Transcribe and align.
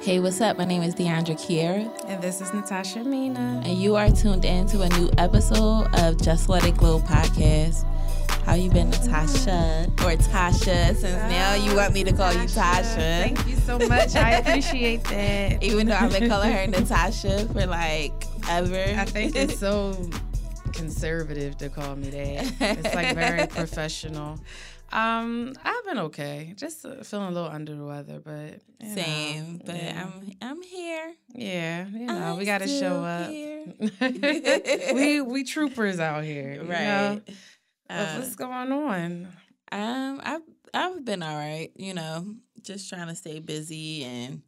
Hey, 0.00 0.20
what's 0.20 0.40
up? 0.42 0.58
My 0.58 0.66
name 0.66 0.82
is 0.82 0.94
Deandra 0.94 1.34
Kiera. 1.34 1.90
And 2.06 2.22
this 2.22 2.42
is 2.42 2.52
Natasha 2.52 3.02
Mina. 3.02 3.62
And 3.64 3.78
you 3.78 3.96
are 3.96 4.10
tuned 4.10 4.44
in 4.44 4.66
to 4.66 4.82
a 4.82 4.88
new 4.90 5.08
episode 5.16 5.88
of 5.94 6.20
Just 6.20 6.50
Let 6.50 6.66
It 6.66 6.76
Glow 6.76 6.98
podcast. 7.00 7.84
How 8.44 8.52
you 8.52 8.70
been, 8.70 8.90
Natasha? 8.90 9.86
Or 10.00 10.12
Tasha, 10.12 10.94
since 10.94 11.04
oh, 11.04 11.28
now 11.30 11.54
you 11.54 11.74
want 11.74 11.94
me 11.94 12.04
to 12.04 12.12
call 12.12 12.34
Natasha. 12.34 12.40
you 12.40 12.46
Tasha. 12.46 13.22
Thank 13.22 13.48
you 13.48 13.56
so 13.56 13.78
much. 13.78 14.14
I 14.14 14.30
appreciate 14.40 15.02
that. 15.04 15.62
Even 15.62 15.86
though 15.86 15.96
I've 15.96 16.12
been 16.12 16.28
calling 16.28 16.52
her 16.52 16.66
Natasha 16.68 17.48
for 17.48 17.66
like 17.66 18.12
ever. 18.50 19.00
I 19.00 19.06
think 19.06 19.34
it's 19.34 19.58
so 19.58 19.96
conservative 20.74 21.56
to 21.58 21.70
call 21.70 21.96
me 21.96 22.10
that. 22.10 22.78
It's 22.78 22.94
like 22.94 23.14
very 23.14 23.46
professional. 23.48 24.38
Um, 24.92 25.54
I've 25.64 25.73
okay. 25.98 26.54
Just 26.56 26.84
uh, 26.84 27.02
feeling 27.02 27.28
a 27.28 27.30
little 27.30 27.48
under 27.48 27.74
the 27.74 27.84
weather, 27.84 28.20
but 28.24 28.60
same. 28.94 29.54
Know, 29.54 29.60
but 29.66 29.76
yeah. 29.76 30.04
I'm 30.04 30.32
I'm 30.42 30.62
here. 30.62 31.14
Yeah, 31.28 31.86
you 31.86 32.06
know, 32.06 32.32
I'm 32.32 32.38
we 32.38 32.44
got 32.44 32.58
to 32.58 32.68
show 32.68 33.02
up. 33.02 33.30
we 34.94 35.20
we 35.20 35.44
troopers 35.44 36.00
out 36.00 36.24
here, 36.24 36.62
right? 36.64 37.20
Uh, 37.88 38.16
what's 38.16 38.36
going 38.36 38.72
on? 38.72 39.28
Um, 39.72 40.20
I've 40.22 40.42
I've 40.72 41.04
been 41.04 41.22
all 41.22 41.36
right. 41.36 41.70
You 41.76 41.94
know, 41.94 42.34
just 42.62 42.88
trying 42.88 43.08
to 43.08 43.14
stay 43.14 43.40
busy 43.40 44.04
and 44.04 44.42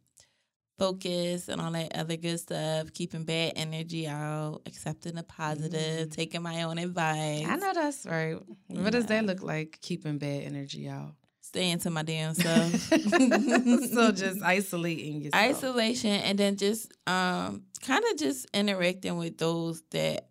focus 0.77 1.49
and 1.49 1.59
all 1.59 1.71
that 1.71 1.95
other 1.95 2.17
good 2.17 2.39
stuff, 2.39 2.93
keeping 2.93 3.23
bad 3.23 3.53
energy 3.55 4.07
out, 4.07 4.61
accepting 4.65 5.15
the 5.15 5.23
positive, 5.23 6.07
mm. 6.07 6.11
taking 6.11 6.41
my 6.41 6.63
own 6.63 6.77
advice. 6.77 7.45
I 7.47 7.55
know 7.55 7.73
that's 7.73 8.05
right. 8.05 8.37
Yeah. 8.69 8.81
What 8.81 8.91
does 8.91 9.07
that 9.07 9.25
look 9.25 9.41
like, 9.41 9.79
keeping 9.81 10.17
bad 10.17 10.43
energy 10.43 10.87
out? 10.87 11.13
Staying 11.47 11.79
to 11.79 11.89
my 11.89 12.03
damn 12.03 12.33
self. 12.33 12.73
so 13.93 14.11
just 14.11 14.41
isolating 14.43 15.21
yourself. 15.21 15.55
Isolation 15.55 16.09
and 16.11 16.37
then 16.37 16.57
just 16.57 16.91
um 17.07 17.63
kind 17.81 18.03
of 18.11 18.17
just 18.17 18.47
interacting 18.53 19.17
with 19.17 19.37
those 19.37 19.81
that 19.91 20.27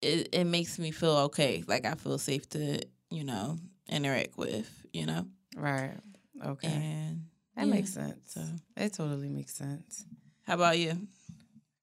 it, 0.00 0.28
it 0.30 0.44
makes 0.44 0.78
me 0.78 0.92
feel 0.92 1.16
okay. 1.26 1.64
Like 1.66 1.86
I 1.86 1.94
feel 1.94 2.18
safe 2.18 2.48
to, 2.50 2.80
you 3.10 3.24
know, 3.24 3.58
interact 3.88 4.38
with, 4.38 4.70
you 4.92 5.06
know? 5.06 5.26
Right. 5.56 5.98
Okay. 6.44 6.68
And 6.68 7.26
that 7.56 7.66
yeah. 7.66 7.74
makes 7.74 7.92
sense. 7.92 8.32
So 8.32 8.42
it 8.76 8.92
totally 8.92 9.28
makes 9.28 9.56
sense. 9.56 10.04
How 10.44 10.54
about 10.54 10.78
you? 10.78 11.08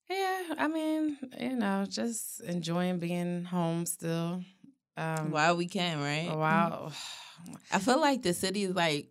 Yeah, 0.09 0.43
I 0.57 0.69
mean, 0.69 1.17
you 1.37 1.57
know, 1.57 1.85
just 1.89 2.39
enjoying 2.39 2.99
being 2.99 3.43
home 3.43 3.85
still. 3.85 4.43
Um, 4.95 5.31
while 5.31 5.57
we 5.57 5.65
can, 5.67 5.99
right? 5.99 6.33
Wow. 6.33 6.93
I 7.71 7.79
feel 7.79 7.99
like 7.99 8.21
the 8.21 8.33
city 8.33 8.63
is 8.63 8.75
like, 8.75 9.07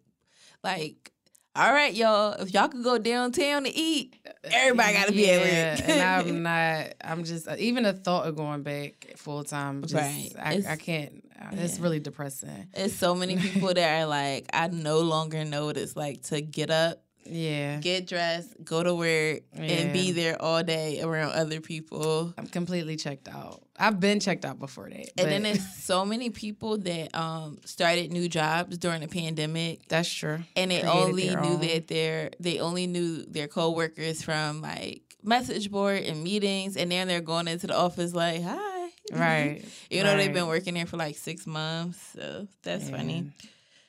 like, 0.63 1.13
all 1.55 1.73
right, 1.73 1.93
y'all. 1.93 2.33
If 2.33 2.55
y'all 2.55 2.69
could 2.69 2.83
go 2.83 2.97
downtown 2.97 3.65
to 3.65 3.77
eat, 3.77 4.17
everybody 4.45 4.95
got 4.95 5.07
to 5.09 5.13
be 5.13 5.27
yeah, 5.27 5.33
at 5.33 5.81
work. 5.81 5.89
and 5.89 6.29
I'm 6.29 6.43
not. 6.43 6.95
I'm 7.05 7.25
just 7.25 7.47
uh, 7.47 7.57
even 7.59 7.83
the 7.83 7.93
thought 7.93 8.27
of 8.27 8.37
going 8.37 8.63
back 8.63 9.15
full 9.17 9.45
time. 9.45 9.83
Right. 9.93 10.31
I, 10.39 10.63
I, 10.67 10.77
can't. 10.77 11.23
Uh, 11.39 11.49
it's 11.53 11.77
yeah. 11.77 11.83
really 11.83 12.01
depressing. 12.01 12.69
It's 12.73 12.95
so 12.95 13.15
many 13.15 13.37
people 13.37 13.75
that 13.75 14.03
are 14.03 14.07
like, 14.07 14.47
I 14.55 14.69
no 14.69 15.01
longer 15.01 15.45
know 15.45 15.67
what 15.67 15.77
it's 15.77 15.95
like 15.95 16.23
to 16.25 16.41
get 16.41 16.71
up, 16.71 17.02
yeah, 17.25 17.79
get 17.79 18.07
dressed, 18.07 18.53
go 18.65 18.83
to 18.83 18.95
work, 18.95 19.43
yeah. 19.55 19.63
and 19.63 19.93
be 19.93 20.13
there 20.13 20.41
all 20.41 20.63
day 20.63 21.01
around 21.03 21.33
other 21.33 21.61
people. 21.61 22.35
I'm 22.37 22.47
completely 22.47 22.97
checked 22.97 23.29
out. 23.29 23.63
I've 23.79 23.99
been 23.99 24.21
checked 24.21 24.45
out 24.45 24.59
before 24.59 24.89
that. 24.91 25.11
And 25.19 25.31
then 25.31 25.43
there's 25.43 25.67
so 25.77 26.05
many 26.05 26.31
people 26.31 26.79
that 26.79 27.17
um, 27.17 27.59
started 27.65 28.13
new 28.13 28.29
jobs 28.29 28.79
during 28.79 29.01
the 29.01 29.09
pandemic. 29.09 29.89
That's 29.89 30.09
true. 30.09 30.41
And 30.57 30.71
they 30.71 30.81
Created 30.81 30.99
only 30.99 31.29
knew 31.31 31.55
own. 31.55 31.61
that 31.61 31.89
their 31.89 32.31
they 32.39 32.61
only 32.61 32.87
knew 32.87 33.25
their 33.25 33.49
coworkers 33.49 34.23
from 34.23 34.61
like 34.61 35.03
message 35.23 35.71
board 35.71 36.03
and 36.03 36.23
meetings, 36.23 36.77
and 36.77 36.91
then 36.91 37.09
they're 37.09 37.21
going 37.21 37.49
into 37.49 37.67
the 37.67 37.77
office 37.77 38.15
like, 38.15 38.43
"Hi." 38.43 38.71
Right. 39.13 39.65
you 39.91 40.05
know, 40.05 40.11
right. 40.11 40.17
they've 40.19 40.33
been 40.33 40.47
working 40.47 40.75
there 40.75 40.87
for 40.87 40.97
like 40.97 41.19
six 41.19 41.47
months. 41.47 41.99
So 42.15 42.47
that's 42.63 42.89
yeah. 42.89 42.97
funny. 42.97 43.31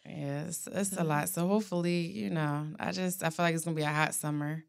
Yeah, 0.06 0.46
it's, 0.46 0.68
it's 0.68 0.98
a 0.98 1.04
lot. 1.04 1.30
So 1.30 1.48
hopefully, 1.48 2.02
you 2.02 2.30
know, 2.30 2.68
I 2.80 2.92
just 2.92 3.24
I 3.24 3.30
feel 3.30 3.46
like 3.46 3.56
it's 3.56 3.66
gonna 3.66 3.76
be 3.76 3.84
a 3.84 3.88
hot 3.88 4.14
summer. 4.14 4.64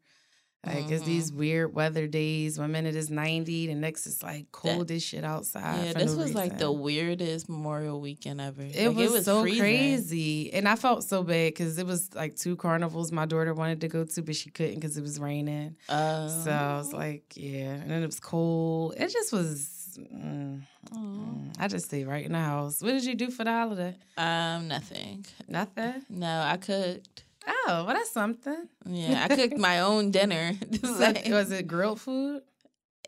Like 0.65 0.77
mm-hmm. 0.77 0.93
it's 0.93 1.05
these 1.05 1.31
weird 1.31 1.75
weather 1.75 2.07
days. 2.07 2.57
One 2.57 2.71
minute 2.71 2.95
is 2.95 3.11
ninety, 3.11 3.67
the 3.67 3.75
next 3.75 4.07
is 4.07 4.23
like 4.23 4.51
cold 4.51 4.89
as 4.89 5.03
shit 5.03 5.23
outside. 5.23 5.85
Yeah, 5.85 5.93
this 5.93 6.13
no 6.13 6.17
was 6.17 6.27
reason. 6.27 6.33
like 6.33 6.57
the 6.57 6.71
weirdest 6.71 7.47
Memorial 7.47 8.01
weekend 8.01 8.41
ever. 8.41 8.63
It, 8.63 8.87
like, 8.87 8.97
was, 8.97 9.11
it 9.11 9.13
was, 9.13 9.25
so 9.25 9.41
freezing. 9.41 9.59
crazy, 9.59 10.53
and 10.53 10.67
I 10.67 10.75
felt 10.75 11.03
so 11.03 11.21
bad 11.21 11.53
because 11.53 11.77
it 11.77 11.85
was 11.85 12.15
like 12.15 12.35
two 12.35 12.55
carnivals 12.55 13.11
my 13.11 13.27
daughter 13.27 13.53
wanted 13.53 13.81
to 13.81 13.87
go 13.87 14.05
to, 14.05 14.21
but 14.23 14.35
she 14.35 14.49
couldn't 14.49 14.75
because 14.75 14.97
it 14.97 15.01
was 15.01 15.19
raining. 15.19 15.75
So 15.87 15.93
I 15.93 16.77
was 16.77 16.93
oh. 16.93 16.97
like, 16.97 17.33
yeah, 17.35 17.73
and 17.73 17.91
then 17.91 18.01
it 18.01 18.07
was 18.07 18.19
cold. 18.19 18.95
It 18.97 19.11
just 19.13 19.31
was 19.31 19.74
mm, 19.97 20.61
mm, 20.91 21.53
I 21.59 21.67
just 21.67 21.85
stay 21.85 22.03
right 22.03 22.25
in 22.25 22.31
the 22.31 22.39
house. 22.39 22.81
What 22.81 22.91
did 22.91 23.05
you 23.05 23.15
do 23.15 23.29
for 23.29 23.43
the 23.43 23.51
holiday? 23.51 23.95
Um, 24.17 24.67
nothing. 24.67 25.25
Nothing. 25.47 26.05
No, 26.09 26.41
I 26.41 26.57
cooked. 26.57 27.23
Oh, 27.47 27.83
well, 27.85 27.95
that's 27.95 28.11
something. 28.11 28.67
Yeah, 28.85 29.27
I 29.29 29.35
cooked 29.35 29.57
my 29.57 29.79
own 29.81 30.11
dinner. 30.11 30.53
like, 30.83 31.25
was 31.27 31.51
it 31.51 31.67
grilled 31.67 32.01
food? 32.01 32.41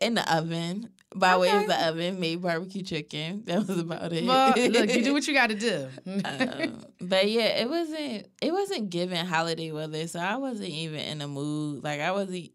In 0.00 0.14
the 0.14 0.34
oven. 0.36 0.90
By 1.14 1.34
okay. 1.34 1.40
way 1.40 1.62
of 1.62 1.66
the 1.66 1.88
oven, 1.88 2.20
made 2.20 2.42
barbecue 2.42 2.82
chicken. 2.82 3.42
That 3.46 3.66
was 3.66 3.78
about 3.78 4.12
it. 4.12 4.24
Well, 4.24 4.48
look, 4.50 4.94
you 4.94 5.02
do 5.02 5.12
what 5.12 5.26
you 5.26 5.34
got 5.34 5.48
to 5.48 5.54
do. 5.54 5.88
um, 6.06 6.84
but 7.00 7.28
yeah, 7.30 7.60
it 7.60 7.68
wasn't. 7.68 8.28
It 8.42 8.52
wasn't 8.52 8.90
given 8.90 9.24
holiday 9.26 9.72
weather, 9.72 10.06
so 10.06 10.20
I 10.20 10.36
wasn't 10.36 10.68
even 10.68 11.00
in 11.00 11.18
the 11.18 11.28
mood. 11.28 11.82
Like 11.82 12.00
I 12.00 12.12
wasn't 12.12 12.50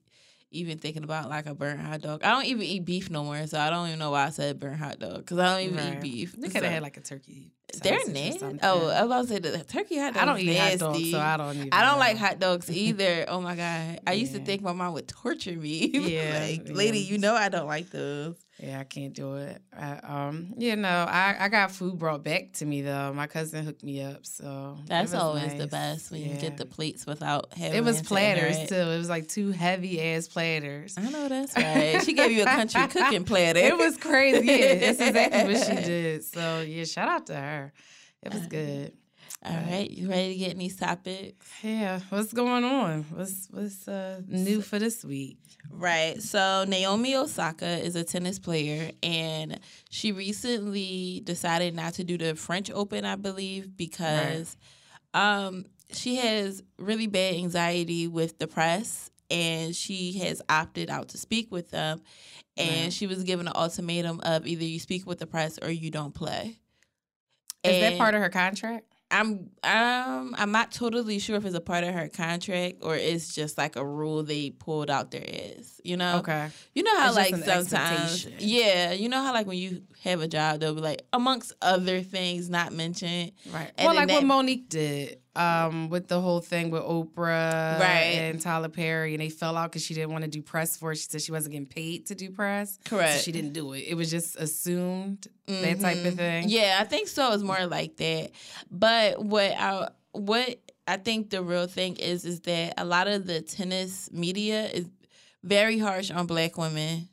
even 0.54 0.78
thinking 0.78 1.04
about 1.04 1.30
like 1.30 1.46
a 1.46 1.56
burnt 1.56 1.82
hot 1.82 2.02
dog. 2.02 2.24
I 2.24 2.32
don't 2.32 2.46
even 2.46 2.64
eat 2.64 2.86
beef 2.86 3.10
no 3.10 3.24
more, 3.24 3.46
so 3.48 3.60
I 3.60 3.70
don't 3.70 3.88
even 3.88 4.00
know 4.00 4.12
why 4.12 4.26
I 4.26 4.30
said 4.30 4.60
burnt 4.60 4.78
hot 4.78 5.00
dog 5.00 5.18
because 5.18 5.40
I 5.40 5.52
don't 5.52 5.74
even 5.74 5.86
right. 5.86 5.96
eat 5.96 6.02
beef. 6.02 6.36
They 6.38 6.48
could 6.48 6.56
have 6.56 6.64
so. 6.66 6.70
had 6.70 6.84
like 6.84 6.98
a 6.98 7.02
turkey. 7.02 7.52
They're 7.82 8.08
nasty. 8.08 8.60
Oh, 8.62 8.88
I 8.88 9.04
was 9.04 9.06
about 9.06 9.22
to 9.22 9.28
say 9.28 9.40
the 9.40 9.64
turkey 9.64 9.98
hot 9.98 10.14
dog. 10.14 10.24
I 10.24 10.26
don't 10.26 10.40
eat 10.40 10.54
nasty. 10.54 10.86
hot 10.86 10.94
dogs, 10.94 11.12
so 11.12 11.20
I 11.20 11.38
don't. 11.38 11.70
I 11.74 11.82
don't 11.82 11.94
know. 11.94 12.00
like 12.00 12.18
hot 12.18 12.40
dogs 12.40 12.70
either. 12.72 13.26
oh 13.28 13.42
my 13.42 13.56
god, 13.56 14.00
I 14.06 14.12
yeah. 14.12 14.12
used 14.12 14.34
to 14.34 14.40
think 14.40 14.62
my 14.62 14.74
mom 14.74 14.94
would 14.94 15.08
torture 15.08 15.56
me. 15.56 15.92
Yeah, 16.04 16.40
like 16.40 16.68
yeah. 16.68 16.74
lady, 16.74 17.00
you 17.00 17.18
know 17.18 17.34
I 17.34 17.50
don't 17.50 17.68
like 17.68 17.90
those. 17.90 18.36
Yeah, 18.64 18.80
I 18.80 18.86
can't 18.86 19.14
do 19.14 19.36
it. 19.36 19.62
I, 19.78 20.00
um, 20.04 20.54
you 20.58 20.78
know, 20.78 20.88
I, 20.88 21.36
I 21.38 21.50
got 21.50 21.72
food 21.72 21.98
brought 22.00 22.24
back 22.24 22.54
to 22.54 22.66
me 22.66 22.82
though. 22.82 23.12
My 23.14 23.28
cousin 23.28 23.66
hooked 23.66 23.84
me 23.84 24.02
up, 24.02 24.26
so 24.26 24.78
that's 24.86 25.14
always 25.14 25.48
nice. 25.48 25.58
the 25.58 25.68
best 25.68 26.12
when 26.12 26.22
yeah. 26.22 26.34
you 26.34 26.40
get 26.40 26.56
the 26.56 26.66
plates 26.66 27.06
without 27.06 27.54
having. 27.58 27.78
It 27.78 27.84
was 27.84 28.02
platters 28.02 28.70
too. 28.70 28.76
It 28.76 28.98
was 28.98 29.10
like 29.10 29.28
two 29.28 29.52
heavy 29.52 30.02
ass 30.02 30.30
platters. 30.30 30.96
I 30.98 31.10
know 31.10 31.28
that's 31.28 31.54
right. 31.58 32.02
she 32.06 32.14
gave 32.14 32.32
you 32.32 32.44
a 32.44 32.46
country 32.46 32.88
cooking 32.88 33.26
platter. 33.26 33.60
It 33.60 33.78
was 33.78 33.98
crazy. 33.98 34.46
Yeah, 34.46 34.76
that's 34.76 35.02
exactly 35.02 35.54
what 35.54 35.68
she 35.68 35.76
did. 35.86 36.24
So 36.24 36.62
yeah, 36.62 36.86
shout 36.86 37.10
out 37.10 37.28
to 37.28 37.36
her. 37.36 37.74
It 38.22 38.34
was 38.34 38.48
good. 38.48 38.94
All 39.46 39.54
right, 39.54 39.90
you 39.92 40.10
ready 40.10 40.34
to 40.34 40.40
get 40.40 40.52
in 40.54 40.60
these 40.60 40.78
topics? 40.78 41.46
Yeah, 41.62 42.00
what's 42.10 42.32
going 42.32 42.64
on? 42.64 43.04
What's 43.14 43.50
what's 43.52 43.88
uh, 43.90 44.22
new 44.26 44.62
for 44.62 44.80
this 44.80 45.04
week? 45.04 45.38
Right. 45.70 46.22
So 46.22 46.64
Naomi 46.66 47.16
Osaka 47.16 47.84
is 47.84 47.98
a 47.98 48.06
tennis 48.06 48.40
player, 48.40 48.92
and 49.02 49.60
she 49.90 50.14
recently 50.14 51.22
decided 51.26 51.76
not 51.76 51.96
to 51.96 52.06
do 52.06 52.18
the 52.18 52.36
French 52.36 52.72
Open, 52.72 53.04
I 53.04 53.18
believe, 53.18 53.76
because 53.76 54.56
right. 55.14 55.46
um, 55.46 55.66
she 55.92 56.16
has 56.16 56.64
really 56.78 57.08
bad 57.08 57.36
anxiety 57.36 58.08
with 58.08 58.40
the 58.40 58.48
press, 58.48 59.12
and 59.30 59.76
she 59.76 60.20
has 60.20 60.42
opted 60.48 60.90
out 60.90 61.10
to 61.10 61.18
speak 61.18 61.52
with 61.52 61.70
them. 61.70 62.02
And 62.56 62.84
right. 62.84 62.94
she 62.94 63.08
was 63.08 63.24
given 63.24 63.48
an 63.48 63.54
ultimatum 63.56 64.22
of 64.22 64.48
either 64.48 64.64
you 64.64 64.80
speak 64.80 65.06
with 65.06 65.20
the 65.20 65.28
press 65.28 65.60
or 65.62 65.70
you 65.70 65.92
don't 65.92 66.14
play. 66.14 66.60
Is 67.64 67.74
and 67.76 67.84
that 67.84 67.98
part 67.98 68.14
of 68.14 68.22
her 68.22 68.30
contract? 68.30 68.93
I'm 69.14 69.52
um 69.64 70.36
I'm 70.38 70.52
not 70.52 70.72
totally 70.72 71.20
sure 71.20 71.36
if 71.36 71.46
it's 71.46 71.56
a 71.56 71.62
part 71.62 71.84
of 71.84 71.94
her 71.94 72.08
contract 72.10 72.78
or 72.82 72.96
it's 72.96 73.34
just 73.36 73.58
like 73.60 73.76
a 73.76 73.86
rule 73.86 74.24
they 74.24 74.50
pulled 74.50 74.90
out 74.90 75.12
there 75.12 75.24
is. 75.26 75.80
You 75.84 75.98
know? 75.98 76.18
Okay. 76.18 76.50
You 76.74 76.84
know 76.84 77.00
how 77.00 77.08
it's 77.10 77.16
like 77.16 77.36
sometimes 77.36 78.28
Yeah, 78.40 78.94
you 78.94 79.10
know 79.10 79.22
how 79.22 79.32
like 79.32 79.46
when 79.46 79.58
you 79.58 79.84
have 80.04 80.22
a 80.22 80.28
job 80.28 80.60
they'll 80.60 80.74
be 80.74 80.82
like 80.82 81.04
amongst 81.14 81.54
other 81.62 82.02
things 82.02 82.50
not 82.50 82.74
mentioned. 82.74 83.34
Right. 83.54 83.72
And 83.78 83.86
well 83.86 83.96
like 83.96 84.08
that, 84.08 84.16
what 84.16 84.26
Monique 84.26 84.68
did 84.68 85.20
um, 85.36 85.90
with 85.90 86.08
the 86.08 86.20
whole 86.20 86.42
thing 86.42 86.70
with 86.70 86.84
Oprah 86.84 87.80
right. 87.80 88.16
and 88.16 88.40
Tyler 88.40 88.70
Perry, 88.70 89.14
and 89.14 89.22
they 89.22 89.30
fell 89.30 89.58
out 89.58 89.72
because 89.72 89.84
she 89.84 89.94
didn't 89.94 90.12
want 90.12 90.24
to 90.24 90.30
do 90.30 90.42
press 90.42 90.78
for 90.78 90.92
it. 90.92 90.98
She 90.98 91.08
said 91.10 91.22
she 91.22 91.32
wasn't 91.32 91.54
getting 91.54 91.68
paid 91.68 92.08
to 92.08 92.16
do 92.16 92.30
press. 92.30 92.78
Correct. 92.86 93.16
So 93.16 93.20
she 93.22 93.32
didn't 93.32 93.54
do 93.54 93.74
it. 93.74 93.80
It 93.88 93.96
was 93.96 94.12
just 94.12 94.36
assumed 94.36 95.28
mm-hmm. 95.48 95.62
that 95.62 95.80
type 95.80 95.98
of 95.98 96.04
mm-hmm. 96.04 96.16
thing. 96.16 96.50
Yeah, 96.50 96.78
I 96.80 96.84
think 96.84 97.08
so. 97.08 97.34
It's 97.34 97.44
more 97.44 97.66
like 97.66 97.98
that. 97.98 98.32
But 98.70 99.24
what 99.24 99.52
I 99.54 99.90
what 100.12 100.60
I 100.88 100.98
think 100.98 101.30
the 101.30 101.42
real 101.42 101.68
thing 101.68 101.96
is 101.96 102.26
is 102.26 102.42
that 102.42 102.76
a 102.78 102.86
lot 102.86 103.08
of 103.08 103.26
the 103.26 103.42
tennis 103.42 104.12
media 104.12 104.68
is 104.68 104.88
very 105.44 105.80
harsh 105.80 106.12
on 106.12 106.28
black 106.28 106.58
women. 106.58 107.10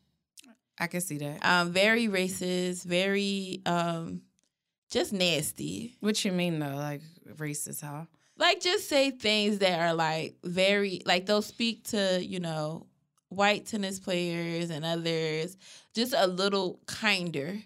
I 0.79 0.87
can 0.87 1.01
see 1.01 1.19
that. 1.19 1.45
Um, 1.45 1.73
very 1.73 2.07
racist, 2.09 2.85
very 2.85 3.61
um, 3.67 4.23
just 4.91 5.13
nasty. 5.13 5.97
What 6.01 6.25
you 6.25 6.33
mean 6.33 6.59
though? 6.59 6.75
Like 6.75 7.03
racist? 7.37 7.81
How? 7.81 8.07
like 8.41 8.61
just 8.61 8.89
say 8.89 9.11
things 9.11 9.59
that 9.59 9.79
are 9.79 9.95
like 9.95 10.35
very 10.43 11.03
like 11.05 11.27
they'll 11.27 11.43
speak 11.43 11.85
to 11.85 12.25
you 12.25 12.41
know 12.41 12.87
white 13.29 13.67
tennis 13.67 14.01
players 14.01 14.71
and 14.71 14.85
others 14.85 15.57
just 15.95 16.15
a 16.17 16.27
little 16.27 16.81
kinder. 16.87 17.59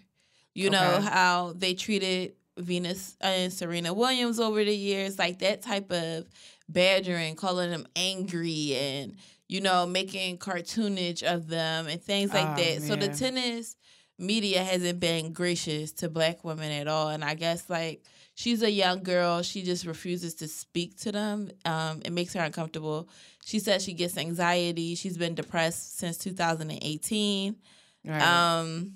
You 0.53 0.67
okay. 0.67 0.77
know 0.77 1.01
how 1.01 1.53
they 1.55 1.73
treated 1.73 2.33
Venus 2.57 3.17
uh, 3.21 3.27
and 3.27 3.51
Serena 3.51 3.93
Williams 3.93 4.39
over 4.39 4.63
the 4.63 4.75
years, 4.75 5.19
like 5.19 5.39
that 5.39 5.61
type 5.61 5.91
of 5.91 6.25
badgering, 6.69 7.35
calling 7.35 7.71
them 7.71 7.87
angry 7.95 8.75
and 8.75 9.15
you 9.47 9.61
know 9.61 9.85
making 9.85 10.37
cartoonage 10.37 11.23
of 11.23 11.47
them 11.47 11.87
and 11.87 12.01
things 12.01 12.33
like 12.33 12.43
oh, 12.43 12.61
that. 12.61 12.79
Man. 12.79 12.81
So 12.81 12.95
the 12.95 13.09
tennis 13.09 13.75
media 14.17 14.63
hasn't 14.63 14.99
been 14.99 15.33
gracious 15.33 15.91
to 15.93 16.09
black 16.09 16.43
women 16.43 16.71
at 16.71 16.87
all, 16.87 17.09
and 17.09 17.23
I 17.23 17.33
guess 17.33 17.69
like 17.69 18.03
she's 18.33 18.61
a 18.61 18.71
young 18.71 19.03
girl. 19.03 19.41
She 19.41 19.63
just 19.63 19.85
refuses 19.85 20.35
to 20.35 20.47
speak 20.47 20.97
to 21.01 21.11
them. 21.11 21.49
Um, 21.65 22.01
it 22.05 22.11
makes 22.11 22.33
her 22.33 22.41
uncomfortable. 22.41 23.09
She 23.45 23.59
says 23.59 23.83
she 23.83 23.93
gets 23.93 24.17
anxiety. 24.17 24.95
She's 24.95 25.17
been 25.17 25.35
depressed 25.35 25.97
since 25.97 26.17
2018. 26.17 27.55
Right. 28.05 28.21
Um, 28.21 28.95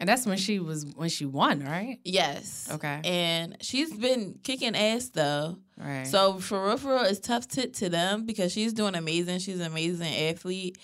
and 0.00 0.08
that's 0.08 0.26
when 0.26 0.36
she 0.36 0.60
was 0.60 0.86
when 0.94 1.08
she 1.08 1.26
won, 1.26 1.60
right? 1.64 1.98
Yes. 2.04 2.68
Okay. 2.70 3.00
And 3.02 3.56
she's 3.60 3.92
been 3.92 4.38
kicking 4.44 4.76
ass 4.76 5.08
though. 5.08 5.58
Right. 5.76 6.06
So 6.06 6.38
for 6.38 6.66
real, 6.66 6.76
for 6.76 6.94
real, 6.94 7.04
it's 7.04 7.18
tough 7.18 7.48
tit 7.48 7.74
to 7.74 7.88
them 7.88 8.24
because 8.24 8.52
she's 8.52 8.72
doing 8.72 8.94
amazing. 8.94 9.40
She's 9.40 9.58
an 9.58 9.66
amazing 9.66 10.14
athlete. 10.14 10.78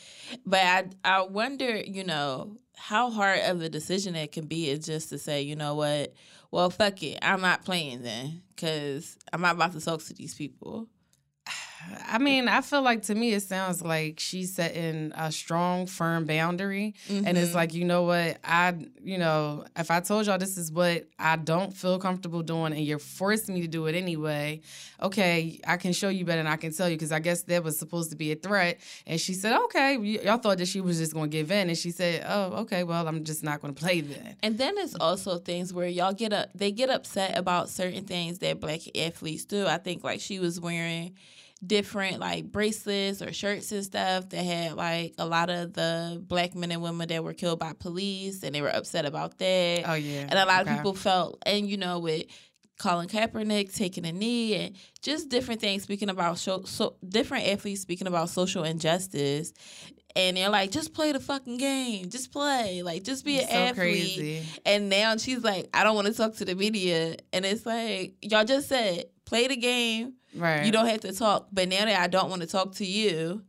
But 0.45 0.61
I 0.61 0.85
I 1.05 1.23
wonder, 1.23 1.77
you 1.77 2.03
know, 2.03 2.57
how 2.77 3.11
hard 3.11 3.41
of 3.41 3.63
a 3.63 3.69
decision 3.69 4.15
it 4.15 4.33
can 4.33 4.47
be 4.47 4.69
is 4.69 4.85
just 4.85 5.09
to 5.11 5.19
say, 5.19 5.43
you 5.43 5.57
know 5.57 5.75
what, 5.75 6.15
well, 6.51 6.71
fuck 6.71 7.03
it, 7.03 7.19
I'm 7.23 7.41
not 7.41 7.65
playing 7.65 8.03
then 8.03 8.43
because 8.55 9.17
I'm 9.33 9.41
not 9.41 9.57
about 9.57 9.73
to 9.73 9.81
talk 9.81 10.03
to 10.05 10.15
these 10.15 10.35
people. 10.35 10.89
I 12.07 12.19
mean, 12.19 12.49
I 12.49 12.61
feel 12.61 12.83
like 12.83 13.03
to 13.05 13.15
me 13.15 13.33
it 13.33 13.43
sounds 13.43 13.83
like 13.83 14.21
she's 14.21 14.55
setting 14.55 15.13
a 15.15 15.33
strong, 15.33 15.87
firm 15.87 16.25
boundary. 16.25 16.95
Mm-hmm. 17.09 17.27
And 17.27 17.39
it's 17.39 17.49
mm-hmm. 17.49 17.57
like, 17.57 17.75
you 17.75 17.85
know 17.85 18.05
what? 18.05 18.39
I, 18.45 18.75
you 19.03 19.19
know, 19.19 19.65
if 19.77 19.91
I 19.91 20.01
told 20.01 20.27
y'all 20.27 20.39
this 20.39 20.57
is 20.57 20.71
what 20.71 21.07
I 21.19 21.37
don't 21.37 21.77
feel 21.77 21.99
comfortable 21.99 22.43
doing 22.43 22.73
and 22.73 22.85
you're 22.85 22.99
forcing 22.99 23.55
me 23.55 23.63
to 23.63 23.69
do 23.69 23.87
it 23.87 23.95
anyway, 23.95 24.61
okay, 25.03 25.61
I 25.67 25.77
can 25.77 25.93
show 25.93 26.09
you 26.09 26.25
better 26.25 26.41
and 26.41 26.49
I 26.49 26.57
can 26.57 26.73
tell 26.73 26.89
you 26.89 26.97
because 26.97 27.13
I 27.13 27.19
guess 27.19 27.43
that 27.43 27.65
was 27.65 27.79
supposed 27.79 28.11
to 28.11 28.17
be 28.17 28.33
a 28.33 28.37
threat. 28.37 28.79
And 29.07 29.21
she 29.21 29.35
said, 29.35 29.59
okay, 29.65 29.97
y- 29.97 30.21
y'all 30.25 30.39
thought 30.39 30.59
that 30.59 30.69
she 30.69 30.81
was 30.81 30.99
just 30.99 31.15
going 31.15 31.31
to 31.31 31.37
give 31.37 31.51
in. 31.51 31.69
And 31.69 31.77
she 31.77 31.91
said, 31.91 32.25
oh, 32.29 32.53
okay, 32.63 32.85
well, 32.85 33.07
I'm 33.09 33.25
just 33.25 33.43
not 33.43 33.61
going 33.61 33.75
to 33.75 33.81
play 33.81 34.01
then. 34.01 34.37
And 34.43 34.59
then 34.59 34.75
it's 34.79 34.95
also 34.95 35.39
things 35.39 35.73
where 35.73 35.89
y'all 35.89 36.13
get 36.13 36.33
up, 36.33 36.51
they 36.55 36.71
get 36.71 36.91
upset 36.91 37.37
about 37.37 37.69
certain 37.69 38.05
things 38.05 38.39
that 38.39 38.61
black 38.61 38.81
athletes 38.97 39.45
do. 39.45 39.67
I 39.67 39.79
think 39.79 40.05
like 40.05 40.21
she 40.21 40.39
was 40.39 40.61
wearing 40.61 41.15
different 41.67 42.19
like 42.19 42.51
bracelets 42.51 43.23
or 43.23 43.33
shirts 43.33 43.73
and 43.73 43.85
stuff 43.85 44.29
that 44.31 44.45
had 44.45 44.75
like 44.75 45.15
a 45.19 45.27
lot 45.27 45.51
of 45.51 45.73
the 45.73 46.23
black 46.27 46.55
men 46.55 46.71
and 46.73 46.83
women 46.83 47.09
that 47.09 47.23
were 47.23 47.35
killed 47.35 47.59
by 47.59 47.73
police 47.73 48.43
and 48.43 48.55
they 48.55 48.63
were 48.63 48.75
upset 48.75 49.05
about 49.05 49.39
that. 49.39 49.83
Oh 49.87 49.95
yeah. 49.95 50.27
And 50.29 50.35
a 50.35 50.47
lot 50.47 50.63
okay. 50.63 50.71
of 50.71 50.77
people 50.77 50.95
felt 50.95 51.43
and 51.47 51.69
you 51.69 51.77
know 51.77 51.99
with 51.99 52.27
Colin 52.79 53.09
Kaepernick 53.09 53.75
taking 53.75 54.05
a 54.05 54.13
knee 54.13 54.55
and 54.55 54.77
just 55.01 55.29
different 55.29 55.61
things 55.61 55.85
speaking 55.85 56.09
about 56.09 56.39
show, 56.39 56.63
so 56.65 56.97
different 57.09 57.47
athletes 57.47 57.81
speaking 57.81 58.09
about 58.09 58.29
social 58.31 58.65
injustice 58.65 59.53
and 60.17 60.37
they're 60.37 60.49
like 60.49 60.71
just 60.71 60.95
play 60.95 61.13
the 61.13 61.21
fucking 61.21 61.57
game 61.57 62.09
just 62.09 62.33
play 62.33 62.83
like 62.83 63.03
just 63.03 63.25
be 63.25 63.39
an 63.39 63.49
so 63.49 63.55
athlete 63.55 63.77
crazy. 63.77 64.43
and 64.65 64.89
now 64.89 65.17
she's 65.17 65.43
like 65.43 65.69
I 65.75 65.85
don't 65.85 65.95
want 65.95 66.07
to 66.07 66.15
talk 66.15 66.37
to 66.37 66.45
the 66.45 66.55
media 66.55 67.17
and 67.33 67.45
it's 67.45 67.67
like 67.67 68.15
y'all 68.23 68.45
just 68.45 68.69
said 68.69 69.07
play 69.25 69.49
the 69.49 69.57
game 69.57 70.15
Right. 70.35 70.65
You 70.65 70.73
don't 70.73 70.87
have 70.87 71.01
to 71.01 71.13
talk. 71.13 71.49
But 71.53 71.69
now 71.69 71.85
that 71.85 72.01
I 72.01 72.07
don't 72.07 72.31
want 72.31 72.43
to 72.43 72.49
talk 72.49 72.75
to 72.77 72.87
you. 72.87 73.43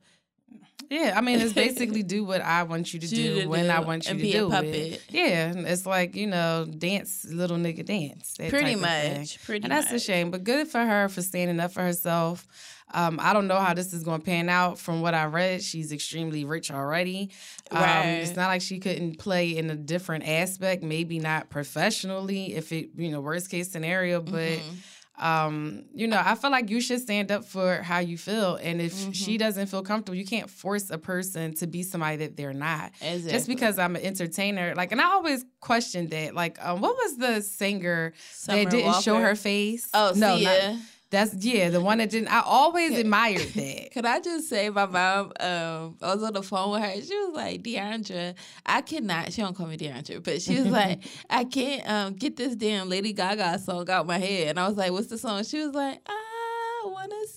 Yeah, 0.90 1.14
I 1.16 1.22
mean, 1.22 1.40
it's 1.40 1.54
basically 1.66 2.04
do 2.04 2.24
what 2.24 2.42
I 2.42 2.64
want 2.64 2.94
you 2.94 3.00
to 3.00 3.08
do 3.08 3.42
to 3.42 3.48
when 3.48 3.66
do, 3.66 3.72
I 3.72 3.80
want 3.80 4.08
you 4.08 4.18
to 4.18 4.32
do 4.32 4.52
it. 4.52 5.02
Yeah, 5.10 5.54
it's 5.56 5.86
like 5.86 6.16
you 6.16 6.28
know, 6.28 6.66
dance, 6.66 7.26
little 7.26 7.58
nigga, 7.58 7.86
dance. 7.86 8.36
Pretty 8.38 8.76
much, 8.76 9.44
pretty. 9.44 9.64
And 9.64 9.72
that's 9.72 9.92
much. 9.92 10.02
a 10.02 10.04
shame, 10.04 10.32
but 10.32 10.44
good 10.44 10.68
for 10.68 10.84
her 10.84 11.10
for 11.10 11.22
standing 11.22 11.60
up 11.60 11.72
for 11.72 11.82
herself. 11.82 12.48
Um, 12.94 13.20
I 13.22 13.34
don't 13.34 13.48
know 13.48 13.60
how 13.60 13.74
this 13.74 13.94
is 13.94 14.04
going 14.04 14.20
to 14.20 14.26
pan 14.26 14.48
out. 14.48 14.78
From 14.78 15.02
what 15.02 15.16
I 15.16 15.26
read, 15.26 15.64
she's 15.64 15.92
extremely 15.92 16.46
rich 16.46 16.70
already. 16.70 17.32
Um, 17.72 17.82
right. 17.82 18.06
It's 18.22 18.36
not 18.36 18.48
like 18.48 18.62
she 18.62 18.80
couldn't 18.80 19.18
play 19.18 19.58
in 19.58 19.72
a 19.72 19.76
different 19.76 20.28
aspect, 20.28 20.84
maybe 20.84 21.18
not 21.18 21.50
professionally, 21.50 22.54
if 22.54 22.72
it 22.72 22.90
you 22.96 23.10
know 23.10 23.22
worst 23.22 23.50
case 23.50 23.72
scenario, 23.72 24.22
but. 24.22 24.60
Mm-hmm 24.60 24.76
um, 25.18 25.86
you 25.94 26.08
know, 26.08 26.22
I 26.24 26.36
feel 26.36 26.52
like 26.52 26.70
you 26.70 26.82
should 26.82 27.00
stand 27.00 27.32
up 27.32 27.46
for 27.46 27.78
how 27.78 28.00
you 28.00 28.18
feel. 28.18 28.56
And 28.56 28.82
if 28.82 28.94
mm-hmm. 28.94 29.12
she 29.12 29.38
doesn't 29.38 29.68
feel 29.68 29.82
comfortable, 29.82 30.16
you 30.16 30.26
can't 30.26 30.50
force 30.50 30.90
a 30.90 30.98
person 30.98 31.54
to 31.56 31.68
be 31.68 31.84
somebody 31.84 32.18
that 32.18 32.36
they're 32.36 32.54
not. 32.54 32.92
Exactly. 33.02 33.32
Just 33.32 33.48
because 33.48 33.80
I'm 33.80 33.96
an 33.96 34.02
entertainer. 34.02 34.76
Like, 34.76 34.92
and 34.92 35.00
I 35.00 35.06
always 35.06 35.46
questioned 35.62 36.10
that. 36.10 36.36
Like, 36.36 36.64
um, 36.66 36.82
what 36.82 36.96
was 36.96 37.18
the 37.18 37.42
singer 37.42 38.14
Summer 38.32 38.64
that 38.64 38.72
didn't 38.72 38.88
Walker? 38.88 39.02
show 39.02 39.20
her 39.20 39.36
face? 39.36 39.90
Oh, 39.94 40.14
no, 40.16 40.38
Sia. 40.38 40.74
Not, 40.74 40.82
that's 41.12 41.34
yeah, 41.36 41.70
the 41.70 41.82
one 41.82 42.00
that 42.00 42.10
didn't. 42.10 42.30
I 42.30 42.42
always 42.42 42.98
admired 42.98 43.42
that. 43.54 43.92
Can 43.94 44.06
I 44.06 44.20
just 44.20 44.50
say, 44.50 44.70
my 44.70 44.86
mom, 44.86 45.32
um, 45.40 45.98
I 46.02 46.14
was 46.14 46.24
on 46.24 46.34
the 46.34 46.42
phone 46.42 46.72
with 46.72 46.82
her. 46.82 47.02
She 47.02 47.16
was 47.18 47.36
like, 47.36 47.64
"Deandra, 47.64 48.36
I 48.66 48.82
cannot." 48.82 49.32
She 49.32 49.42
don't 49.42 49.56
call 49.56 49.68
me 49.68 49.78
Deandra, 49.78 50.24
but 50.24 50.42
she 50.42 50.56
was 50.60 50.68
like, 50.68 51.04
"I 51.30 51.44
can't 51.46 51.88
um, 51.90 52.14
get 52.16 52.36
this 52.36 52.56
damn 52.56 52.90
Lady 52.90 53.14
Gaga 53.14 53.60
song 53.60 53.90
out 53.90 54.08
my 54.08 54.18
head." 54.18 54.50
And 54.50 54.60
I 54.60 54.68
was 54.68 54.78
like, 54.78 54.92
"What's 54.92 55.08
the 55.08 55.18
song?" 55.18 55.44
She 55.44 55.60
was 55.60 55.76
like, 55.76 56.02
"I 56.08 56.84
wanna 56.86 57.28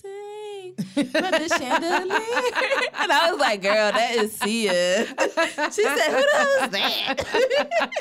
sing." 0.75 1.09
But 1.11 1.31
the 1.31 1.55
chandelier. 1.57 1.99
and 2.99 3.11
I 3.11 3.31
was 3.31 3.39
like, 3.39 3.61
girl, 3.61 3.91
that 3.91 4.15
is 4.15 4.33
Sia. 4.33 5.05
She 5.05 5.83
said, 5.83 6.11
who 6.11 6.21
the 6.21 6.37
hell 6.37 6.63
is 6.63 6.69
that? 6.71 7.15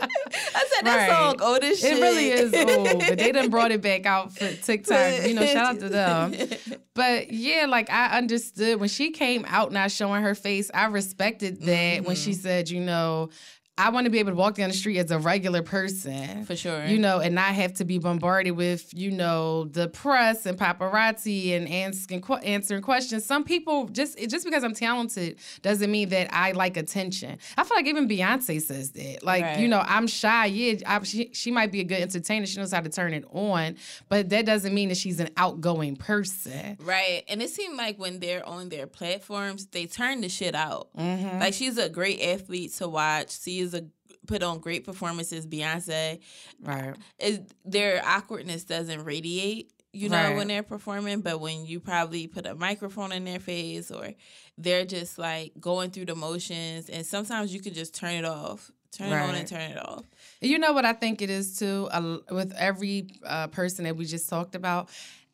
I 0.54 0.64
said, 0.70 0.86
that 0.86 0.96
right. 0.96 1.08
song 1.08 1.42
old 1.42 1.64
as 1.64 1.80
shit. 1.80 1.98
It 1.98 2.00
really 2.00 2.28
is 2.28 2.54
old, 2.54 2.98
but 3.00 3.18
they 3.18 3.32
done 3.32 3.50
brought 3.50 3.70
it 3.70 3.82
back 3.82 4.06
out 4.06 4.32
for 4.32 4.50
TikTok. 4.50 5.26
You 5.26 5.34
know, 5.34 5.46
shout 5.46 5.76
out 5.76 5.80
to 5.80 5.88
them. 5.88 6.34
But 6.94 7.30
yeah, 7.32 7.66
like 7.68 7.90
I 7.90 8.18
understood 8.18 8.80
when 8.80 8.88
she 8.88 9.12
came 9.12 9.44
out 9.46 9.70
not 9.70 9.92
showing 9.92 10.24
her 10.24 10.34
face, 10.34 10.68
I 10.74 10.86
respected 10.86 11.60
that 11.60 11.98
mm-hmm. 11.98 12.04
when 12.04 12.16
she 12.16 12.32
mm-hmm. 12.32 12.40
said, 12.40 12.70
you 12.70 12.80
know, 12.80 13.30
I 13.78 13.90
want 13.90 14.06
to 14.06 14.10
be 14.10 14.18
able 14.18 14.32
to 14.32 14.36
walk 14.36 14.56
down 14.56 14.68
the 14.68 14.74
street 14.74 14.98
as 14.98 15.12
a 15.12 15.18
regular 15.20 15.62
person. 15.62 16.44
For 16.44 16.56
sure. 16.56 16.84
You 16.84 16.98
know, 16.98 17.20
and 17.20 17.36
not 17.36 17.54
have 17.54 17.74
to 17.74 17.84
be 17.84 17.98
bombarded 17.98 18.56
with, 18.56 18.92
you 18.92 19.12
know, 19.12 19.64
the 19.66 19.88
press 19.88 20.46
and 20.46 20.58
paparazzi 20.58 21.56
and 21.56 21.72
asking, 21.72 22.24
answering 22.42 22.82
questions. 22.82 23.24
Some 23.24 23.44
people, 23.44 23.86
just 23.88 24.18
just 24.28 24.44
because 24.44 24.64
I'm 24.64 24.74
talented 24.74 25.38
doesn't 25.62 25.90
mean 25.90 26.08
that 26.08 26.28
I 26.34 26.52
like 26.52 26.76
attention. 26.76 27.38
I 27.56 27.62
feel 27.62 27.76
like 27.76 27.86
even 27.86 28.08
Beyonce 28.08 28.60
says 28.60 28.90
that. 28.90 29.22
Like, 29.22 29.44
right. 29.44 29.60
you 29.60 29.68
know, 29.68 29.82
I'm 29.86 30.08
shy. 30.08 30.46
Yeah, 30.46 30.80
I, 30.84 31.02
she, 31.04 31.30
she 31.32 31.52
might 31.52 31.70
be 31.70 31.80
a 31.80 31.84
good 31.84 32.00
entertainer. 32.00 32.46
She 32.46 32.58
knows 32.58 32.72
how 32.72 32.80
to 32.80 32.90
turn 32.90 33.14
it 33.14 33.24
on. 33.32 33.76
But 34.08 34.28
that 34.30 34.44
doesn't 34.44 34.74
mean 34.74 34.88
that 34.88 34.96
she's 34.96 35.20
an 35.20 35.30
outgoing 35.36 35.94
person. 35.94 36.78
Right. 36.80 37.22
And 37.28 37.40
it 37.40 37.50
seemed 37.50 37.76
like 37.76 37.96
when 37.96 38.18
they're 38.18 38.44
on 38.44 38.70
their 38.70 38.88
platforms, 38.88 39.66
they 39.66 39.86
turn 39.86 40.20
the 40.20 40.28
shit 40.28 40.56
out. 40.56 40.88
Mm-hmm. 40.98 41.38
Like, 41.38 41.54
she's 41.54 41.78
a 41.78 41.88
great 41.88 42.20
athlete 42.20 42.72
to 42.74 42.88
watch. 42.88 43.30
See 43.30 43.67
is 43.68 43.74
a 43.74 43.84
put 44.26 44.42
on 44.42 44.60
great 44.60 44.84
performances. 44.84 45.46
Beyonce, 45.46 46.20
right? 46.62 46.94
Is 47.18 47.40
their 47.64 48.02
awkwardness 48.04 48.64
doesn't 48.64 49.04
radiate, 49.04 49.72
you 49.92 50.08
know, 50.08 50.16
right. 50.16 50.36
when 50.36 50.48
they're 50.48 50.62
performing, 50.62 51.22
but 51.22 51.40
when 51.40 51.66
you 51.66 51.80
probably 51.80 52.26
put 52.26 52.46
a 52.46 52.54
microphone 52.54 53.10
in 53.10 53.24
their 53.24 53.40
face 53.40 53.90
or 53.90 54.10
they're 54.56 54.84
just 54.84 55.18
like 55.18 55.52
going 55.58 55.90
through 55.90 56.06
the 56.06 56.14
motions, 56.14 56.88
and 56.88 57.04
sometimes 57.04 57.52
you 57.52 57.60
can 57.60 57.74
just 57.74 57.94
turn 57.94 58.12
it 58.12 58.24
off. 58.24 58.70
Turn 58.90 59.10
right. 59.10 59.24
it 59.24 59.28
on 59.28 59.34
and 59.34 59.48
turn 59.48 59.60
it 59.72 59.78
off. 59.78 60.04
You 60.40 60.58
know 60.58 60.72
what 60.72 60.84
I 60.84 60.92
think 60.94 61.20
it 61.20 61.30
is 61.30 61.58
too. 61.58 61.88
Uh, 61.90 62.18
with 62.30 62.54
every 62.56 63.08
uh, 63.24 63.48
person 63.48 63.84
that 63.84 63.96
we 63.96 64.06
just 64.06 64.28
talked 64.28 64.54
about, 64.54 64.88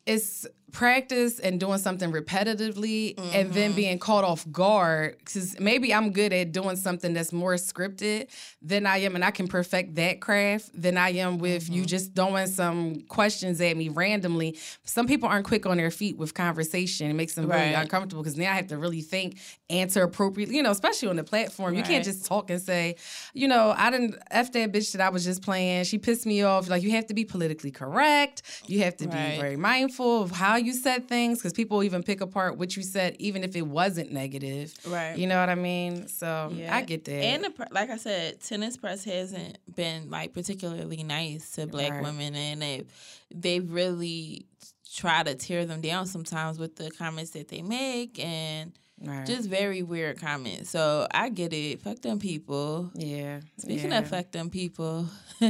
it's 0.05 0.45
practice 0.71 1.39
and 1.39 1.59
doing 1.59 1.77
something 1.77 2.11
repetitively 2.11 3.15
mm-hmm. 3.15 3.29
and 3.33 3.53
then 3.53 3.69
mm-hmm. 3.69 3.77
being 3.77 3.99
caught 3.99 4.23
off 4.23 4.45
guard 4.51 5.15
because 5.19 5.57
maybe 5.59 5.93
i'm 5.93 6.11
good 6.11 6.33
at 6.33 6.51
doing 6.51 6.75
something 6.75 7.13
that's 7.13 7.31
more 7.31 7.53
scripted 7.53 8.27
than 8.61 8.85
i 8.85 8.97
am 8.97 9.15
and 9.15 9.23
i 9.23 9.31
can 9.31 9.47
perfect 9.47 9.95
that 9.95 10.19
craft 10.19 10.69
than 10.73 10.97
i 10.97 11.09
am 11.11 11.37
with 11.37 11.65
mm-hmm. 11.65 11.75
you 11.75 11.85
just 11.85 12.13
throwing 12.13 12.47
some 12.47 12.99
questions 13.03 13.61
at 13.61 13.77
me 13.77 13.89
randomly 13.89 14.57
some 14.83 15.07
people 15.07 15.29
aren't 15.29 15.45
quick 15.45 15.65
on 15.65 15.77
their 15.77 15.91
feet 15.91 16.17
with 16.17 16.33
conversation 16.33 17.09
it 17.09 17.13
makes 17.13 17.35
them 17.35 17.47
right. 17.47 17.61
really 17.61 17.73
uncomfortable 17.73 18.21
because 18.21 18.37
now 18.37 18.51
i 18.51 18.55
have 18.55 18.67
to 18.67 18.77
really 18.77 19.01
think 19.01 19.39
answer 19.69 20.03
appropriately 20.03 20.55
you 20.57 20.63
know 20.63 20.71
especially 20.71 21.07
on 21.07 21.15
the 21.15 21.23
platform 21.23 21.73
right. 21.73 21.77
you 21.77 21.83
can't 21.83 22.03
just 22.03 22.25
talk 22.25 22.49
and 22.49 22.61
say 22.61 22.95
you 23.33 23.47
know 23.47 23.73
i 23.77 23.89
didn't 23.89 24.15
f 24.31 24.51
that 24.51 24.71
bitch 24.73 24.91
that 24.91 25.01
i 25.01 25.09
was 25.09 25.23
just 25.23 25.41
playing 25.41 25.85
she 25.85 25.97
pissed 25.97 26.25
me 26.25 26.41
off 26.41 26.67
like 26.69 26.83
you 26.83 26.91
have 26.91 27.05
to 27.05 27.13
be 27.13 27.23
politically 27.23 27.71
correct 27.71 28.41
you 28.67 28.79
have 28.79 28.97
to 28.97 29.07
right. 29.07 29.35
be 29.35 29.41
very 29.41 29.55
mindful 29.55 30.23
of 30.23 30.31
how 30.31 30.55
you 30.55 30.64
said 30.73 31.07
things 31.07 31.39
because 31.39 31.53
people 31.53 31.83
even 31.83 32.03
pick 32.03 32.21
apart 32.21 32.57
what 32.57 32.75
you 32.75 32.83
said, 32.83 33.15
even 33.19 33.43
if 33.43 33.55
it 33.55 33.63
wasn't 33.63 34.11
negative. 34.11 34.73
Right. 34.87 35.17
You 35.17 35.27
know 35.27 35.39
what 35.39 35.49
I 35.49 35.55
mean? 35.55 36.07
So 36.07 36.51
yeah. 36.53 36.75
I 36.75 36.81
get 36.81 37.05
that. 37.05 37.11
And 37.11 37.43
the, 37.45 37.67
like 37.71 37.89
I 37.89 37.97
said, 37.97 38.41
tennis 38.41 38.77
press 38.77 39.03
hasn't 39.03 39.57
been 39.75 40.09
like 40.09 40.33
particularly 40.33 41.03
nice 41.03 41.51
to 41.51 41.67
black 41.67 41.91
right. 41.91 42.03
women, 42.03 42.35
and 42.35 42.61
they 42.61 42.83
they've 43.33 43.69
really 43.69 44.45
try 44.95 45.23
to 45.23 45.35
tear 45.35 45.65
them 45.65 45.81
down 45.81 46.07
sometimes 46.07 46.57
with 46.57 46.75
the 46.75 46.89
comments 46.91 47.31
that 47.31 47.49
they 47.49 47.61
make 47.61 48.17
and 48.23 48.71
right. 49.01 49.25
just 49.25 49.49
very 49.49 49.83
weird 49.83 50.19
comments. 50.19 50.69
So 50.69 51.07
I 51.11 51.29
get 51.29 51.53
it. 51.53 51.81
Fuck 51.81 52.01
them 52.01 52.19
people. 52.19 52.91
Yeah. 52.95 53.41
Speaking 53.57 53.91
yeah. 53.91 53.99
of 53.99 54.07
fuck 54.07 54.31
them 54.31 54.49
people, 54.49 55.07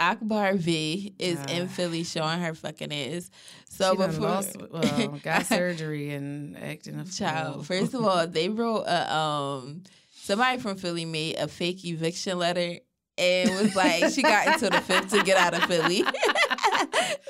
Akbar 0.00 0.54
V 0.54 1.14
is 1.18 1.38
uh, 1.38 1.46
in 1.48 1.68
Philly 1.68 2.04
showing 2.04 2.40
her 2.40 2.54
fucking 2.54 2.92
ass. 2.92 3.30
So 3.68 3.94
before 3.94 4.28
lost, 4.28 4.56
well, 4.70 5.08
got 5.22 5.46
surgery 5.46 6.10
and 6.10 6.56
acting 6.56 6.98
a 6.98 7.04
child. 7.04 7.66
First 7.66 7.94
of 7.94 8.04
all, 8.06 8.26
they 8.26 8.48
wrote 8.48 8.84
a 8.84 9.14
um 9.14 9.82
somebody 10.12 10.58
from 10.58 10.76
Philly 10.76 11.04
made 11.04 11.36
a 11.36 11.48
fake 11.48 11.84
eviction 11.84 12.38
letter 12.38 12.78
and 13.18 13.50
was 13.50 13.76
like 13.76 14.12
she 14.12 14.22
got 14.22 14.48
into 14.48 14.70
the 14.70 14.80
fifth 14.80 15.10
to 15.10 15.22
get 15.22 15.36
out 15.36 15.54
of 15.54 15.64
Philly. 15.64 16.04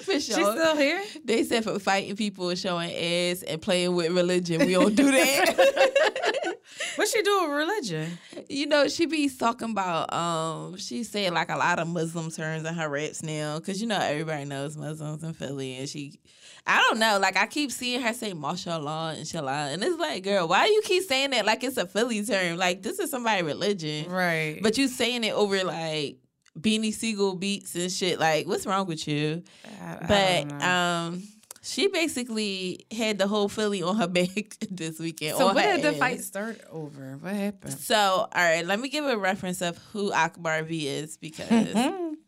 for 0.12 0.20
sure. 0.20 0.20
She's 0.20 0.34
still 0.34 0.76
here. 0.76 1.02
They 1.24 1.44
said 1.44 1.64
for 1.64 1.78
fighting 1.78 2.16
people, 2.16 2.54
showing 2.54 2.90
ass, 2.90 3.42
and 3.42 3.60
playing 3.60 3.94
with 3.94 4.12
religion, 4.12 4.66
we 4.66 4.72
don't 4.72 4.94
do 4.94 5.10
that. 5.10 6.56
what 6.96 7.08
she 7.08 7.22
do 7.22 7.42
with 7.42 7.50
religion? 7.50 8.18
You 8.48 8.66
know, 8.66 8.88
she 8.88 9.06
be 9.06 9.28
talking 9.28 9.70
about. 9.70 10.12
Um, 10.12 10.76
she 10.76 11.04
said 11.04 11.32
like 11.32 11.50
a 11.50 11.56
lot 11.56 11.78
of 11.78 11.88
Muslim 11.88 12.30
terms 12.30 12.66
in 12.66 12.74
her 12.74 12.88
raps 12.88 13.22
now, 13.22 13.58
because 13.58 13.80
you 13.80 13.86
know 13.86 13.98
everybody 13.98 14.44
knows 14.44 14.76
Muslims 14.76 15.22
in 15.22 15.32
Philly, 15.32 15.76
and 15.76 15.88
she 15.88 16.18
I 16.66 16.78
don't 16.80 16.98
know. 16.98 17.18
Like 17.18 17.36
I 17.36 17.46
keep 17.46 17.70
seeing 17.70 18.00
her 18.00 18.12
say 18.14 18.32
mashallah 18.32 19.14
and 19.16 19.26
shallah. 19.26 19.72
And 19.72 19.82
it's 19.84 19.98
like, 19.98 20.24
girl, 20.24 20.48
why 20.48 20.66
do 20.66 20.72
you 20.72 20.82
keep 20.82 21.04
saying 21.04 21.30
that 21.30 21.44
like 21.44 21.62
it's 21.62 21.76
a 21.76 21.86
Philly 21.86 22.24
term? 22.24 22.56
Like 22.56 22.82
this 22.82 22.98
is 22.98 23.10
somebody 23.10 23.42
religion. 23.42 24.10
Right. 24.10 24.60
But 24.62 24.78
you 24.78 24.88
saying 24.88 25.24
it 25.24 25.34
over 25.34 25.62
like 25.64 26.18
Beanie 26.58 26.92
Sigel 26.92 27.34
beats 27.34 27.74
and 27.74 27.90
shit. 27.90 28.18
Like, 28.18 28.46
what's 28.46 28.66
wrong 28.66 28.86
with 28.86 29.06
you? 29.08 29.42
I, 29.82 29.96
but 30.06 30.62
I 30.62 31.06
um 31.06 31.22
she 31.64 31.88
basically 31.88 32.84
had 32.94 33.16
the 33.16 33.26
whole 33.26 33.48
Philly 33.48 33.82
on 33.82 33.96
her 33.96 34.06
back 34.08 34.56
this 34.70 34.98
weekend. 34.98 35.38
So 35.38 35.46
what 35.46 35.56
did 35.56 35.82
the 35.82 35.94
fight 35.94 36.20
start 36.20 36.60
over? 36.70 37.16
What 37.20 37.34
happened? 37.34 37.72
So, 37.72 37.96
all 37.96 38.28
right, 38.34 38.66
let 38.66 38.78
me 38.78 38.88
give 38.90 39.06
a 39.06 39.16
reference 39.16 39.62
of 39.62 39.78
who 39.92 40.12
Akbar 40.12 40.62
V 40.62 40.86
is 40.86 41.16
because 41.20 41.74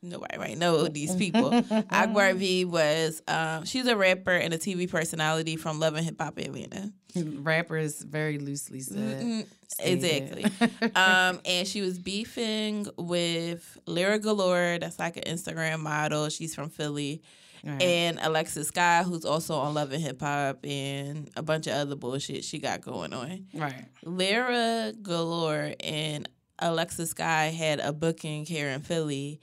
nobody 0.09 0.39
might 0.39 0.59
know 0.59 0.89
these 0.89 1.15
people. 1.15 1.53
Akbar 1.91 2.35
V 2.35 2.65
was 2.65 3.23
um, 3.29 3.65
she's 3.65 3.87
a 3.87 3.97
rapper 3.97 4.33
and 4.33 4.53
a 4.55 4.59
TV 4.59 4.91
personality 4.91 5.57
from 5.57 5.79
Love 5.79 5.95
and 5.95 6.05
Hip 6.05 6.21
Hop 6.21 6.39
Atlanta. 6.39 6.93
Rapper 7.15 7.79
is 7.79 8.03
very 8.03 8.39
loosely 8.39 8.81
said. 8.81 9.23
Mm-hmm. 9.23 9.41
Exactly. 9.81 10.45
um, 10.95 11.41
and 11.45 11.67
she 11.67 11.81
was 11.81 11.99
beefing 11.99 12.87
with 12.97 13.79
Lira 13.87 14.19
Galore, 14.19 14.79
that's 14.81 14.99
like 14.99 15.17
an 15.17 15.25
Instagram 15.25 15.81
model. 15.81 16.29
She's 16.29 16.55
from 16.55 16.69
Philly. 16.69 17.23
Right. 17.65 17.83
And 17.83 18.19
Alexis 18.23 18.71
Skyy, 18.71 19.05
who's 19.05 19.25
also 19.25 19.55
on 19.57 19.75
Love 19.75 19.93
and 19.93 20.03
Hip 20.03 20.21
Hop, 20.21 20.65
and 20.65 21.29
a 21.37 21.43
bunch 21.43 21.67
of 21.67 21.73
other 21.73 21.97
bullshit 21.97 22.45
she 22.45 22.59
got 22.59 22.81
going 22.81 23.13
on. 23.13 23.47
Right. 23.55 23.87
Lira 24.05 24.93
Galore 25.03 25.73
and 25.81 26.29
Alexis 26.59 27.13
Skyy 27.13 27.53
had 27.53 27.81
a 27.81 27.93
booking 27.93 28.45
here 28.47 28.69
in 28.69 28.81
Philly 28.83 29.41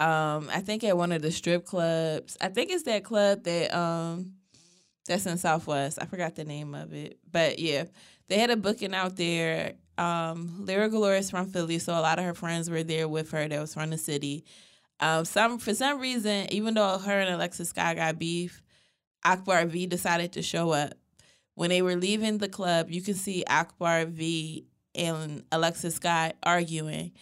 um, 0.00 0.48
I 0.50 0.60
think 0.60 0.82
at 0.82 0.96
one 0.96 1.12
of 1.12 1.22
the 1.22 1.30
strip 1.30 1.66
clubs. 1.66 2.36
I 2.40 2.48
think 2.48 2.70
it's 2.70 2.84
that 2.84 3.04
club 3.04 3.44
that 3.44 3.76
um 3.76 4.32
that's 5.06 5.26
in 5.26 5.38
Southwest. 5.38 5.98
I 6.00 6.06
forgot 6.06 6.36
the 6.36 6.44
name 6.44 6.74
of 6.74 6.92
it. 6.94 7.18
But 7.30 7.58
yeah, 7.58 7.84
they 8.28 8.38
had 8.38 8.50
a 8.50 8.56
booking 8.56 8.94
out 8.94 9.16
there. 9.16 9.74
Um, 9.98 10.64
Lira 10.64 10.88
Galore 10.88 11.16
is 11.16 11.30
from 11.30 11.46
Philly, 11.50 11.78
so 11.78 11.92
a 11.92 12.00
lot 12.00 12.18
of 12.18 12.24
her 12.24 12.32
friends 12.32 12.70
were 12.70 12.82
there 12.82 13.08
with 13.08 13.30
her 13.32 13.46
that 13.46 13.60
was 13.60 13.74
from 13.74 13.90
the 13.90 13.98
city. 13.98 14.44
Um, 15.00 15.24
some 15.24 15.58
for 15.58 15.74
some 15.74 16.00
reason, 16.00 16.46
even 16.52 16.74
though 16.74 16.98
her 16.98 17.20
and 17.20 17.34
Alexis 17.34 17.72
Skyy 17.72 17.96
got 17.96 18.18
beef, 18.18 18.62
Akbar 19.24 19.66
V 19.66 19.86
decided 19.86 20.32
to 20.32 20.42
show 20.42 20.70
up. 20.70 20.94
When 21.56 21.68
they 21.68 21.82
were 21.82 21.96
leaving 21.96 22.38
the 22.38 22.48
club, 22.48 22.90
you 22.90 23.02
can 23.02 23.14
see 23.14 23.44
Akbar 23.44 24.06
V 24.06 24.64
and 24.94 25.44
Alexis 25.52 25.98
Skyy 25.98 26.32
arguing. 26.42 27.12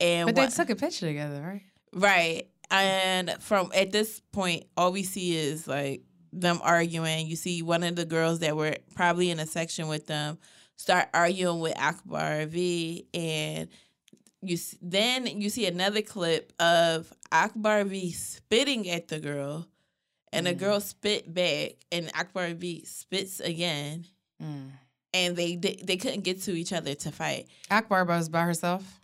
And 0.00 0.26
but 0.26 0.34
they 0.34 0.48
took 0.48 0.68
a 0.68 0.76
picture 0.76 1.06
together, 1.06 1.40
right? 1.40 1.62
Right. 1.96 2.48
And 2.70 3.30
from 3.40 3.70
at 3.74 3.90
this 3.90 4.20
point, 4.32 4.66
all 4.76 4.92
we 4.92 5.02
see 5.02 5.36
is 5.36 5.66
like 5.66 6.02
them 6.32 6.60
arguing. 6.62 7.26
You 7.26 7.36
see 7.36 7.62
one 7.62 7.82
of 7.82 7.96
the 7.96 8.04
girls 8.04 8.40
that 8.40 8.56
were 8.56 8.76
probably 8.94 9.30
in 9.30 9.40
a 9.40 9.46
section 9.46 9.88
with 9.88 10.06
them 10.06 10.38
start 10.76 11.08
arguing 11.14 11.60
with 11.60 11.78
Akbar 11.78 12.44
V, 12.46 13.06
and 13.14 13.68
you 14.42 14.58
then 14.82 15.26
you 15.26 15.48
see 15.48 15.66
another 15.66 16.02
clip 16.02 16.52
of 16.60 17.10
Akbar 17.32 17.84
V 17.84 18.12
spitting 18.12 18.88
at 18.90 19.08
the 19.08 19.18
girl, 19.18 19.66
and 20.32 20.46
mm. 20.46 20.50
the 20.50 20.54
girl 20.54 20.80
spit 20.80 21.32
back, 21.32 21.76
and 21.90 22.10
Akbar 22.14 22.52
V 22.54 22.84
spits 22.84 23.40
again, 23.40 24.04
mm. 24.42 24.70
and 25.14 25.36
they, 25.36 25.56
they 25.56 25.80
they 25.82 25.96
couldn't 25.96 26.24
get 26.24 26.42
to 26.42 26.52
each 26.52 26.72
other 26.72 26.94
to 26.94 27.10
fight. 27.10 27.46
Akbar 27.70 28.04
was 28.04 28.28
by 28.28 28.42
herself. 28.42 29.00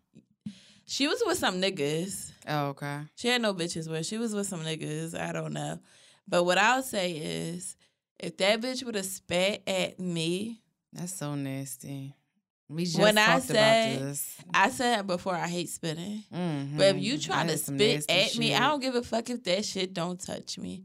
She 0.85 1.07
was 1.07 1.23
with 1.25 1.39
some 1.39 1.63
niggas. 1.63 2.32
Oh, 2.49 2.67
okay. 2.69 3.01
She 3.15 3.29
had 3.29 3.43
no 3.43 3.55
bitches 3.55 3.91
with. 3.91 4.07
She 4.07 4.19
was 4.19 4.35
with 4.35 4.47
some 4.47 4.61
niggas. 4.61 5.19
I 5.19 5.33
don't 5.33 5.53
know. 5.53 5.79
But 6.27 6.45
what 6.45 6.59
I'll 6.59 6.83
say 6.83 7.13
is, 7.13 7.77
if 8.19 8.37
that 8.39 8.61
bitch 8.61 8.85
would 8.85 8.95
have 8.95 9.07
spat 9.07 9.63
at 9.67 9.99
me, 9.99 10.61
that's 10.93 11.15
so 11.15 11.35
nasty. 11.35 12.15
We 12.69 12.85
just 12.85 12.99
when 12.99 13.19
I 13.19 13.39
said, 13.41 14.17
I 14.55 14.71
said 14.71 15.07
before 15.07 15.35
I 15.35 15.47
hate 15.47 15.69
spitting. 15.69 16.25
Mm-hmm. 16.33 16.79
But 16.79 16.97
if 16.97 17.03
you 17.03 17.19
try 17.19 17.47
to 17.47 17.59
spit 17.59 18.07
at 18.09 18.31
shit. 18.31 18.39
me, 18.39 18.55
I 18.55 18.61
don't 18.61 18.81
give 18.81 18.95
a 18.95 19.03
fuck 19.03 19.29
if 19.29 19.45
that 19.45 19.65
shit 19.65 19.93
don't 19.93 20.19
touch 20.19 20.59
me. 20.59 20.85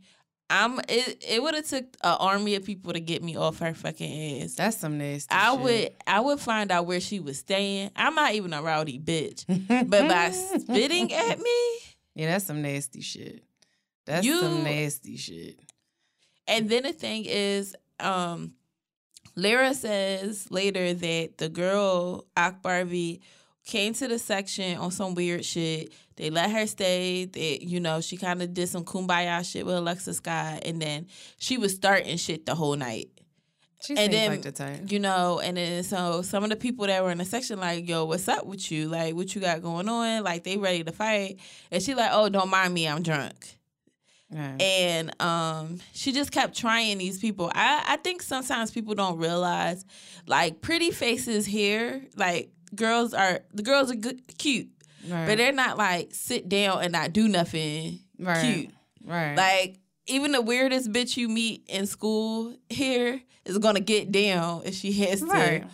I'm 0.49 0.79
it. 0.87 1.23
It 1.27 1.41
would 1.41 1.55
have 1.55 1.67
took 1.67 1.85
an 2.03 2.17
army 2.19 2.55
of 2.55 2.63
people 2.63 2.93
to 2.93 2.99
get 2.99 3.21
me 3.21 3.35
off 3.35 3.59
her 3.59 3.73
fucking 3.73 4.41
ass. 4.41 4.53
That's 4.53 4.77
some 4.77 4.97
nasty. 4.97 5.33
I 5.33 5.51
shit. 5.51 5.61
would. 5.61 5.89
I 6.07 6.19
would 6.21 6.39
find 6.39 6.71
out 6.71 6.85
where 6.85 7.01
she 7.01 7.19
was 7.19 7.39
staying. 7.39 7.91
I'm 7.95 8.15
not 8.15 8.33
even 8.33 8.53
a 8.53 8.61
rowdy 8.61 8.99
bitch, 8.99 9.45
but 9.67 10.07
by 10.07 10.31
spitting 10.59 11.13
at 11.13 11.39
me, 11.39 11.79
yeah, 12.15 12.31
that's 12.31 12.45
some 12.45 12.61
nasty 12.61 13.01
shit. 13.01 13.43
That's 14.05 14.25
you, 14.25 14.39
some 14.39 14.63
nasty 14.63 15.17
shit. 15.17 15.59
And 16.47 16.69
then 16.69 16.83
the 16.83 16.93
thing 16.93 17.25
is, 17.25 17.75
um, 17.99 18.53
Lira 19.35 19.73
says 19.73 20.49
later 20.49 20.93
that 20.93 21.37
the 21.37 21.49
girl 21.49 22.25
Akbar 22.37 22.85
V 22.85 23.21
came 23.67 23.93
to 23.93 24.07
the 24.07 24.17
section 24.17 24.77
on 24.77 24.89
some 24.91 25.13
weird 25.13 25.45
shit. 25.45 25.93
They 26.15 26.29
let 26.29 26.49
her 26.49 26.65
stay. 26.65 27.25
That 27.25 27.61
you 27.61 27.79
know, 27.79 28.01
she 28.01 28.17
kind 28.17 28.41
of 28.41 28.53
did 28.53 28.69
some 28.69 28.83
kumbaya 28.83 29.49
shit 29.49 29.65
with 29.65 29.75
Alexis 29.75 30.21
Skyy, 30.21 30.67
and 30.67 30.81
then 30.81 31.07
she 31.37 31.57
was 31.57 31.75
starting 31.75 32.17
shit 32.17 32.45
the 32.45 32.55
whole 32.55 32.75
night. 32.75 33.09
She 33.83 33.95
and 33.95 34.11
then, 34.11 34.31
like 34.31 34.41
the 34.41 34.51
type. 34.51 34.91
You 34.91 34.99
know, 34.99 35.39
and 35.39 35.57
then 35.57 35.83
so 35.83 36.23
some 36.23 36.43
of 36.43 36.49
the 36.49 36.55
people 36.55 36.87
that 36.87 37.03
were 37.03 37.11
in 37.11 37.19
the 37.19 37.25
section 37.25 37.59
like, 37.59 37.87
yo, 37.87 38.05
what's 38.05 38.27
up 38.27 38.45
with 38.47 38.71
you? 38.71 38.87
Like, 38.87 39.13
what 39.13 39.35
you 39.35 39.41
got 39.41 39.61
going 39.61 39.87
on? 39.87 40.23
Like, 40.23 40.43
they 40.43 40.57
ready 40.57 40.83
to 40.83 40.91
fight. 40.91 41.39
And 41.69 41.83
she 41.83 41.93
like, 41.93 42.09
oh, 42.11 42.29
don't 42.29 42.49
mind 42.49 42.73
me, 42.73 42.87
I'm 42.87 43.03
drunk. 43.03 43.35
Right. 44.31 44.59
And 44.61 45.21
um, 45.21 45.79
she 45.93 46.11
just 46.11 46.31
kept 46.31 46.57
trying 46.57 46.97
these 46.97 47.19
people. 47.19 47.51
I, 47.53 47.83
I 47.87 47.97
think 47.97 48.23
sometimes 48.23 48.71
people 48.71 48.95
don't 48.95 49.17
realize, 49.19 49.85
like, 50.25 50.59
pretty 50.61 50.91
faces 50.91 51.45
here, 51.45 52.01
like, 52.15 52.49
girls 52.75 53.13
are, 53.13 53.41
the 53.53 53.63
girls 53.63 53.91
are 53.91 53.95
good, 53.95 54.21
cute. 54.37 54.69
Right. 55.07 55.25
But 55.25 55.37
they're 55.37 55.53
not 55.53 55.77
like 55.77 56.13
sit 56.13 56.49
down 56.49 56.83
and 56.83 56.91
not 56.91 57.13
do 57.13 57.27
nothing 57.27 57.99
right. 58.19 58.41
cute. 58.41 58.71
Right. 59.03 59.35
Like 59.35 59.79
even 60.07 60.31
the 60.31 60.41
weirdest 60.41 60.91
bitch 60.91 61.17
you 61.17 61.29
meet 61.29 61.63
in 61.67 61.85
school 61.85 62.55
here 62.69 63.21
is 63.45 63.57
gonna 63.57 63.79
get 63.79 64.11
down 64.11 64.63
if 64.65 64.75
she 64.75 64.91
has 64.93 65.21
right. 65.21 65.61
to. 65.63 65.67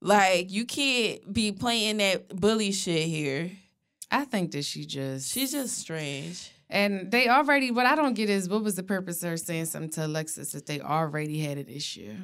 Like 0.00 0.52
you 0.52 0.66
can't 0.66 1.32
be 1.32 1.52
playing 1.52 1.96
that 1.98 2.28
bully 2.28 2.72
shit 2.72 3.06
here. 3.06 3.50
I 4.10 4.24
think 4.24 4.52
that 4.52 4.64
she 4.64 4.84
just 4.84 5.32
she's 5.32 5.52
just 5.52 5.78
strange. 5.78 6.52
And 6.68 7.10
they 7.10 7.28
already 7.28 7.70
what 7.70 7.86
I 7.86 7.94
don't 7.94 8.14
get 8.14 8.28
is 8.28 8.48
what 8.48 8.62
was 8.62 8.74
the 8.74 8.82
purpose 8.82 9.22
of 9.22 9.30
her 9.30 9.36
saying 9.36 9.66
something 9.66 9.90
to 9.90 10.06
Alexis 10.06 10.54
if 10.54 10.66
they 10.66 10.80
already 10.80 11.40
had 11.40 11.58
an 11.58 11.68
issue? 11.68 12.14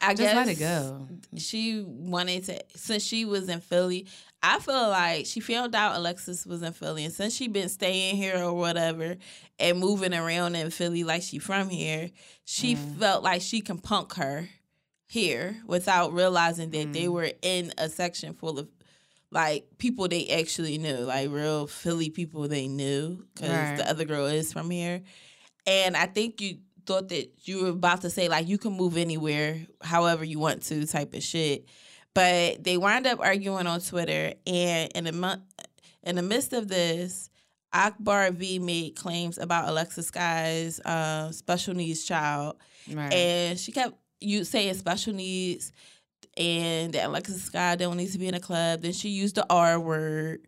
I 0.00 0.14
just 0.14 0.22
guess 0.22 0.36
let 0.36 0.48
it 0.48 0.58
go. 0.58 1.08
She 1.36 1.82
wanted 1.84 2.44
to 2.44 2.60
since 2.76 3.02
she 3.02 3.24
was 3.24 3.48
in 3.48 3.60
Philly. 3.60 4.06
I 4.42 4.60
feel 4.60 4.88
like 4.88 5.26
she 5.26 5.40
found 5.40 5.74
out 5.74 5.96
Alexis 5.96 6.46
was 6.46 6.62
in 6.62 6.72
Philly, 6.72 7.04
and 7.04 7.12
since 7.12 7.34
she 7.34 7.48
been 7.48 7.68
staying 7.68 8.16
here 8.16 8.42
or 8.42 8.54
whatever, 8.54 9.16
and 9.58 9.78
moving 9.78 10.14
around 10.14 10.54
in 10.54 10.70
Philly 10.70 11.02
like 11.02 11.22
she 11.22 11.38
from 11.38 11.68
here, 11.68 12.10
she 12.44 12.76
mm. 12.76 12.98
felt 12.98 13.24
like 13.24 13.42
she 13.42 13.60
can 13.60 13.78
punk 13.78 14.14
her 14.14 14.48
here 15.06 15.56
without 15.66 16.12
realizing 16.12 16.70
that 16.70 16.88
mm. 16.88 16.92
they 16.92 17.08
were 17.08 17.30
in 17.42 17.72
a 17.78 17.88
section 17.88 18.34
full 18.34 18.58
of 18.58 18.68
like 19.32 19.66
people 19.78 20.06
they 20.06 20.28
actually 20.28 20.78
knew, 20.78 20.98
like 20.98 21.30
real 21.30 21.66
Philly 21.66 22.10
people 22.10 22.46
they 22.46 22.68
knew, 22.68 23.24
because 23.34 23.50
right. 23.50 23.76
the 23.76 23.90
other 23.90 24.04
girl 24.04 24.26
is 24.26 24.52
from 24.52 24.70
here. 24.70 25.02
And 25.66 25.96
I 25.96 26.06
think 26.06 26.40
you 26.40 26.58
thought 26.88 27.10
that 27.10 27.30
you 27.44 27.62
were 27.62 27.68
about 27.68 28.00
to 28.00 28.10
say 28.10 28.28
like 28.28 28.48
you 28.48 28.56
can 28.56 28.72
move 28.72 28.96
anywhere, 28.96 29.60
however 29.82 30.24
you 30.24 30.38
want 30.38 30.62
to, 30.62 30.86
type 30.86 31.12
of 31.12 31.22
shit. 31.22 31.66
But 32.14 32.64
they 32.64 32.78
wind 32.78 33.06
up 33.06 33.20
arguing 33.20 33.66
on 33.66 33.80
Twitter, 33.80 34.32
and 34.46 34.90
in 34.94 35.04
the 35.04 35.12
month, 35.12 35.42
in 36.02 36.16
the 36.16 36.22
midst 36.22 36.54
of 36.54 36.66
this, 36.66 37.28
Akbar 37.72 38.30
V 38.30 38.58
made 38.58 38.96
claims 38.96 39.36
about 39.36 39.68
Alexis 39.68 40.10
Skyys 40.10 40.80
uh, 40.80 41.30
special 41.30 41.74
needs 41.74 42.04
child, 42.04 42.56
right. 42.90 43.12
and 43.12 43.58
she 43.58 43.70
kept 43.70 43.94
you 44.20 44.42
saying 44.44 44.72
special 44.74 45.12
needs, 45.12 45.72
and 46.38 46.94
that 46.94 47.04
Alexis 47.04 47.50
Skyy 47.50 47.76
don't 47.76 47.98
need 47.98 48.10
to 48.12 48.18
be 48.18 48.28
in 48.28 48.34
a 48.34 48.40
club. 48.40 48.80
Then 48.80 48.94
she 48.94 49.10
used 49.10 49.34
the 49.34 49.46
R 49.50 49.78
word. 49.78 50.40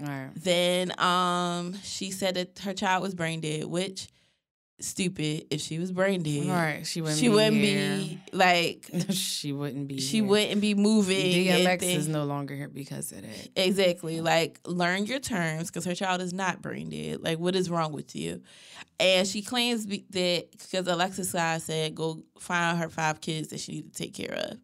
Right. 0.00 0.30
Then 0.36 0.98
um, 1.00 1.74
she 1.82 2.12
said 2.12 2.36
that 2.36 2.60
her 2.60 2.72
child 2.72 3.02
was 3.02 3.16
brain 3.16 3.40
dead, 3.40 3.64
which 3.64 4.08
stupid 4.80 5.46
if 5.50 5.60
she 5.60 5.78
was 5.78 5.92
brain 5.92 6.22
dead. 6.22 6.46
Right. 6.46 6.86
She 6.86 7.00
wouldn't. 7.00 7.18
She 7.18 7.28
be 7.28 7.34
wouldn't 7.34 7.56
here. 7.56 7.96
be 7.96 8.20
like. 8.32 8.90
she 9.10 9.52
wouldn't 9.52 9.88
be. 9.88 10.00
She 10.00 10.18
here. 10.18 10.26
wouldn't 10.26 10.60
be 10.60 10.74
moving. 10.74 11.16
DMX 11.16 11.82
is 11.82 12.08
no 12.08 12.24
longer 12.24 12.54
here 12.54 12.68
because 12.68 13.12
of 13.12 13.22
that. 13.22 13.48
Exactly. 13.56 14.20
Like 14.20 14.60
learn 14.66 15.06
your 15.06 15.18
terms 15.18 15.68
because 15.68 15.84
her 15.84 15.94
child 15.94 16.20
is 16.20 16.32
not 16.32 16.62
brain 16.62 16.90
dead. 16.90 17.22
Like 17.22 17.38
what 17.38 17.56
is 17.56 17.70
wrong 17.70 17.92
with 17.92 18.14
you? 18.14 18.42
And 19.00 19.26
she 19.26 19.42
claims 19.42 19.86
that 19.86 20.46
because 20.50 20.86
Alexis 20.86 21.32
Skyy 21.32 21.60
said 21.60 21.94
go 21.94 22.22
find 22.38 22.78
her 22.78 22.88
five 22.88 23.20
kids 23.20 23.48
that 23.48 23.60
she 23.60 23.72
need 23.72 23.94
to 23.94 24.02
take 24.02 24.14
care 24.14 24.34
of. 24.34 24.58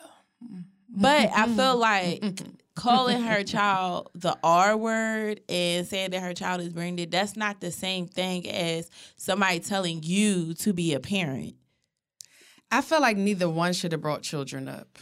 Oh. 0.00 0.58
But 0.88 1.30
I 1.34 1.46
feel 1.48 1.76
like 1.78 2.22
calling 2.74 3.22
her 3.22 3.42
child 3.44 4.10
the 4.14 4.36
R 4.42 4.76
word 4.76 5.40
and 5.48 5.86
saying 5.86 6.10
that 6.10 6.20
her 6.20 6.34
child 6.34 6.60
is 6.60 6.70
brain 6.70 6.96
dead, 6.96 7.10
that's 7.10 7.36
not 7.36 7.60
the 7.60 7.70
same 7.70 8.06
thing 8.06 8.48
as 8.50 8.90
somebody 9.16 9.60
telling 9.60 10.00
you 10.02 10.54
to 10.54 10.72
be 10.72 10.94
a 10.94 11.00
parent. 11.00 11.54
I 12.70 12.80
feel 12.80 13.00
like 13.00 13.16
neither 13.16 13.48
one 13.48 13.72
should 13.72 13.92
have 13.92 14.00
brought 14.00 14.22
children 14.22 14.68
up. 14.68 14.98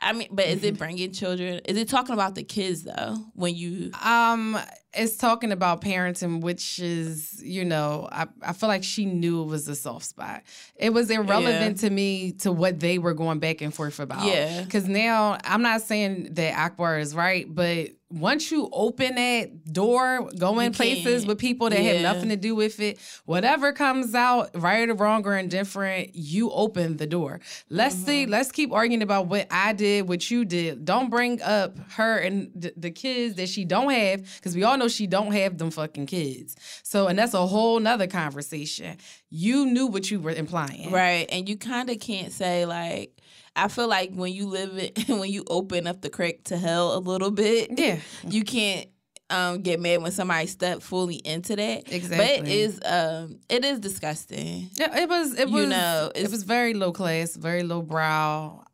I 0.00 0.12
mean, 0.12 0.28
but 0.30 0.46
is 0.46 0.64
it 0.64 0.78
bringing 0.78 1.12
children? 1.12 1.60
Is 1.64 1.76
it 1.76 1.88
talking 1.88 2.14
about 2.14 2.34
the 2.34 2.42
kids 2.42 2.82
though? 2.82 3.16
When 3.34 3.54
you 3.54 3.90
um, 4.02 4.58
it's 4.94 5.16
talking 5.16 5.52
about 5.52 5.80
parenting, 5.80 6.40
which 6.40 6.78
is 6.78 7.42
you 7.42 7.64
know, 7.64 8.08
I 8.12 8.26
I 8.42 8.52
feel 8.52 8.68
like 8.68 8.84
she 8.84 9.06
knew 9.06 9.42
it 9.42 9.46
was 9.46 9.68
a 9.68 9.74
soft 9.74 10.04
spot. 10.04 10.42
It 10.76 10.92
was 10.92 11.10
irrelevant 11.10 11.82
yeah. 11.82 11.88
to 11.88 11.90
me 11.90 12.32
to 12.32 12.52
what 12.52 12.80
they 12.80 12.98
were 12.98 13.14
going 13.14 13.38
back 13.38 13.60
and 13.60 13.72
forth 13.74 14.00
about. 14.00 14.24
Yeah, 14.24 14.62
because 14.62 14.86
now 14.86 15.38
I'm 15.44 15.62
not 15.62 15.82
saying 15.82 16.34
that 16.34 16.58
Akbar 16.58 16.98
is 16.98 17.14
right, 17.14 17.46
but 17.52 17.88
once 18.12 18.50
you 18.50 18.68
open 18.72 19.14
that 19.14 19.72
door, 19.72 20.28
go 20.38 20.58
in 20.60 20.72
places 20.72 21.24
with 21.24 21.38
people 21.38 21.70
that 21.70 21.82
yeah. 21.82 21.92
have 21.92 22.02
nothing 22.02 22.28
to 22.28 22.36
do 22.36 22.54
with 22.54 22.78
it, 22.78 22.98
whatever 23.24 23.72
comes 23.72 24.14
out, 24.14 24.50
right 24.54 24.86
or 24.88 24.94
wrong 24.94 25.26
or 25.26 25.34
indifferent, 25.36 26.14
you 26.14 26.50
open 26.50 26.98
the 26.98 27.06
door. 27.06 27.40
Let's 27.70 27.94
mm-hmm. 27.94 28.04
see, 28.04 28.26
let's 28.26 28.52
keep 28.52 28.70
arguing 28.70 29.02
about 29.02 29.28
what 29.28 29.46
I 29.50 29.72
did, 29.72 30.08
what 30.08 30.30
you 30.30 30.44
did. 30.44 30.84
Don't 30.84 31.08
bring 31.08 31.40
up 31.40 31.78
her 31.92 32.18
and 32.18 32.50
th- 32.60 32.74
the 32.76 32.90
kids 32.90 33.36
that 33.36 33.48
she 33.48 33.64
don't 33.64 33.90
have, 33.90 34.22
because 34.36 34.54
we 34.54 34.62
all 34.62 34.76
know 34.76 34.81
she 34.88 35.06
don't 35.06 35.32
have 35.32 35.58
them 35.58 35.70
fucking 35.70 36.06
kids. 36.06 36.56
So, 36.82 37.06
and 37.06 37.18
that's 37.18 37.34
a 37.34 37.46
whole 37.46 37.80
nother 37.80 38.06
conversation. 38.06 38.96
You 39.30 39.66
knew 39.66 39.86
what 39.86 40.10
you 40.10 40.20
were 40.20 40.30
implying. 40.30 40.90
Right. 40.90 41.26
And 41.30 41.48
you 41.48 41.56
kind 41.56 41.90
of 41.90 42.00
can't 42.00 42.32
say 42.32 42.66
like, 42.66 43.18
I 43.54 43.68
feel 43.68 43.88
like 43.88 44.12
when 44.12 44.32
you 44.32 44.46
live 44.46 44.78
it, 44.78 45.04
when 45.08 45.30
you 45.30 45.44
open 45.48 45.86
up 45.86 46.00
the 46.00 46.10
crack 46.10 46.44
to 46.44 46.56
hell 46.56 46.96
a 46.96 47.00
little 47.00 47.30
bit, 47.30 47.78
yeah, 47.78 47.98
you 48.26 48.44
can't 48.44 48.86
um, 49.32 49.62
get 49.62 49.80
mad 49.80 50.02
when 50.02 50.12
somebody 50.12 50.46
step 50.46 50.82
fully 50.82 51.16
into 51.16 51.56
that. 51.56 51.92
Exactly. 51.92 52.16
But 52.16 52.48
it 52.48 52.48
is 52.48 52.80
um, 52.84 53.40
it 53.48 53.64
is 53.64 53.80
disgusting. 53.80 54.70
Yeah, 54.74 54.98
it 54.98 55.08
was. 55.08 55.38
It 55.38 55.50
was. 55.50 55.62
You 55.62 55.68
know, 55.68 56.12
it 56.14 56.30
was 56.30 56.44
very 56.44 56.74
low 56.74 56.92
class, 56.92 57.36
very 57.36 57.62
low 57.62 57.82
brow. 57.82 58.64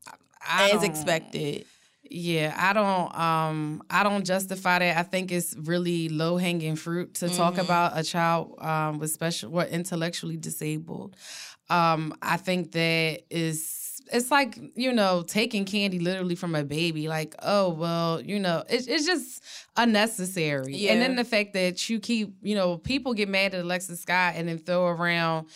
I 0.41 0.71
as 0.71 0.83
expected. 0.83 1.67
Yeah, 2.11 2.55
I 2.57 2.73
don't 2.73 3.19
um 3.19 3.83
I 3.91 4.03
don't 4.03 4.25
justify 4.25 4.79
that. 4.79 4.97
I 4.97 5.03
think 5.03 5.31
it's 5.31 5.55
really 5.59 6.09
low 6.09 6.37
hanging 6.37 6.77
fruit 6.77 7.15
to 7.15 7.27
mm-hmm. 7.27 7.37
talk 7.37 7.59
about 7.59 7.99
a 7.99 8.03
child 8.03 8.55
um 8.61 8.99
with 8.99 9.11
special 9.11 9.55
or 9.55 9.65
intellectually 9.65 10.37
disabled. 10.37 11.17
Um 11.69 12.15
I 12.23 12.39
think 12.39 12.73
that 12.73 13.23
is 13.31 13.78
it's 14.13 14.31
like 14.31 14.59
you 14.75 14.93
know 14.93 15.25
taking 15.27 15.65
candy 15.65 15.99
literally 15.99 16.35
from 16.35 16.55
a 16.55 16.65
baby 16.65 17.09
like 17.09 17.35
oh 17.43 17.71
well 17.71 18.21
you 18.21 18.39
know 18.39 18.65
it's, 18.69 18.87
it's 18.87 19.07
just 19.07 19.43
unnecessary. 19.77 20.75
Yeah. 20.77 20.93
and 20.93 21.01
then 21.01 21.17
the 21.17 21.25
fact 21.25 21.53
that 21.53 21.89
you 21.89 22.01
keep 22.01 22.35
you 22.43 22.55
know 22.55 22.79
people 22.79 23.15
get 23.15 23.29
mad 23.29 23.55
at 23.55 23.65
alexis 23.65 24.01
scott 24.01 24.35
and 24.37 24.49
then 24.49 24.59
throw 24.59 24.87
around 24.87 25.47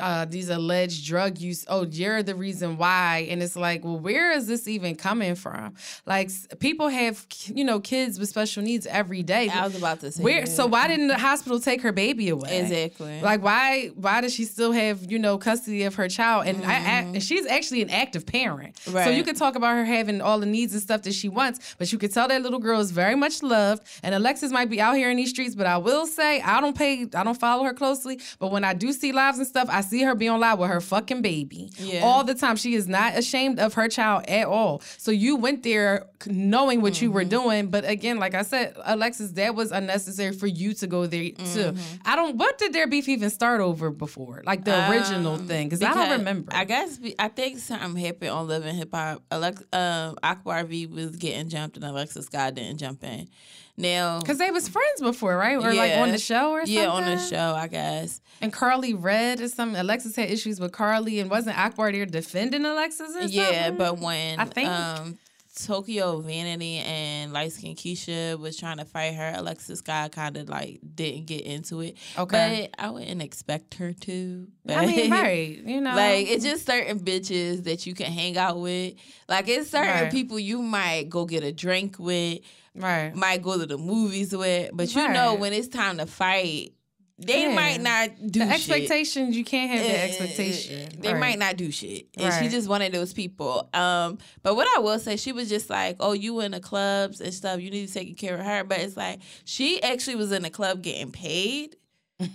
uh, 0.00 0.24
these 0.26 0.48
alleged 0.48 1.06
drug 1.06 1.38
use. 1.38 1.64
Oh 1.68 1.86
you're 1.86 2.22
the 2.22 2.34
reason 2.34 2.76
why. 2.76 3.26
And 3.30 3.42
it's 3.42 3.56
like 3.56 3.84
well 3.84 3.98
where 3.98 4.32
is 4.32 4.46
this 4.46 4.68
even 4.68 4.96
coming 4.96 5.34
from? 5.34 5.74
Like 6.06 6.30
people 6.58 6.88
have 6.88 7.26
you 7.46 7.64
know 7.64 7.80
kids 7.80 8.18
with 8.18 8.28
special 8.28 8.62
needs 8.62 8.86
every 8.86 9.22
day. 9.22 9.48
I 9.48 9.64
was 9.64 9.76
about 9.76 10.00
to 10.00 10.12
say 10.12 10.22
where 10.22 10.44
that. 10.44 10.50
so 10.50 10.66
why 10.66 10.88
didn't 10.88 11.08
the 11.08 11.18
hospital 11.18 11.60
take 11.60 11.82
her 11.82 11.92
baby 11.92 12.28
away? 12.28 12.60
Exactly. 12.60 13.20
Like 13.22 13.42
why 13.42 13.88
why 13.94 14.20
does 14.20 14.34
she 14.34 14.44
still 14.44 14.72
have 14.72 15.10
you 15.10 15.18
know 15.18 15.38
custody 15.38 15.84
of 15.84 15.94
her 15.94 16.08
child? 16.08 16.46
And 16.46 16.58
mm-hmm. 16.58 17.14
I, 17.14 17.16
I, 17.16 17.18
she's 17.20 17.46
actually 17.46 17.82
an 17.82 17.90
active 17.98 18.24
parent. 18.26 18.76
Right. 18.90 19.04
So 19.04 19.10
you 19.10 19.24
could 19.24 19.36
talk 19.36 19.54
about 19.56 19.74
her 19.74 19.84
having 19.84 20.20
all 20.20 20.38
the 20.38 20.46
needs 20.46 20.72
and 20.72 20.82
stuff 20.82 21.02
that 21.02 21.14
she 21.14 21.28
wants, 21.28 21.74
but 21.78 21.92
you 21.92 21.98
could 21.98 22.12
tell 22.12 22.28
that 22.28 22.42
little 22.42 22.58
girl 22.58 22.80
is 22.80 22.90
very 22.90 23.14
much 23.14 23.42
loved. 23.42 23.82
And 24.02 24.14
Alexis 24.14 24.50
might 24.50 24.70
be 24.70 24.80
out 24.80 24.96
here 24.96 25.10
in 25.10 25.16
these 25.16 25.30
streets, 25.30 25.54
but 25.54 25.66
I 25.66 25.78
will 25.78 26.06
say 26.06 26.40
I 26.40 26.60
don't 26.60 26.76
pay, 26.76 27.06
I 27.14 27.24
don't 27.24 27.38
follow 27.38 27.64
her 27.64 27.74
closely. 27.74 28.20
But 28.38 28.52
when 28.52 28.64
I 28.64 28.74
do 28.74 28.92
see 28.92 29.12
lives 29.12 29.38
and 29.38 29.46
stuff, 29.46 29.68
I 29.70 29.80
see 29.80 30.02
her 30.02 30.14
be 30.14 30.28
on 30.28 30.40
live 30.40 30.58
with 30.58 30.70
her 30.70 30.80
fucking 30.80 31.22
baby 31.22 31.70
yeah. 31.78 32.00
all 32.04 32.24
the 32.24 32.34
time. 32.34 32.56
She 32.56 32.74
is 32.74 32.88
not 32.88 33.16
ashamed 33.16 33.58
of 33.58 33.74
her 33.74 33.88
child 33.88 34.24
at 34.28 34.46
all. 34.46 34.80
So 34.96 35.10
you 35.10 35.36
went 35.36 35.62
there 35.62 36.06
knowing 36.26 36.80
what 36.80 36.94
mm-hmm. 36.94 37.04
you 37.04 37.10
were 37.10 37.22
mm-hmm. 37.22 37.30
doing, 37.30 37.66
but 37.68 37.88
again, 37.88 38.18
like 38.18 38.34
I 38.34 38.42
said, 38.42 38.76
Alexis, 38.84 39.32
that 39.32 39.54
was 39.54 39.72
unnecessary 39.72 40.32
for 40.32 40.46
you 40.46 40.72
to 40.74 40.86
go 40.86 41.06
there 41.06 41.22
mm-hmm. 41.22 41.74
too. 41.74 41.74
I 42.04 42.16
don't. 42.16 42.36
What 42.36 42.58
did 42.58 42.72
their 42.72 42.86
beef 42.86 43.08
even 43.08 43.30
start 43.30 43.60
over 43.60 43.90
before? 43.90 44.42
Like 44.44 44.64
the 44.64 44.78
um, 44.78 44.92
original 44.92 45.36
thing? 45.36 45.68
Because 45.68 45.82
I 45.82 45.94
don't 45.94 46.18
remember. 46.18 46.52
I 46.54 46.64
guess 46.64 46.98
I 47.18 47.28
think 47.28 47.58
something 47.88 48.04
happened 48.04 48.30
on 48.30 48.50
and 48.50 48.76
Hip 48.76 48.90
Hop. 48.92 49.22
Alex, 49.30 49.62
um, 49.72 50.16
Akbar 50.22 50.64
V 50.64 50.86
was 50.86 51.16
getting 51.16 51.48
jumped 51.48 51.76
and 51.76 51.84
Alexis 51.84 52.28
Skyy 52.28 52.54
didn't 52.54 52.78
jump 52.78 53.04
in. 53.04 53.28
Now, 53.76 54.18
because 54.18 54.38
they 54.38 54.50
was 54.50 54.68
friends 54.68 55.00
before, 55.00 55.36
right? 55.36 55.56
Or 55.56 55.72
yeah, 55.72 55.80
like 55.80 55.92
on 55.98 56.10
the 56.10 56.18
show 56.18 56.50
or 56.50 56.60
something. 56.60 56.74
Yeah, 56.74 56.88
on 56.88 57.04
the 57.04 57.16
show, 57.16 57.54
I 57.54 57.68
guess. 57.68 58.20
And 58.40 58.52
Karlie 58.52 59.00
Redd 59.00 59.40
or 59.40 59.46
something. 59.46 59.78
Alexis 59.78 60.16
had 60.16 60.30
issues 60.30 60.58
with 60.58 60.72
Karlie, 60.72 61.20
and 61.20 61.30
wasn't 61.30 61.56
Akbar 61.56 61.92
there 61.92 62.04
defending 62.04 62.64
Alexis? 62.64 63.14
Or 63.14 63.22
yeah, 63.22 63.70
but 63.70 64.00
when 64.00 64.40
I 64.40 64.46
think 64.46 64.68
um, 64.68 65.18
Tokyo 65.66 66.20
Vanity 66.20 66.78
and 66.78 67.32
Light 67.32 67.52
Skin 67.52 67.74
Keisha 67.74 68.38
was 68.38 68.56
trying 68.56 68.78
to 68.78 68.84
fight 68.84 69.14
her. 69.14 69.32
Alexis 69.36 69.82
Skyy 69.82 70.10
kind 70.10 70.36
of 70.36 70.48
like 70.48 70.80
didn't 70.94 71.26
get 71.26 71.42
into 71.42 71.80
it. 71.80 71.96
Okay. 72.16 72.70
But 72.72 72.84
I 72.84 72.90
wouldn't 72.90 73.22
expect 73.22 73.74
her 73.74 73.92
to. 73.92 74.46
But 74.64 74.76
I 74.76 74.86
mean, 74.86 75.10
right. 75.12 75.58
You 75.64 75.80
know. 75.80 75.94
Like 75.94 76.28
it's 76.28 76.44
just 76.44 76.66
certain 76.66 77.00
bitches 77.00 77.64
that 77.64 77.86
you 77.86 77.94
can 77.94 78.12
hang 78.12 78.36
out 78.36 78.58
with. 78.58 78.94
Like 79.28 79.48
it's 79.48 79.70
certain 79.70 80.02
right. 80.04 80.12
people 80.12 80.38
you 80.38 80.62
might 80.62 81.08
go 81.08 81.24
get 81.24 81.42
a 81.42 81.52
drink 81.52 81.96
with. 81.98 82.40
Right. 82.74 83.14
Might 83.14 83.42
go 83.42 83.58
to 83.58 83.66
the 83.66 83.78
movies 83.78 84.36
with. 84.36 84.70
But 84.72 84.94
you 84.94 85.02
right. 85.02 85.12
know 85.12 85.34
when 85.34 85.52
it's 85.52 85.68
time 85.68 85.98
to 85.98 86.06
fight, 86.06 86.72
they 87.18 87.48
yeah. 87.48 87.54
might 87.54 87.80
not 87.80 88.10
do 88.30 88.38
the 88.38 88.44
shit. 88.44 88.54
expectations 88.54 89.36
you 89.36 89.44
can't 89.44 89.70
have 89.70 89.80
the 89.80 89.98
eh, 89.98 90.04
expectation. 90.04 91.00
they 91.00 91.12
right. 91.12 91.20
might 91.20 91.38
not 91.38 91.56
do 91.56 91.72
shit. 91.72 92.06
And 92.16 92.28
right. 92.28 92.42
she's 92.42 92.52
just 92.52 92.68
one 92.68 92.80
of 92.80 92.92
those 92.92 93.12
people. 93.12 93.68
Um 93.74 94.18
but 94.42 94.54
what 94.54 94.68
i 94.76 94.80
will 94.80 94.98
say 95.00 95.16
she 95.16 95.32
was 95.32 95.48
just 95.48 95.68
like 95.68 95.96
oh 95.98 96.12
you 96.12 96.38
in 96.40 96.52
the 96.52 96.60
clubs 96.60 97.20
and 97.20 97.34
stuff. 97.34 97.60
You 97.60 97.70
need 97.70 97.88
to 97.88 97.92
take 97.92 98.16
care 98.16 98.36
of 98.36 98.44
her. 98.44 98.62
But 98.62 98.78
it's 98.78 98.96
like 98.96 99.20
she 99.44 99.82
actually 99.82 100.16
was 100.16 100.30
in 100.30 100.42
the 100.42 100.50
club 100.50 100.82
getting 100.82 101.10
paid. 101.10 101.76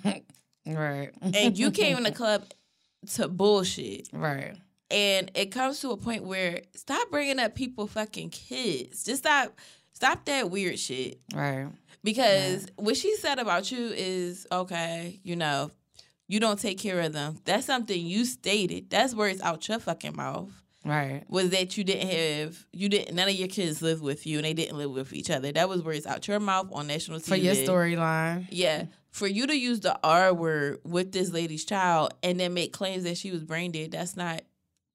Right. 0.65 1.09
And 1.21 1.59
you 1.59 1.71
came 1.71 1.97
in 1.97 2.03
the 2.03 2.11
club 2.13 2.45
to 3.15 3.27
bullshit. 3.27 4.07
Right. 4.13 4.55
And 4.89 5.29
it 5.35 5.47
comes 5.47 5.81
to 5.81 5.91
a 5.91 5.97
point 5.97 6.23
where 6.23 6.61
stop 6.73 7.11
bringing 7.11 7.37
up 7.37 7.53
people 7.53 7.85
fucking 7.85 8.29
kids. 8.29 9.03
Just 9.03 9.23
stop 9.23 9.59
stop 9.91 10.23
that 10.23 10.49
weird 10.49 10.79
shit. 10.79 11.19
Right 11.35 11.67
because 12.03 12.67
what 12.75 12.97
she 12.97 13.15
said 13.15 13.39
about 13.39 13.71
you 13.71 13.91
is 13.95 14.45
okay, 14.51 15.19
you 15.23 15.35
know, 15.35 15.71
you 16.27 16.39
don't 16.39 16.59
take 16.59 16.79
care 16.79 17.01
of 17.01 17.13
them. 17.13 17.39
That's 17.45 17.65
something 17.65 18.05
you 18.05 18.25
stated. 18.25 18.89
That's 18.89 19.13
words 19.13 19.41
out 19.41 19.67
your 19.67 19.79
fucking 19.79 20.15
mouth. 20.15 20.51
Right. 20.85 21.23
Was 21.29 21.51
that 21.51 21.77
you 21.77 21.83
didn't 21.83 22.09
have 22.09 22.65
you 22.73 22.89
didn't 22.89 23.15
none 23.15 23.29
of 23.29 23.35
your 23.35 23.47
kids 23.47 23.81
live 23.81 24.01
with 24.01 24.27
you 24.27 24.37
and 24.37 24.45
they 24.45 24.53
didn't 24.53 24.77
live 24.77 24.91
with 24.91 25.13
each 25.13 25.29
other. 25.29 25.51
That 25.51 25.69
was 25.69 25.81
words 25.81 26.05
out 26.05 26.27
your 26.27 26.41
mouth 26.41 26.67
on 26.73 26.87
national 26.87 27.19
TV. 27.19 27.27
For 27.27 27.35
your 27.35 27.55
storyline. 27.55 28.47
Yeah. 28.49 28.85
For 29.11 29.27
you 29.27 29.47
to 29.47 29.57
use 29.57 29.79
the 29.79 29.97
R 30.03 30.33
word 30.33 30.79
with 30.83 31.11
this 31.11 31.31
lady's 31.31 31.63
child 31.63 32.13
and 32.21 32.39
then 32.39 32.53
make 32.53 32.73
claims 32.73 33.03
that 33.03 33.15
she 33.17 33.31
was 33.31 33.43
brain 33.43 33.71
dead, 33.71 33.91
that's 33.91 34.17
not 34.17 34.41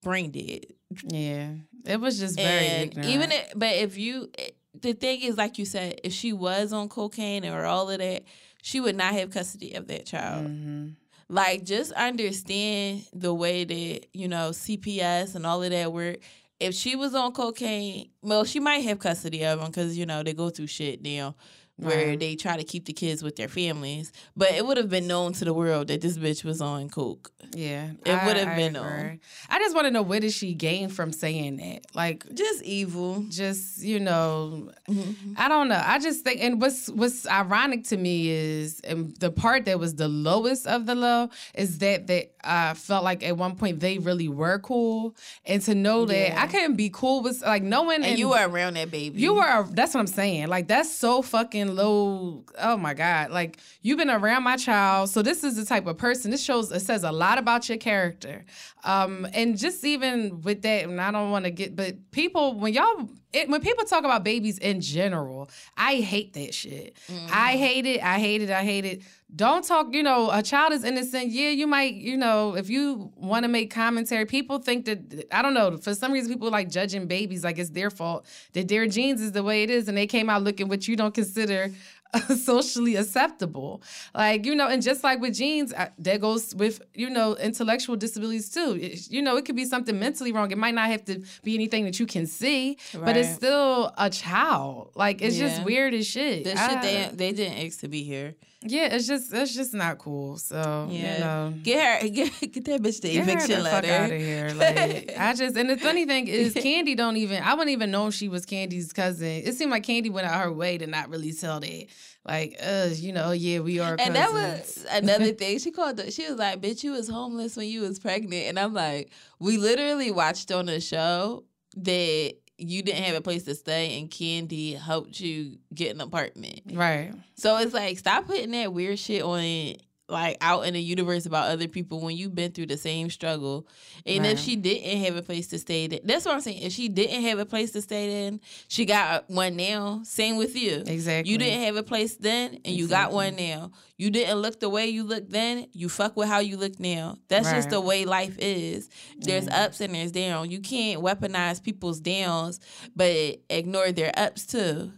brain 0.02 0.30
dead. 0.30 0.66
Yeah. 1.04 1.52
It 1.86 2.00
was 2.00 2.18
just 2.18 2.36
very 2.36 2.66
and 2.66 2.90
ignorant. 2.90 3.10
Even 3.10 3.32
it, 3.32 3.52
but 3.56 3.74
if 3.76 3.96
you 3.96 4.30
the 4.80 4.92
thing 4.92 5.22
is, 5.22 5.36
like 5.36 5.58
you 5.58 5.64
said, 5.64 6.00
if 6.04 6.12
she 6.12 6.32
was 6.32 6.72
on 6.72 6.88
cocaine 6.88 7.44
or 7.44 7.64
all 7.64 7.90
of 7.90 7.98
that, 7.98 8.24
she 8.62 8.80
would 8.80 8.96
not 8.96 9.14
have 9.14 9.30
custody 9.30 9.74
of 9.74 9.86
that 9.88 10.06
child. 10.06 10.46
Mm-hmm. 10.46 10.88
Like, 11.28 11.64
just 11.64 11.92
understand 11.92 13.04
the 13.12 13.34
way 13.34 13.64
that, 13.64 14.06
you 14.12 14.28
know, 14.28 14.50
CPS 14.50 15.34
and 15.34 15.44
all 15.46 15.62
of 15.62 15.70
that 15.70 15.92
work. 15.92 16.18
If 16.58 16.74
she 16.74 16.96
was 16.96 17.14
on 17.14 17.32
cocaine, 17.32 18.08
well, 18.22 18.44
she 18.44 18.60
might 18.60 18.78
have 18.78 18.98
custody 18.98 19.44
of 19.44 19.60
him 19.60 19.66
because, 19.66 19.96
you 19.96 20.06
know, 20.06 20.22
they 20.22 20.32
go 20.32 20.50
through 20.50 20.68
shit 20.68 21.02
now. 21.02 21.36
Where 21.78 22.08
right. 22.08 22.20
they 22.20 22.34
try 22.34 22.56
to 22.56 22.64
keep 22.64 22.84
the 22.86 22.92
kids 22.92 23.22
with 23.22 23.36
their 23.36 23.48
families. 23.48 24.12
But 24.36 24.52
it 24.52 24.66
would 24.66 24.76
have 24.76 24.90
been 24.90 25.06
known 25.06 25.32
to 25.34 25.44
the 25.44 25.54
world 25.54 25.88
that 25.88 26.00
this 26.00 26.18
bitch 26.18 26.44
was 26.44 26.60
on 26.60 26.88
coke. 26.88 27.30
Yeah, 27.54 27.90
it 28.04 28.24
would 28.26 28.36
have 28.36 28.56
been 28.56 28.74
known. 28.74 29.20
I 29.48 29.58
just 29.58 29.74
want 29.74 29.86
to 29.86 29.90
know 29.90 30.02
what 30.02 30.22
did 30.22 30.32
she 30.32 30.54
gain 30.54 30.88
from 30.88 31.12
saying 31.12 31.56
that? 31.58 31.86
Like 31.94 32.26
just 32.34 32.62
evil. 32.64 33.24
Just 33.28 33.82
you 33.82 34.00
know, 34.00 34.70
mm-hmm. 34.88 35.32
I 35.36 35.48
don't 35.48 35.68
know. 35.68 35.80
I 35.82 35.98
just 35.98 36.24
think, 36.24 36.42
and 36.42 36.60
what's 36.60 36.88
what's 36.90 37.26
ironic 37.26 37.84
to 37.84 37.96
me 37.96 38.28
is, 38.28 38.80
and 38.80 39.16
the 39.16 39.30
part 39.30 39.64
that 39.66 39.78
was 39.78 39.94
the 39.94 40.08
lowest 40.08 40.66
of 40.66 40.86
the 40.86 40.94
low 40.94 41.30
is 41.54 41.78
that 41.78 42.08
that 42.08 42.32
I 42.44 42.74
felt 42.74 43.04
like 43.04 43.22
at 43.22 43.36
one 43.36 43.56
point 43.56 43.80
they 43.80 43.98
really 43.98 44.28
were 44.28 44.58
cool, 44.58 45.14
and 45.46 45.62
to 45.62 45.74
know 45.74 46.04
that 46.06 46.28
yeah. 46.30 46.42
I 46.42 46.48
couldn't 46.48 46.76
be 46.76 46.90
cool 46.90 47.22
with 47.22 47.42
like 47.42 47.62
knowing 47.62 47.96
and, 47.96 48.06
and 48.06 48.18
you 48.18 48.30
were 48.30 48.46
around 48.48 48.74
that 48.74 48.90
baby. 48.90 49.20
You 49.20 49.34
were. 49.34 49.66
That's 49.70 49.94
what 49.94 50.00
I'm 50.00 50.06
saying. 50.06 50.48
Like 50.48 50.68
that's 50.68 50.92
so 50.92 51.22
fucking 51.22 51.67
low. 51.68 52.44
Oh 52.58 52.76
my 52.76 52.94
god. 52.94 53.30
Like 53.30 53.58
you've 53.82 53.98
been 53.98 54.10
around 54.10 54.42
my 54.42 54.56
child, 54.56 55.10
so 55.10 55.22
this 55.22 55.44
is 55.44 55.56
the 55.56 55.64
type 55.64 55.86
of 55.86 55.98
person. 55.98 56.30
This 56.30 56.42
shows. 56.42 56.72
It 56.72 56.80
says 56.80 57.04
a 57.04 57.12
lot 57.12 57.38
about 57.38 57.68
your 57.68 57.78
character. 57.78 58.44
Um, 58.84 59.26
and 59.32 59.58
just 59.58 59.84
even 59.84 60.40
with 60.42 60.62
that, 60.62 60.84
and 60.84 61.00
I 61.00 61.10
don't 61.10 61.30
want 61.30 61.44
to 61.44 61.50
get, 61.50 61.76
but 61.76 62.10
people 62.10 62.58
when 62.58 62.72
y'all 62.72 63.08
it, 63.32 63.48
when 63.48 63.60
people 63.60 63.84
talk 63.84 64.04
about 64.04 64.24
babies 64.24 64.58
in 64.58 64.80
general, 64.80 65.50
I 65.76 65.96
hate 65.96 66.32
that 66.32 66.54
shit. 66.54 66.96
Mm-hmm. 67.08 67.26
I 67.30 67.52
hate 67.52 67.84
it. 67.84 68.02
I 68.02 68.18
hate 68.18 68.42
it. 68.42 68.50
I 68.50 68.64
hate 68.64 68.84
it. 68.86 69.02
Don't 69.34 69.62
talk, 69.62 69.92
you 69.92 70.02
know, 70.02 70.30
a 70.30 70.42
child 70.42 70.72
is 70.72 70.84
innocent. 70.84 71.28
Yeah, 71.28 71.50
you 71.50 71.66
might, 71.66 71.94
you 71.94 72.16
know, 72.16 72.56
if 72.56 72.70
you 72.70 73.12
want 73.14 73.44
to 73.44 73.48
make 73.48 73.70
commentary, 73.70 74.24
people 74.24 74.58
think 74.58 74.86
that, 74.86 75.26
I 75.30 75.42
don't 75.42 75.52
know, 75.52 75.76
for 75.76 75.94
some 75.94 76.12
reason, 76.12 76.32
people 76.32 76.50
like 76.50 76.70
judging 76.70 77.06
babies 77.06 77.44
like 77.44 77.58
it's 77.58 77.68
their 77.70 77.90
fault, 77.90 78.24
that 78.54 78.68
their 78.68 78.86
genes 78.86 79.20
is 79.20 79.32
the 79.32 79.42
way 79.42 79.62
it 79.62 79.70
is, 79.70 79.86
and 79.86 79.98
they 79.98 80.06
came 80.06 80.30
out 80.30 80.42
looking 80.42 80.68
what 80.68 80.88
you 80.88 80.96
don't 80.96 81.12
consider 81.12 81.70
socially 82.36 82.96
acceptable. 82.96 83.82
Like, 84.14 84.46
you 84.46 84.54
know, 84.54 84.68
and 84.68 84.82
just 84.82 85.04
like 85.04 85.20
with 85.20 85.34
genes, 85.34 85.72
uh, 85.72 85.88
that 85.98 86.20
goes 86.20 86.54
with, 86.54 86.80
you 86.94 87.10
know, 87.10 87.36
intellectual 87.36 87.96
disabilities 87.96 88.50
too. 88.50 88.78
It, 88.80 89.10
you 89.10 89.22
know, 89.22 89.36
it 89.36 89.44
could 89.44 89.56
be 89.56 89.64
something 89.64 89.98
mentally 89.98 90.32
wrong. 90.32 90.50
It 90.50 90.58
might 90.58 90.74
not 90.74 90.88
have 90.88 91.04
to 91.06 91.22
be 91.42 91.54
anything 91.54 91.84
that 91.84 92.00
you 92.00 92.06
can 92.06 92.26
see, 92.26 92.78
right. 92.94 93.04
but 93.04 93.16
it's 93.16 93.34
still 93.34 93.92
a 93.98 94.10
child. 94.10 94.92
Like, 94.94 95.22
it's 95.22 95.36
yeah. 95.36 95.48
just 95.48 95.64
weird 95.64 95.94
as 95.94 96.06
shit. 96.06 96.44
This 96.44 96.58
shit, 96.58 96.82
they, 96.82 97.10
they 97.12 97.32
didn't 97.32 97.66
ask 97.66 97.80
to 97.80 97.88
be 97.88 98.02
here. 98.02 98.34
Yeah, 98.62 98.94
it's 98.94 99.06
just 99.06 99.32
it's 99.32 99.54
just 99.54 99.72
not 99.72 99.98
cool. 99.98 100.36
So 100.36 100.88
yeah, 100.90 101.14
you 101.14 101.20
know, 101.20 101.54
get 101.62 102.02
her 102.02 102.08
get, 102.10 102.52
get 102.52 102.64
that 102.64 102.82
bitch 102.82 103.00
the 103.00 103.12
get 103.12 103.22
eviction 103.22 103.50
her 103.50 103.56
the 103.58 103.62
letter. 103.62 103.86
Fuck 103.86 103.96
out 103.96 104.10
of 104.10 104.18
here. 104.20 104.50
Like 104.56 105.12
I 105.18 105.32
just 105.34 105.56
and 105.56 105.70
the 105.70 105.76
funny 105.76 106.06
thing 106.06 106.26
is, 106.26 106.54
Candy 106.62 106.96
don't 106.96 107.16
even 107.16 107.40
I 107.42 107.54
wouldn't 107.54 107.70
even 107.70 107.92
know 107.92 108.10
she 108.10 108.28
was 108.28 108.44
Candy's 108.44 108.92
cousin. 108.92 109.42
It 109.44 109.54
seemed 109.54 109.70
like 109.70 109.84
Candy 109.84 110.10
went 110.10 110.26
out 110.26 110.42
her 110.42 110.52
way 110.52 110.76
to 110.76 110.88
not 110.88 111.08
really 111.08 111.32
tell 111.32 111.60
that. 111.60 111.86
Like, 112.26 112.56
uh, 112.60 112.88
you 112.92 113.12
know, 113.12 113.30
yeah, 113.30 113.60
we 113.60 113.78
are. 113.78 113.96
And 113.98 114.14
that 114.16 114.32
was 114.32 114.84
another 114.90 115.32
thing. 115.32 115.58
She 115.60 115.70
called. 115.70 115.96
The, 115.96 116.10
she 116.10 116.28
was 116.28 116.36
like, 116.36 116.60
"Bitch, 116.60 116.82
you 116.82 116.92
was 116.92 117.08
homeless 117.08 117.56
when 117.56 117.68
you 117.68 117.82
was 117.82 118.00
pregnant," 118.00 118.48
and 118.48 118.58
I'm 118.58 118.74
like, 118.74 119.12
we 119.38 119.56
literally 119.56 120.10
watched 120.10 120.50
on 120.50 120.68
a 120.68 120.80
show 120.80 121.44
that 121.76 122.34
you 122.58 122.82
didn't 122.82 123.04
have 123.04 123.16
a 123.16 123.20
place 123.20 123.44
to 123.44 123.54
stay 123.54 123.98
and 123.98 124.10
Candy 124.10 124.72
helped 124.72 125.20
you 125.20 125.58
get 125.72 125.94
an 125.94 126.00
apartment. 126.00 126.60
Right. 126.72 127.12
So 127.36 127.56
it's 127.58 127.72
like 127.72 127.98
stop 127.98 128.26
putting 128.26 128.50
that 128.50 128.72
weird 128.72 128.98
shit 128.98 129.22
on 129.22 129.76
like 130.08 130.38
out 130.40 130.66
in 130.66 130.74
the 130.74 130.80
universe 130.80 131.26
about 131.26 131.50
other 131.50 131.68
people 131.68 132.00
when 132.00 132.16
you've 132.16 132.34
been 132.34 132.52
through 132.52 132.66
the 132.66 132.76
same 132.76 133.10
struggle. 133.10 133.66
And 134.06 134.24
right. 134.24 134.32
if 134.32 134.38
she 134.38 134.56
didn't 134.56 135.02
have 135.04 135.16
a 135.16 135.22
place 135.22 135.48
to 135.48 135.58
stay, 135.58 135.86
then, 135.86 136.00
that's 136.04 136.24
what 136.24 136.34
I'm 136.34 136.40
saying. 136.40 136.62
If 136.62 136.72
she 136.72 136.88
didn't 136.88 137.22
have 137.22 137.38
a 137.38 137.44
place 137.44 137.72
to 137.72 137.82
stay, 137.82 138.08
then 138.08 138.40
she 138.68 138.86
got 138.86 139.28
one 139.28 139.56
now. 139.56 140.00
Same 140.04 140.36
with 140.36 140.56
you. 140.56 140.82
Exactly. 140.86 141.30
You 141.30 141.38
didn't 141.38 141.62
have 141.62 141.76
a 141.76 141.82
place 141.82 142.16
then, 142.16 142.46
and 142.46 142.56
exactly. 142.56 142.76
you 142.76 142.88
got 142.88 143.12
one 143.12 143.36
now. 143.36 143.70
You 143.98 144.10
didn't 144.10 144.38
look 144.38 144.60
the 144.60 144.68
way 144.68 144.86
you 144.86 145.04
look 145.04 145.28
then. 145.28 145.66
You 145.72 145.88
fuck 145.88 146.16
with 146.16 146.28
how 146.28 146.38
you 146.38 146.56
look 146.56 146.80
now. 146.80 147.18
That's 147.28 147.46
right. 147.46 147.56
just 147.56 147.70
the 147.70 147.80
way 147.80 148.04
life 148.04 148.36
is. 148.38 148.88
There's 149.18 149.48
ups 149.48 149.80
and 149.80 149.94
there's 149.94 150.12
downs. 150.12 150.50
You 150.50 150.60
can't 150.60 151.02
weaponize 151.02 151.62
people's 151.62 152.00
downs, 152.00 152.60
but 152.94 153.40
ignore 153.50 153.92
their 153.92 154.12
ups 154.16 154.46
too. 154.46 154.92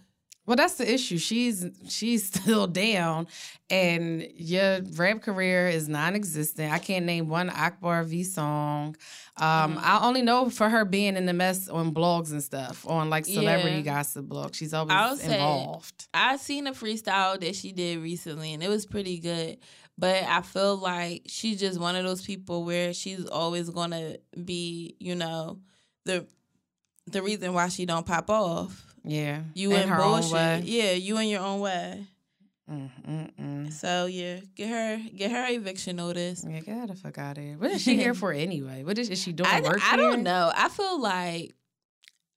Well, 0.50 0.56
that's 0.56 0.74
the 0.74 0.92
issue. 0.92 1.16
She's 1.16 1.64
she's 1.88 2.26
still 2.32 2.66
down, 2.66 3.28
and 3.70 4.26
your 4.34 4.80
rap 4.96 5.22
career 5.22 5.68
is 5.68 5.88
non-existent. 5.88 6.72
I 6.72 6.80
can't 6.80 7.06
name 7.06 7.28
one 7.28 7.50
Akbar 7.50 8.02
V 8.02 8.24
song. 8.24 8.96
Um, 9.36 9.76
mm 9.76 9.80
I 9.80 10.00
only 10.02 10.22
know 10.22 10.50
for 10.50 10.68
her 10.68 10.84
being 10.84 11.16
in 11.16 11.26
the 11.26 11.32
mess 11.32 11.68
on 11.68 11.94
blogs 11.94 12.32
and 12.32 12.42
stuff, 12.42 12.84
on 12.88 13.10
like 13.10 13.26
celebrity 13.26 13.76
yeah. 13.76 13.82
gossip 13.82 14.26
blogs. 14.26 14.56
She's 14.56 14.74
always 14.74 14.92
I'll 14.92 15.20
involved. 15.20 16.08
I 16.12 16.36
seen 16.36 16.66
a 16.66 16.72
freestyle 16.72 17.38
that 17.40 17.54
she 17.54 17.70
did 17.70 18.00
recently, 18.00 18.52
and 18.52 18.60
it 18.60 18.68
was 18.68 18.86
pretty 18.86 19.20
good. 19.20 19.58
But 19.96 20.24
I 20.24 20.42
feel 20.42 20.76
like 20.76 21.26
she's 21.26 21.60
just 21.60 21.78
one 21.78 21.94
of 21.94 22.02
those 22.02 22.22
people 22.22 22.64
where 22.64 22.92
she's 22.92 23.24
always 23.24 23.70
gonna 23.70 24.16
be, 24.44 24.96
you 24.98 25.14
know, 25.14 25.60
the 26.06 26.26
the 27.06 27.22
reason 27.22 27.52
why 27.52 27.68
she 27.68 27.86
don't 27.86 28.04
pop 28.04 28.28
off. 28.30 28.89
Yeah. 29.04 29.42
You 29.54 29.72
in, 29.72 29.88
bullshit. 29.88 30.64
Yeah, 30.64 30.92
you 30.92 31.18
in 31.18 31.28
your 31.28 31.40
own 31.40 31.60
way. 31.60 32.06
Mm-mm-mm. 32.70 33.72
So 33.72 34.06
yeah, 34.06 34.40
get 34.54 34.68
her 34.68 35.00
get 35.16 35.32
her 35.32 35.46
eviction 35.48 35.96
notice. 35.96 36.44
Yeah, 36.48 36.60
get 36.60 36.88
the 36.88 36.94
fuck 36.94 37.18
out 37.18 37.36
of 37.36 37.42
here. 37.42 37.56
What 37.58 37.72
is 37.72 37.82
she 37.82 37.96
here 37.96 38.14
for 38.14 38.32
anyway? 38.32 38.84
What 38.84 38.96
is, 38.98 39.10
is 39.10 39.20
she 39.20 39.32
doing? 39.32 39.50
I, 39.50 39.60
work 39.60 39.80
I 39.82 39.96
here? 39.96 39.96
don't 39.96 40.22
know. 40.22 40.52
I 40.54 40.68
feel 40.68 41.00
like 41.00 41.52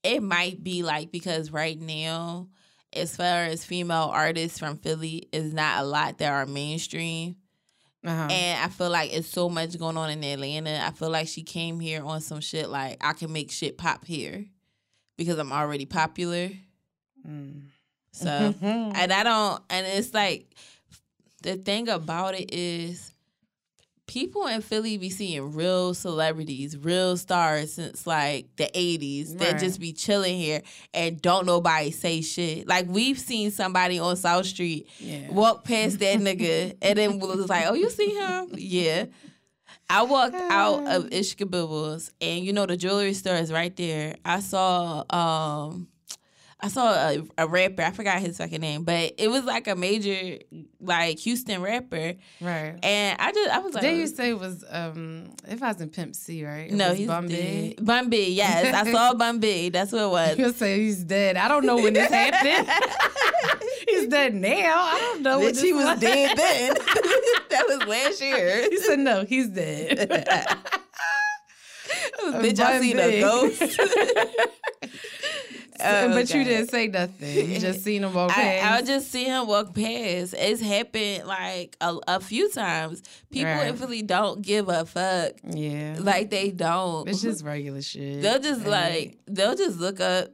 it 0.04 0.24
might 0.24 0.64
be 0.64 0.82
like 0.82 1.12
because 1.12 1.52
right 1.52 1.80
now, 1.80 2.48
as 2.94 3.16
far 3.16 3.44
as 3.44 3.64
female 3.64 4.10
artists 4.12 4.58
from 4.58 4.78
Philly, 4.78 5.30
is 5.32 5.54
not 5.54 5.84
a 5.84 5.86
lot 5.86 6.18
that 6.18 6.32
are 6.32 6.48
mainstream. 6.48 7.36
Uh-huh. 8.04 8.28
And 8.30 8.62
I 8.62 8.68
feel 8.68 8.90
like 8.90 9.14
it's 9.14 9.30
so 9.30 9.50
much 9.50 9.78
going 9.78 9.98
on 9.98 10.10
in 10.10 10.24
Atlanta. 10.24 10.84
I 10.84 10.92
feel 10.92 11.10
like 11.10 11.28
she 11.28 11.44
came 11.44 11.80
here 11.80 12.04
on 12.04 12.22
some 12.22 12.42
shit 12.42 12.70
like 12.70 12.98
I 13.02 13.14
can 13.14 13.32
make 13.32 13.52
shit 13.52 13.78
pop 13.78 14.04
here 14.04 14.46
because 15.18 15.38
I'm 15.38 15.52
already 15.52 15.86
popular. 15.86 16.50
Mm. 17.28 17.64
So, 18.12 18.54
and 18.62 19.12
I 19.12 19.24
don't, 19.24 19.62
and 19.70 19.88
it's 19.88 20.14
like 20.14 20.54
the 21.42 21.56
thing 21.56 21.90
about 21.90 22.36
it 22.36 22.54
is 22.54 23.14
people 24.08 24.48
in 24.48 24.62
Philly 24.62 24.98
be 24.98 25.10
seeing 25.10 25.54
real 25.54 25.94
celebrities, 25.94 26.78
real 26.78 27.18
stars 27.18 27.74
since 27.74 28.06
like 28.06 28.48
the 28.58 28.70
80s 28.76 29.30
right. 29.30 29.40
that 29.40 29.60
just 29.60 29.80
be 29.80 29.94
chilling 29.94 30.38
here 30.38 30.62
and 30.94 31.22
don't 31.22 31.46
nobody 31.46 31.92
say 31.92 32.22
shit. 32.22 32.68
Like 32.68 32.88
we've 32.88 33.18
seen 33.18 33.52
somebody 33.52 34.00
on 34.00 34.16
South 34.16 34.46
Street 34.46 34.88
yeah. 35.00 35.32
walk 35.32 35.64
past 35.64 36.00
that 36.00 36.20
nigga 36.20 36.76
and 36.82 36.98
then 36.98 37.20
was 37.20 37.50
like, 37.50 37.66
oh, 37.68 37.74
you 37.74 37.90
see 37.90 38.10
him? 38.10 38.50
Yeah. 38.54 39.06
I 39.90 40.04
walked 40.04 40.36
out 40.36 40.88
of 40.88 41.10
Ishkabibble's 41.10 42.12
and 42.22 42.44
you 42.44 42.54
know 42.54 42.66
the 42.66 42.78
jewelry 42.78 43.14
store 43.14 43.36
is 43.36 43.52
right 43.52 43.76
there. 43.76 44.16
I 44.26 44.40
saw 44.40 45.04
um 45.10 45.88
I 46.64 46.70
saw 46.70 46.94
a, 46.94 47.22
a, 47.38 47.46
rapper. 47.46 47.82
I 47.82 47.92
forgot 47.92 48.22
his 48.22 48.38
fucking 48.38 48.62
name, 48.62 48.86
but 48.86 49.16
it 49.18 49.28
was 49.28 49.44
like 49.44 49.68
a 49.68 49.76
major, 49.76 50.40
like 50.80 51.20
Houston 51.20 51.62
rapper. 51.62 52.14
Right. 52.40 52.80
And 52.82 53.18
I 53.20 53.34
just, 53.34 53.50
I 53.52 53.60
was 53.60 53.74
like, 53.74 53.84
they 53.84 53.98
used 53.98 54.16
to 54.16 54.22
say 54.22 54.30
it 54.30 54.40
was, 54.40 54.64
um, 54.70 55.34
if 55.46 55.62
I 55.62 55.68
was 55.68 55.82
in 55.82 55.90
Pimp 55.90 56.16
C, 56.16 56.46
right? 56.46 56.72
It 56.72 56.74
no, 56.74 56.94
he's 56.94 57.10
Bun 57.10 57.28
B. 57.28 57.76
dead. 57.76 57.86
Bun 57.86 58.10
B, 58.10 58.32
yes, 58.32 58.74
I 58.74 58.90
saw 58.90 59.14
Bun 59.18 59.42
B. 59.42 59.68
That's 59.72 59.92
what 59.92 60.04
it 60.04 60.10
was. 60.10 60.38
You 60.40 60.54
say 60.54 60.80
he's 60.80 61.04
dead. 61.04 61.36
I 61.36 61.50
don't 61.50 61.66
know 61.66 61.76
when 61.76 61.96
this 61.96 62.10
happened. 62.10 62.70
he's 63.90 64.08
dead 64.08 64.34
now. 64.34 64.54
I 64.54 65.00
don't 65.02 65.22
know 65.22 65.40
when 65.42 65.58
he 65.58 65.74
was, 65.74 65.84
was 65.84 66.00
dead 66.00 66.38
then. 66.38 66.74
that 67.50 67.66
was 67.68 67.86
last 67.86 68.22
year. 68.22 68.70
He 68.70 68.78
said 68.78 69.00
no, 69.00 69.26
he's 69.26 69.50
dead. 69.50 70.10
Bitch, 72.22 72.60
I 72.62 72.80
seen 72.80 73.00
a 73.00 73.20
ghost. 73.20 73.80
Oh, 75.80 76.10
but 76.10 76.34
you 76.34 76.44
didn't 76.44 76.70
say 76.70 76.88
nothing. 76.88 77.52
You 77.52 77.60
just 77.60 77.84
seen 77.84 78.04
him 78.04 78.14
walk 78.14 78.32
past. 78.32 78.66
I, 78.66 78.78
I 78.78 78.82
just 78.82 79.12
see 79.12 79.26
him 79.26 79.48
walk 79.48 79.74
past. 79.74 80.36
It's 80.38 80.62
happened 80.62 81.26
like 81.26 81.76
a, 81.82 81.98
a 82.08 82.20
few 82.20 82.50
times. 82.50 83.02
People 83.32 83.52
right. 83.52 83.80
really 83.80 84.02
don't 84.02 84.42
give 84.42 84.70
a 84.70 84.86
fuck. 84.86 85.34
Yeah, 85.44 85.98
like 86.00 86.30
they 86.30 86.52
don't. 86.52 87.08
It's 87.08 87.22
just 87.22 87.44
regular 87.46 87.82
shit. 87.82 88.22
They'll 88.22 88.40
just 88.40 88.66
like 88.66 89.18
they'll 89.28 89.56
just 89.56 89.80
look 89.80 90.00
up 90.00 90.30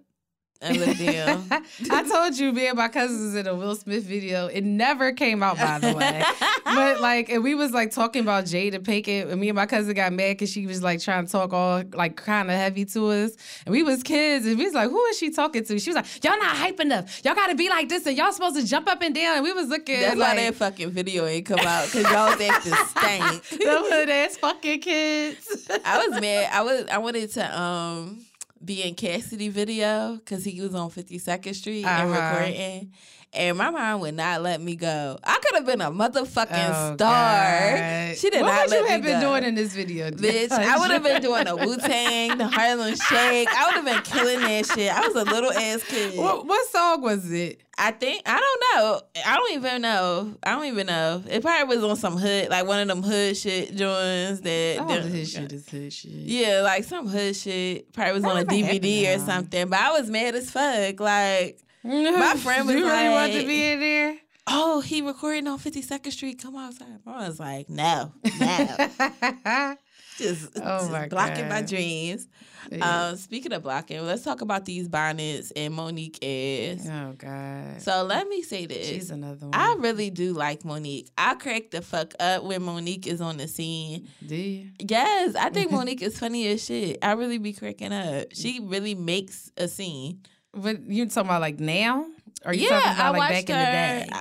I 0.62 2.06
told 2.12 2.38
you, 2.38 2.52
me 2.52 2.68
and 2.68 2.78
my 2.78 2.90
cousins 2.90 3.34
in 3.34 3.48
a 3.48 3.56
Will 3.56 3.76
Smith 3.76 4.04
video. 4.04 4.48
It 4.48 4.66
never 4.66 5.14
came 5.14 5.42
out, 5.42 5.56
by 5.56 5.80
the 5.80 5.94
way. 5.94 6.22
but 6.66 7.00
like, 7.00 7.30
and 7.30 7.42
we 7.42 7.56
was 7.56 7.72
like 7.72 7.92
talking 7.92 8.24
about 8.24 8.44
Jada 8.44 8.80
Pinkett, 8.80 9.32
and 9.32 9.40
me 9.40 9.48
and 9.48 9.56
my 9.56 9.66
cousin 9.66 9.94
got 9.94 10.12
mad 10.12 10.34
because 10.34 10.52
she 10.52 10.68
was 10.68 10.84
like 10.84 11.00
trying 11.00 11.26
to 11.26 11.32
talk 11.32 11.54
all 11.54 11.84
like 11.94 12.18
kind 12.18 12.52
of 12.52 12.58
heavy 12.58 12.84
to 12.86 13.08
us, 13.08 13.38
and 13.66 13.72
we 13.72 13.84
was 13.84 14.04
kids, 14.04 14.46
and 14.46 14.58
we 14.58 14.66
was 14.66 14.74
like, 14.74 14.90
who 14.90 15.02
is 15.06 15.18
she 15.18 15.32
talking 15.32 15.64
to? 15.64 15.80
She 15.80 15.92
was 15.92 15.96
like, 15.96 16.24
y'all 16.26 16.38
not 16.38 16.58
hype 16.58 16.82
enough. 16.82 17.24
Y'all 17.24 17.36
got 17.36 17.48
to 17.48 17.56
be 17.56 17.70
like 17.70 17.88
this, 17.88 18.06
and 18.06 18.18
y'all 18.18 18.34
supposed 18.34 18.58
to 18.58 18.68
jump 18.68 18.90
up 18.90 19.02
and 19.02 19.16
down. 19.16 19.38
And 19.38 19.46
we 19.46 19.54
was 19.54 19.70
looking. 19.70 20.02
That's 20.02 20.18
like, 20.18 20.36
why 20.36 20.44
that 20.44 20.56
fucking 20.56 20.92
video 20.92 21.26
ain't 21.26 21.46
come 21.46 21.60
out 21.60 21.86
because 21.86 22.04
y'all 22.12 22.38
was 22.38 22.42
acting 22.42 22.74
stank. 22.74 23.50
Those 23.50 23.90
hood 23.90 24.10
ass 24.10 24.36
fucking 24.36 24.82
kids. 24.82 25.70
I 25.86 26.06
was 26.06 26.20
mad. 26.20 26.50
I 26.52 26.62
was. 26.64 26.86
I 26.92 26.98
wanted 26.98 27.32
to 27.32 27.62
um 27.62 28.26
be 28.64 28.84
in 28.84 28.96
Cassidy 28.96 29.50
video 29.50 30.16
because 30.16 30.44
he 30.44 30.60
was 30.62 30.76
on 30.76 30.90
52nd 30.90 31.56
Street 31.56 31.86
uh-huh. 31.86 32.02
and 32.02 32.12
recording. 32.12 32.92
And 33.34 33.58
my 33.58 33.70
mom 33.70 34.02
would 34.02 34.16
not 34.16 34.42
let 34.42 34.60
me 34.60 34.76
go. 34.76 35.18
I 35.24 35.40
could 35.42 35.56
have 35.56 35.66
been 35.66 35.82
a 35.82 35.92
motherfucking 35.92 36.70
oh, 36.70 36.96
star. 36.96 36.98
God. 36.98 38.18
She 38.18 38.30
did 38.30 38.42
what 38.42 38.48
not 38.48 38.70
let 38.70 38.70
me 38.70 38.70
go. 38.70 38.70
What 38.70 38.70
would 38.70 38.82
you 38.82 38.88
have 38.88 39.04
been 39.04 39.22
doing 39.22 39.44
in 39.44 39.56
this 39.56 39.76
video, 39.76 40.10
bitch? 40.12 40.52
I 40.52 40.80
would 40.80 40.92
have 40.92 41.04
been 41.04 41.22
doing 41.22 41.46
the 41.46 41.56
Wu 41.66 41.78
Tang, 41.78 42.38
the 42.38 42.48
Harlem 42.48 42.96
Shake. 42.96 43.48
I 43.50 43.66
would 43.68 43.76
have 43.76 43.86
been 43.86 44.02
killing 44.02 44.40
that 44.40 44.66
shit. 44.66 44.92
I 44.92 45.08
was 45.08 45.16
a 45.16 45.26
little 45.26 45.52
ass 45.52 45.84
kid. 45.84 46.18
What, 46.18 46.48
what 46.48 46.68
song 46.70 47.02
was 47.02 47.32
it? 47.32 47.62
I 47.78 47.92
think 47.92 48.24
I 48.26 48.38
don't 48.38 48.82
know. 48.84 49.02
I 49.26 49.38
don't 49.38 49.54
even 49.54 49.82
know. 49.82 50.36
I 50.44 50.52
don't 50.52 50.66
even 50.66 50.88
know. 50.88 51.24
It 51.30 51.42
probably 51.42 51.78
was 51.78 51.86
on 51.86 51.96
some 51.96 52.18
hood, 52.18 52.50
like 52.50 52.68
one 52.68 52.82
of 52.82 52.90
them 52.90 53.02
hood 53.02 53.38
shit 53.38 53.74
joints 53.74 54.42
that. 54.42 54.80
All 54.80 54.90
hood 54.90 55.28
shit 55.28 55.54
is 55.54 55.70
hood 55.70 55.94
shit. 55.94 56.12
Yeah, 56.12 56.62
like 56.62 56.84
some 56.84 57.08
hood 57.08 57.38
shit. 57.38 57.94
Probably 57.94 58.14
was 58.14 58.26
on 58.26 58.38
a 58.38 58.44
DVD 58.44 59.16
or 59.16 59.20
something. 59.20 59.70
But 59.70 59.80
I 59.80 59.92
was 59.92 60.10
mad 60.10 60.36
as 60.36 60.52
fuck. 60.52 61.00
Like 61.00 61.62
my 61.84 62.36
friend 62.38 62.68
was 62.68 62.76
you 62.76 62.84
like, 62.86 62.94
really 62.94 63.10
want 63.10 63.34
to 63.34 63.48
be 63.48 63.72
in 63.72 63.80
there? 63.80 64.18
Oh, 64.48 64.82
he 64.82 65.02
recording 65.02 65.48
on 65.48 65.60
52nd 65.60 66.12
Street. 66.12 66.42
Come 66.42 66.56
outside. 66.56 67.00
I 67.06 67.28
was 67.28 67.40
like, 67.40 67.70
no, 67.70 68.14
no. 68.40 68.78
just, 70.18 70.50
oh 70.56 70.80
just 70.80 70.92
my 70.92 71.08
blocking 71.08 71.42
God. 71.42 71.50
my 71.50 71.62
dreams. 71.62 72.28
Yeah. 72.72 73.10
Um, 73.10 73.16
speaking 73.16 73.54
of 73.54 73.64
blocking, 73.64 74.04
let's 74.06 74.24
talk 74.24 74.42
about 74.42 74.66
these 74.66 74.88
bonnets 74.90 75.52
and 75.52 75.74
Monique 75.74 76.20
is. 76.22 76.88
Oh 76.90 77.14
God. 77.18 77.82
So 77.82 78.04
let 78.04 78.28
me 78.28 78.42
say 78.42 78.66
this. 78.66 78.88
She's 78.88 79.12
another 79.12 79.48
one. 79.48 79.54
I 79.54 79.76
really 79.80 80.10
do 80.10 80.34
like 80.34 80.66
Monique. 80.66 81.10
I 81.18 81.36
crack 81.36 81.72
the 81.72 81.82
fuck 81.82 82.14
up 82.20 82.44
when 82.44 82.64
Monique 82.64 83.08
is 83.08 83.22
on 83.22 83.38
the 83.38 83.48
scene. 83.48 84.10
Do 84.26 84.36
you? 84.36 84.70
Yes, 84.80 85.36
I 85.36 85.50
think 85.50 85.72
Monique 85.72 86.02
is 86.02 86.20
funny 86.20 86.48
as 86.48 86.66
shit. 86.66 86.98
I 87.02 87.14
really 87.14 87.38
be 87.38 87.54
cracking 87.54 87.94
up. 87.94 88.28
She 88.34 88.60
really 88.62 88.96
makes 88.96 89.52
a 89.58 89.68
scene. 89.68 90.22
But 90.54 90.82
you 90.88 91.06
talking 91.08 91.30
about 91.30 91.42
like 91.42 91.60
now? 91.60 92.06
Or 92.46 92.54
you 92.54 92.64
yeah, 92.64 92.80
talking 92.80 92.92
about 92.94 93.16
I 93.16 93.18
like 93.18 93.48
back 93.48 93.56
her, 93.56 94.00
in 94.00 94.06
the 94.06 94.12
day? 94.12 94.20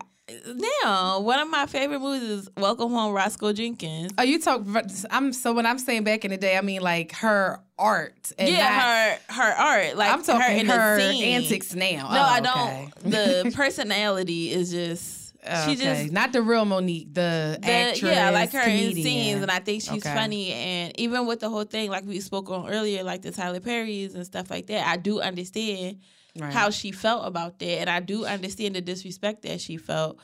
Now, 0.84 1.20
one 1.20 1.38
of 1.38 1.48
my 1.48 1.64
favorite 1.66 2.00
movies 2.00 2.22
is 2.22 2.48
Welcome 2.58 2.90
Home, 2.90 3.14
Roscoe 3.14 3.54
Jenkins. 3.54 4.12
Oh, 4.18 4.22
you 4.22 4.38
talk. 4.38 4.62
I'm 5.10 5.32
so 5.32 5.54
when 5.54 5.64
I'm 5.64 5.78
saying 5.78 6.04
back 6.04 6.24
in 6.24 6.30
the 6.30 6.36
day, 6.36 6.58
I 6.58 6.60
mean 6.60 6.82
like 6.82 7.12
her 7.16 7.60
art. 7.78 8.32
yeah, 8.38 9.16
her 9.16 9.32
her 9.32 9.52
art. 9.52 9.96
Like 9.96 10.12
I'm 10.12 10.22
talking 10.22 10.42
her, 10.42 10.52
in 10.52 10.66
her 10.66 10.98
antics 11.00 11.74
now. 11.74 12.10
No, 12.10 12.18
oh, 12.18 12.22
I 12.22 12.40
don't. 12.40 12.94
The 13.10 13.52
personality 13.56 14.52
is 14.52 14.70
just. 14.70 15.34
Oh, 15.50 15.64
she 15.64 15.72
okay. 15.72 16.02
just 16.02 16.12
not 16.12 16.32
the 16.32 16.42
real 16.42 16.64
Monique, 16.66 17.14
the, 17.14 17.58
the 17.62 17.70
actress. 17.70 18.02
Yeah, 18.02 18.30
like 18.30 18.52
her 18.52 18.60
comedian. 18.64 18.98
in 18.98 19.02
scenes, 19.02 19.42
and 19.42 19.50
I 19.50 19.60
think 19.60 19.82
she's 19.82 20.04
okay. 20.04 20.14
funny. 20.14 20.52
And 20.52 20.98
even 21.00 21.26
with 21.26 21.40
the 21.40 21.48
whole 21.48 21.64
thing, 21.64 21.90
like 21.90 22.04
we 22.04 22.20
spoke 22.20 22.50
on 22.50 22.68
earlier, 22.68 23.02
like 23.02 23.22
the 23.22 23.30
Tyler 23.30 23.60
Perry's 23.60 24.14
and 24.14 24.26
stuff 24.26 24.50
like 24.50 24.66
that, 24.66 24.86
I 24.86 24.96
do 24.96 25.20
understand 25.20 26.00
right. 26.38 26.52
how 26.52 26.70
she 26.70 26.92
felt 26.92 27.26
about 27.26 27.58
that, 27.58 27.80
and 27.80 27.90
I 27.90 28.00
do 28.00 28.24
understand 28.24 28.74
the 28.74 28.80
disrespect 28.80 29.42
that 29.42 29.60
she 29.60 29.76
felt 29.76 30.18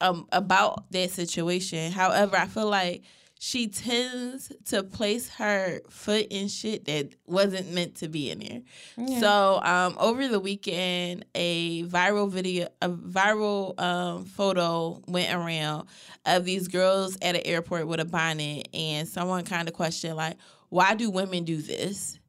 um, 0.00 0.26
about 0.32 0.90
that 0.92 1.10
situation. 1.10 1.92
However, 1.92 2.36
I 2.36 2.46
feel 2.46 2.68
like 2.68 3.02
she 3.42 3.68
tends 3.68 4.52
to 4.66 4.82
place 4.82 5.30
her 5.30 5.80
foot 5.88 6.26
in 6.28 6.46
shit 6.46 6.84
that 6.84 7.14
wasn't 7.24 7.72
meant 7.72 7.94
to 7.94 8.06
be 8.06 8.30
in 8.30 8.38
there. 8.40 8.60
Yeah. 8.98 9.20
So 9.20 9.60
um, 9.62 9.96
over 9.98 10.28
the 10.28 10.38
weekend, 10.38 11.24
a 11.34 11.84
viral 11.84 12.30
video, 12.30 12.68
a 12.82 12.90
viral 12.90 13.80
um, 13.80 14.26
photo 14.26 15.00
went 15.08 15.32
around 15.32 15.88
of 16.26 16.44
these 16.44 16.68
girls 16.68 17.16
at 17.22 17.34
an 17.34 17.40
airport 17.46 17.86
with 17.86 17.98
a 17.98 18.04
bonnet, 18.04 18.68
and 18.74 19.08
someone 19.08 19.44
kind 19.44 19.68
of 19.68 19.74
questioned 19.74 20.16
like, 20.16 20.36
"Why 20.68 20.94
do 20.94 21.08
women 21.08 21.44
do 21.44 21.62
this?" 21.62 22.19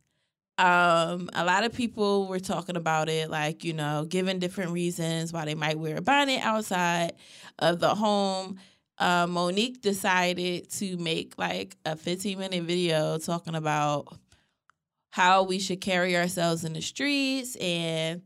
Um, 0.62 1.28
a 1.34 1.44
lot 1.44 1.64
of 1.64 1.74
people 1.74 2.28
were 2.28 2.40
talking 2.40 2.76
about 2.76 3.10
it, 3.10 3.32
like, 3.32 3.64
you 3.64 3.74
know, 3.74 4.06
giving 4.08 4.38
different 4.38 4.70
reasons 4.70 5.34
why 5.34 5.44
they 5.44 5.56
might 5.56 5.80
wear 5.80 5.98
a 5.98 6.02
bonnet 6.04 6.40
outside 6.44 7.14
of 7.58 7.80
the 7.80 7.96
home. 7.96 8.60
Uh, 9.00 9.26
Monique 9.26 9.82
decided 9.82 10.70
to 10.74 10.98
make 10.98 11.34
like 11.40 11.76
a 11.84 11.96
15 11.96 12.38
minute 12.38 12.62
video 12.62 13.18
talking 13.18 13.56
about 13.56 14.16
how 15.10 15.42
we 15.42 15.58
should 15.58 15.82
carry 15.82 16.16
ourselves 16.16 16.64
in 16.64 16.74
the 16.74 16.82
streets 16.82 17.56
and, 17.56 18.22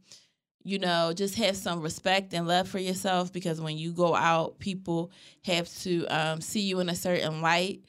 you 0.61 0.77
know, 0.77 1.13
just 1.15 1.35
have 1.35 1.55
some 1.55 1.79
respect 1.79 2.33
and 2.33 2.49
love 2.49 2.67
for 2.67 2.79
yourself 2.79 3.31
because 3.31 3.61
when 3.61 3.77
you 3.77 3.93
go 3.93 4.13
out, 4.13 4.59
people 4.59 5.09
have 5.45 5.73
to 5.75 6.05
um, 6.07 6.41
see 6.41 6.63
you 6.63 6.81
in 6.81 6.89
a 6.89 6.95
certain 6.95 7.41
light 7.41 7.85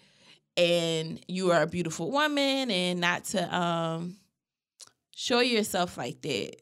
and 0.56 1.18
you 1.26 1.50
are 1.50 1.62
a 1.62 1.66
beautiful 1.66 2.12
woman 2.12 2.70
and 2.70 3.00
not 3.00 3.24
to 3.24 3.56
um, 3.56 4.16
show 5.16 5.40
yourself 5.40 5.96
like 5.96 6.20
that, 6.20 6.57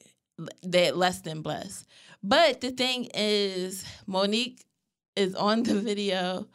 that 0.62 0.96
less 0.96 1.20
than 1.20 1.42
blessed. 1.42 1.86
But 2.22 2.60
the 2.60 2.70
thing 2.70 3.10
is, 3.12 3.84
Monique 4.06 4.64
is 5.16 5.34
on 5.34 5.64
the 5.64 5.74
video 5.74 6.46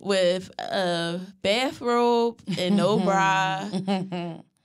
with 0.00 0.50
a 0.58 1.20
bathrobe 1.42 2.40
and 2.56 2.76
no 2.76 2.98
bra, 2.98 3.68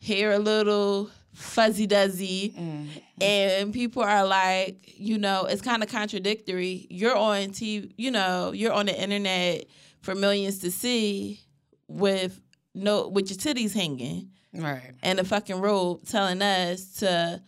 hair 0.02 0.32
a 0.32 0.40
little 0.40 1.10
fuzzy 1.34 1.88
duzzy. 1.88 2.54
Mm. 2.58 2.88
And 3.22 3.74
people 3.74 4.04
are 4.04 4.26
like, 4.26 4.94
you 4.98 5.18
know, 5.18 5.46
it's 5.46 5.62
kind 5.62 5.82
of 5.82 5.90
contradictory. 5.90 6.86
You're 6.92 7.18
on 7.18 7.48
TV, 7.48 7.92
you 7.98 8.12
know, 8.12 8.52
you're 8.54 8.72
on 8.72 8.86
the 8.86 9.02
internet 9.02 9.66
for 10.02 10.14
millions 10.14 10.60
to 10.60 10.72
see 10.72 11.42
with 11.88 12.40
no 12.76 13.08
with 13.08 13.30
your 13.30 13.38
titties 13.38 13.74
hanging. 13.74 14.30
Right. 14.54 14.94
And 15.04 15.20
a 15.20 15.24
fucking 15.24 15.60
rule 15.60 16.02
telling 16.08 16.42
us 16.42 16.94
to, 17.00 17.42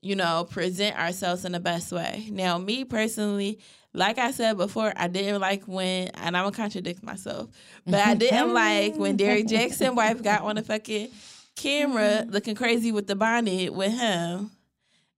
you 0.00 0.16
know, 0.16 0.46
present 0.50 0.98
ourselves 0.98 1.44
in 1.44 1.52
the 1.52 1.60
best 1.60 1.92
way. 1.92 2.28
Now, 2.30 2.58
me 2.58 2.84
personally, 2.84 3.60
like 3.94 4.18
I 4.18 4.30
said 4.30 4.56
before, 4.56 4.92
I 4.96 5.08
didn't 5.08 5.40
like 5.40 5.64
when, 5.64 6.08
and 6.08 6.36
I'm 6.36 6.44
gonna 6.44 6.56
contradict 6.56 7.02
myself, 7.02 7.50
but 7.86 8.00
I 8.00 8.14
didn't 8.14 8.52
like 8.52 8.96
when 8.96 9.16
Derek 9.18 9.46
Jaxn 9.46 9.94
wife 9.94 10.22
got 10.22 10.42
on 10.42 10.56
the 10.56 10.62
fucking 10.62 11.08
camera 11.56 12.20
mm-hmm. 12.22 12.30
looking 12.30 12.54
crazy 12.54 12.92
with 12.92 13.06
the 13.06 13.16
bonnet 13.16 13.72
with 13.72 13.92
him 13.92 14.50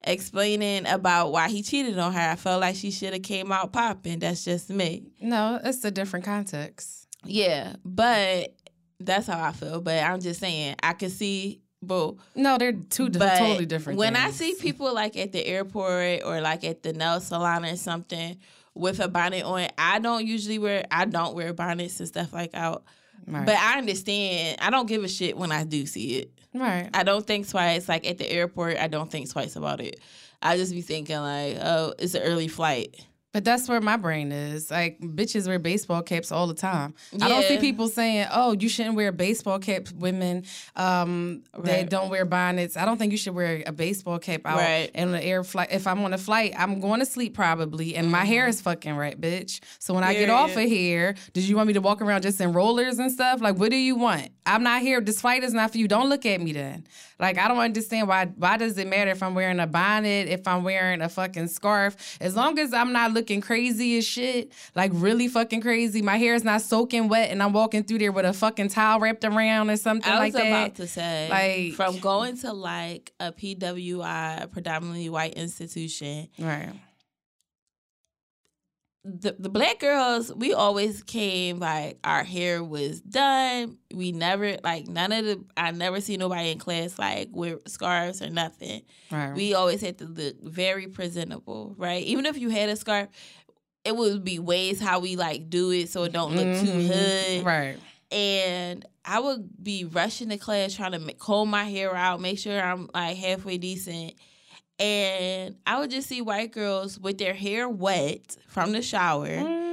explaining 0.02 0.86
about 0.86 1.30
why 1.30 1.48
he 1.48 1.62
cheated 1.62 1.98
on 1.98 2.12
her. 2.12 2.30
I 2.30 2.36
felt 2.36 2.60
like 2.60 2.76
she 2.76 2.90
should 2.90 3.12
have 3.12 3.22
came 3.22 3.52
out 3.52 3.72
popping. 3.72 4.18
That's 4.18 4.44
just 4.44 4.70
me. 4.70 5.12
No, 5.20 5.60
it's 5.62 5.84
a 5.84 5.90
different 5.90 6.24
context. 6.24 7.06
Yeah, 7.24 7.74
but 7.84 8.54
that's 9.00 9.26
how 9.26 9.42
I 9.42 9.52
feel. 9.52 9.80
But 9.80 10.02
I'm 10.04 10.20
just 10.20 10.40
saying, 10.40 10.76
I 10.82 10.92
can 10.92 11.10
see 11.10 11.60
boo. 11.82 12.18
No, 12.34 12.58
they're 12.58 12.72
two 12.72 13.10
but 13.10 13.38
totally 13.38 13.66
different. 13.66 13.98
When 13.98 14.14
things. 14.14 14.26
I 14.26 14.30
see 14.30 14.54
people 14.54 14.94
like 14.94 15.16
at 15.16 15.32
the 15.32 15.44
airport 15.44 16.22
or 16.24 16.40
like 16.40 16.64
at 16.64 16.82
the 16.82 16.92
nail 16.92 17.20
salon 17.20 17.64
or 17.64 17.76
something 17.76 18.38
with 18.74 19.00
a 19.00 19.08
bonnet 19.08 19.44
on, 19.44 19.68
I 19.78 19.98
don't 19.98 20.26
usually 20.26 20.58
wear. 20.58 20.84
I 20.90 21.04
don't 21.06 21.34
wear 21.34 21.52
bonnets 21.52 21.98
and 22.00 22.08
stuff 22.08 22.32
like 22.32 22.50
out. 22.54 22.84
Right. 23.26 23.46
But 23.46 23.56
I 23.56 23.78
understand. 23.78 24.58
I 24.60 24.70
don't 24.70 24.86
give 24.86 25.04
a 25.04 25.08
shit 25.08 25.36
when 25.36 25.52
I 25.52 25.64
do 25.64 25.86
see 25.86 26.18
it. 26.18 26.30
Right. 26.54 26.88
I 26.92 27.02
don't 27.02 27.26
think 27.26 27.48
twice. 27.48 27.88
Like 27.88 28.06
at 28.06 28.18
the 28.18 28.30
airport, 28.30 28.78
I 28.78 28.88
don't 28.88 29.10
think 29.10 29.30
twice 29.30 29.56
about 29.56 29.80
it. 29.80 30.00
I 30.42 30.56
just 30.56 30.72
be 30.72 30.80
thinking 30.80 31.18
like, 31.18 31.58
oh, 31.60 31.94
it's 31.98 32.14
an 32.14 32.22
early 32.22 32.48
flight. 32.48 32.96
But 33.32 33.44
that's 33.44 33.68
where 33.68 33.80
my 33.80 33.96
brain 33.96 34.32
is. 34.32 34.70
Like 34.70 35.00
bitches 35.00 35.46
wear 35.46 35.58
baseball 35.58 36.02
caps 36.02 36.32
all 36.32 36.46
the 36.46 36.54
time. 36.54 36.94
Yeah. 37.12 37.26
I 37.26 37.28
don't 37.28 37.44
see 37.44 37.58
people 37.58 37.88
saying, 37.88 38.26
"Oh, 38.32 38.52
you 38.52 38.68
shouldn't 38.68 38.96
wear 38.96 39.12
baseball 39.12 39.58
caps." 39.58 39.92
Women 39.92 40.44
um, 40.76 41.42
right. 41.54 41.64
that 41.64 41.90
don't 41.90 42.10
wear 42.10 42.24
bonnets. 42.24 42.76
I 42.76 42.84
don't 42.84 42.98
think 42.98 43.12
you 43.12 43.18
should 43.18 43.34
wear 43.34 43.62
a 43.66 43.72
baseball 43.72 44.18
cap 44.18 44.42
out 44.44 44.58
right. 44.58 44.90
in 44.94 45.12
the 45.12 45.22
air 45.22 45.44
flight. 45.44 45.68
If 45.70 45.86
I'm 45.86 46.02
on 46.04 46.12
a 46.12 46.18
flight, 46.18 46.54
I'm 46.56 46.80
going 46.80 47.00
to 47.00 47.06
sleep 47.06 47.34
probably, 47.34 47.94
and 47.94 48.06
mm-hmm. 48.06 48.12
my 48.12 48.24
hair 48.24 48.42
mm-hmm. 48.44 48.50
is 48.50 48.60
fucking 48.60 48.96
right, 48.96 49.20
bitch. 49.20 49.60
So 49.78 49.94
when 49.94 50.04
I 50.04 50.14
get 50.14 50.30
off 50.30 50.56
of 50.56 50.62
here, 50.62 51.14
did 51.32 51.44
you 51.44 51.56
want 51.56 51.68
me 51.68 51.74
to 51.74 51.80
walk 51.80 52.02
around 52.02 52.22
just 52.22 52.40
in 52.40 52.52
rollers 52.52 52.98
and 52.98 53.12
stuff? 53.12 53.40
Like, 53.40 53.56
what 53.56 53.70
do 53.70 53.76
you 53.76 53.94
want? 53.94 54.30
I'm 54.46 54.62
not 54.62 54.82
here. 54.82 55.00
This 55.00 55.20
flight 55.20 55.44
is 55.44 55.54
not 55.54 55.70
for 55.70 55.78
you. 55.78 55.86
Don't 55.86 56.08
look 56.08 56.26
at 56.26 56.40
me 56.40 56.52
then. 56.52 56.86
Like, 57.20 57.38
I 57.38 57.48
don't 57.48 57.58
understand 57.58 58.08
why. 58.08 58.26
Why 58.26 58.56
does 58.56 58.78
it 58.78 58.88
matter 58.88 59.10
if 59.10 59.22
I'm 59.22 59.34
wearing 59.34 59.60
a 59.60 59.66
bonnet, 59.66 60.28
if 60.28 60.48
I'm 60.48 60.64
wearing 60.64 61.02
a 61.02 61.08
fucking 61.08 61.48
scarf? 61.48 62.16
As 62.20 62.34
long 62.34 62.58
as 62.58 62.72
I'm 62.72 62.92
not 62.92 63.12
looking 63.12 63.40
crazy 63.40 63.98
as 63.98 64.06
shit, 64.06 64.52
like 64.74 64.90
really 64.94 65.28
fucking 65.28 65.60
crazy. 65.60 66.02
My 66.02 66.16
hair 66.16 66.34
is 66.34 66.44
not 66.44 66.62
soaking 66.62 67.08
wet, 67.08 67.30
and 67.30 67.42
I'm 67.42 67.52
walking 67.52 67.84
through 67.84 67.98
there 67.98 68.12
with 68.12 68.24
a 68.24 68.32
fucking 68.32 68.68
towel 68.68 69.00
wrapped 69.00 69.24
around 69.24 69.70
or 69.70 69.76
something 69.76 70.12
like 70.12 70.32
that. 70.32 70.40
I 70.40 70.50
was 70.50 70.50
about 70.50 70.74
to 70.76 70.86
say, 70.86 71.28
like, 71.30 71.74
from 71.74 71.98
going 72.00 72.38
to 72.38 72.52
like 72.52 73.12
a 73.20 73.32
PWI, 73.32 74.42
a 74.44 74.48
predominantly 74.48 75.08
white 75.10 75.34
institution, 75.34 76.28
right 76.38 76.72
the, 79.02 79.34
the 79.38 79.48
black 79.48 79.78
girls, 79.78 80.32
we 80.34 80.52
always 80.52 81.02
came 81.02 81.58
like 81.58 81.98
our 82.04 82.22
hair 82.22 82.62
was 82.62 83.00
done. 83.00 83.78
We 83.94 84.12
never 84.12 84.58
like 84.62 84.88
none 84.88 85.12
of 85.12 85.24
the 85.24 85.44
I 85.56 85.70
never 85.70 86.00
see 86.00 86.18
nobody 86.18 86.50
in 86.50 86.58
class 86.58 86.98
like 86.98 87.30
with 87.32 87.66
scarves 87.66 88.20
or 88.20 88.28
nothing. 88.28 88.82
Right. 89.10 89.32
We 89.34 89.54
always 89.54 89.80
had 89.80 89.98
to 89.98 90.04
look 90.04 90.42
very 90.42 90.86
presentable, 90.86 91.74
right? 91.78 92.02
Even 92.04 92.26
if 92.26 92.36
you 92.36 92.50
had 92.50 92.68
a 92.68 92.76
scarf, 92.76 93.08
it 93.84 93.96
would 93.96 94.22
be 94.22 94.38
ways 94.38 94.80
how 94.80 95.00
we 95.00 95.16
like 95.16 95.48
do 95.48 95.70
it 95.70 95.88
so 95.88 96.04
it 96.04 96.12
don't 96.12 96.36
look 96.36 96.46
mm-hmm. 96.46 96.66
too 96.66 96.92
hood. 96.92 97.44
Right. 97.44 97.78
And 98.12 98.84
I 99.04 99.20
would 99.20 99.48
be 99.62 99.84
rushing 99.84 100.28
to 100.28 100.36
class 100.36 100.74
trying 100.74 100.92
to 100.92 101.14
comb 101.14 101.48
my 101.48 101.64
hair 101.64 101.94
out, 101.94 102.20
make 102.20 102.38
sure 102.38 102.60
I'm 102.60 102.90
like 102.92 103.16
halfway 103.16 103.56
decent 103.56 104.14
and 104.80 105.56
I 105.66 105.78
would 105.78 105.90
just 105.90 106.08
see 106.08 106.22
white 106.22 106.52
girls 106.52 106.98
with 106.98 107.18
their 107.18 107.34
hair 107.34 107.68
wet 107.68 108.36
from 108.48 108.72
the 108.72 108.82
shower. 108.82 109.28
Mm-hmm. 109.28 109.66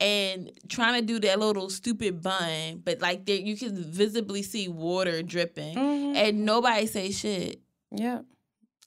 And 0.00 0.50
trying 0.68 1.00
to 1.00 1.06
do 1.06 1.20
that 1.20 1.38
little 1.38 1.70
stupid 1.70 2.20
bun, 2.20 2.82
but 2.84 3.00
like 3.00 3.28
you 3.28 3.56
can 3.56 3.76
visibly 3.76 4.42
see 4.42 4.66
water 4.66 5.22
dripping, 5.22 5.76
mm-hmm. 5.76 6.16
and 6.16 6.44
nobody 6.44 6.86
say 6.86 7.12
shit. 7.12 7.60
Yeah. 7.92 8.22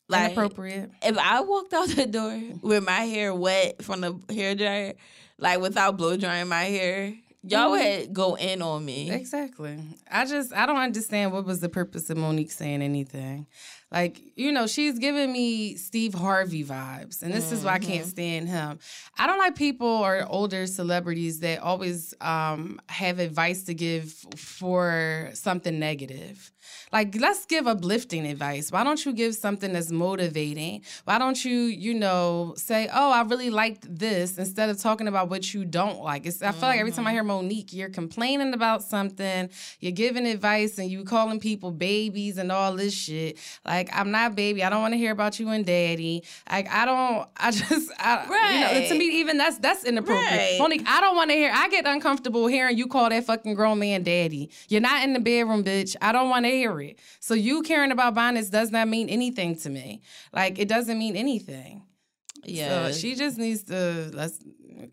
Like, 0.10 0.32
Inappropriate. 0.32 0.92
If 1.02 1.18
I 1.18 1.42
walked 1.42 1.74
out 1.74 1.88
the 1.88 2.08
door 2.08 2.38
with 2.62 2.84
my 2.84 3.02
hair 3.02 3.34
wet 3.34 3.82
from 3.82 4.02
the 4.02 4.20
hair 4.34 4.56
dryer, 4.56 4.94
like 5.38 5.62
without 5.62 5.96
blow 5.96 6.18
drying 6.18 6.50
my 6.50 6.64
hair, 6.64 7.14
y'all 7.44 7.72
mm-hmm. 7.72 8.00
would 8.00 8.14
go 8.14 8.36
in 8.36 8.62
on 8.62 8.84
me. 8.84 9.12
Exactly. 9.12 9.80
I 10.10 10.26
just 10.26 10.52
I 10.52 10.66
don't 10.66 10.78
understand 10.78 11.32
what 11.32 11.46
was 11.46 11.62
the 11.62 11.70
purpose 11.70 12.10
of 12.10 12.18
Monique 12.18 12.52
saying 12.52 12.82
anything. 12.82 13.48
Like, 13.92 14.22
you 14.36 14.54
know, 14.54 14.68
she's 14.68 14.98
giving 15.00 15.34
me 15.34 15.76
Steve 15.76 16.14
Harvey 16.14 16.64
vibes, 16.64 17.22
and 17.22 17.34
this 17.34 17.48
mm-hmm. 17.48 17.56
is 17.56 17.66
why 17.66 17.74
I 17.74 17.80
can't 17.80 18.02
mm-hmm. 18.02 18.10
stand 18.10 18.50
him. 18.50 18.80
I 19.18 19.28
don't 19.28 19.38
like 19.38 19.56
people 19.56 19.88
or 19.88 20.26
older 20.30 20.66
celebrities 20.66 21.42
that 21.42 21.60
always 21.60 22.14
um, 22.22 22.80
have 22.88 23.20
advice 23.20 23.64
to 23.64 23.74
give 23.74 24.14
for 24.38 25.30
something 25.34 25.78
negative. 25.78 26.52
Like, 26.92 27.16
let's 27.20 27.46
give 27.46 27.68
uplifting 27.68 28.26
advice. 28.26 28.72
Why 28.72 28.84
don't 28.84 29.04
you 29.06 29.14
give 29.14 29.36
something 29.36 29.74
that's 29.74 29.92
motivating? 29.92 30.84
Why 31.06 31.18
don't 31.18 31.44
you, 31.44 31.58
you 31.58 31.94
know, 31.94 32.54
say, 32.58 32.90
oh, 32.94 33.12
I 33.12 33.22
really 33.24 33.50
liked 33.50 33.88
this 33.90 34.38
instead 34.38 34.70
of 34.70 34.80
talking 34.80 35.08
about 35.08 35.30
what 35.30 35.54
you 35.54 35.66
don't 35.66 36.02
like? 36.02 36.26
It's, 36.26 36.42
I 36.42 36.52
feel 36.52 36.70
like 36.70 36.80
every 36.80 36.92
time 36.92 37.08
I 37.08 37.14
mm-hmm. 37.14 37.16
hear 37.16 37.24
Mo'Nique, 37.24 37.74
you're 37.74 37.90
complaining 37.90 38.54
about 38.54 38.84
something, 38.84 39.50
you're 39.80 39.92
giving 39.92 40.26
advice, 40.26 40.78
and 40.78 40.90
you 40.90 41.04
calling 41.04 41.40
people 41.40 41.72
babies 41.72 42.38
and 42.38 42.52
all 42.52 42.76
this 42.76 42.94
shit. 42.94 43.38
Like, 43.66 43.90
I'm 43.94 44.12
not 44.12 44.36
baby. 44.36 44.64
I 44.64 44.70
don't 44.70 44.82
want 44.82 44.94
to 44.94 44.98
hear 44.98 45.12
about 45.12 45.40
you 45.40 45.50
and 45.50 45.66
daddy. 45.66 46.24
Like, 46.50 46.70
I 46.70 46.86
don't, 46.86 47.28
I 47.38 47.52
just, 47.52 47.92
I, 48.00 48.28
right. 48.28 48.74
you 48.74 48.82
know, 48.82 48.88
to 48.88 48.96
me, 48.96 49.20
even 49.20 49.38
that's, 49.38 49.58
that's 49.60 49.84
inappropriate. 49.84 50.32
Right. 50.32 50.60
Mo'Nique, 50.60 50.88
I 50.88 51.02
don't 51.02 51.16
want 51.16 51.30
to 51.32 51.36
hear, 51.36 51.52
I 51.54 51.70
get 51.70 51.86
uncomfortable 51.86 52.48
hearing 52.48 52.78
you 52.78 52.88
call 52.88 53.10
that 53.10 53.24
fucking 53.26 53.54
grown 53.54 53.80
man 53.80 54.04
daddy. 54.04 54.50
You're 54.70 54.82
not 54.82 55.04
in 55.04 55.14
the 55.14 55.20
bedroom, 55.20 55.64
bitch. 55.64 55.96
I 56.02 56.12
don't 56.12 56.30
want 56.30 56.46
to 56.46 56.51
hear 56.52 56.80
it. 56.82 57.00
So 57.20 57.34
you 57.34 57.62
caring 57.64 57.92
about 57.92 58.16
bonnets 58.16 58.50
does 58.50 58.72
not 58.72 58.88
mean 58.88 59.10
anything 59.10 59.56
to 59.60 59.70
me. 59.70 60.02
Like 60.34 60.60
it 60.60 60.68
doesn't 60.68 60.98
mean 60.98 61.16
anything. 61.16 61.84
Yeah. 62.44 62.88
So 62.88 62.94
she 62.94 63.16
just 63.16 63.38
needs 63.38 63.64
to 63.64 64.12
let's 64.14 64.40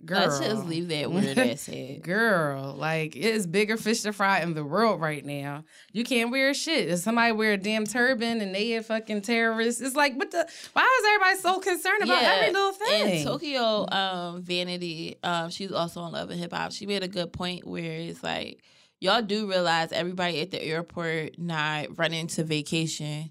girl. 0.04 0.20
Let's 0.20 0.40
just 0.40 0.66
leave 0.66 0.88
that 0.88 1.10
weird 1.12 1.38
ass 1.38 1.66
head. 1.66 2.02
girl, 2.02 2.74
like 2.76 3.16
it's 3.16 3.46
bigger 3.46 3.76
fish 3.76 4.02
to 4.02 4.12
fry 4.12 4.40
in 4.40 4.54
the 4.54 4.64
world 4.64 5.00
right 5.00 5.24
now. 5.24 5.64
You 5.92 6.04
can't 6.04 6.30
wear 6.30 6.52
shit. 6.54 6.88
If 6.88 7.00
somebody 7.00 7.32
wear 7.32 7.52
a 7.52 7.56
damn 7.56 7.84
turban 7.84 8.40
and 8.40 8.54
they 8.54 8.74
a 8.74 8.82
fucking 8.82 9.22
terrorist, 9.22 9.80
it's 9.80 9.96
like 9.96 10.16
what 10.16 10.30
the 10.30 10.46
why 10.72 11.00
is 11.00 11.06
everybody 11.06 11.38
so 11.40 11.60
concerned 11.60 12.02
about 12.02 12.22
yeah. 12.22 12.34
every 12.36 12.52
little 12.52 12.72
thing? 12.72 13.12
And 13.12 13.26
Tokyo 13.26 13.86
um, 13.90 14.42
Vanity, 14.42 15.16
um, 15.22 15.50
she's 15.50 15.72
also 15.72 16.00
on 16.00 16.12
Love 16.12 16.30
and 16.30 16.40
Hip 16.40 16.52
Hop. 16.52 16.72
She 16.72 16.86
made 16.86 17.02
a 17.02 17.08
good 17.08 17.32
point 17.32 17.66
where 17.66 17.98
it's 18.00 18.22
like 18.22 18.62
y'all 19.00 19.22
do 19.22 19.48
realize 19.48 19.92
everybody 19.92 20.40
at 20.40 20.50
the 20.50 20.62
airport 20.62 21.38
not 21.38 21.98
running 21.98 22.26
to 22.28 22.44
vacation. 22.44 23.30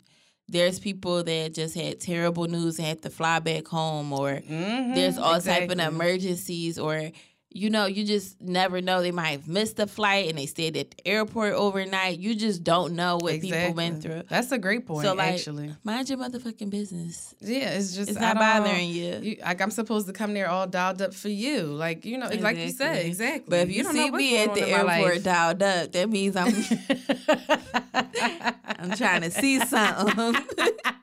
There's 0.50 0.80
people 0.80 1.24
that 1.24 1.54
just 1.54 1.76
had 1.76 2.00
terrible 2.00 2.48
news 2.48 2.78
and 2.78 2.88
had 2.88 3.02
to 3.02 3.10
fly 3.10 3.40
back 3.40 3.68
home, 3.68 4.14
or 4.14 4.36
mm-hmm, 4.36 4.94
there's 4.94 5.18
all 5.18 5.36
exactly. 5.36 5.68
type 5.76 5.88
of 5.88 5.94
emergencies, 5.94 6.80
or 6.80 7.12
you 7.58 7.70
know, 7.70 7.86
you 7.86 8.06
just 8.06 8.40
never 8.40 8.82
know. 8.82 9.02
They 9.02 9.12
might 9.12 9.30
have 9.30 9.48
missed 9.48 9.80
a 9.80 9.88
flight 9.88 10.30
and 10.30 10.38
they 10.38 10.46
stayed 10.46 10.78
at 10.78 10.92
the 10.92 11.08
airport 11.08 11.54
overnight. 11.54 12.20
You 12.20 12.36
just 12.36 12.64
don't 12.64 12.94
know 12.94 13.18
what 13.18 13.34
exactly. 13.34 13.60
people 13.60 13.76
went 13.76 14.04
through. 14.04 14.24
That's 14.30 14.52
a 14.52 14.58
great 14.58 14.86
point. 14.86 15.06
So, 15.06 15.14
like, 15.14 15.34
actually, 15.34 15.74
mind 15.84 16.10
your 16.10 16.20
motherfucking 16.20 16.70
business. 16.70 17.34
Yeah, 17.40 17.72
it's 17.72 17.96
just 17.96 18.12
it's 18.12 18.20
not 18.20 18.36
bothering 18.36 18.90
you. 18.90 19.20
you. 19.22 19.38
Like 19.42 19.62
I'm 19.62 19.72
supposed 19.72 20.08
to 20.08 20.14
come 20.14 20.34
there 20.34 20.50
all 20.50 20.68
dialed 20.68 21.02
up 21.02 21.14
for 21.14 21.30
you. 21.30 21.64
Like 21.64 22.06
you 22.06 22.18
know, 22.18 22.28
exactly. 22.28 22.44
like 22.44 22.58
you 22.58 22.70
said, 22.70 23.06
exactly. 23.06 23.50
But 23.50 23.60
if 23.62 23.70
you, 23.70 23.84
you 23.84 23.92
see 23.92 24.12
me 24.12 24.44
at 24.44 24.54
the 24.54 24.68
airport 24.68 25.24
dialed 25.24 25.64
up, 25.64 25.92
that 25.92 26.10
means 26.10 26.36
I'm 26.36 26.54
I'm 28.80 28.92
trying 28.92 29.22
to 29.22 29.32
see 29.32 29.60
something. 29.60 30.36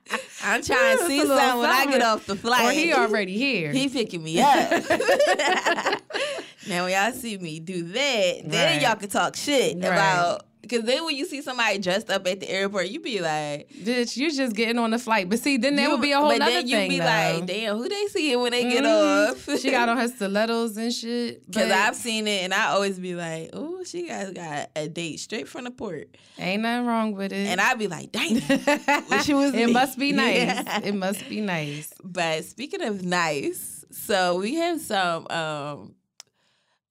I'm 0.44 0.62
trying 0.62 0.98
to 0.98 1.06
see 1.06 1.20
something 1.26 1.58
when 1.60 1.70
I 1.70 1.86
get 1.86 2.02
off 2.02 2.26
the 2.26 2.36
flight. 2.36 2.66
Or 2.66 2.72
he 2.72 2.92
already 2.92 3.36
here. 3.36 3.72
He 3.72 3.88
picking 3.88 4.22
me 4.22 4.40
up. 4.40 4.70
now 6.68 6.84
when 6.84 6.92
y'all 6.92 7.12
see 7.12 7.38
me 7.38 7.60
do 7.60 7.82
that, 7.84 8.42
then 8.44 8.74
right. 8.74 8.82
y'all 8.82 8.96
can 8.96 9.08
talk 9.08 9.36
shit 9.36 9.74
right. 9.76 9.84
about 9.84 10.46
because 10.64 10.84
then 10.84 11.04
when 11.04 11.14
you 11.14 11.26
see 11.26 11.42
somebody 11.42 11.78
dressed 11.78 12.10
up 12.10 12.26
at 12.26 12.40
the 12.40 12.48
airport, 12.48 12.88
you 12.88 13.00
be 13.00 13.20
like, 13.20 13.68
"Bitch, 13.70 14.16
you 14.16 14.32
just 14.32 14.56
getting 14.56 14.78
on 14.78 14.90
the 14.90 14.98
flight." 14.98 15.28
But 15.28 15.38
see, 15.38 15.56
then 15.58 15.76
there 15.76 15.90
would 15.90 16.00
be 16.00 16.12
a 16.12 16.18
whole 16.18 16.28
but 16.28 16.40
other 16.40 16.50
then 16.50 16.68
you 16.68 16.88
be 16.88 16.98
though. 16.98 17.04
like, 17.04 17.46
"Damn, 17.46 17.76
who 17.76 17.88
they 17.88 18.06
see 18.06 18.34
when 18.36 18.52
they 18.52 18.64
mm-hmm. 18.64 18.70
get 18.70 18.86
off?" 18.86 19.60
she 19.60 19.70
got 19.70 19.88
on 19.88 19.98
her 19.98 20.08
stilettos 20.08 20.76
and 20.76 20.92
shit. 20.92 21.46
Because 21.46 21.70
I've 21.70 21.94
seen 21.94 22.26
it, 22.26 22.42
and 22.42 22.54
I 22.54 22.68
always 22.68 22.98
be 22.98 23.14
like, 23.14 23.50
"Oh, 23.52 23.84
she 23.84 24.08
guys 24.08 24.32
got 24.32 24.70
a 24.74 24.88
date 24.88 25.20
straight 25.20 25.48
from 25.48 25.64
the 25.64 25.70
port." 25.70 26.16
Ain't 26.38 26.62
nothing 26.62 26.86
wrong 26.86 27.12
with 27.14 27.32
it. 27.32 27.46
And 27.46 27.60
I'd 27.60 27.78
be 27.78 27.88
like, 27.88 28.10
"Dang, 28.10 28.40
she 29.22 29.34
was." 29.34 29.54
it 29.54 29.66
me. 29.66 29.72
must 29.72 29.98
be 29.98 30.12
nice. 30.12 30.36
Yeah. 30.36 30.80
It 30.82 30.94
must 30.94 31.28
be 31.28 31.40
nice. 31.40 31.92
But 32.02 32.44
speaking 32.44 32.82
of 32.82 33.04
nice, 33.04 33.84
so 33.90 34.38
we 34.38 34.54
have 34.54 34.80
some. 34.80 35.26
um 35.28 35.94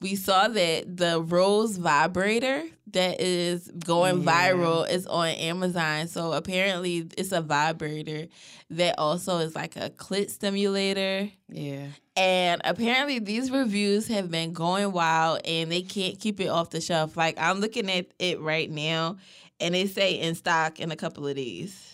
we 0.04 0.16
saw 0.16 0.50
that 0.50 0.98
the 0.98 1.22
Rose 1.22 1.78
vibrator 1.78 2.66
that 2.94 3.20
is 3.20 3.70
going 3.86 4.24
yeah. 4.24 4.52
viral 4.52 4.90
is 4.90 5.06
on 5.06 5.28
Amazon. 5.28 6.08
So 6.08 6.34
apparently, 6.34 7.10
it's 7.18 7.32
a 7.32 7.42
vibrator 7.42 8.28
that 8.72 8.96
also 8.98 9.40
is 9.40 9.56
like 9.56 9.76
a 9.76 9.90
clit 9.90 10.30
stimulator. 10.30 11.30
Yeah. 11.50 11.88
And 12.16 12.62
apparently, 12.64 13.20
these 13.20 13.52
reviews 13.52 14.08
have 14.08 14.32
been 14.32 14.54
going 14.54 14.92
wild 14.92 15.42
and 15.46 15.72
they 15.72 15.82
can't 15.82 16.20
keep 16.20 16.40
it 16.40 16.48
off 16.48 16.70
the 16.70 16.82
shelf. 16.82 17.18
Like, 17.18 17.38
I'm 17.38 17.60
looking 17.60 17.92
at 17.92 18.08
it 18.20 18.40
right 18.40 18.70
now 18.70 19.18
and 19.60 19.76
they 19.76 19.88
say 19.88 20.20
in 20.20 20.36
stock 20.36 20.80
in 20.80 20.92
a 20.92 20.96
couple 20.96 21.28
of 21.28 21.36
days. 21.36 21.90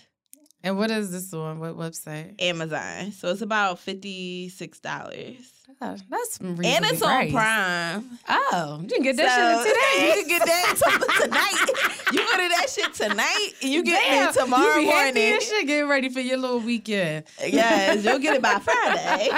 And 0.62 0.77
what 0.77 0.91
is 0.91 1.12
this 1.12 1.33
on? 1.33 1.59
What 1.59 1.77
website? 1.77 2.41
Amazon. 2.41 3.13
So 3.13 3.29
it's 3.29 3.41
about 3.41 3.77
$56 3.77 5.59
that's 5.79 6.39
and 6.39 6.59
it's 6.59 7.01
on 7.01 7.31
Prime. 7.31 8.19
Oh, 8.27 8.79
you 8.81 8.87
can 8.89 9.01
get 9.01 9.15
that 9.15 9.33
so, 9.33 9.63
shit 9.63 9.75
today. 9.75 10.09
You 10.09 10.13
can 10.13 10.27
get 10.27 10.45
that 10.45 10.75
tonight. 11.21 12.11
you 12.11 12.21
order 12.21 12.49
that 12.49 12.69
shit 12.69 12.93
tonight, 12.93 13.49
and 13.61 13.71
you 13.71 13.83
get 13.83 14.01
Damn, 14.03 14.29
it 14.29 14.33
tomorrow 14.33 14.75
you 14.75 14.81
be 14.81 14.85
morning. 14.85 15.23
You 15.23 15.41
should 15.41 15.67
get 15.67 15.81
ready 15.81 16.09
for 16.09 16.19
your 16.19 16.37
little 16.37 16.59
weekend. 16.59 17.25
Yes, 17.45 18.03
you'll 18.03 18.19
get 18.19 18.35
it 18.35 18.41
by 18.41 18.59
Friday. 18.59 19.29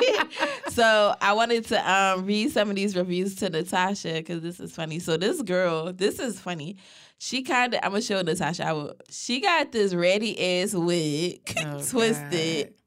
so 0.70 1.16
I 1.22 1.34
wanted 1.34 1.66
to 1.68 1.92
um, 1.92 2.26
read 2.26 2.52
some 2.52 2.72
of 2.72 2.76
these 2.76 2.96
reviews 2.96 3.36
to 3.36 3.50
Natasha 3.50 4.14
because 4.14 4.42
this 4.42 4.60
is 4.60 4.72
funny. 4.72 4.98
So 4.98 5.18
this 5.18 5.44
girl, 5.44 5.94
this 5.94 6.20
is 6.20 6.40
funny 6.40 6.78
she 7.20 7.44
kind 7.44 7.76
of 7.76 7.82
I'm 7.84 7.92
gonna 7.92 8.02
show 8.02 8.20
Natasha. 8.24 8.66
I 8.66 8.74
will, 8.74 8.96
she 9.12 9.42
got 9.42 9.72
this 9.72 9.94
ready 9.94 10.64
ass 10.64 10.74
wig 10.74 11.56
oh, 11.64 11.80
twisted 11.88 12.66
God 12.70 12.81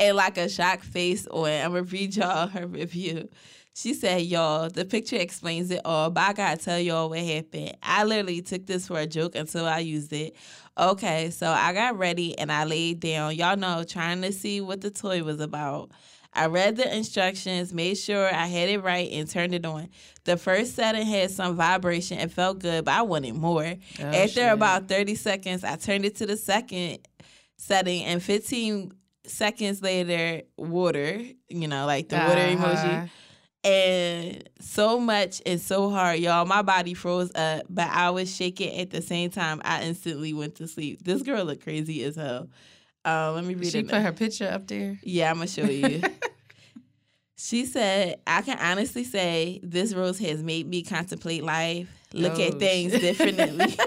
and 0.00 0.16
like 0.16 0.38
a 0.38 0.48
shocked 0.48 0.84
face 0.84 1.26
on. 1.28 1.46
I'm 1.48 1.72
gonna 1.72 1.82
read 1.82 2.16
y'all 2.16 2.48
her 2.48 2.66
review. 2.66 3.28
She 3.74 3.94
said, 3.94 4.22
Y'all, 4.22 4.68
the 4.68 4.84
picture 4.84 5.16
explains 5.16 5.70
it 5.70 5.80
all, 5.84 6.10
but 6.10 6.22
I 6.22 6.32
gotta 6.32 6.56
tell 6.56 6.80
y'all 6.80 7.08
what 7.08 7.20
happened. 7.20 7.76
I 7.82 8.02
literally 8.04 8.42
took 8.42 8.66
this 8.66 8.88
for 8.88 8.98
a 8.98 9.06
joke 9.06 9.36
until 9.36 9.66
I 9.66 9.78
used 9.78 10.12
it. 10.12 10.34
Okay, 10.76 11.30
so 11.30 11.48
I 11.48 11.72
got 11.72 11.98
ready 11.98 12.36
and 12.38 12.50
I 12.50 12.64
laid 12.64 13.00
down, 13.00 13.34
y'all 13.36 13.56
know, 13.56 13.84
trying 13.84 14.22
to 14.22 14.32
see 14.32 14.60
what 14.60 14.80
the 14.80 14.90
toy 14.90 15.22
was 15.22 15.40
about. 15.40 15.90
I 16.32 16.46
read 16.46 16.76
the 16.76 16.96
instructions, 16.96 17.74
made 17.74 17.96
sure 17.96 18.32
I 18.32 18.46
had 18.46 18.68
it 18.68 18.78
right, 18.82 19.10
and 19.10 19.28
turned 19.28 19.52
it 19.52 19.66
on. 19.66 19.88
The 20.24 20.36
first 20.36 20.76
setting 20.76 21.04
had 21.04 21.30
some 21.32 21.56
vibration 21.56 22.18
and 22.18 22.32
felt 22.32 22.60
good, 22.60 22.84
but 22.84 22.94
I 22.94 23.02
wanted 23.02 23.34
more. 23.34 23.64
Oh, 23.64 24.02
After 24.04 24.28
shit. 24.28 24.52
about 24.52 24.88
30 24.88 25.16
seconds, 25.16 25.64
I 25.64 25.74
turned 25.76 26.04
it 26.04 26.16
to 26.16 26.26
the 26.26 26.36
second 26.36 26.98
setting, 27.56 28.04
and 28.04 28.22
15 28.22 28.92
seconds 29.30 29.82
later, 29.82 30.42
water, 30.56 31.20
you 31.48 31.68
know, 31.68 31.86
like 31.86 32.08
the 32.08 32.16
water 32.16 32.40
uh-huh. 32.40 32.66
emoji. 32.66 33.10
And 33.62 34.48
so 34.60 34.98
much 34.98 35.42
and 35.44 35.60
so 35.60 35.90
hard, 35.90 36.18
y'all. 36.18 36.46
My 36.46 36.62
body 36.62 36.94
froze 36.94 37.30
up, 37.34 37.66
but 37.68 37.88
I 37.88 38.08
was 38.10 38.34
shaking 38.34 38.78
at 38.78 38.90
the 38.90 39.02
same 39.02 39.30
time. 39.30 39.60
I 39.64 39.82
instantly 39.82 40.32
went 40.32 40.54
to 40.56 40.66
sleep. 40.66 41.04
This 41.04 41.20
girl 41.22 41.44
looked 41.44 41.62
crazy 41.62 42.02
as 42.04 42.16
hell. 42.16 42.48
Uh, 43.04 43.32
let 43.32 43.44
me 43.44 43.54
read 43.54 43.70
she 43.70 43.78
it. 43.80 43.82
She 43.82 43.88
put 43.88 44.00
her 44.00 44.12
picture 44.12 44.48
up 44.48 44.66
there. 44.66 44.98
Yeah, 45.02 45.30
I'm 45.30 45.36
gonna 45.36 45.46
show 45.46 45.64
you. 45.64 46.02
she 47.36 47.66
said, 47.66 48.20
"I 48.26 48.40
can 48.42 48.58
honestly 48.58 49.04
say 49.04 49.60
this 49.62 49.92
rose 49.94 50.18
has 50.20 50.42
made 50.42 50.66
me 50.66 50.82
contemplate 50.82 51.44
life, 51.44 51.88
look 52.14 52.38
oh, 52.38 52.42
at 52.42 52.58
things 52.58 52.92
differently." 52.92 53.76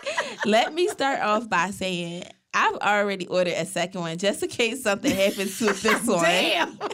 Let 0.46 0.72
me 0.72 0.88
start 0.88 1.20
off 1.20 1.48
by 1.48 1.70
saying 1.70 2.24
I've 2.52 2.76
already 2.78 3.26
ordered 3.26 3.54
a 3.54 3.64
second 3.64 4.00
one 4.00 4.18
just 4.18 4.42
in 4.42 4.48
case 4.48 4.82
something 4.82 5.14
happens 5.14 5.58
to 5.58 5.64
this 5.72 6.06
one. 6.06 6.22
Damn. 6.24 6.78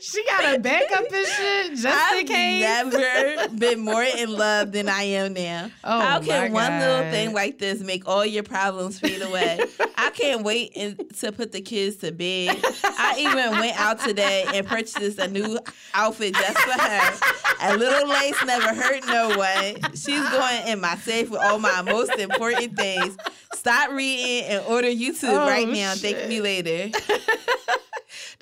she 0.00 0.24
got 0.24 0.54
a 0.54 0.58
backup 0.58 1.00
and 1.12 1.26
shit 1.26 1.70
just 1.72 1.86
I've 1.86 2.20
in 2.20 2.26
case. 2.26 2.60
never 2.60 3.48
been 3.56 3.80
more 3.80 4.02
in 4.02 4.30
love 4.30 4.72
than 4.72 4.88
I 4.88 5.02
am 5.02 5.32
now. 5.34 5.70
Oh, 5.84 6.00
How 6.00 6.20
can 6.20 6.52
one 6.52 6.78
little 6.78 7.10
thing 7.10 7.32
like 7.32 7.58
this 7.58 7.80
make 7.80 8.06
all 8.06 8.24
your 8.24 8.42
problems 8.42 8.98
fade 8.98 9.22
away? 9.22 9.60
I 9.96 10.10
can't 10.10 10.42
wait 10.42 10.72
in, 10.74 10.96
to 11.20 11.32
put 11.32 11.52
the 11.52 11.60
kids 11.60 11.96
to 11.96 12.12
bed. 12.12 12.58
I 12.84 13.16
even 13.18 13.58
went 13.58 13.78
out 13.78 14.00
today 14.00 14.44
and 14.54 14.66
purchased 14.66 15.18
a 15.18 15.28
new 15.28 15.58
outfit 15.94 16.34
just 16.34 16.58
for 16.58 16.80
her. 16.80 17.72
A 17.72 17.76
little 17.76 18.08
lace 18.08 18.44
never 18.44 18.74
hurt 18.74 19.06
no 19.06 19.36
one. 19.36 19.92
She's 19.94 20.28
going 20.30 20.66
in 20.66 20.80
my 20.80 20.96
safe 20.96 21.30
with 21.30 21.40
all 21.40 21.58
my 21.58 21.82
most 21.82 22.12
important 22.18 22.76
things. 22.76 23.16
Stop 23.54 23.90
reading 23.90 24.50
and 24.50 24.66
order 24.66 24.88
YouTube 24.88 25.30
oh, 25.30 25.46
right 25.46 25.68
now. 25.68 25.94
Shit. 25.94 26.16
Thank 26.16 26.28
me 26.28 26.40
later. 26.40 26.90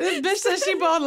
This 0.00 0.20
bitch 0.22 0.36
said 0.38 0.56
she 0.64 0.74
bought 0.76 1.02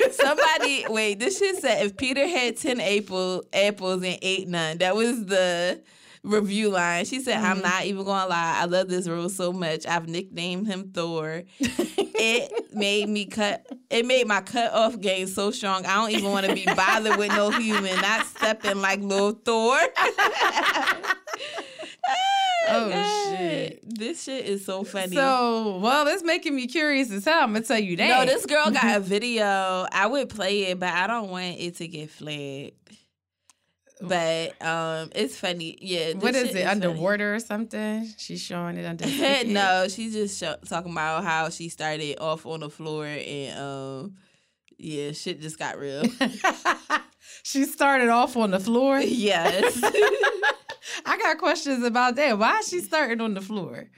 Somebody, 0.12 0.86
wait, 0.88 1.18
this 1.18 1.38
shit 1.38 1.56
said 1.56 1.84
if 1.84 1.96
Peter 1.96 2.26
had 2.26 2.56
10 2.56 2.80
apple, 2.80 3.44
apples 3.52 4.02
and 4.02 4.18
ate 4.22 4.48
none. 4.48 4.78
That 4.78 4.96
was 4.96 5.26
the 5.26 5.80
review 6.22 6.70
line. 6.70 7.04
She 7.04 7.20
said, 7.20 7.36
mm-hmm. 7.36 7.46
I'm 7.46 7.60
not 7.60 7.84
even 7.84 8.04
gonna 8.04 8.28
lie. 8.28 8.58
I 8.60 8.64
love 8.66 8.88
this 8.88 9.08
rose 9.08 9.34
so 9.34 9.52
much. 9.52 9.86
I've 9.86 10.08
nicknamed 10.08 10.66
him 10.66 10.90
Thor. 10.92 11.42
it 11.58 12.52
made 12.74 13.08
me 13.08 13.26
cut 13.26 13.66
it 13.90 14.06
made 14.06 14.26
my 14.26 14.40
cut 14.40 14.72
off 14.72 14.98
game 15.00 15.26
so 15.26 15.50
strong. 15.50 15.84
I 15.84 15.96
don't 15.96 16.10
even 16.10 16.30
want 16.30 16.46
to 16.46 16.54
be 16.54 16.64
bothered 16.64 17.18
with 17.18 17.30
no 17.30 17.50
human, 17.50 17.94
not 18.00 18.26
stepping 18.26 18.80
like 18.80 19.00
little 19.00 19.32
Thor. 19.32 19.76
oh 22.68 22.88
God. 22.88 23.36
shit! 23.36 23.80
This 23.84 24.22
shit 24.22 24.46
is 24.46 24.64
so 24.64 24.84
funny. 24.84 25.14
So, 25.14 25.78
well, 25.78 26.06
it's 26.06 26.22
making 26.22 26.54
me 26.54 26.66
curious 26.68 27.10
as 27.10 27.24
hell. 27.24 27.42
I'm 27.42 27.52
gonna 27.52 27.64
tell 27.64 27.78
you 27.78 27.96
that. 27.96 28.08
No, 28.08 28.24
this 28.24 28.46
girl 28.46 28.70
got 28.70 28.96
a 28.96 29.00
video. 29.00 29.86
I 29.92 30.06
would 30.06 30.28
play 30.30 30.64
it, 30.64 30.78
but 30.78 30.90
I 30.90 31.06
don't 31.06 31.30
want 31.30 31.56
it 31.58 31.76
to 31.76 31.88
get 31.88 32.10
flagged. 32.10 32.96
But 34.08 34.60
um, 34.60 35.10
it's 35.14 35.36
funny. 35.36 35.78
Yeah. 35.80 36.14
What 36.14 36.34
is 36.34 36.50
it? 36.50 36.56
Is 36.56 36.66
underwater 36.66 37.24
funny. 37.24 37.36
or 37.36 37.40
something? 37.40 38.08
She's 38.16 38.40
showing 38.40 38.76
it 38.76 38.84
under. 38.84 39.06
no, 39.46 39.86
she's 39.88 40.12
just 40.12 40.40
show, 40.40 40.56
talking 40.68 40.92
about 40.92 41.24
how 41.24 41.50
she 41.50 41.68
started 41.68 42.18
off 42.18 42.44
on 42.44 42.60
the 42.60 42.70
floor 42.70 43.06
and 43.06 43.58
um, 43.58 44.16
yeah, 44.78 45.12
shit 45.12 45.40
just 45.40 45.58
got 45.58 45.78
real. 45.78 46.02
she 47.44 47.64
started 47.64 48.08
off 48.08 48.36
on 48.36 48.50
the 48.50 48.60
floor. 48.60 49.00
Yes. 49.04 49.80
I 51.04 51.18
got 51.18 51.38
questions 51.38 51.84
about 51.84 52.16
that. 52.16 52.38
Why 52.38 52.58
is 52.58 52.68
she 52.68 52.80
starting 52.80 53.20
on 53.20 53.34
the 53.34 53.40
floor? 53.40 53.88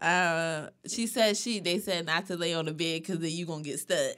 Uh, 0.00 0.68
she 0.86 1.06
said 1.06 1.36
she. 1.36 1.60
They 1.60 1.78
said 1.78 2.06
not 2.06 2.26
to 2.26 2.36
lay 2.36 2.54
on 2.54 2.66
the 2.66 2.72
bed 2.72 3.02
because 3.02 3.18
then 3.18 3.30
you 3.30 3.46
gonna 3.46 3.62
get 3.62 3.80
stuck. 3.80 4.16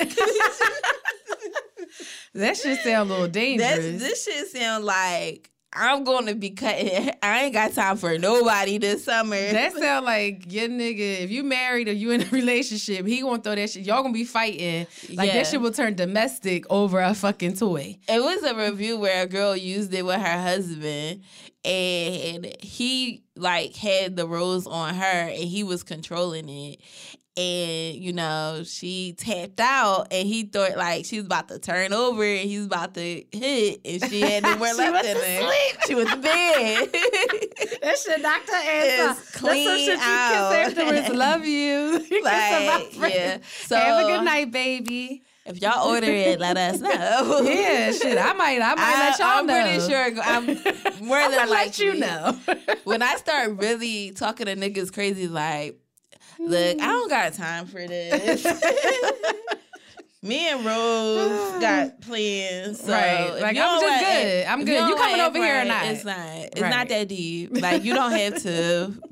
That 2.34 2.56
should 2.56 2.78
sound 2.78 3.10
a 3.10 3.12
little 3.14 3.28
dangerous. 3.28 3.76
That's, 3.76 3.98
this 3.98 4.24
shit 4.24 4.48
sound 4.48 4.84
like 4.84 5.52
I'm 5.74 6.04
gonna 6.04 6.34
be 6.34 6.50
cutting. 6.50 7.10
I 7.22 7.44
ain't 7.44 7.54
got 7.54 7.72
time 7.72 7.96
for 7.96 8.18
nobody 8.18 8.78
this 8.78 9.04
summer. 9.04 9.36
That 9.36 9.72
sound 9.78 10.04
like 10.04 10.52
your 10.52 10.68
nigga. 10.68 11.22
If 11.22 11.30
you 11.30 11.44
married 11.44 11.88
or 11.88 11.92
you 11.92 12.10
in 12.10 12.22
a 12.22 12.26
relationship, 12.26 13.06
he 13.06 13.22
gonna 13.22 13.42
throw 13.42 13.54
that 13.54 13.70
shit. 13.70 13.86
Y'all 13.86 14.02
gonna 14.02 14.12
be 14.12 14.24
fighting. 14.24 14.86
Like 15.14 15.28
yeah. 15.28 15.34
that 15.34 15.46
shit 15.46 15.60
will 15.60 15.72
turn 15.72 15.94
domestic 15.94 16.64
over 16.70 17.00
a 17.00 17.14
fucking 17.14 17.56
toy. 17.56 17.98
It 18.08 18.20
was 18.20 18.42
a 18.42 18.54
review 18.54 18.98
where 18.98 19.22
a 19.22 19.26
girl 19.26 19.56
used 19.56 19.94
it 19.94 20.04
with 20.04 20.20
her 20.20 20.42
husband, 20.42 21.22
and 21.64 22.54
he 22.60 23.24
like 23.36 23.74
had 23.74 24.16
the 24.16 24.26
rose 24.26 24.66
on 24.66 24.94
her, 24.94 25.28
and 25.28 25.44
he 25.44 25.64
was 25.64 25.82
controlling 25.82 26.48
it 26.48 26.80
and 27.36 27.96
you 27.96 28.12
know 28.12 28.62
she 28.64 29.14
tapped 29.14 29.58
out 29.58 30.08
and 30.10 30.28
he 30.28 30.42
thought 30.44 30.76
like 30.76 31.06
she 31.06 31.16
was 31.16 31.24
about 31.24 31.48
to 31.48 31.58
turn 31.58 31.92
over 31.94 32.22
and 32.22 32.48
he 32.48 32.58
was 32.58 32.66
about 32.66 32.92
to 32.92 33.24
hit 33.32 33.80
and 33.84 34.04
she 34.04 34.20
had 34.20 34.42
nowhere 34.42 34.74
left 34.76 35.06
in 35.06 35.16
there. 35.16 35.50
She 35.86 35.94
was 35.94 36.06
bed. 36.06 36.18
that 37.82 37.98
shit 37.98 38.20
knocked 38.20 38.50
her 38.50 38.54
ass 38.54 39.30
Clean 39.32 39.66
That's 39.66 39.86
some 39.86 39.94
shit 39.94 39.98
out. 40.00 40.50
you 40.50 40.64
kiss 40.64 40.78
afterwards. 40.78 41.08
Love 41.16 41.46
you. 41.46 41.98
like, 42.22 43.14
yeah. 43.14 43.38
So 43.66 43.76
have 43.76 44.04
a 44.04 44.08
good 44.08 44.24
night, 44.24 44.50
baby. 44.50 45.22
If 45.44 45.60
y'all 45.60 45.88
order 45.88 46.06
it, 46.06 46.38
let 46.38 46.56
us 46.56 46.78
know. 46.80 47.40
yeah, 47.42 47.90
shit. 47.90 48.16
I 48.16 48.32
might, 48.34 48.60
I 48.60 48.74
might 48.74 48.78
I, 48.78 49.08
let 49.08 49.18
y'all 49.18 49.28
I'm 49.28 49.46
know. 49.46 49.54
I'm 49.54 49.80
pretty 49.80 49.88
sure. 49.90 51.00
I'm 51.00 51.04
more 51.04 51.18
than 51.18 51.48
like 51.48 51.50
let 51.50 51.78
you 51.78 51.94
know. 51.94 52.38
when 52.84 53.02
I 53.02 53.16
start 53.16 53.58
really 53.58 54.12
talking 54.12 54.46
to 54.46 54.54
niggas 54.54 54.92
crazy, 54.92 55.26
like 55.26 55.80
Look, 56.48 56.80
I 56.80 56.86
don't 56.86 57.08
got 57.08 57.32
time 57.34 57.66
for 57.66 57.86
this. 57.86 58.44
Me 60.24 60.48
and 60.50 60.64
Rose 60.64 61.60
got 61.60 62.00
plans. 62.00 62.80
So 62.80 62.92
right. 62.92 63.40
Like 63.40 63.56
I'm 63.56 63.80
just 63.80 64.04
good. 64.04 64.46
I'm 64.46 64.64
good. 64.64 64.80
You, 64.80 64.88
you 64.88 64.96
coming 64.96 65.20
over 65.20 65.38
here 65.38 65.62
or 65.62 65.64
not? 65.64 65.86
It's 65.86 66.04
not. 66.04 66.16
It's 66.18 66.60
right. 66.60 66.70
not 66.70 66.88
that 66.88 67.08
deep. 67.08 67.60
Like 67.60 67.82
you 67.82 67.94
don't 67.94 68.12
have 68.12 68.42
to. 68.42 68.94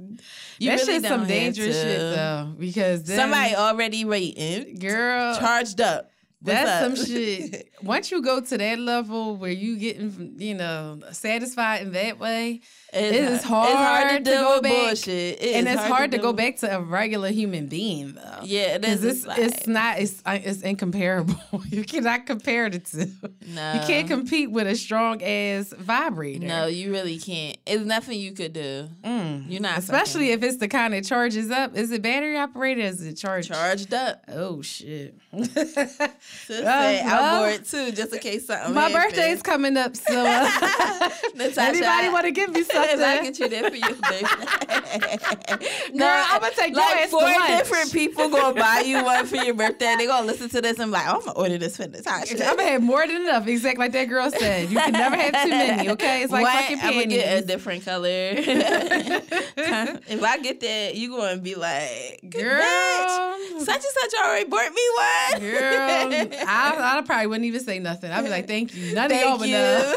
You 0.58 0.68
that 0.68 0.80
really 0.80 0.92
shit's 0.92 1.08
some 1.08 1.26
dangerous 1.26 1.74
shit 1.74 1.98
though, 1.98 2.52
because 2.58 3.04
then, 3.04 3.16
somebody 3.16 3.54
already 3.54 4.04
waiting, 4.04 4.74
girl, 4.78 5.34
charged 5.38 5.80
up. 5.80 6.10
That's 6.42 6.98
some 6.98 7.06
shit. 7.06 7.70
Once 7.82 8.10
you 8.10 8.20
go 8.20 8.42
to 8.42 8.58
that 8.58 8.78
level 8.78 9.36
where 9.36 9.50
you 9.50 9.78
getting, 9.78 10.36
you 10.38 10.54
know, 10.54 11.00
satisfied 11.12 11.80
in 11.80 11.92
that 11.92 12.18
way, 12.18 12.60
it's, 12.92 13.16
it 13.16 13.24
is 13.24 13.42
hard, 13.44 13.76
hard 13.76 14.24
to, 14.24 14.30
to 14.30 14.36
go 14.36 14.60
back. 14.60 14.72
Bullshit. 14.72 15.42
It 15.42 15.54
and 15.54 15.68
it's 15.68 15.78
hard, 15.78 15.92
hard 15.92 16.10
to, 16.10 16.16
to 16.16 16.22
go 16.22 16.32
back 16.32 16.56
to 16.58 16.76
a 16.76 16.80
regular 16.80 17.30
human 17.30 17.66
being, 17.66 18.14
though. 18.14 18.40
Yeah, 18.42 18.74
it 18.74 18.84
is. 18.84 19.04
It's, 19.04 19.26
like, 19.26 19.38
it's 19.38 19.66
not. 19.66 19.98
It's 20.00 20.20
uh, 20.26 20.38
it's 20.42 20.62
incomparable. 20.62 21.34
you 21.68 21.84
cannot 21.84 22.26
compare 22.26 22.68
the 22.68 22.80
two. 22.80 23.12
No, 23.46 23.74
you 23.74 23.80
can't 23.80 24.08
compete 24.08 24.50
with 24.50 24.66
a 24.66 24.74
strong 24.74 25.22
ass 25.22 25.72
vibrator. 25.76 26.46
No, 26.46 26.66
you 26.66 26.90
really 26.90 27.18
can't. 27.18 27.56
It's 27.64 27.84
nothing 27.84 28.18
you 28.18 28.32
could 28.32 28.52
do. 28.52 28.88
Mm. 29.04 29.50
You're 29.50 29.60
not, 29.60 29.78
especially 29.78 30.30
fucking. 30.30 30.44
if 30.44 30.50
it's 30.50 30.56
the 30.58 30.68
kind 30.68 30.92
that 30.94 31.04
charges 31.04 31.50
up. 31.50 31.76
Is 31.76 31.92
it 31.92 32.02
battery 32.02 32.36
operated? 32.36 32.86
Is 32.86 33.02
it 33.02 33.14
charged? 33.14 33.52
Charged 33.52 33.94
up. 33.94 34.24
Oh 34.28 34.62
shit. 34.62 35.14
Sis 35.32 35.76
uh, 35.76 37.02
I'm 37.04 37.38
bored 37.38 37.64
too, 37.64 37.92
just 37.92 38.12
in 38.12 38.18
case 38.18 38.48
something. 38.48 38.74
My 38.74 38.92
birthday's 38.92 39.42
coming 39.42 39.76
up, 39.76 39.94
so 39.94 40.26
uh, 40.26 41.10
anybody 41.38 42.08
want 42.08 42.24
to 42.24 42.32
give 42.32 42.52
me 42.52 42.64
something? 42.64 42.79
I 42.82 43.22
get 43.22 43.38
you 43.38 43.48
there 43.48 43.70
for 43.70 43.76
your 43.76 43.94
birthday. 43.94 44.20
Girl, 45.98 46.08
I'm 46.08 46.40
gonna 46.40 46.54
take 46.54 46.74
like 46.74 47.08
four 47.08 47.28
different 47.46 47.92
people 47.92 48.28
gonna 48.28 48.58
buy 48.58 48.82
you 48.86 49.02
one 49.04 49.26
for 49.26 49.36
your 49.36 49.54
birthday. 49.54 49.94
They 49.98 50.06
gonna 50.06 50.26
listen 50.26 50.48
to 50.50 50.60
this 50.60 50.78
and 50.78 50.90
be 50.90 50.92
like, 50.92 51.06
oh, 51.08 51.16
I'm 51.16 51.20
gonna 51.20 51.32
order 51.32 51.58
this 51.58 51.76
for 51.76 51.86
Natasha. 51.86 52.48
I'm 52.48 52.56
gonna 52.56 52.70
have 52.70 52.82
more 52.82 53.06
than 53.06 53.22
enough. 53.22 53.46
Exactly 53.46 53.80
like 53.80 53.92
that 53.92 54.08
girl 54.08 54.30
said. 54.30 54.70
You 54.70 54.78
can 54.78 54.92
never 54.92 55.16
have 55.16 55.42
too 55.42 55.50
many. 55.50 55.90
Okay, 55.90 56.22
it's 56.22 56.32
like 56.32 56.44
what? 56.44 56.54
fucking 56.54 56.78
panties. 56.78 57.02
I'm 57.02 57.08
gonna 57.08 57.16
get 57.16 57.42
a 57.42 57.46
different 57.46 57.84
color. 57.84 58.08
if 58.08 60.22
I 60.22 60.38
get 60.38 60.60
that, 60.60 60.94
you 60.94 61.16
gonna 61.16 61.38
be 61.38 61.54
like, 61.54 62.20
girl, 62.28 62.62
bitch, 62.62 63.60
such 63.60 63.74
and 63.74 63.82
such 63.82 64.14
already 64.22 64.48
bought 64.48 64.72
me 64.72 64.82
one. 64.96 65.40
Girl, 65.40 66.12
I, 66.46 66.98
I 66.98 67.02
probably 67.04 67.26
wouldn't 67.26 67.46
even 67.46 67.60
say 67.60 67.78
nothing. 67.78 68.10
I'd 68.10 68.22
be 68.22 68.30
like, 68.30 68.46
thank 68.46 68.74
you. 68.74 68.94
None 68.94 69.08
thank 69.08 69.22
of 69.22 69.28
y'all 69.28 69.38
would 69.38 69.50
know. 69.50 69.94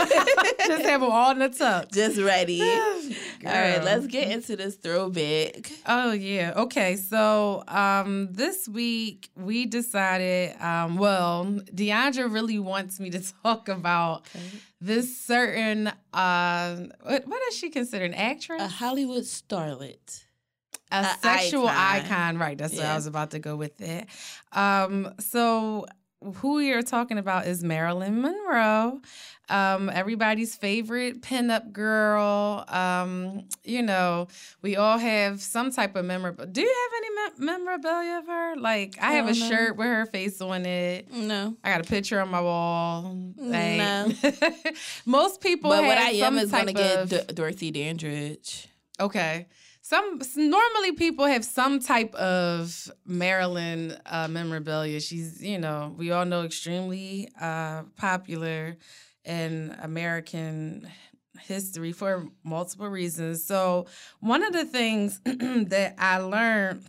Just 0.68 0.86
have 0.86 1.02
them 1.02 1.12
all 1.12 1.32
in 1.32 1.40
the 1.40 1.50
tuck. 1.50 1.92
Just 1.92 2.20
ready. 2.20 2.60
All 3.46 3.52
right, 3.52 3.84
let's 3.84 4.08
get 4.08 4.32
into 4.32 4.56
this 4.56 4.76
throwback. 4.76 5.72
Oh 5.86 6.12
yeah. 6.12 6.54
Okay. 6.56 6.96
So 6.96 7.64
um 7.68 8.30
this 8.32 8.68
week 8.68 9.30
we 9.36 9.66
decided, 9.66 10.60
um, 10.62 10.98
well, 10.98 11.46
Deandra 11.74 12.32
really 12.32 12.60
wants 12.60 13.00
me 13.00 13.10
to 13.12 13.22
talk 13.44 13.70
about 13.70 14.26
okay. 14.36 14.46
this 14.82 15.18
certain 15.18 15.92
uh 16.14 16.78
what, 17.02 17.28
what 17.28 17.42
is 17.50 17.58
she 17.58 17.70
considered 17.70 18.06
an 18.06 18.14
actress? 18.14 18.62
A 18.62 18.68
Hollywood 18.68 19.24
starlet 19.24 20.24
a, 20.92 21.00
a 21.00 21.18
sexual 21.22 21.68
icon. 21.68 22.06
icon. 22.06 22.38
right 22.38 22.58
that's 22.58 22.76
yeah. 22.76 22.82
what 22.82 22.90
i 22.90 22.96
was 22.96 23.08
about 23.08 23.32
to 23.32 23.40
go 23.40 23.56
with 23.56 23.82
it 23.82 24.06
um 24.52 25.12
so 25.20 25.88
who 26.36 26.56
we 26.56 26.72
are 26.72 26.82
talking 26.82 27.18
about 27.18 27.48
is 27.48 27.64
Marilyn 27.64 28.22
Monroe, 28.22 29.02
um, 29.50 29.90
everybody's 29.90 30.56
favorite 30.56 31.22
pinup 31.22 31.72
girl. 31.72 32.66
Um, 32.68 33.46
you 33.64 33.82
know, 33.82 34.28
we 34.62 34.76
all 34.76 34.98
have 34.98 35.42
some 35.42 35.72
type 35.72 35.96
of 35.96 36.06
memorabilia. 36.06 36.52
Do 36.52 36.62
you 36.62 36.68
have 36.68 36.92
any 36.98 37.10
me- 37.10 37.46
memorabilia 37.46 38.18
of 38.20 38.28
her? 38.28 38.56
Like, 38.58 38.98
I, 39.02 39.10
I 39.10 39.12
have 39.14 39.26
a 39.26 39.34
know. 39.34 39.50
shirt 39.50 39.78
with 39.78 39.88
her 39.88 40.06
face 40.06 40.42
on 40.42 40.66
it. 40.66 41.12
No, 41.12 41.56
I 41.64 41.72
got 41.72 41.82
a 41.82 41.90
picture 41.90 42.20
on 42.20 42.30
my 42.30 42.42
wall. 42.42 43.18
Like, 43.38 43.78
no, 43.78 44.12
most 45.06 45.42
people. 45.42 45.70
But 45.70 45.84
what 45.84 45.98
I 45.98 46.12
am 46.12 46.38
is 46.38 46.52
going 46.52 46.68
to 46.68 46.74
get 46.74 47.10
D- 47.10 47.34
Dorothy 47.34 47.72
Dandridge. 47.72 48.68
Okay 49.00 49.48
some 49.86 50.22
normally 50.38 50.94
people 50.94 51.26
have 51.26 51.44
some 51.44 51.80
type 51.80 52.16
of 52.16 52.90
Marilyn 53.06 53.96
uh, 54.06 54.30
memorabilia. 54.30 55.02
She's, 55.02 55.44
you 55.44 55.60
know, 55.60 55.94
we 55.98 56.12
all 56.12 56.24
know 56.24 56.44
extremely 56.44 57.28
uh, 57.40 57.84
popular 57.98 58.78
in 59.26 59.76
American 59.82 60.88
history 61.40 61.92
for 61.92 62.28
multiple 62.44 62.88
reasons. 62.88 63.44
So 63.44 63.88
one 64.20 64.44
of 64.44 64.54
the 64.54 64.66
things 64.66 65.20
that 65.26 65.96
I 65.98 66.18
learned 66.20 66.86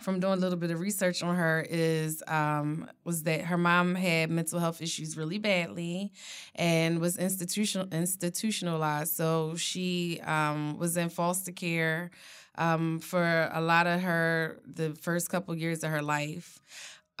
from 0.00 0.18
doing 0.18 0.32
a 0.32 0.36
little 0.36 0.58
bit 0.58 0.70
of 0.70 0.80
research 0.80 1.22
on 1.22 1.36
her 1.36 1.66
is 1.68 2.22
um, 2.26 2.88
was 3.04 3.24
that 3.24 3.42
her 3.42 3.58
mom 3.58 3.94
had 3.94 4.30
mental 4.30 4.58
health 4.58 4.80
issues 4.80 5.16
really 5.16 5.38
badly 5.38 6.12
and 6.54 7.00
was 7.00 7.18
institutional 7.18 7.86
institutionalized. 7.92 9.14
So 9.14 9.56
she 9.56 10.20
um, 10.24 10.78
was 10.78 10.96
in 10.96 11.10
foster 11.10 11.52
care 11.52 12.10
um, 12.56 12.98
for 12.98 13.50
a 13.52 13.60
lot 13.60 13.86
of 13.86 14.00
her 14.00 14.60
the 14.66 14.94
first 14.94 15.28
couple 15.28 15.54
years 15.54 15.84
of 15.84 15.90
her 15.90 16.02
life. 16.02 16.60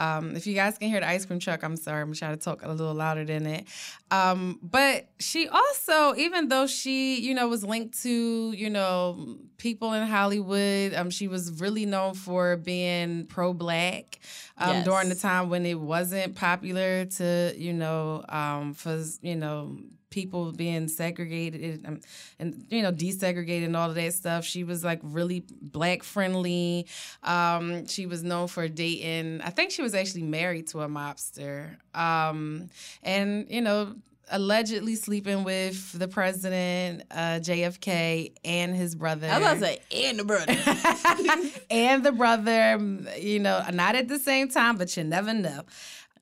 Um, 0.00 0.34
if 0.34 0.46
you 0.46 0.54
guys 0.54 0.78
can 0.78 0.88
hear 0.88 1.00
the 1.00 1.08
ice 1.08 1.26
cream 1.26 1.38
truck, 1.38 1.62
I'm 1.62 1.76
sorry. 1.76 2.00
I'm 2.00 2.14
trying 2.14 2.36
to 2.36 2.42
talk 2.42 2.62
a 2.64 2.68
little 2.68 2.94
louder 2.94 3.24
than 3.24 3.46
it. 3.46 3.66
Um, 4.10 4.58
but 4.62 5.08
she 5.18 5.46
also, 5.46 6.16
even 6.16 6.48
though 6.48 6.66
she, 6.66 7.20
you 7.20 7.34
know, 7.34 7.48
was 7.48 7.62
linked 7.62 8.02
to, 8.02 8.52
you 8.52 8.70
know, 8.70 9.36
people 9.58 9.92
in 9.92 10.06
Hollywood, 10.06 10.94
um, 10.94 11.10
she 11.10 11.28
was 11.28 11.60
really 11.60 11.84
known 11.84 12.14
for 12.14 12.56
being 12.56 13.26
pro-black 13.26 14.20
um, 14.56 14.76
yes. 14.76 14.84
during 14.86 15.08
the 15.10 15.14
time 15.14 15.50
when 15.50 15.66
it 15.66 15.78
wasn't 15.78 16.34
popular 16.34 17.04
to, 17.04 17.54
you 17.56 17.74
know, 17.74 18.24
um, 18.30 18.72
for, 18.72 19.04
you 19.20 19.36
know, 19.36 19.76
people 20.10 20.52
being 20.52 20.88
segregated 20.88 21.82
and, 21.84 22.04
and, 22.38 22.66
you 22.68 22.82
know 22.82 22.92
desegregated 22.92 23.64
and 23.64 23.76
all 23.76 23.88
of 23.88 23.94
that 23.94 24.12
stuff. 24.12 24.44
She 24.44 24.64
was 24.64 24.84
like 24.84 25.00
really 25.02 25.44
black 25.62 26.02
friendly. 26.02 26.86
Um, 27.22 27.86
she 27.86 28.06
was 28.06 28.22
known 28.22 28.48
for 28.48 28.68
dating. 28.68 29.40
I 29.42 29.50
think 29.50 29.70
she 29.70 29.82
was 29.82 29.94
actually 29.94 30.24
married 30.24 30.66
to 30.68 30.80
a 30.80 30.88
mobster. 30.88 31.76
Um, 31.94 32.68
and 33.02 33.46
you 33.48 33.60
know 33.60 33.94
allegedly 34.30 34.94
sleeping 34.94 35.44
with 35.44 35.98
the 35.98 36.08
president, 36.08 37.02
uh, 37.10 37.40
JFK, 37.40 38.32
and 38.44 38.74
his 38.74 38.94
brother. 38.94 39.28
I 39.28 39.38
was 39.38 39.46
about 39.46 39.54
to 39.54 39.60
say, 39.60 40.08
and 40.08 40.18
the 40.18 40.24
brother. 40.24 41.50
and 41.70 42.04
the 42.04 42.12
brother, 42.12 42.78
you 43.18 43.38
know, 43.40 43.64
not 43.72 43.96
at 43.96 44.08
the 44.08 44.18
same 44.18 44.48
time, 44.48 44.76
but 44.76 44.96
you 44.96 45.04
never 45.04 45.34
know. 45.34 45.62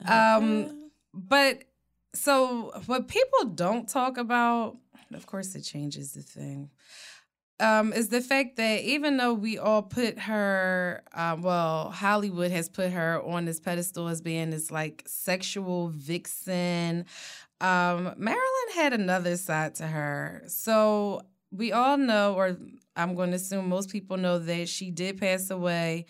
Um, 0.07 0.91
but 1.13 1.65
so 2.15 2.73
what 2.87 3.09
people 3.09 3.45
don't 3.55 3.89
talk 3.89 4.17
about, 4.17 4.77
of 5.13 5.27
course, 5.27 5.55
it 5.55 5.63
changes 5.63 6.13
the 6.13 6.23
thing. 6.23 6.71
Um, 7.61 7.93
is 7.93 8.09
the 8.09 8.21
fact 8.21 8.57
that 8.57 8.83
even 8.83 9.17
though 9.17 9.35
we 9.35 9.59
all 9.59 9.83
put 9.83 10.17
her, 10.21 11.03
uh, 11.13 11.37
well, 11.41 11.91
Hollywood 11.91 12.53
has 12.53 12.69
put 12.69 12.93
her 12.93 13.21
on 13.23 13.47
this 13.47 13.59
pedestal 13.59 14.07
as 14.07 14.21
being 14.21 14.51
this 14.51 14.71
like 14.71 15.03
sexual 15.07 15.89
vixen, 15.89 17.05
um, 17.61 18.15
Marilyn 18.17 18.71
had 18.75 18.93
another 18.93 19.37
side 19.37 19.75
to 19.77 19.89
her. 19.89 20.45
So 20.47 21.23
we 21.51 21.73
all 21.73 21.97
know, 21.97 22.35
or 22.35 22.57
I'm 22.95 23.17
going 23.17 23.31
to 23.31 23.37
assume 23.37 23.69
most 23.69 23.91
people 23.91 24.17
know 24.17 24.39
that 24.39 24.69
she 24.69 24.93
did 24.93 25.19
pass 25.19 25.51
away 25.51 26.07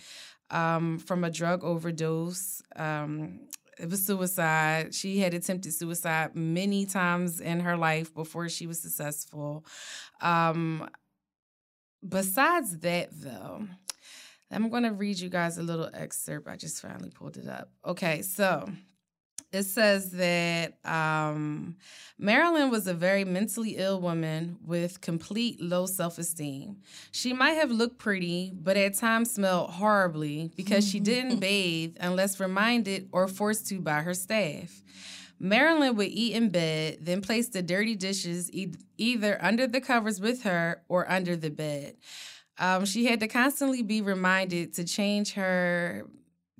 um, 0.51 0.99
from 0.99 1.24
a 1.24 1.30
drug 1.30 1.64
overdose. 1.64 2.62
Um, 2.76 3.47
it 3.79 3.91
was 3.91 4.05
suicide. 4.05 4.95
She 4.95 5.18
had 5.18 5.35
attempted 5.35 5.72
suicide 5.72 6.35
many 6.35 6.87
times 6.87 7.41
in 7.41 7.61
her 7.61 7.76
life 7.76 8.12
before 8.14 8.49
she 8.49 8.66
was 8.66 8.81
successful. 8.81 9.64
Um, 10.20 10.89
besides 12.07 12.79
that, 12.79 13.09
though, 13.12 13.66
I'm 14.51 14.68
going 14.70 14.85
to 14.85 14.93
read 14.93 15.18
you 15.18 15.29
guys 15.29 15.59
a 15.59 15.62
little 15.62 15.91
excerpt. 15.93 16.49
I 16.49 16.57
just 16.57 16.81
finally 16.81 17.11
pulled 17.11 17.37
it 17.37 17.49
up. 17.49 17.70
Okay, 17.87 18.22
so 18.22 18.68
it 19.53 19.62
says 19.62 20.11
that 20.12 20.74
um, 20.84 21.76
Marilyn 22.18 22.70
was 22.70 22.86
a 22.86 22.94
very 22.94 23.24
mentally 23.24 23.76
ill 23.78 24.01
woman 24.01 24.59
with 24.64 25.01
complete 25.01 25.61
low 25.61 25.86
self 25.86 26.18
esteem. 26.18 26.76
She 27.12 27.32
might 27.32 27.53
have 27.53 27.70
looked 27.70 27.99
pretty, 27.99 28.53
but 28.55 28.76
at 28.76 28.94
times 28.94 29.30
smelled 29.30 29.70
horribly 29.70 30.53
because 30.57 30.86
she 30.86 31.01
didn't 31.01 31.40
bathe 31.40 31.96
unless 32.01 32.40
reminded 32.40 33.09
or 33.12 33.26
forced 33.26 33.66
to 33.68 33.80
by 33.80 34.03
her 34.03 34.14
staff. 34.14 34.82
Marilyn 35.40 35.96
would 35.96 36.09
eat 36.09 36.34
in 36.34 36.51
bed, 36.51 36.99
then 37.01 37.22
place 37.22 37.49
the 37.49 37.62
dirty 37.62 37.94
dishes 37.94 38.53
e- 38.53 38.74
either 38.96 39.38
under 39.40 39.66
the 39.66 39.80
covers 39.80 40.20
with 40.20 40.42
her 40.42 40.82
or 40.88 41.11
under 41.11 41.36
the 41.36 41.51
bed. 41.51 41.94
Um, 42.59 42.84
she 42.84 43.07
had 43.07 43.20
to 43.20 43.28
constantly 43.28 43.82
be 43.84 44.03
reminded 44.03 44.74
to 44.74 44.84
change 44.84 45.34
her 45.34 46.05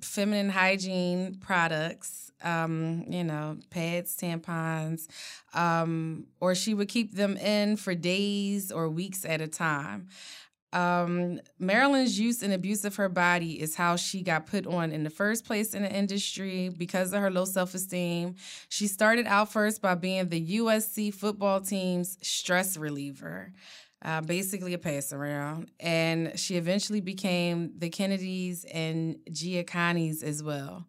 feminine 0.01 0.49
hygiene 0.49 1.35
products 1.41 2.28
um, 2.43 3.05
you 3.07 3.23
know, 3.23 3.57
pads, 3.69 4.15
tampons, 4.15 5.07
um, 5.53 6.25
or 6.39 6.55
she 6.55 6.73
would 6.73 6.87
keep 6.87 7.15
them 7.15 7.37
in 7.37 7.75
for 7.75 7.95
days 7.95 8.71
or 8.71 8.89
weeks 8.89 9.25
at 9.25 9.41
a 9.41 9.47
time. 9.47 10.07
Um, 10.71 11.39
Marilyn's 11.57 12.19
use 12.19 12.43
and 12.43 12.53
abuse 12.53 12.85
of 12.85 12.95
her 12.97 13.09
body 13.09 13.59
is 13.59 13.75
how 13.75 13.95
she 13.95 14.21
got 14.21 14.45
put 14.45 14.67
on 14.67 14.91
in 14.91 15.03
the 15.03 15.09
first 15.09 15.45
place 15.45 15.73
in 15.73 15.81
the 15.81 15.91
industry 15.91 16.69
because 16.69 17.11
of 17.11 17.21
her 17.21 17.31
low 17.31 17.45
self 17.45 17.73
esteem. 17.73 18.35
She 18.69 18.87
started 18.87 19.25
out 19.25 19.51
first 19.51 19.81
by 19.81 19.95
being 19.95 20.29
the 20.29 20.59
USC 20.59 21.13
football 21.13 21.61
team's 21.61 22.17
stress 22.21 22.77
reliever. 22.77 23.51
Uh, 24.01 24.21
basically 24.21 24.73
a 24.73 24.77
pass 24.77 25.11
around. 25.11 25.69
And 25.77 26.39
she 26.39 26.55
eventually 26.55 27.01
became 27.01 27.73
the 27.77 27.89
Kennedys 27.89 28.63
and 28.73 29.17
Giancanas 29.29 30.23
as 30.23 30.41
well. 30.41 30.85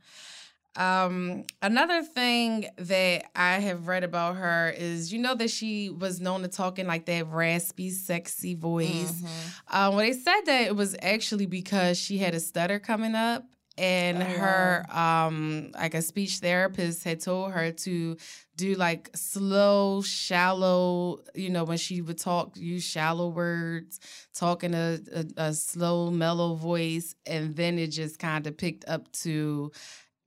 Um, 0.81 1.45
another 1.61 2.03
thing 2.03 2.67
that 2.79 3.25
I 3.37 3.59
have 3.59 3.87
read 3.87 4.03
about 4.03 4.37
her 4.37 4.71
is 4.75 5.13
you 5.13 5.19
know 5.19 5.35
that 5.35 5.51
she 5.51 5.91
was 5.91 6.23
known 6.23 6.41
to 6.41 6.49
talk 6.49 6.79
in 6.79 6.87
like 6.87 7.05
that 7.05 7.27
raspy, 7.29 7.91
sexy 7.91 8.55
voice. 8.55 9.13
Mm-hmm. 9.13 9.77
Um, 9.77 9.95
well, 9.95 9.99
they 9.99 10.15
said 10.15 10.41
that 10.47 10.69
it 10.69 10.75
was 10.75 10.97
actually 11.03 11.45
because 11.45 11.99
she 11.99 12.17
had 12.17 12.35
a 12.35 12.41
stutter 12.41 12.79
coming 12.79 13.15
up 13.15 13.45
and 13.77 14.23
oh, 14.23 14.27
her 14.27 14.87
wow. 14.93 15.27
um 15.29 15.71
like 15.75 15.95
a 15.95 16.03
speech 16.03 16.39
therapist 16.39 17.05
had 17.05 17.21
told 17.21 17.53
her 17.53 17.71
to 17.71 18.17
do 18.57 18.75
like 18.75 19.11
slow 19.15 20.03
shallow 20.03 21.21
you 21.35 21.49
know 21.49 21.65
when 21.65 21.79
she 21.79 22.03
would 22.03 22.19
talk 22.19 22.57
use 22.57 22.83
shallow 22.83 23.29
words 23.29 24.01
talk 24.35 24.65
in 24.65 24.75
a, 24.75 24.99
a, 25.15 25.25
a 25.37 25.55
slow 25.55 26.11
mellow 26.11 26.55
voice 26.55 27.15
and 27.27 27.55
then 27.57 27.79
it 27.79 27.89
just 27.89 28.19
kind 28.19 28.47
of 28.47 28.57
picked 28.57 28.85
up 28.87 29.11
to 29.13 29.71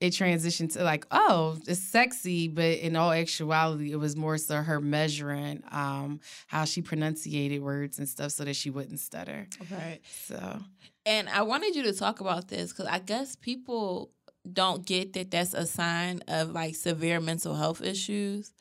it 0.03 0.11
transitioned 0.11 0.73
to 0.73 0.83
like, 0.83 1.05
oh, 1.11 1.57
it's 1.65 1.79
sexy, 1.79 2.49
but 2.49 2.79
in 2.79 2.97
all 2.97 3.13
actuality, 3.13 3.93
it 3.93 3.95
was 3.95 4.17
more 4.17 4.37
so 4.37 4.57
her 4.61 4.81
measuring 4.81 5.63
um, 5.71 6.19
how 6.47 6.65
she 6.65 6.81
pronunciated 6.81 7.61
words 7.61 7.99
and 7.99 8.09
stuff 8.09 8.33
so 8.33 8.43
that 8.43 8.57
she 8.57 8.69
wouldn't 8.69 8.99
stutter. 8.99 9.47
Right. 9.71 10.01
So, 10.25 10.59
and 11.05 11.29
I 11.29 11.43
wanted 11.43 11.77
you 11.77 11.83
to 11.83 11.93
talk 11.93 12.19
about 12.19 12.49
this 12.49 12.73
because 12.73 12.87
I 12.87 12.99
guess 12.99 13.37
people 13.37 14.11
don't 14.51 14.85
get 14.85 15.13
that 15.13 15.31
that's 15.31 15.53
a 15.53 15.65
sign 15.65 16.21
of 16.27 16.51
like 16.51 16.75
severe 16.75 17.21
mental 17.21 17.55
health 17.55 17.81
issues 17.81 18.51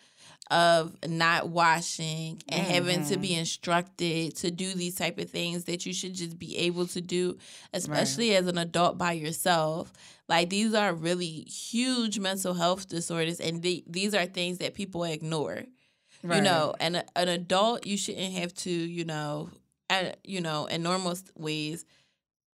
of 0.52 0.94
not 1.08 1.48
washing 1.48 2.42
and 2.50 2.62
mm-hmm. 2.62 2.74
having 2.74 3.04
to 3.06 3.16
be 3.16 3.30
mm-hmm. 3.30 3.40
instructed 3.40 4.36
to 4.36 4.50
do 4.50 4.74
these 4.74 4.94
type 4.94 5.18
of 5.18 5.30
things 5.30 5.64
that 5.64 5.86
you 5.86 5.94
should 5.94 6.12
just 6.12 6.38
be 6.38 6.58
able 6.58 6.86
to 6.86 7.00
do 7.00 7.38
especially 7.72 8.30
right. 8.30 8.36
as 8.36 8.46
an 8.46 8.58
adult 8.58 8.98
by 8.98 9.12
yourself 9.12 9.90
like 10.28 10.50
these 10.50 10.74
are 10.74 10.92
really 10.92 11.46
huge 11.48 12.18
mental 12.18 12.52
health 12.52 12.86
disorders 12.86 13.40
and 13.40 13.62
the, 13.62 13.82
these 13.86 14.14
are 14.14 14.26
things 14.26 14.58
that 14.58 14.74
people 14.74 15.04
ignore 15.04 15.62
right. 16.22 16.36
you 16.36 16.42
know 16.42 16.74
and 16.78 16.96
a, 16.96 17.04
an 17.16 17.28
adult 17.28 17.86
you 17.86 17.96
shouldn't 17.96 18.34
have 18.34 18.52
to 18.52 18.70
you 18.70 19.06
know 19.06 19.48
you 20.22 20.42
know 20.42 20.66
in 20.66 20.82
normal 20.82 21.16
ways 21.34 21.86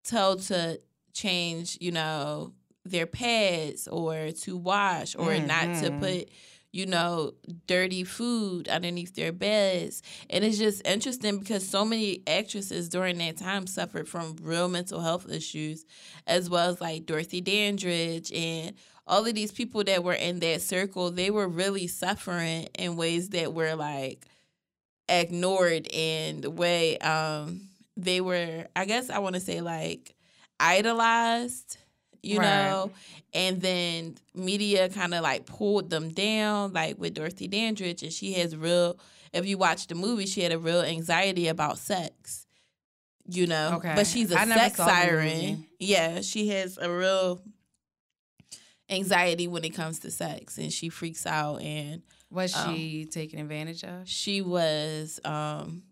told 0.03 0.43
to 0.43 0.79
change 1.13 1.79
you 1.81 1.91
know 1.91 2.53
their 2.85 3.07
pads 3.07 3.87
or 3.87 4.29
to 4.31 4.55
wash 4.55 5.15
or 5.15 5.31
mm-hmm. 5.31 5.47
not 5.47 5.63
to 5.81 5.89
mm-hmm. 5.89 5.99
put 5.99 6.29
you 6.77 6.85
know, 6.85 7.33
dirty 7.65 8.03
food 8.03 8.67
underneath 8.67 9.15
their 9.15 9.31
beds. 9.31 10.03
And 10.29 10.43
it's 10.43 10.59
just 10.59 10.85
interesting 10.87 11.39
because 11.39 11.67
so 11.67 11.83
many 11.83 12.21
actresses 12.27 12.87
during 12.87 13.17
that 13.17 13.37
time 13.37 13.65
suffered 13.65 14.07
from 14.07 14.35
real 14.43 14.67
mental 14.67 14.99
health 15.01 15.27
issues, 15.27 15.85
as 16.27 16.51
well 16.51 16.69
as 16.69 16.79
like 16.79 17.07
Dorothy 17.07 17.41
Dandridge 17.41 18.31
and 18.31 18.75
all 19.07 19.25
of 19.25 19.33
these 19.33 19.51
people 19.51 19.83
that 19.85 20.03
were 20.03 20.13
in 20.13 20.39
that 20.41 20.61
circle, 20.61 21.09
they 21.09 21.31
were 21.31 21.47
really 21.47 21.87
suffering 21.87 22.67
in 22.77 22.95
ways 22.95 23.29
that 23.29 23.55
were 23.55 23.73
like 23.73 24.27
ignored 25.09 25.87
and 25.93 26.43
the 26.43 26.51
way 26.51 26.97
um 26.99 27.61
they 27.95 28.21
were 28.21 28.67
I 28.75 28.85
guess 28.85 29.09
I 29.09 29.19
want 29.19 29.35
to 29.35 29.41
say 29.41 29.61
like 29.61 30.13
idolized 30.59 31.77
you 32.23 32.39
right. 32.39 32.45
know? 32.45 32.91
And 33.33 33.61
then 33.61 34.15
media 34.33 34.89
kind 34.89 35.13
of 35.13 35.21
like 35.21 35.45
pulled 35.45 35.89
them 35.89 36.09
down 36.09 36.73
like 36.73 36.97
with 36.97 37.13
dorothy 37.13 37.47
dandridge 37.47 38.03
and 38.03 38.11
she 38.11 38.33
has 38.33 38.55
real 38.55 38.97
if 39.33 39.45
you 39.45 39.57
watch 39.57 39.87
the 39.87 39.95
movie 39.95 40.25
she 40.25 40.41
had 40.41 40.51
a 40.51 40.59
real 40.59 40.81
anxiety 40.81 41.47
about 41.47 41.77
sex 41.77 42.45
you 43.29 43.45
know? 43.45 43.73
Okay. 43.75 43.93
but 43.93 44.07
she's 44.07 44.31
a 44.31 44.37
sex 44.37 44.77
siren. 44.77 45.65
Yeah 45.79 46.21
she 46.21 46.47
has 46.49 46.77
a 46.77 46.89
real 46.89 47.41
anxiety 48.89 49.47
when 49.47 49.63
it 49.65 49.71
comes 49.71 49.99
to 49.99 50.11
sex 50.11 50.57
and 50.57 50.71
she 50.71 50.89
freaks 50.89 51.25
out 51.25 51.61
and 51.61 52.01
was 52.29 52.55
um, 52.55 52.75
she 52.75 53.05
taken 53.05 53.39
advantage 53.39 53.83
of? 53.83 54.07
she 54.07 54.41
was 54.41 55.19
um 55.25 55.83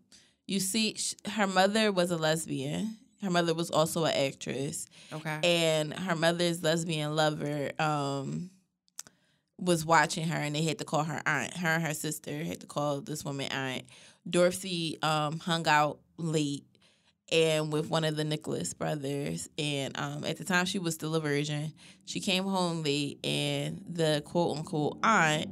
you 0.48 0.60
see 0.60 0.96
her 1.32 1.48
mother 1.48 1.92
was 1.92 2.12
a 2.12 2.18
lesbian 2.18 2.98
her 3.22 3.30
mother 3.30 3.54
was 3.54 3.72
also 3.72 4.06
an 4.06 4.14
actress. 4.14 4.86
Okay. 5.12 5.40
And 5.44 5.94
her 5.94 6.16
mother's 6.16 6.64
lesbian 6.64 7.16
lover 7.16 7.72
um, 7.80 8.50
was 9.58 9.86
watching 9.86 10.28
her, 10.28 10.38
and 10.38 10.56
they 10.56 10.64
had 10.64 10.80
to 10.80 10.86
call 10.86 11.04
her 11.04 11.22
aunt. 11.26 11.56
Her 11.58 11.70
and 11.70 11.84
her 11.84 11.94
sister 11.94 12.44
had 12.44 12.62
to 12.62 12.68
call 12.68 13.02
this 13.02 13.24
woman 13.24 13.52
aunt. 13.52 13.84
Dorothy 14.30 14.98
um, 15.02 15.40
hung 15.40 15.68
out 15.68 16.00
late 16.18 16.66
and 17.32 17.74
with 17.74 17.90
one 17.90 18.04
of 18.04 18.16
the 18.16 18.24
Nicholas 18.24 18.74
brothers. 18.74 19.50
And 19.58 19.98
um, 19.98 20.24
at 20.26 20.38
the 20.38 20.44
time, 20.44 20.66
she 20.66 20.80
was 20.80 20.94
still 20.94 21.16
a 21.16 21.20
virgin. 21.20 21.74
She 22.06 22.20
came 22.20 22.44
home 22.44 22.84
late, 22.84 23.20
and 23.24 23.84
the 23.88 24.22
quote 24.26 24.58
unquote 24.58 25.00
aunt, 25.04 25.48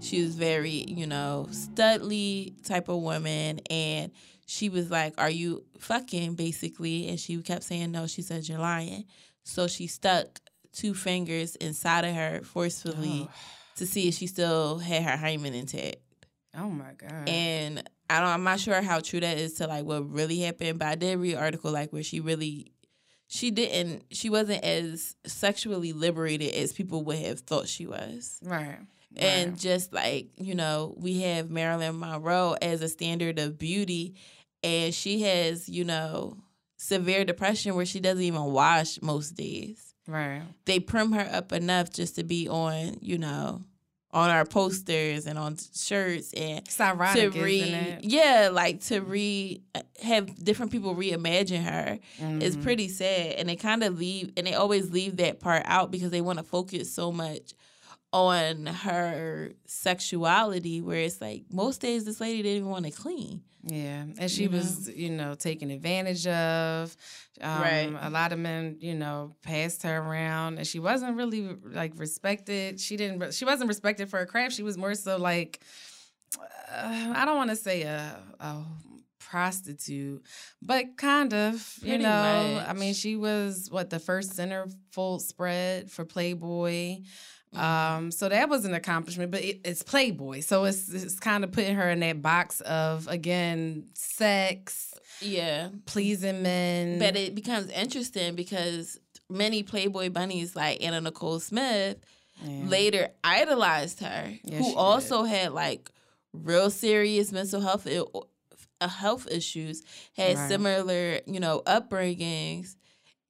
she 0.00 0.22
was 0.22 0.34
very, 0.34 0.84
you 0.88 1.06
know, 1.06 1.46
studly 1.50 2.52
type 2.66 2.88
of 2.88 3.00
woman. 3.00 3.60
And 3.70 4.12
she 4.46 4.68
was 4.68 4.90
like, 4.90 5.14
Are 5.18 5.30
you 5.30 5.64
fucking, 5.78 6.34
basically? 6.34 7.08
And 7.08 7.18
she 7.18 7.40
kept 7.42 7.64
saying 7.64 7.92
no. 7.92 8.06
She 8.06 8.22
said, 8.22 8.48
You're 8.48 8.58
lying. 8.58 9.04
So 9.44 9.66
she 9.66 9.86
stuck 9.86 10.40
two 10.72 10.94
fingers 10.94 11.56
inside 11.56 12.04
of 12.04 12.14
her 12.14 12.40
forcefully 12.42 13.28
oh. 13.28 13.34
to 13.76 13.86
see 13.86 14.08
if 14.08 14.14
she 14.14 14.26
still 14.26 14.78
had 14.78 15.02
her 15.02 15.16
hymen 15.16 15.54
intact. 15.54 15.96
Oh 16.56 16.68
my 16.68 16.92
god! 16.96 17.28
And 17.28 17.82
I 18.08 18.20
don't. 18.20 18.28
I'm 18.28 18.44
not 18.44 18.60
sure 18.60 18.80
how 18.80 19.00
true 19.00 19.20
that 19.20 19.38
is 19.38 19.54
to 19.54 19.66
like 19.66 19.84
what 19.84 20.08
really 20.10 20.40
happened, 20.40 20.78
but 20.78 20.88
I 20.88 20.94
did 20.94 21.18
read 21.18 21.34
an 21.34 21.42
article 21.42 21.72
like 21.72 21.92
where 21.92 22.02
she 22.02 22.20
really, 22.20 22.72
she 23.26 23.50
didn't. 23.50 24.04
She 24.12 24.30
wasn't 24.30 24.62
as 24.62 25.16
sexually 25.26 25.92
liberated 25.92 26.54
as 26.54 26.72
people 26.72 27.02
would 27.04 27.18
have 27.18 27.40
thought 27.40 27.66
she 27.66 27.86
was. 27.86 28.38
Right. 28.42 28.78
And 29.16 29.58
just 29.58 29.92
like 29.92 30.28
you 30.36 30.54
know, 30.54 30.94
we 30.96 31.20
have 31.22 31.50
Marilyn 31.50 31.98
Monroe 31.98 32.56
as 32.60 32.82
a 32.82 32.88
standard 32.88 33.38
of 33.38 33.58
beauty, 33.58 34.14
and 34.62 34.94
she 34.94 35.22
has 35.22 35.68
you 35.68 35.84
know 35.84 36.36
severe 36.76 37.24
depression 37.24 37.74
where 37.74 37.86
she 37.86 38.00
doesn't 38.00 38.22
even 38.22 38.44
wash 38.44 39.00
most 39.00 39.34
days. 39.34 39.94
Right. 40.06 40.42
They 40.66 40.80
prim 40.80 41.12
her 41.12 41.28
up 41.32 41.52
enough 41.52 41.90
just 41.90 42.16
to 42.16 42.24
be 42.24 42.48
on, 42.48 42.98
you 43.00 43.16
know, 43.16 43.64
on 44.14 44.30
our 44.30 44.44
posters 44.44 45.26
and 45.26 45.36
on 45.36 45.56
shirts 45.74 46.32
and 46.34 46.58
it's 46.58 46.80
ironic, 46.80 47.32
to 47.32 47.42
read 47.42 47.98
yeah 48.02 48.48
like 48.52 48.80
to 48.80 49.00
read 49.00 49.60
have 50.00 50.32
different 50.42 50.70
people 50.70 50.94
reimagine 50.94 51.64
her 51.64 51.98
mm-hmm. 52.20 52.40
is 52.40 52.56
pretty 52.56 52.86
sad 52.86 53.32
and 53.32 53.48
they 53.48 53.56
kind 53.56 53.82
of 53.82 53.98
leave 53.98 54.32
and 54.36 54.46
they 54.46 54.54
always 54.54 54.92
leave 54.92 55.16
that 55.16 55.40
part 55.40 55.64
out 55.66 55.90
because 55.90 56.10
they 56.10 56.20
want 56.20 56.38
to 56.38 56.44
focus 56.44 56.94
so 56.94 57.10
much 57.10 57.54
on 58.14 58.66
her 58.66 59.52
sexuality 59.66 60.80
where 60.80 61.00
it's 61.00 61.20
like 61.20 61.44
most 61.50 61.80
days 61.80 62.04
this 62.04 62.20
lady 62.20 62.42
didn't 62.42 62.58
even 62.58 62.70
want 62.70 62.84
to 62.84 62.90
clean 62.92 63.42
yeah, 63.66 64.04
and 64.18 64.30
she 64.30 64.44
you 64.44 64.50
was, 64.50 64.88
know? 64.88 64.94
you 64.94 65.10
know, 65.10 65.34
taken 65.34 65.70
advantage 65.70 66.26
of. 66.26 66.94
Um, 67.40 67.60
right. 67.62 67.96
A 68.02 68.10
lot 68.10 68.32
of 68.32 68.38
men, 68.38 68.76
you 68.80 68.94
know, 68.94 69.36
passed 69.42 69.82
her 69.84 69.96
around, 69.96 70.58
and 70.58 70.66
she 70.66 70.78
wasn't 70.78 71.16
really 71.16 71.56
like 71.64 71.92
respected. 71.96 72.78
She 72.78 72.96
didn't. 72.96 73.32
She 73.32 73.44
wasn't 73.44 73.68
respected 73.68 74.10
for 74.10 74.18
her 74.18 74.26
craft. 74.26 74.54
She 74.54 74.62
was 74.62 74.76
more 74.76 74.94
so 74.94 75.16
like, 75.16 75.60
uh, 76.38 77.12
I 77.16 77.24
don't 77.24 77.36
want 77.36 77.50
to 77.50 77.56
say 77.56 77.82
a, 77.82 78.18
a 78.38 78.64
prostitute, 79.18 80.22
but 80.60 80.98
kind 80.98 81.32
of, 81.32 81.76
Pretty 81.80 81.96
you 81.96 82.02
know. 82.02 82.54
Much. 82.56 82.68
I 82.68 82.72
mean, 82.74 82.92
she 82.92 83.16
was 83.16 83.68
what 83.70 83.88
the 83.88 83.98
first 83.98 84.36
centerfold 84.36 85.22
spread 85.22 85.90
for 85.90 86.04
Playboy. 86.04 86.98
Um, 87.56 88.10
so 88.10 88.28
that 88.28 88.48
was 88.48 88.64
an 88.64 88.74
accomplishment, 88.74 89.30
but 89.30 89.42
it, 89.42 89.60
it's 89.64 89.82
Playboy, 89.82 90.40
so 90.40 90.64
it's 90.64 90.88
it's 90.88 91.20
kind 91.20 91.44
of 91.44 91.52
putting 91.52 91.76
her 91.76 91.88
in 91.90 92.00
that 92.00 92.22
box 92.22 92.60
of 92.62 93.06
again 93.08 93.86
sex, 93.94 94.94
yeah, 95.20 95.68
pleasing 95.86 96.42
men. 96.42 96.98
But 96.98 97.16
it 97.16 97.34
becomes 97.34 97.70
interesting 97.70 98.34
because 98.34 98.98
many 99.28 99.62
Playboy 99.62 100.10
bunnies 100.10 100.56
like 100.56 100.82
Anna 100.82 101.00
Nicole 101.00 101.40
Smith 101.40 101.98
yeah. 102.42 102.68
later 102.68 103.08
idolized 103.22 104.00
her, 104.00 104.32
who 104.48 104.74
also 104.74 105.22
did. 105.22 105.30
had 105.30 105.52
like 105.52 105.90
real 106.32 106.70
serious 106.70 107.32
mental 107.32 107.60
health 107.60 107.86
uh, 108.80 108.88
health 108.88 109.28
issues, 109.30 109.82
had 110.16 110.36
right. 110.36 110.48
similar 110.48 111.20
you 111.26 111.40
know 111.40 111.62
upbringings 111.66 112.76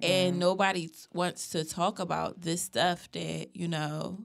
and 0.03 0.39
nobody 0.39 0.91
wants 1.13 1.51
to 1.51 1.65
talk 1.65 1.99
about 1.99 2.41
this 2.41 2.63
stuff 2.63 3.11
that 3.13 3.49
you 3.55 3.69
know 3.69 4.19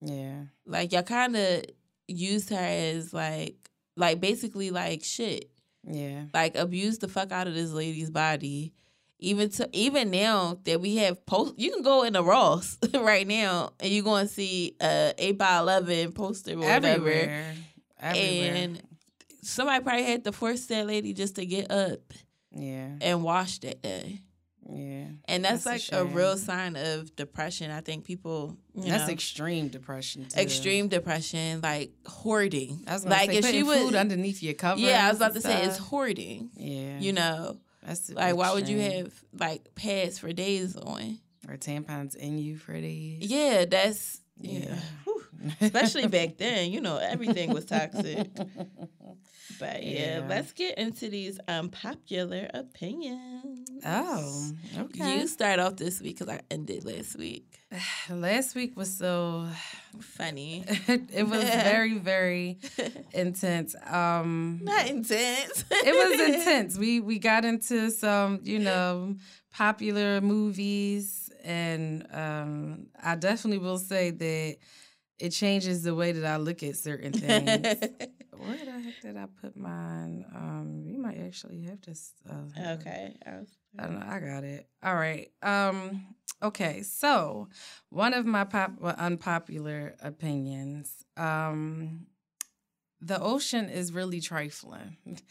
yeah. 0.00 0.42
like 0.66 0.92
y'all 0.92 1.02
kind 1.02 1.36
of 1.36 1.64
used 2.06 2.50
her 2.50 2.56
as 2.56 3.12
like 3.12 3.70
like 3.96 4.20
basically 4.20 4.70
like 4.70 5.04
shit. 5.04 5.50
Yeah. 5.84 6.24
Like 6.34 6.56
abuse 6.56 6.98
the 6.98 7.08
fuck 7.08 7.32
out 7.32 7.46
of 7.46 7.54
this 7.54 7.72
lady's 7.72 8.10
body. 8.10 8.72
Even 9.20 9.50
to 9.50 9.68
even 9.72 10.10
now 10.10 10.60
that 10.64 10.80
we 10.80 10.96
have 10.96 11.24
post 11.26 11.54
you 11.58 11.72
can 11.72 11.82
go 11.82 12.04
in 12.04 12.12
the 12.12 12.22
ross 12.22 12.78
right 12.94 13.26
now 13.26 13.72
and 13.80 13.90
you're 13.90 14.04
going 14.04 14.28
to 14.28 14.32
see 14.32 14.76
a 14.80 15.12
8 15.18 15.32
by 15.36 15.58
11 15.58 16.12
poster 16.12 16.52
or 16.52 16.58
whatever. 16.58 16.86
Everywhere. 16.86 17.54
Everywhere. 18.00 18.54
and 18.54 18.82
somebody 19.42 19.82
probably 19.82 20.04
had 20.04 20.22
to 20.24 20.32
force 20.32 20.66
that 20.66 20.86
lady 20.86 21.12
just 21.12 21.34
to 21.34 21.44
get 21.44 21.70
up 21.72 22.12
yeah. 22.52 22.90
and 23.00 23.24
wash 23.24 23.58
that. 23.58 23.82
day 23.82 24.20
yeah. 24.70 25.04
And 25.26 25.44
that's, 25.44 25.64
that's 25.64 25.90
like 25.90 25.98
a, 25.98 26.02
a, 26.02 26.04
real 26.04 26.36
sign 26.36 26.76
of 26.76 27.14
depression. 27.16 27.70
I 27.70 27.80
think 27.80 28.04
people 28.04 28.56
That's 28.74 29.06
know, 29.06 29.12
extreme 29.12 29.68
depression 29.68 30.26
too. 30.26 30.40
Extreme 30.40 30.88
depression, 30.88 31.60
like 31.62 31.92
hoarding. 32.06 32.84
Was 32.86 33.06
like 33.06 33.30
say, 33.30 33.38
if 33.38 33.46
she 33.46 33.62
would 33.62 33.94
underneath 33.94 34.42
your 34.42 34.54
cover. 34.54 34.80
Yeah, 34.80 35.06
I 35.06 35.08
was 35.08 35.16
about 35.18 35.34
to 35.34 35.40
say 35.40 35.64
it's 35.64 35.78
hoarding. 35.78 36.50
Yeah. 36.54 36.98
You 36.98 37.12
know. 37.12 37.56
That's 37.82 38.10
like 38.10 38.36
why 38.36 38.52
would 38.52 38.68
you 38.68 38.80
have 38.80 39.12
like 39.38 39.74
pads 39.74 40.18
for 40.18 40.32
days 40.32 40.76
on? 40.76 41.18
Or 41.48 41.56
tampons 41.56 42.14
in 42.14 42.38
you 42.38 42.58
for 42.58 42.74
days. 42.74 43.22
Yeah, 43.22 43.64
that's 43.64 44.20
yeah. 44.38 44.76
yeah. 45.38 45.54
Especially 45.60 46.06
back 46.08 46.36
then, 46.36 46.72
you 46.72 46.80
know, 46.80 46.98
everything 46.98 47.54
was 47.54 47.64
toxic. 47.64 48.28
But 49.58 49.82
yeah, 49.82 50.18
yeah, 50.18 50.26
let's 50.28 50.52
get 50.52 50.78
into 50.78 51.08
these 51.08 51.38
um, 51.48 51.66
unpopular 51.66 52.48
opinions. 52.54 53.67
Oh, 53.84 54.50
okay. 54.78 55.20
You 55.20 55.26
start 55.26 55.58
off 55.58 55.76
this 55.76 56.00
week 56.00 56.18
because 56.18 56.34
I 56.34 56.40
ended 56.50 56.84
last 56.84 57.16
week. 57.16 57.58
last 58.10 58.54
week 58.54 58.76
was 58.76 58.94
so 58.96 59.46
funny. 60.00 60.64
it 60.88 61.28
was 61.28 61.42
very, 61.44 61.98
very 61.98 62.58
intense. 63.12 63.74
Um 63.86 64.60
Not 64.62 64.88
intense. 64.88 65.64
it 65.70 65.94
was 65.94 66.20
intense. 66.34 66.78
We 66.78 67.00
we 67.00 67.18
got 67.18 67.44
into 67.44 67.90
some, 67.90 68.40
you 68.42 68.58
know, 68.58 69.16
popular 69.52 70.20
movies, 70.20 71.30
and 71.44 72.06
um 72.12 72.86
I 73.02 73.16
definitely 73.16 73.58
will 73.58 73.78
say 73.78 74.10
that 74.10 74.56
it 75.18 75.30
changes 75.30 75.82
the 75.82 75.94
way 75.94 76.12
that 76.12 76.24
I 76.24 76.36
look 76.36 76.62
at 76.62 76.76
certain 76.76 77.12
things. 77.12 77.76
Where 78.38 78.56
the 78.64 78.70
heck 78.80 79.00
did 79.02 79.16
I 79.16 79.26
put 79.40 79.56
mine? 79.56 80.24
Um, 80.34 80.84
you 80.86 80.98
might 80.98 81.18
actually 81.18 81.62
have 81.62 81.80
to. 81.82 81.94
Uh, 82.30 82.72
okay, 82.74 83.16
I, 83.26 83.38
was, 83.38 83.48
I 83.76 83.82
don't 83.84 83.98
know. 84.00 84.06
I 84.06 84.20
got 84.20 84.44
it. 84.44 84.68
All 84.82 84.94
right. 84.94 85.30
Um. 85.42 86.14
Okay. 86.42 86.82
So, 86.82 87.48
one 87.90 88.14
of 88.14 88.24
my 88.26 88.44
pop 88.44 88.72
well, 88.78 88.94
unpopular 88.96 89.96
opinions. 90.00 91.04
Um, 91.16 92.06
the 93.00 93.20
ocean 93.20 93.68
is 93.68 93.92
really 93.92 94.20
trifling. 94.20 94.96
and 95.06 95.22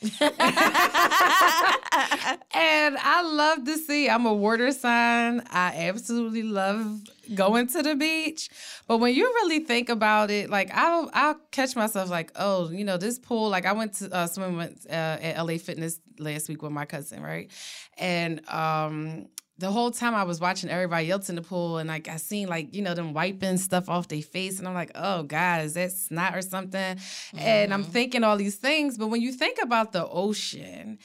I 2.53 3.22
love 3.24 3.65
to 3.65 3.78
see, 3.78 4.09
I'm 4.09 4.26
a 4.26 4.34
water 4.34 4.72
sign. 4.72 5.41
I 5.49 5.88
absolutely 5.89 6.43
love 6.43 7.01
going 7.36 7.68
to 7.68 7.84
the 7.84 7.95
beach. 7.95 8.49
But 8.88 8.99
when 8.99 9.13
you 9.13 9.26
really 9.26 9.59
think 9.59 9.89
about 9.89 10.32
it, 10.32 10.49
like 10.49 10.72
I'll 10.74 11.09
I'll 11.13 11.39
catch 11.51 11.76
myself 11.76 12.09
like, 12.09 12.32
oh, 12.38 12.70
you 12.70 12.86
know, 12.86 12.97
this 12.97 13.20
pool, 13.20 13.49
like 13.49 13.65
I 13.65 13.74
went 13.74 13.95
to 13.95 14.13
uh, 14.15 14.28
swim 14.28 14.59
uh, 14.59 14.68
at 14.89 15.38
LA 15.38 15.57
Fitness 15.57 15.99
last 16.20 16.47
week 16.47 16.61
with 16.61 16.72
my 16.72 16.86
cousin, 16.86 17.22
right? 17.22 17.51
And 17.97 18.47
um 18.49 19.28
the 19.60 19.72
whole 19.72 19.91
time 19.91 20.14
I 20.14 20.24
was 20.24 20.39
watching 20.39 20.70
everybody 20.70 21.10
else 21.10 21.30
in 21.30 21.36
the 21.36 21.41
pool 21.41 21.78
and 21.78 21.88
like 21.88 22.08
I 22.08 22.18
seen 22.18 22.47
like, 22.47 22.76
you 22.76 22.82
know, 22.82 22.93
them 22.93 23.14
wiping 23.14 23.58
stuff 23.58 23.89
off 23.89 24.08
their 24.08 24.22
face 24.22 24.60
and 24.60 24.68
I'm 24.68 24.76
like, 24.76 24.91
oh 24.95 25.24
God, 25.24 25.62
is 25.62 25.74
that 25.74 25.91
snot 25.91 26.36
or 26.36 26.41
something? 26.41 26.95
Mm-hmm. 26.97 27.39
And 27.39 27.74
I'm 27.74 27.84
mm-hmm. 27.84 27.91
thinking 27.91 28.24
all 28.24 28.38
these 28.38 28.58
things. 28.58 28.97
But 28.97 29.08
when 29.08 29.22
you 29.22 29.32
think 29.32 29.58
about 29.62 29.93
the 29.93 30.08
ocean, 30.08 30.99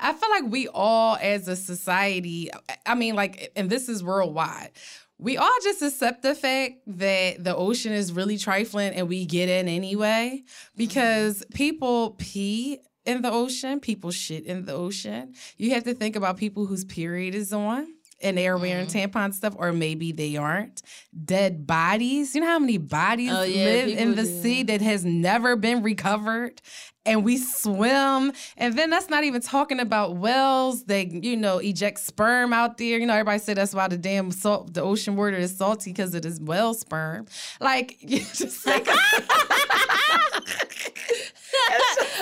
I 0.00 0.14
feel 0.14 0.30
like 0.30 0.50
we 0.50 0.68
all 0.68 1.18
as 1.20 1.48
a 1.48 1.56
society, 1.56 2.50
I 2.86 2.94
mean, 2.94 3.14
like, 3.14 3.52
and 3.56 3.68
this 3.68 3.90
is 3.90 4.02
worldwide, 4.02 4.70
we 5.18 5.36
all 5.36 5.56
just 5.62 5.82
accept 5.82 6.22
the 6.22 6.34
fact 6.34 6.74
that 6.86 7.42
the 7.42 7.54
ocean 7.54 7.92
is 7.92 8.12
really 8.12 8.38
trifling 8.38 8.94
and 8.94 9.08
we 9.08 9.26
get 9.26 9.48
in 9.48 9.68
anyway 9.68 10.42
because 10.76 11.40
mm-hmm. 11.40 11.54
people 11.54 12.10
pee 12.18 12.80
in 13.06 13.22
the 13.22 13.30
ocean, 13.30 13.80
people 13.80 14.10
shit 14.10 14.44
in 14.44 14.64
the 14.64 14.72
ocean. 14.72 15.34
You 15.56 15.70
have 15.70 15.84
to 15.84 15.94
think 15.94 16.16
about 16.16 16.36
people 16.36 16.66
whose 16.66 16.84
period 16.84 17.34
is 17.34 17.52
on 17.52 17.86
and 18.22 18.38
they 18.38 18.48
are 18.48 18.56
wearing 18.56 18.86
mm. 18.86 19.10
tampon 19.10 19.34
stuff, 19.34 19.54
or 19.58 19.72
maybe 19.72 20.10
they 20.10 20.36
aren't. 20.36 20.80
Dead 21.24 21.66
bodies. 21.66 22.34
You 22.34 22.40
know 22.40 22.46
how 22.46 22.58
many 22.58 22.78
bodies 22.78 23.30
oh, 23.30 23.42
yeah, 23.42 23.64
live 23.64 23.88
in 23.88 24.14
the 24.14 24.22
do. 24.22 24.42
sea 24.42 24.62
that 24.64 24.80
has 24.80 25.04
never 25.04 25.54
been 25.56 25.82
recovered? 25.82 26.60
and 27.06 27.24
we 27.24 27.38
swim. 27.38 28.32
And 28.56 28.76
then 28.76 28.90
that's 28.90 29.08
not 29.08 29.24
even 29.24 29.40
talking 29.40 29.80
about 29.80 30.16
whales. 30.16 30.84
They, 30.84 31.06
you 31.06 31.36
know, 31.36 31.58
eject 31.58 32.00
sperm 32.00 32.52
out 32.52 32.76
there. 32.78 32.98
You 32.98 33.06
know, 33.06 33.14
everybody 33.14 33.38
say 33.38 33.54
that's 33.54 33.72
why 33.72 33.88
the 33.88 33.96
damn 33.96 34.30
salt, 34.32 34.74
the 34.74 34.82
ocean 34.82 35.16
water 35.16 35.36
is 35.36 35.56
salty 35.56 35.92
because 35.92 36.14
it 36.14 36.24
is 36.24 36.40
whale 36.40 36.74
sperm. 36.74 37.26
Like, 37.60 37.96
you 38.00 38.18
just 38.18 38.58
think. 38.58 38.88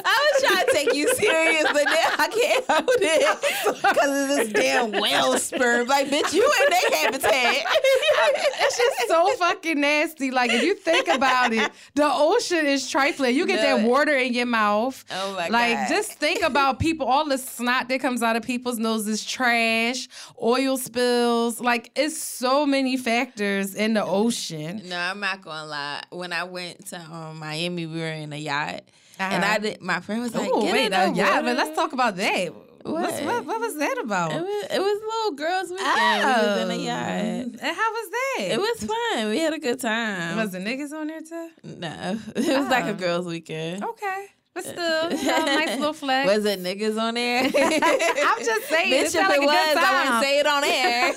I 0.07 0.31
was 0.33 0.34
trying 0.45 0.67
to 0.67 0.73
take 0.73 0.95
you 0.95 1.15
serious, 1.15 1.65
but 1.73 1.85
now 1.85 2.15
I 2.19 2.29
can't 2.29 2.65
hold 2.69 2.89
it 3.01 3.83
because 3.83 4.23
of 4.23 4.29
this 4.29 4.53
damn 4.53 4.93
whale 4.93 5.39
sperm. 5.39 5.87
Like, 5.87 6.09
bitch, 6.09 6.33
you 6.33 6.45
in 6.63 6.71
their 6.71 7.01
habitat. 7.01 7.67
it's 7.67 8.77
just 8.77 9.09
so 9.09 9.29
fucking 9.37 9.81
nasty. 9.81 10.31
Like, 10.31 10.51
if 10.53 10.63
you 10.63 10.75
think 10.75 11.09
about 11.09 11.53
it, 11.53 11.71
the 11.95 12.09
ocean 12.11 12.67
is 12.67 12.91
trifling. 12.91 13.35
You 13.35 13.47
get 13.47 13.57
no. 13.57 13.79
that 13.79 13.89
water 13.89 14.17
in 14.17 14.33
your 14.33 14.47
mouth. 14.47 15.05
Oh 15.11 15.35
my 15.35 15.49
like, 15.49 15.77
God. 15.77 15.89
just 15.89 16.15
think 16.15 16.43
about 16.43 16.79
people. 16.79 17.07
All 17.07 17.29
the 17.29 17.39
snot 17.39 17.89
that 17.89 18.01
comes 18.01 18.23
out 18.23 18.37
of 18.37 18.43
people's 18.43 18.79
noses, 18.79 19.25
trash, 19.25 20.09
oil 20.43 20.77
spills. 20.77 21.61
Like, 21.61 21.91
it's 21.97 22.19
so 22.19 22.67
many 22.67 22.97
factors 22.97 23.75
in 23.75 23.95
the 23.95 24.05
ocean. 24.05 24.83
No, 24.87 24.99
I'm 24.99 25.21
not 25.21 25.43
gonna 25.43 25.67
lie. 25.67 26.03
When 26.11 26.33
I 26.33 26.45
went 26.45 26.87
to 26.89 27.01
um, 27.01 27.39
Miami, 27.39 27.87
we 27.87 28.01
were 28.01 28.07
in 28.07 28.33
a 28.33 28.37
yacht. 28.37 28.83
Uh-huh. 29.19 29.35
And 29.35 29.45
I 29.45 29.59
did. 29.59 29.81
My 29.81 30.01
friend 30.01 30.23
was 30.23 30.35
like, 30.35 30.51
"Oh 30.53 30.65
wait, 30.65 30.93
uh, 30.93 31.13
yeah, 31.15 31.41
but 31.41 31.57
let's 31.57 31.77
talk 31.77 31.93
about 31.93 32.17
that. 32.17 32.53
What? 32.85 33.25
what? 33.25 33.47
what? 33.47 33.61
was 33.61 33.79
that 33.79 33.99
about? 33.99 34.33
It 34.33 34.43
was, 34.43 34.65
it 34.71 34.79
was 34.79 35.03
little 35.03 35.37
girls 35.37 35.71
weekend. 35.71 35.89
Oh. 35.89 36.41
We 36.43 36.47
was 36.49 36.61
in 36.61 36.71
a 36.71 36.85
yacht. 36.85 37.61
And 37.63 37.77
how 37.77 37.93
was 37.93 38.11
that? 38.11 38.45
It 38.51 38.59
was 38.59 38.85
fun. 38.85 39.31
We 39.31 39.39
had 39.39 39.55
a 39.55 39.59
good 39.59 39.81
time. 39.81 40.37
Was 40.37 40.53
the 40.53 40.59
niggas 40.59 40.93
on 40.93 41.07
there 41.07 41.23
too? 41.23 41.51
No, 41.63 42.21
it 42.37 42.59
was 42.59 42.67
oh. 42.67 42.71
like 42.71 42.85
a 42.85 42.93
girls' 42.93 43.27
weekend. 43.27 43.83
Okay. 43.83 44.27
But 44.53 44.65
still, 44.65 45.13
you 45.13 45.25
know, 45.27 45.45
nice 45.47 45.79
little 45.79 45.93
flex. 45.95 46.33
Was 46.33 46.45
it 46.45 46.63
niggas 46.63 47.01
on 47.01 47.15
there? 47.15 47.45
I'm 47.45 48.45
just 48.45 48.69
saying. 48.69 48.93
Bitch, 48.93 49.07
if 49.07 49.15
like 49.15 49.41
it 49.41 49.47
was, 49.47 49.77
I 49.81 50.05
wouldn't 50.05 50.23
say 50.23 50.39
it 50.39 50.47
on 50.47 50.65
air. 50.65 51.13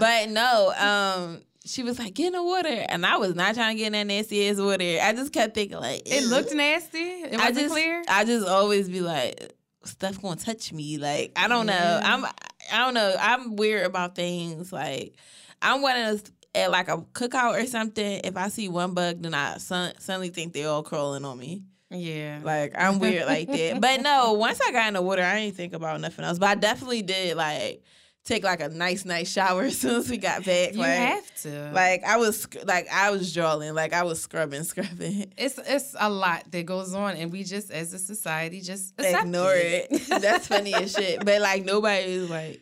but 0.00 0.28
no, 0.28 0.72
um, 0.76 1.42
she 1.68 1.82
was 1.82 1.98
like, 1.98 2.14
get 2.14 2.28
in 2.28 2.32
the 2.32 2.42
water. 2.42 2.86
And 2.88 3.04
I 3.04 3.16
was 3.16 3.34
not 3.34 3.54
trying 3.54 3.76
to 3.76 3.78
get 3.78 3.86
in 3.88 3.92
that 3.92 4.06
nasty 4.06 4.48
ass 4.48 4.58
water. 4.58 4.98
I 5.02 5.12
just 5.12 5.32
kept 5.32 5.54
thinking 5.54 5.78
like 5.78 6.02
It 6.06 6.24
looked 6.28 6.54
nasty. 6.54 6.98
It 6.98 7.32
wasn't 7.32 7.42
I 7.42 7.52
just, 7.52 7.70
clear. 7.70 8.04
I 8.08 8.24
just 8.24 8.46
always 8.48 8.88
be 8.88 9.00
like, 9.00 9.52
stuff 9.84 10.20
gonna 10.20 10.36
touch 10.36 10.72
me. 10.72 10.98
Like, 10.98 11.32
I 11.36 11.48
don't 11.48 11.66
know. 11.66 12.00
I'm 12.02 12.24
I 12.24 12.78
don't 12.78 12.94
know. 12.94 13.14
I'm 13.18 13.56
weird 13.56 13.86
about 13.86 14.14
things. 14.14 14.72
Like 14.72 15.16
I'm 15.62 15.82
one 15.82 15.96
of 15.96 16.06
those 16.06 16.32
at 16.54 16.70
like 16.70 16.88
a 16.88 16.98
cookout 16.98 17.62
or 17.62 17.66
something, 17.66 18.20
if 18.24 18.36
I 18.36 18.48
see 18.48 18.68
one 18.68 18.94
bug, 18.94 19.22
then 19.22 19.34
I 19.34 19.58
suddenly 19.58 20.30
think 20.30 20.52
they're 20.52 20.68
all 20.68 20.82
crawling 20.82 21.24
on 21.24 21.38
me. 21.38 21.62
Yeah. 21.90 22.40
Like 22.42 22.74
I'm 22.76 22.98
weird 22.98 23.26
like 23.26 23.48
that. 23.48 23.80
But 23.80 24.02
no, 24.02 24.34
once 24.34 24.60
I 24.66 24.72
got 24.72 24.88
in 24.88 24.94
the 24.94 25.02
water, 25.02 25.22
I 25.22 25.40
didn't 25.40 25.56
think 25.56 25.72
about 25.72 26.00
nothing 26.00 26.24
else. 26.24 26.38
But 26.38 26.48
I 26.48 26.54
definitely 26.54 27.02
did 27.02 27.36
like 27.36 27.82
take 28.28 28.44
like 28.44 28.60
a 28.60 28.68
nice, 28.68 29.04
nice 29.04 29.30
shower 29.32 29.62
as 29.64 29.78
soon 29.78 29.96
as 29.96 30.10
we 30.10 30.18
got 30.18 30.44
back. 30.44 30.74
You 30.74 30.80
like, 30.80 30.90
have 30.90 31.34
to. 31.42 31.72
Like 31.72 32.04
I 32.04 32.18
was, 32.18 32.46
like 32.64 32.86
I 32.92 33.10
was 33.10 33.32
drawing, 33.32 33.74
like 33.74 33.92
I 33.92 34.04
was 34.04 34.20
scrubbing, 34.20 34.62
scrubbing. 34.64 35.32
It's 35.36 35.58
it's 35.66 35.96
a 35.98 36.10
lot 36.10 36.50
that 36.50 36.66
goes 36.66 36.94
on, 36.94 37.16
and 37.16 37.32
we 37.32 37.42
just, 37.42 37.70
as 37.70 37.92
a 37.92 37.98
society, 37.98 38.60
just 38.60 38.94
ignore 38.98 39.54
it. 39.54 39.88
it. 39.90 40.06
That's 40.22 40.46
funny 40.46 40.74
as 40.74 40.92
shit. 40.92 41.24
But 41.24 41.40
like 41.40 41.64
nobody 41.64 42.04
is 42.04 42.30
like. 42.30 42.60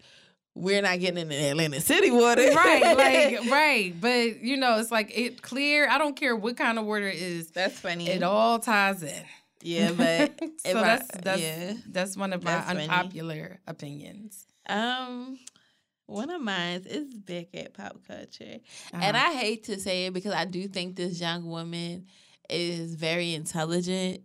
We're 0.58 0.80
not 0.80 0.98
getting 1.00 1.18
in 1.18 1.28
the 1.28 1.48
Atlantic 1.50 1.82
City 1.82 2.10
water. 2.10 2.50
right, 2.54 2.96
like 2.96 3.50
right. 3.50 3.94
But 4.00 4.40
you 4.40 4.56
know, 4.56 4.78
it's 4.78 4.90
like 4.90 5.12
it 5.14 5.42
clear. 5.42 5.86
I 5.86 5.98
don't 5.98 6.16
care 6.16 6.34
what 6.34 6.56
kind 6.56 6.78
of 6.78 6.86
water 6.86 7.06
it 7.06 7.18
is. 7.18 7.50
That's 7.50 7.78
funny. 7.78 8.08
It 8.08 8.22
all 8.22 8.58
ties 8.58 9.02
in. 9.02 9.22
Yeah, 9.60 9.92
but 9.92 10.32
so 10.64 10.72
that's 10.72 11.08
that's 11.22 11.42
yeah. 11.42 11.74
that's 11.86 12.16
one 12.16 12.32
of 12.32 12.42
my 12.42 12.52
that's 12.52 12.70
unpopular 12.70 13.48
funny. 13.48 13.58
opinions. 13.66 14.46
Um, 14.66 15.38
one 16.06 16.30
of 16.30 16.40
mine 16.40 16.84
is 16.86 17.12
big 17.12 17.48
at 17.54 17.74
pop 17.74 17.98
culture. 18.06 18.58
Uh-huh. 18.92 19.02
And 19.02 19.16
I 19.16 19.32
hate 19.32 19.64
to 19.64 19.78
say 19.78 20.06
it 20.06 20.14
because 20.14 20.32
I 20.32 20.44
do 20.44 20.68
think 20.68 20.96
this 20.96 21.20
young 21.20 21.46
woman 21.46 22.06
is 22.48 22.94
very 22.94 23.34
intelligent 23.34 24.22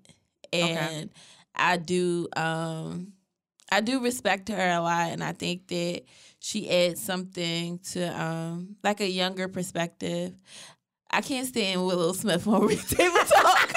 and 0.54 0.78
okay. 0.78 1.10
I 1.56 1.78
do 1.78 2.28
um 2.36 3.14
I 3.72 3.82
do 3.82 4.04
respect 4.04 4.50
her 4.50 4.70
a 4.70 4.80
lot 4.82 5.12
and 5.12 5.24
I 5.24 5.32
think 5.32 5.68
that 5.70 6.04
she 6.40 6.70
adds 6.70 7.02
something 7.02 7.80
to 7.92 8.22
um 8.22 8.76
like 8.84 9.02
a 9.02 9.10
younger 9.10 9.48
perspective. 9.48 10.34
I 11.10 11.22
can't 11.22 11.48
stand 11.48 11.86
Willow 11.86 12.14
Smith 12.14 12.48
on 12.48 12.70
table 12.70 12.78
talk. 13.18 13.74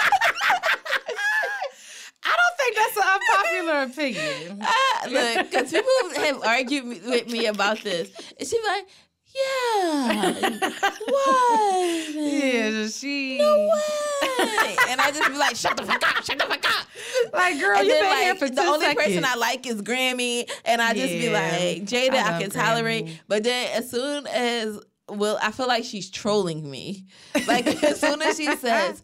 I 2.26 2.36
don't 2.36 2.56
think 2.56 2.76
that's 2.76 2.96
an 2.96 3.02
unpopular 3.14 3.82
opinion. 3.82 4.62
Uh, 4.62 5.08
look, 5.10 5.50
because 5.50 5.72
people 6.02 6.24
have 6.24 6.42
argued 6.42 6.84
with 7.04 7.30
me 7.30 7.46
about 7.46 7.80
this. 7.82 8.10
And 8.38 8.48
she's 8.48 8.64
like, 8.66 8.86
yeah. 9.34 10.58
what? 11.06 12.14
Yeah, 12.14 12.86
she. 12.88 13.38
No 13.38 13.56
way. 13.58 14.76
and 14.88 15.00
I 15.00 15.10
just 15.12 15.28
be 15.28 15.36
like, 15.36 15.56
shut 15.56 15.76
the 15.76 15.84
fuck 15.84 16.02
up, 16.08 16.24
shut 16.24 16.38
the 16.38 16.44
fuck 16.44 16.64
up. 16.64 16.86
Like, 17.32 17.58
girl, 17.60 17.78
and 17.78 17.86
you 17.88 17.94
been 17.94 18.04
like, 18.04 18.22
here 18.22 18.34
for 18.36 18.48
The 18.48 18.62
only 18.62 18.86
seconds. 18.86 19.04
person 19.06 19.24
I 19.24 19.34
like 19.36 19.66
is 19.66 19.82
Grammy, 19.82 20.48
and 20.64 20.80
I 20.80 20.94
just 20.94 21.12
yeah. 21.12 21.20
be 21.20 21.30
like, 21.30 21.84
Jada, 21.84 22.22
I, 22.22 22.36
I 22.36 22.42
can 22.42 22.50
Grammy. 22.50 22.54
tolerate. 22.54 23.20
But 23.26 23.42
then 23.44 23.70
as 23.76 23.90
soon 23.90 24.26
as 24.28 24.78
well, 25.08 25.38
I 25.42 25.50
feel 25.50 25.66
like 25.66 25.84
she's 25.84 26.10
trolling 26.10 26.70
me. 26.70 27.06
Like 27.46 27.66
as 27.66 28.00
soon 28.00 28.22
as 28.22 28.36
she 28.36 28.54
says 28.56 29.02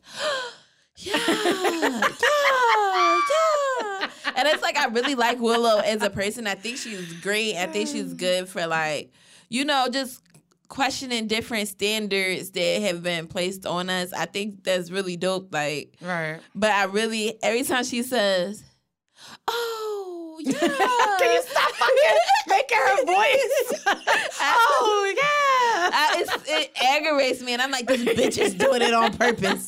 yeah, 1.01 1.13
yeah, 1.27 2.11
yeah. 3.31 4.11
And 4.37 4.49
it's 4.49 4.63
like 4.63 4.77
I 4.77 4.87
really 4.87 5.15
like 5.15 5.39
Willow 5.39 5.81
as 5.81 6.03
a 6.03 6.11
person. 6.11 6.47
I 6.47 6.55
think 6.55 6.79
she's 6.79 7.13
great. 7.21 7.57
I 7.57 7.67
think 7.67 7.89
she's 7.89 8.15
good 8.15 8.49
for 8.49 8.67
like, 8.67 9.13
you 9.49 9.65
know, 9.65 9.89
just 9.91 10.23
questioning 10.69 11.27
different 11.27 11.69
standards 11.69 12.51
that 12.53 12.83
have 12.83 13.03
been 13.03 13.27
placed 13.27 13.67
on 13.67 13.91
us. 13.91 14.13
I 14.13 14.25
think 14.27 14.65
that's 14.65 14.91
really 14.91 15.17
dope. 15.17 15.53
Like, 15.53 15.95
right. 16.01 16.39
But 16.55 16.71
I 16.71 16.85
really 16.85 17.39
every 17.43 17.65
time 17.65 17.85
she 17.85 18.03
says, 18.03 18.63
"Oh 19.47 20.00
yeah," 20.41 21.17
can 21.19 21.33
you 21.35 21.43
stop 21.43 21.71
fucking 21.73 22.19
making 22.49 22.79
her 22.79 23.05
voice? 23.05 23.85
oh 24.41 25.15
yeah. 25.17 25.51
I, 25.93 26.25
it 26.47 26.73
aggravates 26.83 27.43
me, 27.43 27.53
and 27.53 27.63
I'm 27.63 27.71
like, 27.71 27.87
this 27.87 28.03
bitch 28.03 28.39
is 28.39 28.55
doing 28.55 28.83
it 28.83 28.95
on 28.95 29.17
purpose. 29.17 29.67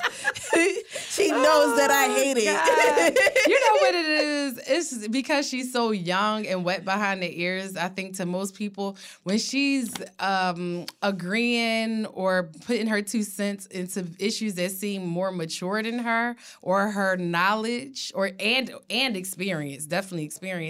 she 1.08 1.30
knows 1.30 1.72
oh, 1.72 1.76
that 1.76 1.90
I 1.90 2.06
hate 2.08 2.36
it. 2.38 2.44
you 3.46 3.60
know 3.60 3.74
what 3.80 3.94
it 3.94 4.06
is? 4.06 4.60
It's 4.66 5.08
because 5.08 5.48
she's 5.48 5.72
so 5.72 5.90
young 5.90 6.46
and 6.46 6.64
wet 6.64 6.84
behind 6.84 7.22
the 7.22 7.40
ears. 7.40 7.76
I 7.76 7.88
think 7.88 8.16
to 8.16 8.26
most 8.26 8.54
people, 8.54 8.96
when 9.22 9.38
she's 9.38 9.92
um, 10.18 10.86
agreeing 11.02 12.06
or 12.06 12.50
putting 12.66 12.86
her 12.86 13.02
two 13.02 13.22
cents 13.22 13.66
into 13.66 14.06
issues 14.18 14.54
that 14.54 14.70
seem 14.70 15.06
more 15.06 15.32
mature 15.32 15.82
than 15.82 15.98
her, 15.98 16.36
or 16.60 16.90
her 16.90 17.16
knowledge, 17.16 18.12
or 18.14 18.30
and 18.38 18.72
and 18.90 19.16
experience, 19.16 19.86
definitely 19.86 20.24
experience, 20.24 20.61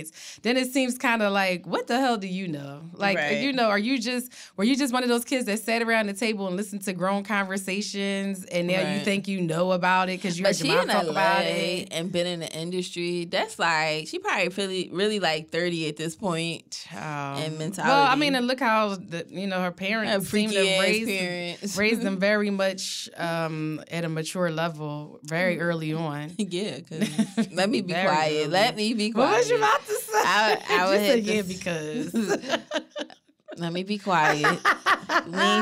then 0.42 0.56
it 0.56 0.72
seems 0.72 0.98
kind 0.98 1.22
of 1.22 1.32
like, 1.32 1.66
what 1.66 1.86
the 1.86 1.98
hell 1.98 2.16
do 2.16 2.26
you 2.26 2.48
know? 2.48 2.82
Like, 2.92 3.16
right. 3.16 3.42
you 3.42 3.52
know, 3.52 3.68
are 3.68 3.78
you 3.78 3.98
just 3.98 4.32
were 4.56 4.64
you 4.64 4.76
just 4.76 4.92
one 4.92 5.02
of 5.02 5.08
those 5.08 5.24
kids 5.24 5.46
that 5.46 5.60
sat 5.60 5.82
around 5.82 6.06
the 6.06 6.14
table 6.14 6.46
and 6.46 6.56
listened 6.56 6.82
to 6.82 6.92
grown 6.92 7.24
conversations, 7.24 8.44
and 8.44 8.68
now 8.68 8.82
right. 8.82 8.94
you 8.94 9.00
think 9.00 9.28
you 9.28 9.40
know 9.40 9.72
about 9.72 10.08
it 10.08 10.20
because 10.20 10.38
you 10.38 10.44
but 10.44 10.56
heard 10.56 10.66
your 10.66 10.76
mom 10.76 10.88
talk 10.88 11.04
LA 11.04 11.10
about 11.10 11.44
it 11.44 11.88
and 11.92 12.12
been 12.12 12.26
in 12.26 12.40
the 12.40 12.52
industry. 12.52 13.24
That's 13.24 13.58
like 13.58 14.08
she 14.08 14.18
probably 14.18 14.48
really, 14.48 14.90
really 14.92 15.20
like 15.20 15.50
thirty 15.50 15.88
at 15.88 15.96
this 15.96 16.16
point. 16.16 16.86
Um, 16.92 16.98
and 17.00 17.58
mentality. 17.58 17.90
Well, 17.90 18.06
I 18.06 18.14
mean, 18.16 18.34
and 18.34 18.46
look 18.46 18.60
how 18.60 18.96
the 18.96 19.26
you 19.28 19.46
know 19.46 19.60
her 19.62 19.72
parents 19.72 20.28
seem 20.28 20.50
to 20.50 20.60
raise 20.60 21.06
parents. 21.06 21.76
raise 21.76 22.00
them 22.00 22.18
very 22.20 22.50
much 22.50 23.08
um, 23.16 23.82
at 23.90 24.04
a 24.04 24.08
mature 24.08 24.50
level 24.50 25.20
very 25.22 25.60
early 25.60 25.92
on. 25.92 26.30
yeah, 26.38 26.78
because 26.78 27.52
let 27.52 27.68
me 27.70 27.80
be 27.80 27.92
quiet. 27.92 28.42
Early. 28.42 28.46
Let 28.48 28.76
me 28.76 28.94
be 28.94 29.10
quiet. 29.10 29.26
What 29.26 29.38
was 29.38 29.50
you 29.50 29.58
about 29.82 29.86
to 29.86 29.94
say? 29.94 30.18
I, 30.18 30.62
I 30.70 30.88
would 30.88 30.98
say 30.98 31.18
yeah 31.18 31.42
because. 31.42 32.14
Let 33.58 33.72
me 33.72 33.82
be 33.82 33.98
quiet. 33.98 34.42
we 34.42 34.48
ain't 34.48 34.62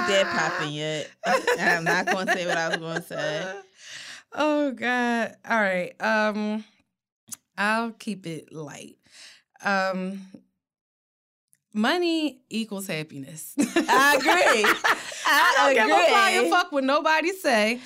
that 0.07 0.27
popping 0.33 0.73
yet. 0.73 1.11
I'm 1.59 1.83
not 1.85 2.07
going 2.07 2.27
to 2.27 2.33
say 2.33 2.47
what 2.47 2.57
I 2.57 2.69
was 2.69 2.77
going 2.77 2.97
to 2.97 3.03
say. 3.03 3.55
Oh 4.33 4.71
God! 4.71 5.35
All 5.45 5.61
right. 5.61 5.93
Um, 6.01 6.65
I'll 7.59 7.91
keep 7.91 8.29
it 8.29 8.53
light. 8.53 8.97
Um, 9.61 10.21
money 11.75 12.41
equals 12.49 12.87
happiness. 12.87 13.55
I 13.59 14.17
agree. 14.21 14.65
I, 14.65 14.97
I 15.27 15.55
don't 15.57 15.71
agree. 15.71 15.97
give 15.97 16.05
a 16.05 16.09
flying 16.11 16.49
fuck 16.51 16.71
what 16.71 16.85
nobody 16.85 17.33
say. 17.33 17.81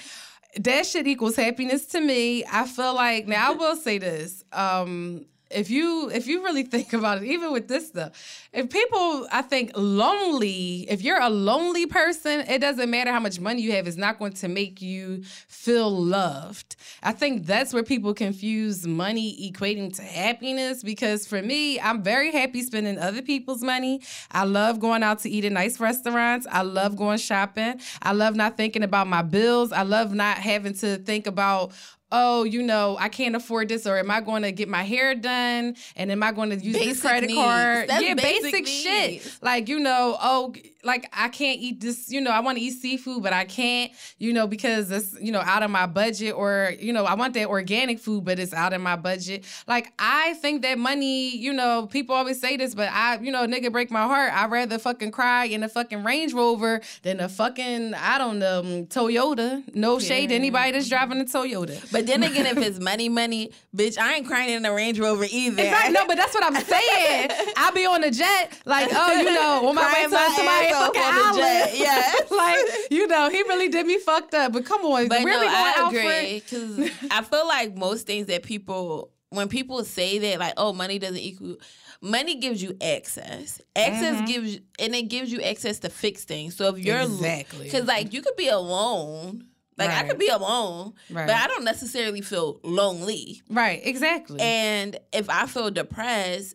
That 0.57 0.85
shit 0.85 1.07
equals 1.07 1.37
happiness 1.37 1.87
to 1.87 2.01
me. 2.03 2.45
I 2.45 2.67
feel 2.67 2.95
like 2.95 3.27
now 3.27 3.53
I 3.53 3.55
will 3.55 3.77
say 3.77 3.97
this. 3.97 4.45
Um, 4.53 5.25
if 5.51 5.71
you 5.71 6.11
if 6.11 6.27
you 6.27 6.43
really 6.43 6.63
think 6.65 6.93
about 6.93 7.23
it, 7.23 7.25
even 7.25 7.53
with 7.53 7.69
this 7.69 7.89
stuff, 7.89 8.49
if 8.53 8.71
people 8.71 9.27
I 9.31 9.43
think 9.43 9.73
lonely, 9.75 10.87
if 10.91 11.03
you're 11.03 11.21
a 11.21 11.31
lonely 11.31 11.87
person, 11.87 12.41
it 12.41 12.61
doesn't 12.61 12.91
matter 12.91 13.13
how 13.13 13.21
much 13.21 13.41
money 13.41 13.63
you 13.63 13.73
have, 13.73 13.87
it's 13.87 13.97
not 13.97 14.19
going 14.19 14.33
to 14.35 14.49
make 14.49 14.81
you 14.83 15.23
feel 15.49 15.91
loved. 15.91 16.77
I 17.03 17.13
think 17.13 17.47
that's 17.47 17.73
where 17.73 17.83
people 17.83 18.15
confuse 18.15 18.87
money 18.87 19.51
equating 19.53 19.95
to 19.97 20.03
happiness 20.03 20.83
because 20.83 21.27
for 21.27 21.43
me, 21.43 21.79
I'm 21.81 22.03
very 22.03 22.33
happy 22.33 22.63
spending 22.63 22.99
other 22.99 23.23
people's 23.23 23.63
money. 23.63 24.01
I 24.31 24.45
love 24.45 24.81
going 24.81 25.03
out 25.03 25.21
to 25.21 25.31
eat 25.31 25.45
in 25.45 25.55
nice 25.55 25.79
restaurants. 25.79 26.47
I 26.51 26.63
love 26.63 26.97
going 26.97 27.19
shopping. 27.19 27.81
I 28.03 28.13
love 28.13 28.35
not 28.35 28.57
thinking 28.57 28.83
about 28.83 29.07
my 29.07 29.23
bills. 29.23 29.73
I 29.73 29.83
love 29.83 30.15
not 30.15 30.39
having 30.39 30.75
to 30.75 30.97
think 30.99 31.27
about 31.27 31.73
oh, 32.15 32.45
you 32.45 32.63
know, 32.63 32.97
I 32.99 33.09
can't 33.09 33.35
afford 33.35 33.69
this, 33.69 33.87
or 33.87 33.99
am 33.99 34.11
I 34.11 34.21
going 34.21 34.43
to 34.43 34.53
get 34.53 34.69
my 34.69 34.85
hair 34.85 35.17
done? 35.17 35.77
And 35.97 36.13
am 36.13 36.23
I 36.23 36.31
going 36.31 36.51
to 36.51 36.57
use 36.57 36.75
basic 36.75 36.89
this 36.89 37.01
credit 37.01 37.27
needs. 37.27 37.39
card? 37.39 37.89
That's 37.89 38.05
yeah, 38.05 38.15
basic, 38.15 38.53
basic 38.53 38.67
shit. 38.69 39.39
Like, 39.43 39.69
you 39.69 39.81
know, 39.81 40.17
oh, 40.23 40.55
like 40.85 41.09
I 41.13 41.29
can't 41.29 41.61
eat 41.61 41.81
this, 41.81 42.11
you 42.11 42.21
know, 42.21 42.31
I 42.31 42.41
want 42.41 42.59
to 42.59 42.65
eat 42.65 42.73
seafood, 42.73 43.23
but 43.23 43.33
I 43.33 43.45
can't, 43.45 43.93
you 44.19 44.33
know, 44.33 44.47
because 44.47 44.91
it's, 44.91 45.15
you 45.21 45.33
know, 45.33 45.41
out 45.41 45.63
of 45.63 45.71
my 45.71 45.87
budget 45.87 46.35
or, 46.35 46.73
you 46.81 46.93
know, 46.93 47.05
I 47.05 47.15
want 47.15 47.35
that 47.35 47.49
organic 47.49 47.99
food, 47.99 48.25
but 48.25 48.39
it's 48.39 48.55
out 48.55 48.73
of 48.73 48.81
my 48.81 48.97
budget. 48.97 49.45
Like 49.67 49.93
I 49.99 50.35
think 50.35 50.63
that 50.63 50.79
money, 50.79 51.37
you 51.37 51.53
know, 51.53 51.87
people 51.87 52.15
always 52.15 52.41
say 52.41 52.57
this, 52.57 52.75
but 52.75 52.89
I, 52.91 53.19
you 53.21 53.31
know, 53.31 53.47
nigga 53.47 53.71
break 53.71 53.91
my 53.91 54.03
heart. 54.03 54.33
I'd 54.33 54.51
rather 54.51 54.79
fucking 54.79 55.11
cry 55.11 55.45
in 55.45 55.63
a 55.63 55.69
fucking 55.69 56.03
Range 56.03 56.33
Rover 56.33 56.81
than 57.03 57.21
a 57.21 57.29
fucking, 57.29 57.95
I 57.95 58.19
don't 58.19 58.39
know, 58.39 58.55
um, 58.65 58.87
Toyota. 58.87 59.63
No 59.75 59.99
shade 59.99 60.29
to 60.29 60.35
anybody 60.35 60.73
that's 60.73 60.89
driving 60.89 61.21
a 61.21 61.25
Toyota. 61.25 61.91
But 61.93 62.07
then 62.07 62.23
again, 62.29 62.47
if 62.47 62.59
it's 62.59 62.81
money, 62.81 63.09
money, 63.09 63.53
bitch, 63.75 63.99
I 63.99 64.15
ain't 64.15 64.27
crying 64.27 64.51
in 64.51 64.65
a 64.65 64.73
Range 64.73 64.99
Rover 64.99 65.27
either. 65.31 65.63
Exactly. 65.63 65.93
No, 65.93 66.07
but 66.07 66.17
that's 66.17 66.35
what 66.35 66.45
I'm 66.45 66.63
saying. 66.63 67.31
I'll 67.57 67.73
be 67.73 67.87
on 67.87 68.01
the 68.01 68.11
jet, 68.11 68.59
like, 68.65 68.89
oh, 68.93 69.13
you 69.13 69.25
know, 69.25 69.69
on 69.69 69.75
my 69.75 69.93
way 69.93 70.05
to 70.05 70.11
somebody 70.11 70.73
fucking 70.79 71.03
island. 71.03 71.71
Yeah, 71.75 72.15
like 72.31 72.59
you 72.91 73.07
know, 73.09 73.31
he 73.31 73.43
really 73.43 73.69
did 73.69 73.87
me 73.87 73.99
fucked 73.99 74.35
up. 74.35 74.53
But 74.53 74.65
come 74.65 74.83
on, 74.83 75.09
but 75.09 75.25
really 75.25 75.47
no, 75.47 75.53
I 75.53 75.89
agree 75.89 76.41
because 76.41 76.91
I 77.11 77.23
feel 77.23 77.47
like 77.47 77.77
most 77.77 78.07
things 78.07 78.27
that 78.27 78.43
people 78.43 79.11
when 79.31 79.49
people 79.49 79.85
say 79.85 80.19
that 80.19 80.39
like 80.39 80.55
oh 80.57 80.73
money 80.73 80.99
doesn't 80.99 81.17
equal 81.19 81.57
money 82.01 82.37
gives 82.37 82.63
you 82.63 82.77
access 82.81 83.61
access 83.75 84.17
mm-hmm. 84.17 84.25
gives 84.27 84.59
and 84.79 84.95
it 84.95 85.09
gives 85.09 85.33
you 85.33 85.41
access 85.41 85.81
to 85.81 85.89
fix 85.89 86.25
things 86.25 86.55
so 86.55 86.69
if 86.69 86.79
you're 86.79 87.01
exactly 87.01 87.65
because 87.65 87.85
like 87.87 88.13
you 88.13 88.23
could 88.23 88.37
be 88.37 88.49
alone 88.49 89.45
like 89.77 89.89
right. 89.89 90.05
I 90.05 90.09
could 90.09 90.19
be 90.19 90.29
alone, 90.29 90.95
right. 91.11 91.27
but 91.27 91.35
I 91.35 91.47
don't 91.49 91.65
necessarily 91.65 92.21
feel 92.21 92.61
lonely. 92.63 93.43
Right, 93.51 93.81
exactly. 93.83 94.41
And 94.41 94.97
if 95.13 95.29
I 95.29 95.47
feel 95.47 95.71
depressed, 95.71 96.55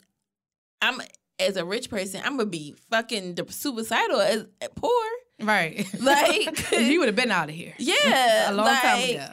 I'm 0.82 1.02
as 1.40 1.58
a 1.58 1.66
rich 1.66 1.90
person, 1.90 2.22
I'm 2.24 2.38
gonna 2.38 2.50
be 2.50 2.76
fucking 2.90 3.38
suicidal 3.50 4.22
as 4.22 4.46
poor. 4.76 5.06
Right. 5.42 5.88
Like 6.00 6.72
you 6.72 7.00
would 7.00 7.08
have 7.08 7.16
been 7.16 7.32
out 7.32 7.50
of 7.50 7.56
here. 7.56 7.74
Yeah. 7.78 8.52
a 8.52 8.54
long 8.54 8.66
like, 8.66 8.82
time 8.82 9.10
ago. 9.10 9.28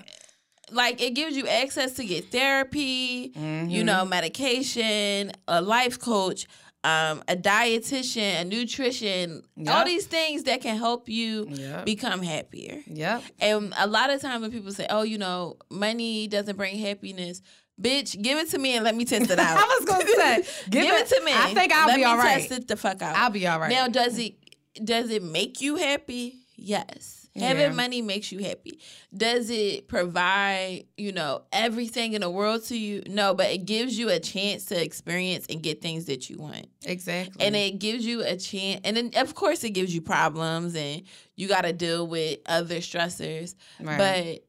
Like 0.71 1.01
it 1.01 1.15
gives 1.15 1.37
you 1.37 1.47
access 1.47 1.95
to 1.95 2.05
get 2.05 2.31
therapy, 2.33 3.31
mm-hmm. 3.31 3.69
you 3.71 3.85
know, 3.85 4.05
medication, 4.05 5.33
a 5.47 5.63
life 5.63 6.01
coach, 6.01 6.47
um, 6.87 7.23
a 7.29 7.37
dietitian, 7.37 8.41
a 8.41 8.45
nutrition, 8.45 9.43
yep. 9.57 9.75
all 9.75 9.85
these 9.85 10.07
things 10.07 10.45
that 10.45 10.61
can 10.61 10.77
help 10.77 11.09
you 11.09 11.47
yep. 11.51 11.85
become 11.85 12.23
happier. 12.23 12.81
Yeah. 12.87 13.21
And 13.41 13.75
a 13.77 13.87
lot 13.87 14.11
of 14.11 14.21
times 14.21 14.43
when 14.43 14.53
people 14.53 14.73
say, 14.73 14.87
"Oh, 14.89 15.03
you 15.03 15.19
know, 15.19 15.57
money 15.69 16.29
doesn't 16.29 16.57
bring 16.57 16.79
happiness," 16.79 17.43
Bitch, 17.81 18.21
give 18.21 18.39
it 18.39 18.51
to 18.51 18.59
me 18.59 18.75
and 18.75 18.85
let 18.85 18.95
me 18.95 19.05
test 19.05 19.31
it 19.31 19.39
out. 19.39 19.59
I 19.59 19.77
was 19.79 19.85
gonna 19.85 20.07
say, 20.07 20.37
give, 20.71 20.83
give 20.83 20.95
it, 20.95 21.13
it, 21.13 21.17
to 21.17 21.25
me. 21.25 21.33
I 21.35 21.55
think 21.55 21.73
I'll 21.73 21.89
let 21.89 21.97
be 21.97 22.05
all 22.05 22.17
right. 22.17 22.49
Test 22.49 22.53
it 22.53 22.69
the 22.69 22.77
fuck 22.77 23.03
out. 23.03 23.17
I'll 23.17 23.31
be 23.31 23.47
all 23.47 23.61
right. 23.61 23.71
Now, 23.71 23.89
does 23.89 24.19
it 24.19 24.35
does 24.83 25.11
it 25.11 25.23
make 25.23 25.61
you 25.61 25.77
happy? 25.77 26.41
Yes. 26.57 27.27
Yeah. 27.37 27.49
Having 27.49 27.77
money 27.77 28.01
makes 28.01 28.33
you 28.33 28.39
happy. 28.43 28.81
Does 29.15 29.51
it 29.51 29.89
provide, 29.89 30.85
you 30.97 31.13
know, 31.13 31.43
everything 31.53 32.15
in 32.15 32.23
the 32.23 32.31
world 32.31 32.65
to 32.65 32.79
you? 32.79 33.03
No, 33.09 33.35
but 33.35 33.51
it 33.51 33.67
gives 33.67 33.99
you 33.99 34.09
a 34.09 34.19
chance 34.19 34.65
to 34.67 34.83
experience 34.83 35.45
and 35.51 35.63
get 35.63 35.83
things 35.83 36.07
that 36.07 36.31
you 36.31 36.39
want. 36.39 36.67
Exactly. 36.87 37.45
And 37.45 37.55
it 37.55 37.79
gives 37.79 38.07
you 38.07 38.23
a 38.23 38.37
chance, 38.37 38.81
and 38.85 38.97
then 38.97 39.11
of 39.17 39.35
course 39.35 39.65
it 39.65 39.71
gives 39.71 39.95
you 39.95 40.01
problems, 40.01 40.75
and 40.75 41.03
you 41.35 41.47
got 41.47 41.63
to 41.63 41.75
deal 41.75 42.07
with 42.07 42.39
other 42.47 42.77
stressors. 42.77 43.55
Right. 43.81 43.99
But 43.99 44.46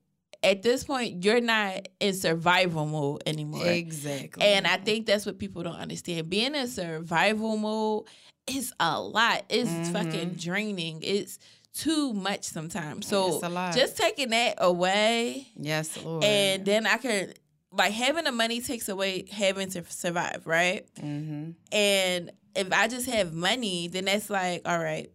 at 0.47 0.63
this 0.63 0.83
point 0.83 1.23
you're 1.23 1.41
not 1.41 1.87
in 1.99 2.13
survival 2.13 2.85
mode 2.85 3.23
anymore. 3.25 3.67
Exactly. 3.67 4.43
And 4.43 4.65
I 4.65 4.77
think 4.77 5.05
that's 5.05 5.25
what 5.25 5.37
people 5.37 5.63
don't 5.63 5.75
understand. 5.75 6.29
Being 6.29 6.55
in 6.55 6.67
survival 6.67 7.57
mode 7.57 8.05
is 8.47 8.73
a 8.79 8.99
lot. 8.99 9.43
It's 9.49 9.69
mm-hmm. 9.69 9.93
fucking 9.93 10.29
draining. 10.35 11.01
It's 11.01 11.37
too 11.73 12.13
much 12.13 12.43
sometimes. 12.43 13.07
So 13.07 13.41
just 13.75 13.97
taking 13.97 14.29
that 14.29 14.55
away. 14.59 15.47
Yes, 15.55 16.03
Lord. 16.03 16.23
And 16.23 16.65
then 16.65 16.87
I 16.87 16.97
can 16.97 17.33
like 17.71 17.91
having 17.91 18.23
the 18.23 18.31
money 18.31 18.61
takes 18.61 18.89
away 18.89 19.25
having 19.31 19.69
to 19.71 19.83
survive, 19.89 20.43
right? 20.45 20.87
Mm-hmm. 20.95 21.51
And 21.71 22.31
if 22.55 22.71
I 22.71 22.87
just 22.87 23.07
have 23.07 23.33
money, 23.33 23.87
then 23.87 24.05
that's 24.05 24.29
like, 24.29 24.61
all 24.65 24.79
right, 24.79 25.11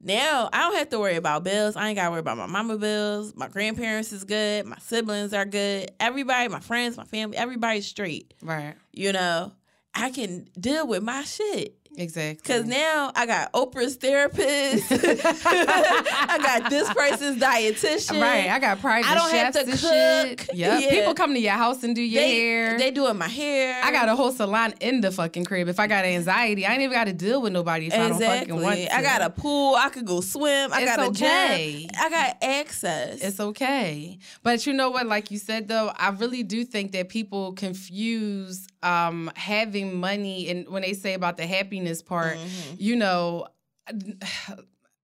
now 0.00 0.48
I 0.52 0.60
don't 0.60 0.76
have 0.76 0.90
to 0.90 0.98
worry 0.98 1.16
about 1.16 1.44
bills. 1.44 1.76
I 1.76 1.88
ain't 1.88 1.96
gotta 1.96 2.10
worry 2.10 2.20
about 2.20 2.36
my 2.36 2.46
mama 2.46 2.78
bills. 2.78 3.34
My 3.34 3.48
grandparents 3.48 4.12
is 4.12 4.24
good. 4.24 4.66
My 4.66 4.78
siblings 4.78 5.32
are 5.32 5.44
good. 5.44 5.90
Everybody, 6.00 6.48
my 6.48 6.60
friends, 6.60 6.96
my 6.96 7.04
family, 7.04 7.36
everybody's 7.36 7.86
straight. 7.86 8.34
Right. 8.42 8.74
You 8.92 9.12
know, 9.12 9.52
I 9.94 10.10
can 10.10 10.48
deal 10.58 10.86
with 10.86 11.02
my 11.02 11.22
shit. 11.22 11.75
Exactly. 11.96 12.40
Because 12.42 12.66
now 12.66 13.10
I 13.14 13.24
got 13.26 13.52
Oprah's 13.52 13.96
therapist. 13.96 14.86
I 14.90 16.38
got 16.42 16.70
this 16.70 16.92
person's 16.92 17.40
dietitian. 17.40 18.20
Right. 18.20 18.50
I 18.50 18.58
got 18.58 18.80
private 18.80 19.10
I 19.10 19.14
don't 19.14 19.30
have 19.30 19.54
to 19.54 19.64
cook. 19.64 20.46
Yep. 20.54 20.82
Yeah. 20.82 20.90
People 20.90 21.14
come 21.14 21.32
to 21.32 21.40
your 21.40 21.52
house 21.52 21.82
and 21.82 21.94
do 21.94 22.02
your 22.02 22.22
they, 22.22 22.36
hair. 22.36 22.78
They 22.78 22.90
doing 22.90 23.16
my 23.16 23.28
hair. 23.28 23.80
I 23.82 23.92
got 23.92 24.08
a 24.08 24.16
whole 24.16 24.30
salon 24.30 24.74
in 24.80 25.00
the 25.00 25.10
fucking 25.10 25.44
crib. 25.44 25.68
If 25.68 25.80
I 25.80 25.86
got 25.86 26.04
anxiety, 26.04 26.66
I 26.66 26.72
ain't 26.72 26.82
even 26.82 26.92
got 26.92 27.04
to 27.04 27.14
deal 27.14 27.40
with 27.40 27.52
nobody 27.52 27.86
if 27.86 27.94
exactly. 27.94 28.26
I 28.26 28.28
don't 28.28 28.38
fucking 28.40 28.62
want 28.62 28.76
to. 28.76 28.94
I 28.94 29.02
got 29.02 29.22
a 29.22 29.30
pool. 29.30 29.74
I 29.74 29.88
could 29.88 30.06
go 30.06 30.20
swim. 30.20 30.72
I 30.72 30.82
it's 30.82 30.96
got 30.96 30.98
a 30.98 31.08
okay. 31.10 31.86
gym. 31.88 31.90
I 31.98 32.10
got 32.10 32.36
access. 32.42 33.22
It's 33.22 33.40
okay. 33.40 34.18
But 34.42 34.66
you 34.66 34.74
know 34.74 34.90
what? 34.90 35.06
Like 35.06 35.30
you 35.30 35.38
said 35.38 35.68
though, 35.68 35.92
I 35.96 36.10
really 36.10 36.42
do 36.42 36.64
think 36.64 36.92
that 36.92 37.08
people 37.08 37.54
confuse 37.54 38.66
um, 38.86 39.30
having 39.34 39.98
money 39.98 40.48
and 40.48 40.68
when 40.68 40.82
they 40.82 40.92
say 40.92 41.14
about 41.14 41.36
the 41.36 41.46
happiness 41.46 42.02
part, 42.02 42.36
mm-hmm. 42.36 42.74
you 42.78 42.94
know, 42.94 43.48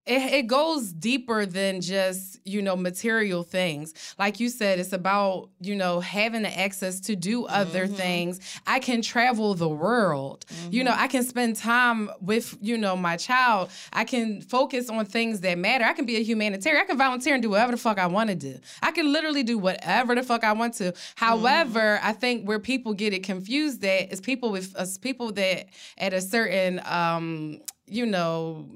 it, 0.05 0.33
it 0.33 0.47
goes 0.49 0.93
deeper 0.93 1.47
than 1.47 1.81
just 1.81 2.41
you 2.45 2.61
know 2.61 2.75
material 2.75 3.45
things 3.45 3.95
like 4.19 4.41
you 4.41 4.49
said 4.49 4.81
it's 4.81 4.93
about 4.93 5.49
you 5.61 5.77
know 5.77 6.01
having 6.01 6.43
the 6.43 6.59
access 6.59 6.99
to 7.01 7.15
do 7.15 7.47
other 7.47 7.87
mm-hmm. 7.87 7.95
things 7.95 8.61
i 8.67 8.81
can 8.81 9.01
travel 9.01 9.55
the 9.55 9.69
world 9.69 10.45
mm-hmm. 10.49 10.73
you 10.73 10.83
know 10.83 10.91
mm-hmm. 10.91 11.03
i 11.03 11.07
can 11.07 11.23
spend 11.23 11.55
time 11.55 12.11
with 12.21 12.57
you 12.61 12.77
know 12.77 12.97
my 12.97 13.17
child 13.17 13.71
i 13.93 14.03
can 14.03 14.41
focus 14.41 14.91
on 14.91 15.05
things 15.05 15.41
that 15.41 15.57
matter 15.57 15.85
i 15.85 15.93
can 15.93 16.05
be 16.05 16.17
a 16.17 16.23
humanitarian 16.23 16.83
i 16.83 16.87
can 16.87 16.99
volunteer 16.99 17.35
and 17.35 17.43
do 17.43 17.51
whatever 17.51 17.73
the 17.73 17.79
fuck 17.79 17.99
i 17.99 18.07
want 18.07 18.29
to 18.29 18.35
do 18.35 18.59
i 18.83 18.91
can 18.91 19.13
literally 19.13 19.45
do 19.45 19.57
whatever 19.57 20.15
the 20.15 20.23
fuck 20.23 20.43
i 20.43 20.53
want 20.53 20.75
to 20.75 20.93
however 21.15 21.97
mm-hmm. 21.97 22.07
i 22.07 22.13
think 22.13 22.47
where 22.47 22.59
people 22.59 22.93
get 22.93 23.13
it 23.13 23.23
confused 23.23 23.83
that 23.83 24.13
is 24.13 24.21
people 24.21 24.51
with 24.51 24.75
us 24.75 24.99
people 24.99 25.31
that 25.31 25.67
at 25.99 26.13
a 26.13 26.21
certain 26.21 26.81
um 26.87 27.61
you 27.87 28.05
know 28.05 28.67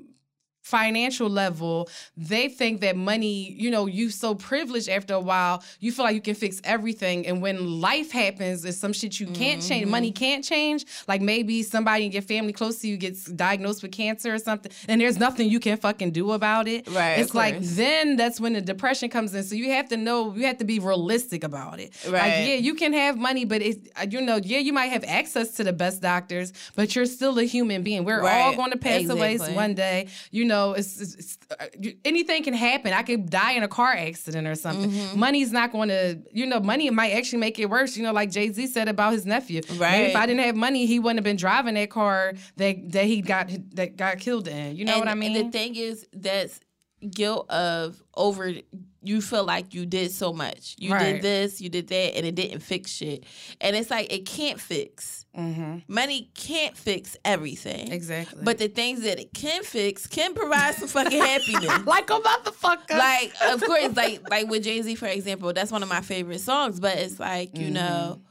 financial 0.66 1.30
level, 1.30 1.88
they 2.16 2.48
think 2.48 2.80
that 2.80 2.96
money, 2.96 3.52
you 3.52 3.70
know, 3.70 3.86
you 3.86 4.10
so 4.10 4.34
privileged 4.34 4.88
after 4.88 5.14
a 5.14 5.20
while, 5.20 5.62
you 5.78 5.92
feel 5.92 6.04
like 6.04 6.16
you 6.16 6.20
can 6.20 6.34
fix 6.34 6.60
everything. 6.64 7.24
And 7.24 7.40
when 7.40 7.80
life 7.80 8.10
happens, 8.10 8.62
there's 8.62 8.76
some 8.76 8.92
shit 8.92 9.20
you 9.20 9.26
can't 9.28 9.60
mm-hmm. 9.60 9.68
change, 9.68 9.86
money 9.86 10.10
can't 10.10 10.42
change. 10.42 10.84
Like 11.06 11.20
maybe 11.20 11.62
somebody 11.62 12.06
in 12.06 12.10
your 12.10 12.22
family 12.22 12.52
close 12.52 12.80
to 12.80 12.88
you 12.88 12.96
gets 12.96 13.26
diagnosed 13.26 13.80
with 13.80 13.92
cancer 13.92 14.34
or 14.34 14.38
something, 14.38 14.72
and 14.88 15.00
there's 15.00 15.20
nothing 15.20 15.48
you 15.48 15.60
can 15.60 15.76
fucking 15.76 16.10
do 16.10 16.32
about 16.32 16.66
it. 16.66 16.88
Right. 16.88 17.20
It's 17.20 17.32
like 17.32 17.60
then 17.60 18.16
that's 18.16 18.40
when 18.40 18.54
the 18.54 18.60
depression 18.60 19.08
comes 19.08 19.36
in. 19.36 19.44
So 19.44 19.54
you 19.54 19.70
have 19.70 19.88
to 19.90 19.96
know, 19.96 20.34
you 20.34 20.46
have 20.46 20.58
to 20.58 20.64
be 20.64 20.80
realistic 20.80 21.44
about 21.44 21.78
it. 21.78 21.92
Right. 22.06 22.12
Like, 22.14 22.48
yeah, 22.48 22.56
you 22.56 22.74
can 22.74 22.92
have 22.92 23.16
money, 23.16 23.44
but 23.44 23.62
it, 23.62 23.88
uh, 23.94 24.06
you 24.10 24.20
know, 24.20 24.40
yeah, 24.42 24.58
you 24.58 24.72
might 24.72 24.86
have 24.86 25.04
access 25.04 25.52
to 25.58 25.64
the 25.64 25.72
best 25.72 26.02
doctors, 26.02 26.52
but 26.74 26.96
you're 26.96 27.06
still 27.06 27.38
a 27.38 27.44
human 27.44 27.84
being. 27.84 28.04
We're 28.04 28.20
right. 28.20 28.40
all 28.40 28.56
going 28.56 28.72
to 28.72 28.78
pass 28.78 29.02
exactly. 29.02 29.36
away 29.36 29.54
one 29.54 29.74
day. 29.74 30.08
You 30.32 30.44
know, 30.44 30.55
know, 30.56 30.72
it's, 30.72 31.00
it's, 31.00 31.14
it's 31.14 31.38
uh, 31.60 31.66
anything 32.04 32.42
can 32.42 32.54
happen. 32.54 32.92
I 32.92 33.02
could 33.02 33.30
die 33.30 33.52
in 33.52 33.62
a 33.62 33.68
car 33.68 33.92
accident 33.92 34.46
or 34.46 34.54
something. 34.54 34.90
Mm-hmm. 34.90 35.18
Money's 35.18 35.52
not 35.52 35.72
going 35.72 35.88
to, 35.88 36.18
you 36.32 36.46
know, 36.46 36.60
money 36.60 36.88
might 36.90 37.12
actually 37.12 37.40
make 37.40 37.58
it 37.58 37.68
worse. 37.70 37.96
You 37.96 38.02
know, 38.02 38.12
like 38.12 38.30
Jay 38.30 38.50
Z 38.50 38.66
said 38.68 38.88
about 38.88 39.12
his 39.12 39.26
nephew. 39.26 39.60
Right. 39.70 39.92
Maybe 39.92 40.10
if 40.10 40.16
I 40.16 40.26
didn't 40.26 40.44
have 40.44 40.56
money, 40.56 40.86
he 40.86 40.98
wouldn't 40.98 41.18
have 41.18 41.24
been 41.24 41.36
driving 41.36 41.74
that 41.74 41.90
car 41.90 42.32
that 42.56 42.92
that 42.92 43.04
he 43.04 43.20
got 43.20 43.50
that 43.74 43.96
got 43.96 44.18
killed 44.18 44.48
in. 44.48 44.76
You 44.76 44.84
know 44.84 44.94
and, 44.94 45.00
what 45.00 45.08
I 45.08 45.14
mean? 45.14 45.36
And 45.36 45.52
the 45.52 45.58
thing 45.58 45.76
is, 45.76 46.06
that's 46.12 46.60
guilt 47.10 47.48
of 47.50 48.02
over 48.14 48.52
you 49.06 49.20
feel 49.20 49.44
like 49.44 49.72
you 49.72 49.86
did 49.86 50.10
so 50.10 50.32
much. 50.32 50.74
You 50.78 50.92
right. 50.92 51.14
did 51.14 51.22
this, 51.22 51.60
you 51.60 51.68
did 51.68 51.88
that, 51.88 52.16
and 52.16 52.26
it 52.26 52.34
didn't 52.34 52.60
fix 52.60 52.90
shit. 52.90 53.24
And 53.60 53.76
it's 53.76 53.90
like 53.90 54.12
it 54.12 54.26
can't 54.26 54.60
fix. 54.60 55.24
Mm-hmm. 55.36 55.78
Money 55.86 56.30
can't 56.34 56.76
fix 56.76 57.16
everything. 57.24 57.92
Exactly. 57.92 58.42
But 58.42 58.58
the 58.58 58.68
things 58.68 59.02
that 59.02 59.20
it 59.20 59.32
can 59.32 59.62
fix 59.62 60.06
can 60.06 60.34
provide 60.34 60.74
some 60.74 60.88
fucking 60.88 61.18
happiness. 61.18 61.80
like 61.86 62.10
a 62.10 62.18
motherfucker. 62.18 62.98
Like, 62.98 63.32
of 63.42 63.60
course, 63.64 63.94
like 63.94 64.28
like 64.28 64.48
with 64.48 64.64
Jay 64.64 64.82
Z, 64.82 64.94
for 64.96 65.06
example, 65.06 65.52
that's 65.52 65.70
one 65.70 65.82
of 65.82 65.88
my 65.88 66.00
favorite 66.00 66.40
songs. 66.40 66.80
But 66.80 66.98
it's 66.98 67.20
like, 67.20 67.56
you 67.56 67.66
mm-hmm. 67.66 67.74
know, 67.74 68.22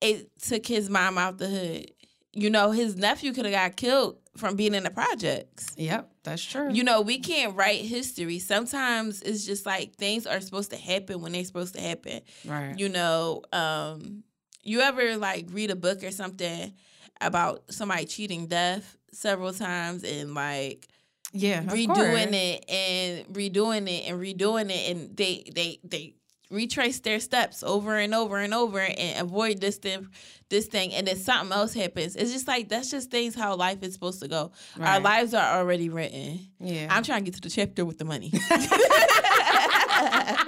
it 0.00 0.30
took 0.40 0.66
his 0.66 0.90
mom 0.90 1.18
out 1.18 1.38
the 1.38 1.48
hood. 1.48 1.90
You 2.32 2.50
know, 2.50 2.70
his 2.70 2.96
nephew 2.96 3.32
could 3.32 3.46
have 3.46 3.54
got 3.54 3.76
killed 3.76 4.18
from 4.36 4.56
being 4.56 4.74
in 4.74 4.82
the 4.84 4.90
projects. 4.90 5.68
Yep, 5.76 6.10
that's 6.24 6.42
true. 6.42 6.72
You 6.72 6.84
know, 6.84 7.00
we 7.00 7.18
can't 7.18 7.56
write 7.56 7.80
history. 7.80 8.38
Sometimes 8.38 9.22
it's 9.22 9.44
just 9.44 9.66
like 9.66 9.96
things 9.96 10.26
are 10.26 10.40
supposed 10.40 10.70
to 10.70 10.76
happen 10.76 11.20
when 11.20 11.32
they're 11.32 11.44
supposed 11.44 11.74
to 11.74 11.80
happen. 11.80 12.20
Right. 12.44 12.78
You 12.78 12.88
know, 12.88 13.42
um, 13.52 14.24
you 14.62 14.80
ever 14.80 15.16
like 15.16 15.46
read 15.50 15.70
a 15.70 15.76
book 15.76 16.02
or 16.02 16.10
something 16.10 16.72
about 17.20 17.64
somebody 17.70 18.04
cheating 18.04 18.46
death 18.46 18.96
several 19.12 19.52
times 19.52 20.04
and 20.04 20.34
like 20.34 20.88
yeah 21.32 21.62
redoing 21.62 22.32
it 22.32 22.64
and 22.68 23.26
redoing 23.34 23.88
it 23.88 24.10
and 24.10 24.20
redoing 24.20 24.70
it 24.70 24.90
and 24.90 25.16
they 25.16 25.44
they 25.54 25.78
they 25.82 26.14
retrace 26.50 27.00
their 27.00 27.20
steps 27.20 27.62
over 27.62 27.96
and 27.96 28.14
over 28.14 28.38
and 28.38 28.54
over 28.54 28.80
and 28.80 29.20
avoid 29.20 29.60
this 29.60 29.78
thing 29.78 30.08
this 30.48 30.66
thing 30.66 30.92
and 30.92 31.08
then 31.08 31.16
something 31.16 31.52
else 31.52 31.74
happens. 31.74 32.14
It's 32.14 32.32
just 32.32 32.46
like 32.46 32.68
that's 32.68 32.90
just 32.90 33.10
things 33.10 33.34
how 33.34 33.56
life 33.56 33.82
is 33.82 33.94
supposed 33.94 34.22
to 34.22 34.28
go. 34.28 34.52
Right. 34.76 34.94
our 34.94 35.00
lives 35.00 35.34
are 35.34 35.58
already 35.58 35.88
written. 35.88 36.46
Yeah. 36.60 36.86
I'm 36.90 37.02
trying 37.02 37.24
to 37.24 37.30
get 37.30 37.34
to 37.34 37.40
the 37.40 37.50
chapter 37.50 37.84
with 37.84 37.98
the 37.98 38.04
money. 38.04 38.32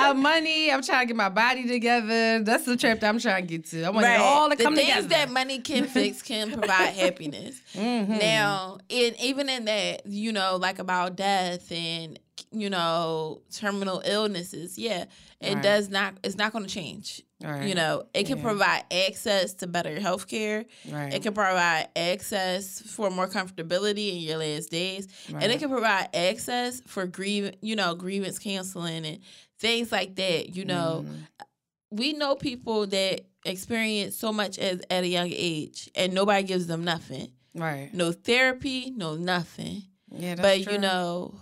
Uh, 0.00 0.14
money. 0.14 0.72
I'm 0.72 0.82
trying 0.82 1.02
to 1.02 1.06
get 1.06 1.16
my 1.16 1.28
body 1.28 1.66
together. 1.66 2.42
That's 2.42 2.64
the 2.64 2.76
chapter 2.76 3.06
i'm 3.06 3.18
trying 3.18 3.46
to 3.46 3.58
get 3.58 3.66
to. 3.66 3.84
I 3.84 3.90
want 3.90 4.04
right. 4.04 4.14
it 4.14 4.20
all 4.20 4.48
to 4.48 4.56
come 4.56 4.74
the 4.74 4.80
things 4.80 5.04
together. 5.04 5.08
that 5.08 5.30
money 5.30 5.58
can 5.58 5.86
fix 5.86 6.22
can 6.22 6.52
provide 6.58 6.94
happiness. 6.94 7.60
Mm-hmm. 7.74 8.18
now 8.18 8.78
in, 8.88 9.14
even 9.20 9.48
in 9.48 9.66
that 9.66 10.06
you 10.06 10.32
know 10.32 10.56
like 10.56 10.78
about 10.78 11.16
death 11.16 11.70
and 11.70 12.18
you 12.52 12.68
know, 12.68 13.42
terminal 13.52 14.02
illnesses, 14.04 14.76
yeah, 14.78 15.04
it 15.40 15.54
right. 15.54 15.62
does 15.62 15.88
not. 15.88 16.14
It's 16.24 16.36
not 16.36 16.52
going 16.52 16.64
to 16.64 16.70
change. 16.70 17.22
Right. 17.42 17.68
You 17.68 17.74
know, 17.74 18.04
it 18.12 18.26
can 18.26 18.38
yeah. 18.38 18.42
provide 18.42 18.84
access 18.90 19.54
to 19.54 19.66
better 19.66 19.98
health 20.00 20.26
care. 20.26 20.64
Right. 20.90 21.14
It 21.14 21.22
can 21.22 21.32
provide 21.32 21.88
access 21.96 22.82
for 22.82 23.08
more 23.10 23.28
comfortability 23.28 24.16
in 24.16 24.16
your 24.16 24.38
last 24.38 24.70
days, 24.70 25.08
right. 25.32 25.42
and 25.42 25.52
it 25.52 25.58
can 25.58 25.70
provide 25.70 26.08
access 26.12 26.80
for 26.86 27.06
grievance. 27.06 27.56
You 27.62 27.76
know, 27.76 27.94
grievance 27.94 28.38
counseling 28.38 29.06
and 29.06 29.20
things 29.58 29.92
like 29.92 30.16
that. 30.16 30.54
You 30.54 30.64
know, 30.64 31.04
mm. 31.06 31.44
we 31.90 32.12
know 32.14 32.34
people 32.34 32.86
that 32.88 33.22
experience 33.44 34.16
so 34.16 34.32
much 34.32 34.58
as 34.58 34.82
at 34.90 35.04
a 35.04 35.08
young 35.08 35.30
age, 35.30 35.88
and 35.94 36.12
nobody 36.12 36.42
gives 36.42 36.66
them 36.66 36.84
nothing. 36.84 37.30
Right. 37.54 37.90
No 37.92 38.10
therapy, 38.12 38.92
no 38.94 39.14
nothing. 39.14 39.84
Yeah, 40.12 40.34
but 40.34 40.64
true. 40.64 40.72
you 40.72 40.78
know 40.80 41.34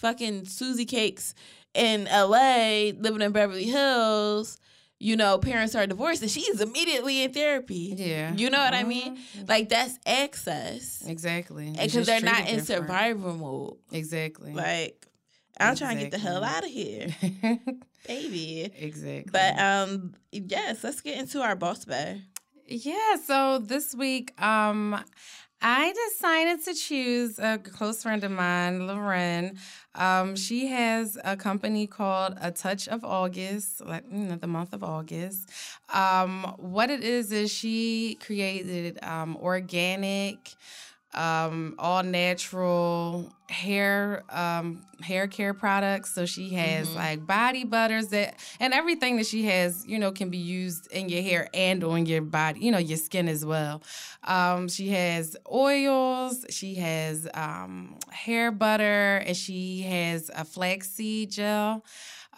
fucking 0.00 0.46
Susie 0.46 0.84
Cakes 0.84 1.34
in 1.74 2.04
LA 2.04 2.92
living 2.98 3.22
in 3.22 3.32
Beverly 3.32 3.64
Hills, 3.64 4.58
you 4.98 5.16
know, 5.16 5.38
parents 5.38 5.74
are 5.74 5.86
divorced 5.86 6.22
and 6.22 6.30
she's 6.30 6.60
immediately 6.60 7.22
in 7.22 7.32
therapy. 7.32 7.94
Yeah. 7.96 8.34
You 8.34 8.50
know 8.50 8.58
what 8.58 8.74
mm-hmm. 8.74 8.86
I 8.86 8.88
mean? 8.88 9.16
Mm-hmm. 9.16 9.44
Like 9.48 9.68
that's 9.68 9.98
excess. 10.04 11.02
Exactly. 11.06 11.70
Because 11.70 12.06
they're 12.06 12.20
not 12.20 12.48
in 12.48 12.62
survival 12.62 13.34
mode. 13.34 13.76
Exactly. 13.92 14.52
Like 14.52 15.06
I'm 15.58 15.72
exactly. 15.72 15.86
trying 15.86 15.96
to 15.96 16.02
get 16.04 16.12
the 16.12 16.18
hell 16.18 16.44
out 16.44 16.64
of 16.64 16.70
here. 16.70 17.08
Baby. 18.06 18.70
Exactly. 18.76 19.30
But 19.30 19.58
um 19.58 20.14
yes, 20.32 20.84
let's 20.84 21.00
get 21.00 21.18
into 21.18 21.40
our 21.40 21.56
boss 21.56 21.84
bay. 21.84 22.22
Yeah, 22.66 23.16
so 23.24 23.58
this 23.58 23.94
week 23.94 24.40
um 24.40 25.02
I 25.62 25.92
decided 26.08 26.64
to 26.64 26.74
choose 26.74 27.38
a 27.38 27.58
close 27.58 28.02
friend 28.02 28.24
of 28.24 28.30
mine, 28.30 28.86
Loren. 28.86 29.58
Um, 29.94 30.34
she 30.34 30.68
has 30.68 31.18
a 31.22 31.36
company 31.36 31.86
called 31.86 32.38
A 32.40 32.50
Touch 32.50 32.88
of 32.88 33.04
August, 33.04 33.84
like 33.84 34.04
you 34.10 34.20
know, 34.20 34.36
the 34.36 34.46
month 34.46 34.72
of 34.72 34.82
August. 34.82 35.50
Um, 35.92 36.54
what 36.56 36.88
it 36.88 37.04
is 37.04 37.30
is 37.30 37.50
she 37.50 38.16
created 38.22 38.98
um, 39.02 39.36
organic 39.36 40.54
um, 41.14 41.74
all 41.78 42.02
natural 42.02 43.32
hair 43.48 44.22
um, 44.30 44.82
hair 45.02 45.26
care 45.26 45.52
products. 45.52 46.14
So 46.14 46.24
she 46.24 46.50
has 46.50 46.88
mm-hmm. 46.88 46.96
like 46.96 47.26
body 47.26 47.64
butters 47.64 48.08
that 48.08 48.36
and 48.60 48.72
everything 48.72 49.16
that 49.16 49.26
she 49.26 49.44
has, 49.46 49.84
you 49.86 49.98
know, 49.98 50.12
can 50.12 50.30
be 50.30 50.38
used 50.38 50.90
in 50.92 51.08
your 51.08 51.22
hair 51.22 51.48
and 51.52 51.82
on 51.82 52.06
your 52.06 52.22
body, 52.22 52.60
you 52.60 52.70
know, 52.70 52.78
your 52.78 52.98
skin 52.98 53.28
as 53.28 53.44
well. 53.44 53.82
Um, 54.24 54.68
she 54.68 54.90
has 54.90 55.36
oils, 55.50 56.46
she 56.50 56.76
has 56.76 57.28
um, 57.34 57.96
hair 58.10 58.52
butter, 58.52 59.16
and 59.26 59.36
she 59.36 59.82
has 59.82 60.30
a 60.34 60.44
flaxseed 60.44 61.32
gel. 61.32 61.84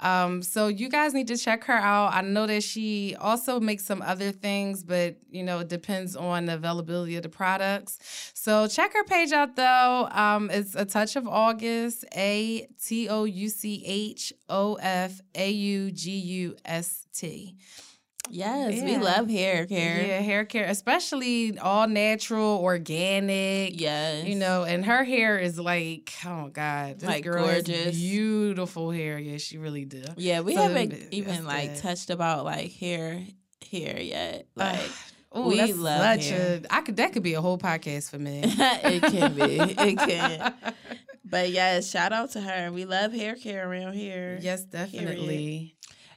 Um, 0.03 0.43
so 0.43 0.67
you 0.67 0.89
guys 0.89 1.15
need 1.15 1.29
to 1.29 1.37
check 1.37 1.65
her 1.65 1.73
out. 1.73 2.13
I 2.13 2.21
know 2.21 2.47
that 2.47 2.63
she 2.63 3.17
also 3.21 3.61
makes 3.61 3.85
some 3.85 4.03
other 4.03 4.33
things, 4.33 4.83
but 4.83 5.17
you 5.31 5.43
know, 5.45 5.61
it 5.61 5.69
depends 5.69 6.17
on 6.17 6.47
the 6.47 6.55
availability 6.55 7.17
of 7.17 7.23
the 7.23 7.29
products. 7.29 7.99
So 8.35 8.67
check 8.67 8.93
her 8.95 9.05
page 9.05 9.33
out 9.33 9.57
though. 9.57 10.09
Um, 10.11 10.51
it's 10.51 10.75
a 10.75 10.85
touch 10.85 11.17
of 11.17 11.27
August, 11.29 12.05
A 12.17 12.67
T 12.85 13.09
O 13.09 13.25
U 13.25 13.49
C 13.49 13.83
H 13.87 14.33
O 14.49 14.75
F 14.75 15.21
A 15.35 15.51
U 15.51 15.91
G 15.93 16.11
U 16.19 16.57
S 16.65 17.07
T. 17.15 17.57
Yes, 18.31 18.75
yeah. 18.77 18.85
we 18.85 18.97
love 18.97 19.29
hair 19.29 19.67
care. 19.67 20.01
Yeah, 20.07 20.21
hair 20.21 20.45
care, 20.45 20.65
especially 20.65 21.59
all 21.59 21.87
natural, 21.89 22.61
organic. 22.63 23.79
Yes, 23.81 24.25
you 24.25 24.37
know, 24.37 24.65
and 24.65 24.85
her 24.85 25.05
hair 25.05 25.39
is 25.39 25.59
like, 25.59 26.13
oh 26.25 26.49
god, 26.49 27.01
this 27.01 27.09
like 27.09 27.25
girl 27.25 27.45
gorgeous, 27.45 27.97
beautiful 27.97 28.91
hair. 28.91 29.19
Yeah, 29.19 29.39
she 29.39 29.59
really 29.59 29.85
do. 29.85 30.03
Yeah, 30.17 30.41
we 30.41 30.55
so 30.55 30.63
haven't 30.63 30.95
even 31.11 31.45
like 31.45 31.81
touched 31.81 32.11
about 32.11 32.45
like 32.45 32.73
hair, 32.73 33.23
hair 33.71 34.01
yet. 34.01 34.47
Like. 34.55 34.81
Ooh, 35.35 35.49
we 35.49 35.57
that's 35.57 35.79
love 35.79 36.01
such 36.21 36.29
hair. 36.29 36.61
a. 36.63 36.75
I 36.75 36.83
could. 36.83 36.97
That 36.97 37.15
could 37.15 37.23
be 37.23 37.33
a 37.33 37.41
whole 37.41 37.57
podcast 37.57 38.11
for 38.11 38.19
me. 38.19 38.43
it 38.45 39.03
can 39.03 39.35
be. 39.35 39.43
It 39.43 39.99
can. 39.99 40.55
But 41.25 41.51
yes, 41.51 41.91
shout 41.91 42.13
out 42.13 42.33
to 42.33 42.41
her. 42.43 42.71
We 42.71 42.85
love 42.85 43.15
hair 43.15 43.35
care 43.37 43.67
around 43.67 43.95
here. 43.95 44.39
Yes, 44.43 44.65
definitely. 44.65 45.75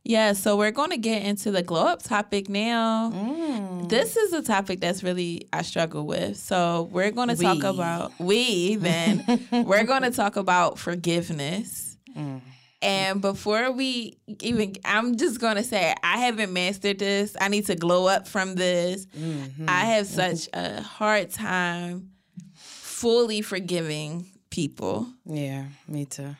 Yeah, 0.07 0.33
so 0.33 0.55
we're 0.55 0.69
going 0.71 0.91
to 0.91 0.97
get 0.97 1.23
into 1.23 1.49
the 1.49 1.63
glow 1.63 1.87
up 1.87 2.03
topic 2.03 2.47
now. 2.47 3.09
Mm. 3.09 3.89
This 3.89 4.15
is 4.15 4.33
a 4.33 4.43
topic 4.43 4.79
that's 4.79 5.01
really 5.01 5.47
I 5.51 5.63
struggle 5.63 6.05
with. 6.05 6.37
So 6.37 6.87
we're 6.91 7.09
going 7.09 7.29
to 7.29 7.35
talk 7.35 7.63
about 7.63 8.11
we 8.19 8.75
then 8.75 9.25
we're 9.51 9.83
going 9.83 10.03
to 10.03 10.11
talk 10.11 10.35
about 10.35 10.77
forgiveness. 10.77 11.97
Mm. 12.15 12.41
And 12.83 13.19
before 13.19 13.71
we 13.71 14.19
even, 14.41 14.75
I'm 14.85 15.17
just 15.17 15.41
going 15.41 15.55
to 15.55 15.63
say, 15.63 15.95
I 16.03 16.19
haven't 16.19 16.53
mastered 16.53 16.99
this. 16.99 17.35
I 17.41 17.47
need 17.47 17.65
to 17.65 17.75
glow 17.75 18.05
up 18.05 18.27
from 18.27 18.53
this. 18.53 19.07
Mm-hmm. 19.07 19.65
I 19.67 19.85
have 19.85 20.05
such 20.05 20.47
a 20.53 20.81
hard 20.81 21.31
time 21.31 22.11
fully 22.53 23.41
forgiving 23.41 24.27
people. 24.51 25.07
Yeah, 25.25 25.65
me 25.87 26.05
too. 26.05 26.35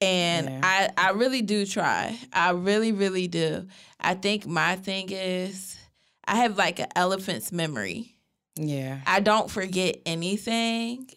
And 0.00 0.48
yeah. 0.48 0.60
I, 0.62 0.90
I 0.96 1.10
really 1.10 1.42
do 1.42 1.66
try. 1.66 2.18
I 2.32 2.50
really, 2.50 2.92
really 2.92 3.28
do. 3.28 3.66
I 4.00 4.14
think 4.14 4.46
my 4.46 4.76
thing 4.76 5.10
is 5.10 5.78
I 6.24 6.36
have 6.36 6.56
like 6.56 6.78
an 6.78 6.88
elephant's 6.96 7.52
memory. 7.52 8.16
Yeah. 8.56 9.00
I 9.06 9.20
don't 9.20 9.50
forget 9.50 10.00
anything. 10.06 11.10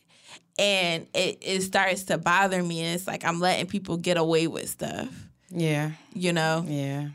And 0.60 1.08
it, 1.14 1.40
it 1.42 1.62
starts 1.62 2.04
to 2.04 2.18
bother 2.18 2.62
me. 2.62 2.82
And 2.82 2.96
it's 2.96 3.08
like 3.08 3.24
I'm 3.26 3.40
letting 3.40 3.68
people 3.68 3.98
get 3.98 4.18
away 4.18 4.48
with 4.48 4.70
stuff. 4.70 5.10
Yeah. 5.50 5.92
You 6.14 6.34
know? 6.34 6.66
Yeah. 6.68 7.10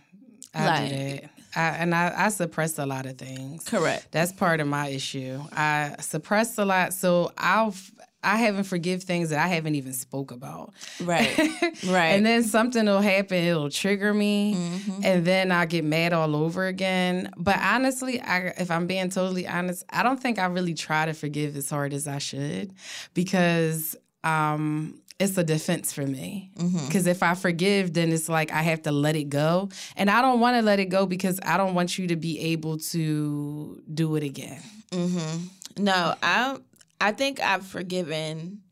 I 0.55 0.67
like, 0.67 0.89
do 0.89 0.97
that. 0.97 1.31
I, 1.55 1.61
and 1.77 1.95
I, 1.95 2.15
I 2.17 2.29
suppress 2.29 2.79
a 2.79 2.87
lot 2.87 3.07
of 3.07 3.19
things. 3.19 3.65
Correct. 3.65 4.09
That's 4.11 4.33
part 4.33 4.61
of 4.61 4.67
my 4.67 4.89
issue. 4.89 5.41
I 5.53 5.97
suppress 6.01 6.57
a 6.59 6.65
lot, 6.65 6.93
so 6.95 7.33
I'll 7.37 7.75
I 8.23 8.37
haven't 8.37 8.65
forgive 8.65 9.05
things 9.05 9.31
that 9.31 9.39
I 9.39 9.49
haven't 9.49 9.77
even 9.77 9.93
spoke 9.93 10.33
about. 10.33 10.73
Right. 11.03 11.39
right. 11.87 12.09
and 12.09 12.27
then 12.27 12.43
something 12.43 12.85
will 12.85 13.01
happen, 13.01 13.45
it'll 13.45 13.71
trigger 13.71 14.13
me, 14.13 14.55
mm-hmm. 14.55 15.01
and 15.05 15.25
then 15.25 15.53
I 15.53 15.67
get 15.67 15.85
mad 15.85 16.13
all 16.13 16.35
over 16.35 16.67
again. 16.67 17.31
But 17.37 17.59
honestly, 17.59 18.21
I, 18.21 18.55
if 18.59 18.71
I'm 18.71 18.87
being 18.87 19.11
totally 19.11 19.47
honest, 19.47 19.85
I 19.91 20.03
don't 20.03 20.21
think 20.21 20.39
I 20.39 20.47
really 20.47 20.75
try 20.75 21.07
to 21.07 21.13
forgive 21.13 21.57
as 21.57 21.71
hard 21.71 21.93
as 21.93 22.09
I 22.09 22.19
should 22.19 22.75
because 23.15 23.95
um, 24.25 25.01
it's 25.19 25.37
a 25.37 25.45
defense 25.45 25.93
for 25.93 26.07
me. 26.07 26.51
Because 26.55 27.03
mm-hmm. 27.03 27.09
if 27.09 27.23
I 27.23 27.35
forgive, 27.35 27.95
then 27.95 28.13
it's 28.13 28.29
like 28.29 28.53
I 28.53 28.63
have 28.63 28.83
to 28.83 28.93
let 28.93 29.17
it 29.17 29.29
go. 29.29 29.69
And 29.97 30.11
I 30.11 30.23
don't 30.23 30.41
want 30.41 30.57
to 30.57 30.63
let 30.63 30.81
it 30.81 30.87
go 30.87 31.07
because 31.07 31.41
I 31.45 31.57
don't 31.57 31.75
want 31.75 31.99
you 31.99 32.09
to 32.09 32.17
be 32.17 32.39
able 32.53 32.79
to 32.79 33.83
do 33.93 34.17
it 34.17 34.23
again. 34.23 34.63
Mm-hmm. 34.91 35.85
No, 35.85 36.15
I 36.23 36.57
I 37.01 37.13
think 37.13 37.41
I've 37.41 37.67
forgiven 37.67 38.63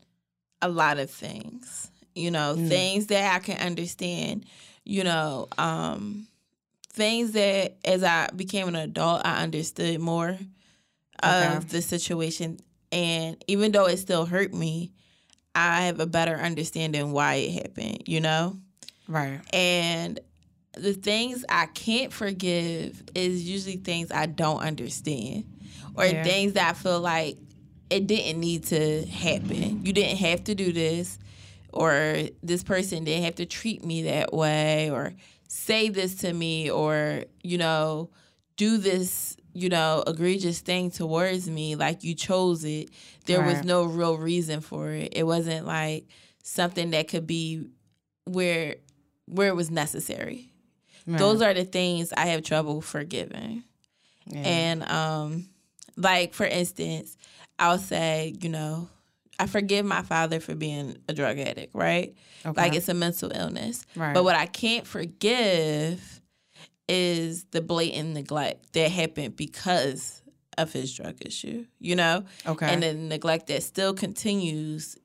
a 0.63 0.69
lot 0.69 0.99
of 0.99 1.11
things. 1.11 1.91
You 2.15 2.31
know, 2.31 2.55
mm. 2.57 2.69
things 2.69 3.09
that 3.09 3.35
I 3.35 3.39
can 3.41 3.59
understand. 3.59 4.47
You 4.85 5.05
know, 5.05 5.49
um, 5.59 6.29
things 6.93 7.33
that 7.33 7.77
as 7.85 8.03
I 8.03 8.29
became 8.35 8.69
an 8.69 8.77
adult, 8.77 9.23
I 9.25 9.43
understood 9.43 10.01
more 10.01 10.39
okay. 11.25 11.57
of 11.57 11.69
the 11.69 11.83
situation. 11.83 12.59
And 12.93 13.43
even 13.47 13.73
though 13.73 13.87
it 13.87 13.99
still 13.99 14.25
hurt 14.25 14.55
me, 14.55 14.93
I 15.55 15.83
have 15.83 16.01
a 16.01 16.07
better 16.07 16.37
understanding 16.37 17.13
why 17.13 17.35
it 17.35 17.63
happened, 17.63 18.05
you 18.07 18.21
know? 18.21 18.57
Right. 19.09 19.41
And 19.53 20.21
the 20.75 20.93
things 20.93 21.45
I 21.49 21.67
can't 21.67 22.13
forgive 22.13 23.03
is 23.15 23.49
usually 23.49 23.77
things 23.77 24.11
I 24.11 24.27
don't 24.27 24.61
understand 24.61 25.45
or 25.95 26.05
yeah. 26.05 26.23
things 26.23 26.53
that 26.55 26.71
I 26.71 26.73
feel 26.75 27.01
like 27.01 27.39
it 27.91 28.07
didn't 28.07 28.41
need 28.41 28.65
to 28.65 29.05
happen. 29.07 29.85
You 29.85 29.93
didn't 29.93 30.19
have 30.19 30.45
to 30.45 30.55
do 30.55 30.73
this, 30.73 31.19
or 31.73 32.23
this 32.43 32.63
person 32.63 33.05
didn't 33.05 33.25
have 33.25 33.37
to 33.37 33.47
treat 33.47 33.85
me 33.85 34.03
that 34.03 34.33
way, 34.33 34.91
or 34.91 35.15
say 35.49 35.89
this 35.89 36.17
to 36.17 36.33
me, 36.33 36.71
or, 36.71 37.25
you 37.43 37.59
know, 37.59 38.11
do 38.57 38.79
this, 38.79 39.37
you 39.53 39.69
know, 39.69 40.03
egregious 40.07 40.61
thing 40.61 40.91
towards 40.91 41.49
me. 41.49 41.77
Like 41.77 42.03
you 42.03 42.15
chose 42.15 42.65
it. 42.65 42.91
There 43.27 43.41
right. 43.41 43.55
was 43.55 43.65
no 43.65 43.85
real 43.85 44.17
reason 44.17 44.61
for 44.61 44.91
it. 44.91 45.13
It 45.13 45.25
wasn't 45.25 45.67
like 45.67 46.07
something 46.43 46.91
that 46.91 47.09
could 47.09 47.27
be 47.27 47.69
where 48.25 48.77
where 49.27 49.49
it 49.49 49.57
was 49.57 49.71
necessary. 49.71 50.53
Right. 51.07 51.19
Those 51.19 51.43
are 51.43 51.55
the 51.55 51.65
things 51.65 52.13
I 52.17 52.27
have 52.27 52.43
trouble 52.43 52.81
forgiving. 52.81 53.65
Yeah. 54.27 54.41
And 54.41 54.89
um 54.91 55.49
like 55.97 56.35
for 56.35 56.47
instance, 56.47 57.17
I'll 57.59 57.79
say, 57.79 58.35
you 58.41 58.49
know, 58.49 58.89
I 59.39 59.47
forgive 59.47 59.85
my 59.85 60.03
father 60.03 60.41
for 60.41 60.55
being 60.55 60.97
a 61.09 61.13
drug 61.13 61.39
addict, 61.39 61.75
right? 61.75 62.15
Okay. 62.45 62.61
Like 62.61 62.75
it's 62.75 62.89
a 62.89 62.95
mental 62.95 63.31
illness. 63.35 63.85
Right. 63.95 64.15
But 64.15 64.25
what 64.25 64.37
I 64.37 64.47
can't 64.47 64.87
forgive 64.87 66.21
is 66.89 67.45
the 67.51 67.61
blatant 67.61 68.15
neglect 68.15 68.73
that 68.75 68.91
happened 68.91 69.37
because 69.37 70.23
of 70.57 70.73
his 70.73 70.95
drug 70.95 71.17
issue, 71.21 71.67
you 71.79 71.97
know? 71.97 72.25
Okay. 72.47 72.67
And 72.73 72.83
the 72.83 72.95
neglect 72.95 73.49
that 73.49 73.63
still 73.63 73.93
continues, 73.93 74.97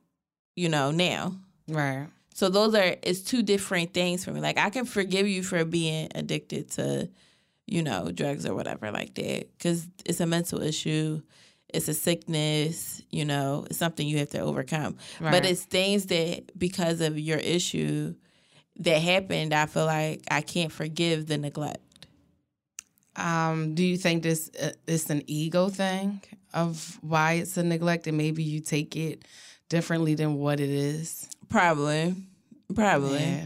you 0.56 0.70
know, 0.70 0.92
now. 0.92 1.36
Right. 1.68 2.08
So 2.34 2.50
those 2.50 2.74
are 2.76 2.96
it's 3.04 3.22
two 3.22 3.44
different 3.44 3.94
things 3.94 4.24
for 4.24 4.32
me. 4.32 4.40
Like 4.40 4.58
I 4.58 4.70
can 4.70 4.86
forgive 4.86 5.28
you 5.28 5.44
for 5.44 5.66
being 5.66 6.10
addicted 6.16 6.72
to, 6.72 7.10
you 7.68 7.84
know, 7.84 8.12
drugs 8.12 8.46
or 8.46 8.56
whatever 8.56 8.92
like 8.92 9.14
that 9.16 9.48
cuz 9.60 9.88
it's 10.06 10.22
a 10.22 10.26
mental 10.26 10.62
issue. 10.62 11.22
It's 11.74 11.88
a 11.88 11.94
sickness, 11.94 13.02
you 13.12 13.26
know, 13.26 13.66
it's 13.70 13.78
something 13.78 14.08
you 14.08 14.18
have 14.20 14.30
to 14.32 14.40
overcome. 14.40 14.98
Right. 15.20 15.32
But 15.32 15.46
it's 15.46 15.64
things 15.64 16.08
that 16.08 16.58
because 16.58 17.02
of 17.02 17.18
your 17.18 17.38
issue 17.38 18.16
that 18.80 19.02
happened, 19.02 19.54
I 19.54 19.66
feel 19.66 19.86
like 19.86 20.24
I 20.30 20.42
can't 20.42 20.72
forgive 20.72 21.28
the 21.28 21.38
neglect. 21.38 21.80
Um, 23.16 23.76
do 23.76 23.84
you 23.84 23.98
think 23.98 24.24
this 24.24 24.50
uh, 24.62 24.72
is 24.88 25.10
an 25.10 25.24
ego 25.28 25.70
thing 25.70 26.22
of 26.54 26.98
why 27.02 27.34
it's 27.34 27.58
a 27.58 27.64
neglect 27.64 28.08
and 28.08 28.18
maybe 28.18 28.44
you 28.44 28.62
take 28.62 28.96
it 28.96 29.26
differently 29.70 30.16
than 30.16 30.36
what 30.36 30.60
it 30.60 30.70
is? 30.70 31.30
Probably. 31.50 32.16
Probably. 32.74 33.20
Yeah. 33.20 33.46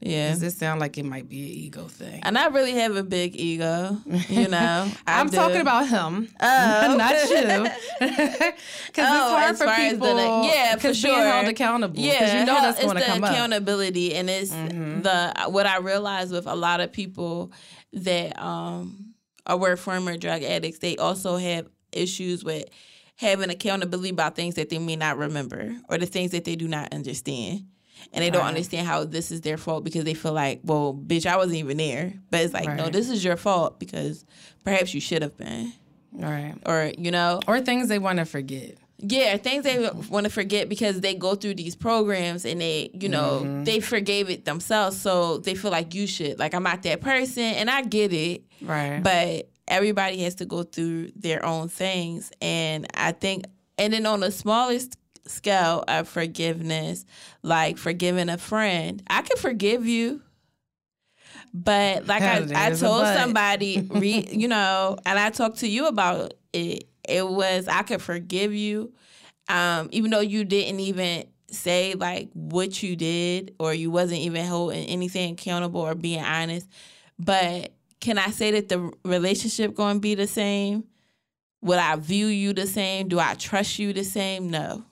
Yeah. 0.00 0.30
Does 0.30 0.40
this 0.40 0.56
sound 0.56 0.80
like 0.80 0.96
it 0.98 1.04
might 1.04 1.28
be 1.28 1.40
an 1.42 1.50
ego 1.50 1.88
thing? 1.88 2.20
And 2.22 2.38
I 2.38 2.48
really 2.48 2.72
have 2.72 2.96
a 2.96 3.02
big 3.02 3.36
ego, 3.36 3.98
you 4.28 4.48
know. 4.48 4.90
I'm 5.06 5.28
talking 5.30 5.60
about 5.60 5.88
him, 5.88 6.28
oh. 6.40 6.94
not 6.98 7.14
you. 7.30 7.70
Because 8.88 9.06
oh, 9.10 9.50
it's 9.50 9.58
hard 9.58 9.58
for 9.58 9.66
people. 9.76 10.16
The, 10.16 10.48
yeah, 10.48 10.76
for 10.76 10.94
sure. 10.94 11.14
being 11.14 11.26
held 11.26 11.46
accountable. 11.46 12.00
Yeah, 12.00 12.40
you 12.40 12.46
know 12.46 12.54
that's 12.54 12.82
going 12.82 12.96
to 12.96 13.02
come 13.02 13.22
up. 13.22 13.30
accountability, 13.30 14.14
and 14.14 14.30
it's 14.30 14.52
mm-hmm. 14.52 15.02
the 15.02 15.34
what 15.48 15.66
I 15.66 15.78
realize 15.78 16.32
with 16.32 16.46
a 16.46 16.56
lot 16.56 16.80
of 16.80 16.92
people 16.92 17.52
that 17.92 18.40
um 18.40 19.14
are 19.46 19.56
were 19.56 19.76
former 19.76 20.16
drug 20.16 20.42
addicts. 20.42 20.78
They 20.78 20.96
also 20.96 21.36
have 21.36 21.68
issues 21.92 22.44
with 22.44 22.64
having 23.16 23.50
accountability 23.50 24.10
about 24.10 24.36
things 24.36 24.54
that 24.54 24.68
they 24.68 24.78
may 24.78 24.96
not 24.96 25.18
remember 25.18 25.76
or 25.88 25.98
the 25.98 26.06
things 26.06 26.30
that 26.30 26.44
they 26.44 26.56
do 26.56 26.68
not 26.68 26.92
understand 26.94 27.64
and 28.12 28.24
they 28.24 28.30
don't 28.30 28.46
understand 28.46 28.86
how 28.86 29.04
this 29.04 29.30
is 29.30 29.40
their 29.42 29.56
fault 29.56 29.84
because 29.84 30.04
they 30.04 30.14
feel 30.14 30.32
like, 30.32 30.60
well, 30.64 30.94
bitch, 30.94 31.26
I 31.26 31.36
wasn't 31.36 31.56
even 31.56 31.76
there. 31.76 32.14
But 32.30 32.40
it's 32.40 32.54
like, 32.54 32.68
right. 32.68 32.76
no, 32.76 32.88
this 32.88 33.10
is 33.10 33.24
your 33.24 33.36
fault 33.36 33.78
because 33.78 34.24
perhaps 34.64 34.94
you 34.94 35.00
should 35.00 35.22
have 35.22 35.36
been. 35.36 35.72
Right. 36.12 36.54
Or, 36.66 36.92
you 36.96 37.10
know, 37.10 37.40
or 37.46 37.60
things 37.60 37.88
they 37.88 37.98
want 37.98 38.18
to 38.18 38.24
forget. 38.24 38.76
Yeah, 39.00 39.36
things 39.36 39.62
they 39.62 39.88
want 40.10 40.24
to 40.24 40.30
forget 40.30 40.68
because 40.68 41.00
they 41.00 41.14
go 41.14 41.36
through 41.36 41.54
these 41.54 41.76
programs 41.76 42.44
and 42.44 42.60
they, 42.60 42.90
you 42.94 43.08
know, 43.08 43.42
mm-hmm. 43.44 43.64
they 43.64 43.78
forgave 43.78 44.28
it 44.28 44.44
themselves. 44.44 45.00
So 45.00 45.38
they 45.38 45.54
feel 45.54 45.70
like 45.70 45.94
you 45.94 46.06
should. 46.06 46.38
Like, 46.38 46.52
I'm 46.54 46.64
not 46.64 46.82
that 46.82 47.00
person. 47.00 47.44
And 47.44 47.70
I 47.70 47.82
get 47.82 48.12
it. 48.12 48.42
Right. 48.60 49.00
But 49.00 49.50
everybody 49.68 50.22
has 50.22 50.36
to 50.36 50.46
go 50.46 50.64
through 50.64 51.12
their 51.14 51.44
own 51.44 51.68
things. 51.68 52.32
And 52.40 52.88
I 52.94 53.12
think, 53.12 53.44
and 53.76 53.92
then 53.92 54.06
on 54.06 54.20
the 54.20 54.32
smallest 54.32 54.96
scale 55.28 55.84
of 55.88 56.08
forgiveness, 56.08 57.04
like 57.42 57.78
forgiving 57.78 58.28
a 58.28 58.38
friend. 58.38 59.02
I 59.08 59.22
can 59.22 59.36
forgive 59.36 59.86
you. 59.86 60.22
But 61.54 62.06
like 62.08 62.22
I, 62.22 62.46
I 62.54 62.70
told 62.70 63.06
somebody, 63.06 63.80
re, 63.90 64.26
you 64.30 64.48
know, 64.48 64.96
and 65.04 65.18
I 65.18 65.30
talked 65.30 65.58
to 65.58 65.68
you 65.68 65.86
about 65.86 66.34
it. 66.52 66.84
It 67.08 67.26
was 67.26 67.68
I 67.68 67.82
could 67.82 68.02
forgive 68.02 68.52
you, 68.52 68.92
um, 69.48 69.88
even 69.92 70.10
though 70.10 70.20
you 70.20 70.44
didn't 70.44 70.80
even 70.80 71.26
say 71.50 71.94
like 71.94 72.28
what 72.34 72.82
you 72.82 72.96
did, 72.96 73.54
or 73.58 73.72
you 73.72 73.90
wasn't 73.90 74.20
even 74.20 74.44
holding 74.44 74.84
anything 74.84 75.32
accountable 75.32 75.80
or 75.80 75.94
being 75.94 76.22
honest. 76.22 76.68
But 77.18 77.72
can 78.00 78.18
I 78.18 78.28
say 78.30 78.52
that 78.52 78.68
the 78.68 78.92
relationship 79.04 79.74
going 79.74 79.96
to 79.96 80.00
be 80.00 80.14
the 80.14 80.26
same? 80.26 80.84
Would 81.62 81.78
I 81.78 81.96
view 81.96 82.26
you 82.26 82.52
the 82.52 82.66
same? 82.66 83.08
Do 83.08 83.18
I 83.18 83.34
trust 83.34 83.78
you 83.78 83.92
the 83.92 84.04
same? 84.04 84.50
No. 84.50 84.84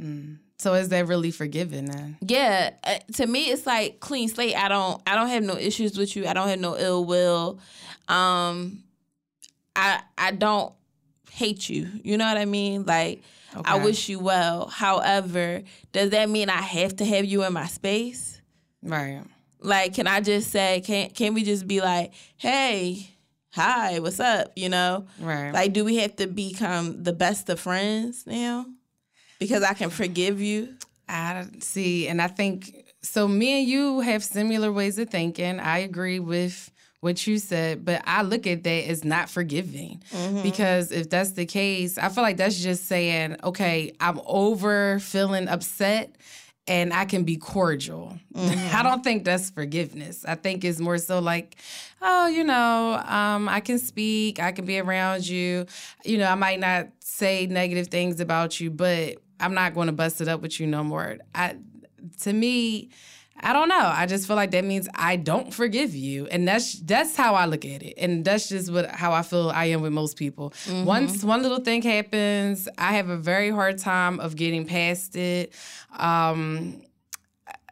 Mm. 0.00 0.38
So 0.58 0.74
is 0.74 0.88
that 0.88 1.06
really 1.06 1.30
forgiven 1.30 1.84
then? 1.84 2.16
Yeah, 2.20 2.70
uh, 2.82 2.98
to 3.14 3.26
me 3.26 3.50
it's 3.50 3.64
like 3.64 4.00
clean 4.00 4.28
slate. 4.28 4.56
I 4.56 4.68
don't 4.68 5.00
I 5.06 5.14
don't 5.14 5.28
have 5.28 5.44
no 5.44 5.56
issues 5.56 5.96
with 5.96 6.16
you. 6.16 6.26
I 6.26 6.32
don't 6.32 6.48
have 6.48 6.58
no 6.58 6.76
ill 6.76 7.04
will. 7.04 7.60
Um 8.08 8.82
I 9.76 10.00
I 10.16 10.32
don't 10.32 10.72
hate 11.30 11.68
you. 11.68 11.88
You 12.02 12.18
know 12.18 12.26
what 12.26 12.36
I 12.36 12.44
mean? 12.44 12.84
Like 12.84 13.22
okay. 13.56 13.62
I 13.64 13.76
wish 13.76 14.08
you 14.08 14.18
well. 14.18 14.66
However, 14.66 15.62
does 15.92 16.10
that 16.10 16.28
mean 16.28 16.50
I 16.50 16.60
have 16.60 16.96
to 16.96 17.04
have 17.04 17.24
you 17.24 17.44
in 17.44 17.52
my 17.52 17.66
space? 17.66 18.40
Right. 18.82 19.22
Like 19.60 19.94
can 19.94 20.08
I 20.08 20.20
just 20.20 20.50
say 20.50 20.82
can 20.84 21.10
can 21.10 21.34
we 21.34 21.44
just 21.44 21.68
be 21.68 21.80
like, 21.80 22.12
"Hey, 22.36 23.10
hi, 23.50 24.00
what's 24.00 24.18
up?" 24.18 24.52
you 24.56 24.68
know? 24.68 25.06
Right. 25.20 25.52
Like 25.52 25.72
do 25.72 25.84
we 25.84 25.96
have 25.96 26.16
to 26.16 26.26
become 26.26 27.04
the 27.04 27.12
best 27.12 27.48
of 27.48 27.60
friends 27.60 28.26
now? 28.26 28.66
Because 29.38 29.62
I 29.62 29.74
can 29.74 29.90
forgive 29.90 30.40
you. 30.40 30.74
I 31.08 31.46
see, 31.60 32.08
and 32.08 32.20
I 32.20 32.28
think 32.28 32.84
so. 33.02 33.26
Me 33.26 33.60
and 33.60 33.68
you 33.68 34.00
have 34.00 34.22
similar 34.22 34.72
ways 34.72 34.98
of 34.98 35.08
thinking. 35.08 35.58
I 35.58 35.78
agree 35.78 36.20
with 36.20 36.70
what 37.00 37.26
you 37.26 37.38
said, 37.38 37.84
but 37.84 38.02
I 38.06 38.22
look 38.22 38.46
at 38.46 38.64
that 38.64 38.88
as 38.88 39.04
not 39.04 39.30
forgiving 39.30 40.02
mm-hmm. 40.12 40.42
because 40.42 40.90
if 40.90 41.08
that's 41.08 41.32
the 41.32 41.46
case, 41.46 41.96
I 41.96 42.08
feel 42.08 42.22
like 42.22 42.36
that's 42.36 42.60
just 42.60 42.86
saying, 42.86 43.36
okay, 43.44 43.92
I'm 44.00 44.20
over 44.26 44.98
feeling 44.98 45.48
upset 45.48 46.16
and 46.66 46.92
I 46.92 47.04
can 47.04 47.24
be 47.24 47.36
cordial. 47.36 48.18
Mm-hmm. 48.38 48.76
I 48.76 48.84
don't 48.84 49.02
think 49.02 49.24
that's 49.24 49.50
forgiveness. 49.50 50.24
I 50.24 50.36
think 50.36 50.62
it's 50.62 50.78
more 50.78 50.98
so 50.98 51.18
like, 51.18 51.56
oh, 52.00 52.28
you 52.28 52.44
know, 52.44 53.02
um, 53.04 53.48
I 53.48 53.58
can 53.58 53.80
speak, 53.80 54.38
I 54.38 54.52
can 54.52 54.64
be 54.64 54.78
around 54.78 55.26
you. 55.26 55.66
You 56.04 56.18
know, 56.18 56.26
I 56.26 56.36
might 56.36 56.60
not 56.60 56.86
say 57.00 57.46
negative 57.46 57.88
things 57.88 58.20
about 58.20 58.60
you, 58.60 58.70
but 58.70 59.16
I'm 59.40 59.54
not 59.54 59.74
going 59.74 59.86
to 59.86 59.92
bust 59.92 60.20
it 60.20 60.28
up 60.28 60.40
with 60.40 60.58
you 60.60 60.66
no 60.66 60.82
more. 60.84 61.18
I, 61.34 61.56
to 62.22 62.32
me, 62.32 62.90
I 63.40 63.52
don't 63.52 63.68
know. 63.68 63.92
I 63.94 64.06
just 64.06 64.26
feel 64.26 64.36
like 64.36 64.50
that 64.50 64.64
means 64.64 64.88
I 64.94 65.16
don't 65.16 65.54
forgive 65.54 65.94
you, 65.94 66.26
and 66.26 66.46
that's 66.46 66.80
that's 66.80 67.14
how 67.16 67.34
I 67.34 67.46
look 67.46 67.64
at 67.64 67.82
it, 67.82 67.94
and 67.96 68.24
that's 68.24 68.48
just 68.48 68.72
what 68.72 68.90
how 68.90 69.12
I 69.12 69.22
feel 69.22 69.50
I 69.50 69.66
am 69.66 69.80
with 69.80 69.92
most 69.92 70.16
people. 70.16 70.50
Mm-hmm. 70.64 70.84
Once 70.84 71.22
one 71.22 71.42
little 71.42 71.60
thing 71.60 71.82
happens, 71.82 72.68
I 72.78 72.94
have 72.94 73.08
a 73.08 73.16
very 73.16 73.50
hard 73.50 73.78
time 73.78 74.18
of 74.18 74.34
getting 74.34 74.64
past 74.64 75.14
it. 75.14 75.52
Um, 75.96 76.82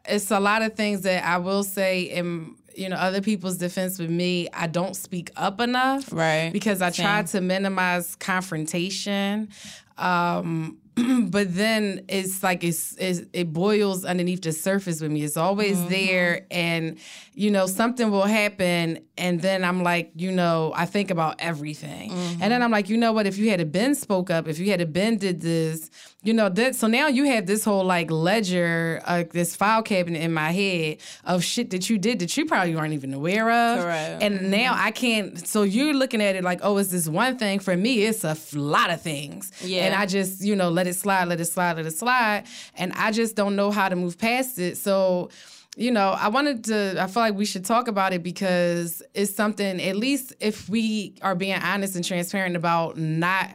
it's 0.07 0.31
a 0.31 0.39
lot 0.39 0.61
of 0.61 0.75
things 0.75 1.01
that 1.01 1.25
I 1.25 1.37
will 1.37 1.63
say 1.63 2.03
in 2.03 2.55
you 2.73 2.87
know 2.87 2.95
other 2.95 3.21
people's 3.21 3.57
defense 3.57 3.99
with 3.99 4.09
me. 4.09 4.47
I 4.53 4.67
don't 4.67 4.95
speak 4.95 5.31
up 5.35 5.59
enough, 5.59 6.13
right? 6.13 6.51
Because 6.53 6.81
I 6.81 6.91
Same. 6.91 7.05
try 7.05 7.23
to 7.23 7.41
minimize 7.41 8.15
confrontation. 8.15 9.49
Um, 9.97 10.77
but 11.29 11.53
then 11.55 12.05
it's 12.07 12.41
like 12.41 12.63
it's, 12.63 12.95
it's, 12.97 13.21
it 13.33 13.53
boils 13.53 14.03
underneath 14.05 14.41
the 14.41 14.51
surface 14.51 14.99
with 14.99 15.11
me. 15.11 15.23
It's 15.23 15.37
always 15.37 15.77
mm-hmm. 15.77 15.89
there, 15.89 16.45
and 16.49 16.97
you 17.33 17.51
know 17.51 17.67
something 17.67 18.09
will 18.09 18.23
happen, 18.23 18.99
and 19.17 19.41
then 19.41 19.63
I'm 19.63 19.83
like, 19.83 20.11
you 20.15 20.31
know, 20.31 20.73
I 20.75 20.85
think 20.85 21.11
about 21.11 21.35
everything, 21.39 22.11
mm-hmm. 22.11 22.41
and 22.41 22.51
then 22.51 22.63
I'm 22.63 22.71
like, 22.71 22.89
you 22.89 22.97
know 22.97 23.13
what? 23.13 23.27
If 23.27 23.37
you 23.37 23.49
had 23.49 23.71
been 23.71 23.95
spoke 23.95 24.31
up, 24.31 24.47
if 24.47 24.57
you 24.59 24.71
had 24.71 24.91
been 24.91 25.17
did 25.17 25.41
this, 25.41 25.89
you 26.27 26.33
know 26.33 26.49
that. 26.49 26.75
So 26.75 26.87
now 26.87 27.07
you 27.07 27.23
have 27.25 27.45
this 27.45 27.63
whole 27.63 27.85
like 27.85 28.11
ledger, 28.11 29.01
uh, 29.05 29.23
this 29.31 29.55
file 29.55 29.81
cabinet 29.81 30.21
in 30.21 30.33
my 30.33 30.51
head 30.51 30.97
of 31.23 31.43
shit 31.43 31.69
that 31.71 31.89
you 31.89 31.97
did 31.97 32.19
that 32.19 32.35
you 32.35 32.45
probably 32.45 32.75
weren't 32.75 32.93
even 32.93 33.13
aware 33.13 33.49
of, 33.49 33.83
Correct. 33.83 34.21
and 34.21 34.51
now 34.51 34.75
I 34.77 34.91
can't. 34.91 35.47
So 35.47 35.63
you're 35.63 35.93
looking 35.93 36.21
at 36.21 36.35
it 36.35 36.43
like, 36.43 36.59
oh, 36.61 36.77
it's 36.77 36.89
this 36.89 37.07
one 37.07 37.37
thing. 37.37 37.59
For 37.59 37.75
me, 37.77 38.03
it's 38.03 38.23
a 38.23 38.37
lot 38.53 38.89
of 38.89 39.01
things, 39.01 39.51
yeah, 39.63 39.85
and 39.85 39.95
I 39.95 40.05
just 40.05 40.43
you 40.43 40.55
know 40.55 40.69
let 40.69 40.85
it 40.85 40.95
slide, 40.95 41.29
let 41.29 41.39
it 41.39 41.45
slide, 41.45 41.77
let 41.77 41.85
it 41.85 41.95
slide. 41.95 42.43
And 42.75 42.91
I 42.93 43.11
just 43.11 43.35
don't 43.35 43.55
know 43.55 43.71
how 43.71 43.89
to 43.89 43.95
move 43.95 44.17
past 44.17 44.59
it. 44.59 44.77
So, 44.77 45.29
you 45.75 45.91
know, 45.91 46.09
I 46.09 46.27
wanted 46.27 46.65
to, 46.65 46.95
I 46.99 47.07
feel 47.07 47.23
like 47.23 47.35
we 47.35 47.45
should 47.45 47.65
talk 47.65 47.87
about 47.87 48.13
it 48.13 48.23
because 48.23 49.01
it's 49.13 49.33
something, 49.33 49.81
at 49.81 49.95
least 49.95 50.33
if 50.39 50.67
we 50.69 51.15
are 51.21 51.35
being 51.35 51.53
honest 51.53 51.95
and 51.95 52.03
transparent 52.03 52.55
about 52.55 52.97
not 52.97 53.51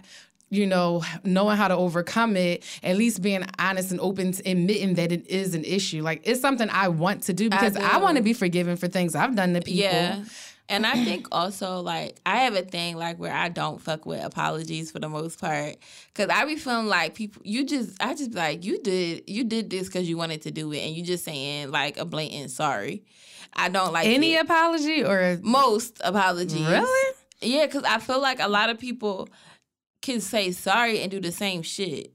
you 0.53 0.67
know, 0.67 1.03
knowing 1.25 1.57
how 1.57 1.67
to 1.67 1.75
overcome 1.75 2.37
it, 2.37 2.63
at 2.83 2.99
least 2.99 3.23
being 3.23 3.43
honest 3.59 3.91
and 3.91 3.99
open 4.01 4.33
to 4.33 4.51
admitting 4.51 4.95
that 4.95 5.11
it 5.11 5.27
is 5.27 5.55
an 5.55 5.65
issue. 5.65 6.03
Like 6.03 6.21
it's 6.25 6.43
something 6.43 6.69
I 6.71 6.89
want 6.89 7.23
to 7.25 7.33
do 7.33 7.49
because 7.49 7.75
I, 7.75 7.95
I 7.95 7.97
want 7.97 8.19
to 8.19 8.23
be 8.23 8.35
forgiven 8.35 8.77
for 8.77 8.87
things 8.87 9.15
I've 9.15 9.35
done 9.35 9.55
to 9.55 9.63
people. 9.63 9.83
Yeah. 9.83 10.25
And 10.69 10.87
I 10.87 10.93
think 11.05 11.27
also 11.33 11.81
like 11.81 12.17
I 12.27 12.41
have 12.41 12.55
a 12.55 12.63
thing 12.63 12.97
like 12.97 13.19
where 13.19 13.33
I 13.33 13.49
don't 13.49 13.81
fuck 13.81 14.05
with 14.05 14.23
apologies 14.23 14.91
for 14.91 14.99
the 14.99 15.09
most 15.09 15.41
part 15.41 15.77
because 16.13 16.29
I 16.29 16.45
be 16.45 16.57
feeling 16.57 16.87
like 16.87 17.15
people 17.15 17.43
you 17.45 17.65
just 17.65 18.01
I 18.03 18.15
just 18.15 18.31
be 18.33 18.37
like 18.37 18.65
you 18.65 18.81
did 18.81 19.25
you 19.27 19.45
did 19.45 19.71
this 19.71 19.87
because 19.87 20.09
you 20.09 20.19
wanted 20.19 20.43
to 20.43 20.51
do 20.51 20.71
it 20.73 20.79
and 20.81 20.95
you 20.95 21.03
just 21.03 21.25
saying 21.25 21.71
like 21.71 21.97
a 21.97 22.05
blatant 22.05 22.51
sorry. 22.51 23.05
I 23.55 23.71
don't 23.71 23.93
like 23.93 24.07
any 24.07 24.35
it. 24.35 24.45
apology 24.45 25.03
or 25.03 25.39
most 25.43 26.01
apologies. 26.05 26.67
Really? 26.67 27.15
Yeah, 27.41 27.67
because 27.67 27.85
I 27.85 27.99
feel 27.99 28.21
like 28.21 28.41
a 28.41 28.49
lot 28.49 28.71
of 28.71 28.79
people 28.79 29.29
can 30.03 30.21
say 30.21 30.51
sorry 30.51 31.01
and 31.01 31.11
do 31.11 31.21
the 31.21 31.33
same 31.33 31.63
shit. 31.63 32.13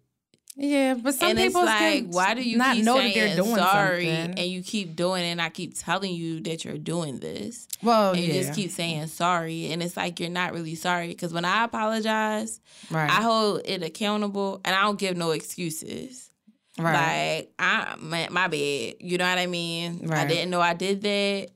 Yeah, 0.59 0.95
but 0.95 1.13
some 1.13 1.29
and 1.29 1.37
people 1.37 1.63
like, 1.63 2.07
why 2.07 2.33
do 2.33 2.41
you 2.41 2.57
not 2.57 2.77
know 2.77 2.97
that 2.97 3.13
they're 3.13 3.35
doing 3.35 3.55
sorry 3.57 4.07
something. 4.07 4.39
and 4.39 4.51
you 4.51 4.63
keep 4.63 4.95
doing 4.95 5.23
it 5.23 5.27
and 5.27 5.41
I 5.41 5.49
keep 5.49 5.77
telling 5.77 6.15
you 6.15 6.39
that 6.41 6.65
you're 6.65 6.79
doing 6.79 7.19
this. 7.19 7.67
Well, 7.83 8.13
and 8.13 8.19
yeah. 8.19 8.25
you 8.25 8.33
just 8.41 8.55
keep 8.55 8.71
saying 8.71 9.05
sorry 9.07 9.71
and 9.71 9.83
it's 9.83 9.95
like 9.95 10.19
you're 10.19 10.31
not 10.31 10.53
really 10.53 10.73
sorry 10.73 11.09
because 11.09 11.31
when 11.31 11.45
I 11.45 11.63
apologize, 11.63 12.59
right. 12.89 13.07
I 13.07 13.21
hold 13.21 13.61
it 13.65 13.83
accountable 13.83 14.59
and 14.65 14.75
I 14.75 14.81
don't 14.81 14.97
give 14.97 15.15
no 15.15 15.29
excuses. 15.29 16.31
Right. 16.79 17.35
Like 17.37 17.53
I 17.59 17.95
my, 17.99 18.27
my 18.31 18.47
bad. 18.47 18.95
You 18.99 19.19
know 19.19 19.29
what 19.29 19.37
I 19.37 19.45
mean? 19.45 20.07
Right. 20.07 20.21
I 20.21 20.27
didn't 20.27 20.49
know 20.49 20.61
I 20.61 20.73
did 20.73 21.03
that. 21.03 21.49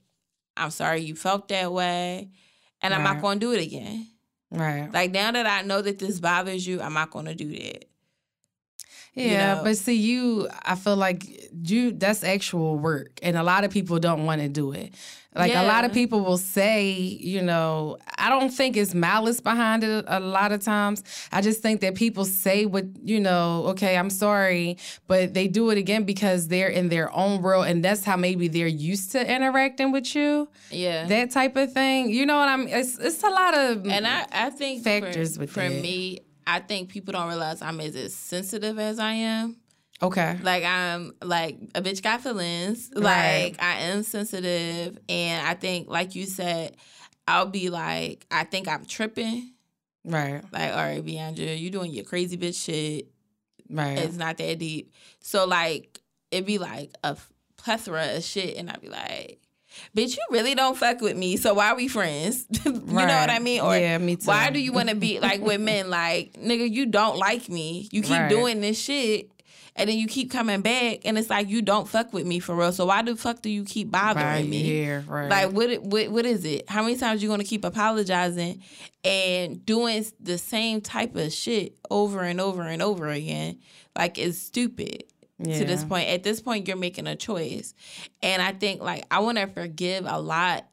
I'm 0.56 0.70
sorry 0.70 1.02
you 1.02 1.16
felt 1.16 1.48
that 1.48 1.74
way. 1.74 2.30
And 2.84 2.92
right. 2.92 3.00
I'm 3.00 3.04
not 3.04 3.20
gonna 3.20 3.40
do 3.40 3.52
it 3.54 3.64
again. 3.64 4.11
Right. 4.52 4.92
Like 4.92 5.12
now 5.12 5.32
that 5.32 5.48
I 5.48 5.62
know 5.62 5.82
that 5.82 6.00
this 6.00 6.20
bothers 6.20 6.68
you, 6.68 6.82
I'm 6.82 6.94
not 6.94 7.12
gonna 7.12 7.36
do 7.36 7.50
that. 7.50 7.86
Yeah, 9.14 9.26
you 9.26 9.58
know? 9.58 9.64
but 9.64 9.78
see, 9.78 9.96
you, 9.96 10.48
I 10.64 10.76
feel 10.76 10.96
like 10.96 11.26
you, 11.64 11.92
that's 11.92 12.24
actual 12.24 12.78
work. 12.78 13.20
And 13.22 13.38
a 13.38 13.44
lot 13.44 13.64
of 13.64 13.72
people 13.72 14.00
don't 14.00 14.26
want 14.26 14.42
to 14.42 14.48
do 14.48 14.72
it. 14.72 14.94
Like 15.34 15.54
yeah. 15.54 15.66
a 15.66 15.68
lot 15.68 15.86
of 15.86 15.94
people 15.94 16.22
will 16.22 16.38
say, 16.38 16.92
you 16.92 17.42
know, 17.42 17.98
I 18.18 18.30
don't 18.30 18.50
think 18.50 18.76
it's 18.76 18.94
malice 18.94 19.40
behind 19.40 19.82
it 19.84 20.04
a 20.08 20.20
lot 20.20 20.52
of 20.52 20.62
times. 20.62 21.04
I 21.32 21.40
just 21.40 21.62
think 21.62 21.80
that 21.82 21.96
people 21.96 22.26
say 22.26 22.66
what, 22.66 22.86
you 23.02 23.20
know, 23.20 23.64
okay, 23.68 23.98
I'm 23.98 24.10
sorry, 24.10 24.78
but 25.08 25.34
they 25.34 25.48
do 25.48 25.70
it 25.70 25.78
again 25.78 26.04
because 26.04 26.50
they're 26.50 26.68
in 26.68 26.90
their 26.90 27.16
own 27.16 27.42
world 27.42 27.68
and 27.68 27.84
that's 27.84 28.04
how 28.04 28.18
maybe 28.18 28.50
they're 28.50 28.68
used 28.68 29.14
to 29.14 29.34
interacting 29.34 29.94
with 29.94 30.14
you. 30.16 30.50
Yeah. 30.70 31.06
That 31.06 31.32
type 31.32 31.56
of 31.56 31.72
thing. 31.72 32.10
You 32.10 32.26
know 32.26 32.38
what 32.38 32.50
I 32.50 32.58
mean? 32.58 32.68
It's 32.68 32.98
it's 32.98 33.24
a 33.24 33.30
lot 33.30 33.58
of 33.58 33.88
And 33.88 34.06
I, 34.06 34.26
I 34.34 34.50
think 34.50 34.84
factors 34.84 35.36
for, 35.36 35.42
with 35.42 35.52
for 35.52 35.70
me, 35.70 36.20
I 36.46 36.60
think 36.60 36.90
people 36.90 37.14
don't 37.14 37.30
realize 37.30 37.62
I'm 37.62 37.80
as 37.80 38.14
sensitive 38.14 38.78
as 38.80 39.00
I 39.00 39.14
am. 39.14 39.61
Okay. 40.02 40.38
Like 40.42 40.64
I'm 40.64 41.14
like 41.22 41.58
a 41.76 41.82
bitch 41.82 42.02
got 42.02 42.22
feelings. 42.22 42.90
Right. 42.96 43.52
Like 43.52 43.62
I 43.62 43.82
am 43.82 44.04
sensitive 44.04 44.98
and 45.08 45.48
I 45.48 45.54
think 45.54 45.90
like 45.90 46.16
you 46.16 46.26
said, 46.26 46.76
I'll 47.28 47.46
be 47.46 47.70
like, 47.70 48.26
I 48.32 48.44
think 48.44 48.68
I'm 48.68 48.86
tripping. 48.86 49.54
Right. 50.04 50.42
Like, 50.52 50.72
all 50.72 50.78
right, 50.78 51.06
Biandra, 51.06 51.58
you 51.58 51.70
doing 51.70 51.94
your 51.94 52.04
crazy 52.04 52.36
bitch 52.36 52.64
shit. 52.64 53.08
Right. 53.70 54.00
It's 54.00 54.18
not 54.18 54.38
that 54.38 54.60
deep. 54.60 54.92
So 55.20 55.46
like 55.46 56.02
it'd 56.32 56.46
be 56.46 56.58
like 56.58 56.92
a 57.04 57.16
plethora 57.58 58.16
of 58.16 58.24
shit 58.24 58.58
and 58.58 58.70
I'd 58.70 58.82
be 58.82 58.90
like, 58.90 59.40
bitch, 59.96 60.16
you 60.18 60.24
really 60.32 60.56
don't 60.56 60.78
fuck 60.78 61.02
with 61.02 61.16
me, 61.16 61.38
so 61.38 61.54
why 61.54 61.70
are 61.70 61.76
we 61.76 61.88
friends? 61.88 62.46
you 62.66 62.72
right. 62.72 63.08
know 63.08 63.16
what 63.16 63.30
I 63.30 63.40
mean? 63.40 63.62
Or 63.62 63.78
yeah, 63.78 63.98
me 63.98 64.16
too. 64.16 64.26
Why 64.26 64.50
do 64.50 64.60
you 64.60 64.74
want 64.74 64.90
to 64.90 64.96
be 64.96 65.20
like 65.20 65.42
with 65.42 65.62
men? 65.62 65.82
Like, 65.92 66.34
nigga, 66.34 66.72
you 66.72 66.86
don't 66.86 67.18
like 67.18 67.50
me. 67.50 67.90
You 67.92 68.02
keep 68.02 68.18
right. 68.18 68.30
doing 68.30 68.62
this 68.62 68.80
shit. 68.80 69.30
And 69.76 69.90
then 69.90 69.98
you 69.98 70.08
keep 70.08 70.30
coming 70.30 70.62
back, 70.62 71.00
and 71.06 71.18
it's 71.18 71.30
like 71.30 71.48
you 71.48 71.62
don't 71.62 71.88
fuck 71.88 72.12
with 72.12 72.26
me 72.26 72.40
for 72.40 72.56
real. 72.56 72.74
So 72.74 72.86
why 72.88 73.02
the 73.04 73.16
fuck 73.16 73.42
do 73.42 73.50
you 73.50 73.64
keep 73.64 73.90
bothering 73.90 74.26
right 74.26 74.48
me? 74.48 74.62
Here, 74.62 75.06
right. 75.08 75.30
Like 75.30 75.52
what, 75.52 75.82
what? 75.82 76.10
What 76.10 76.26
is 76.26 76.44
it? 76.44 76.70
How 76.70 76.84
many 76.84 76.98
times 76.98 77.24
you 77.24 77.30
gonna 77.30 77.46
keep 77.46 77.64
apologizing 77.64 78.62
and 79.06 79.66
doing 79.66 80.06
the 80.20 80.38
same 80.38 80.82
type 80.82 81.16
of 81.16 81.32
shit 81.32 81.78
over 81.90 82.22
and 82.22 82.42
over 82.42 82.64
and 82.64 82.82
over 82.82 83.08
again? 83.08 83.60
Like 83.96 84.18
it's 84.18 84.38
stupid 84.38 85.06
yeah. 85.44 85.60
to 85.60 85.66
this 85.66 85.84
point. 85.84 86.10
At 86.10 86.24
this 86.24 86.42
point, 86.42 86.68
you're 86.68 86.78
making 86.78 87.08
a 87.08 87.16
choice. 87.16 87.74
And 88.22 88.42
I 88.42 88.52
think, 88.52 88.82
like, 88.82 89.06
I 89.12 89.20
want 89.20 89.38
to 89.38 89.48
forgive 89.48 90.06
a 90.06 90.20
lot 90.20 90.66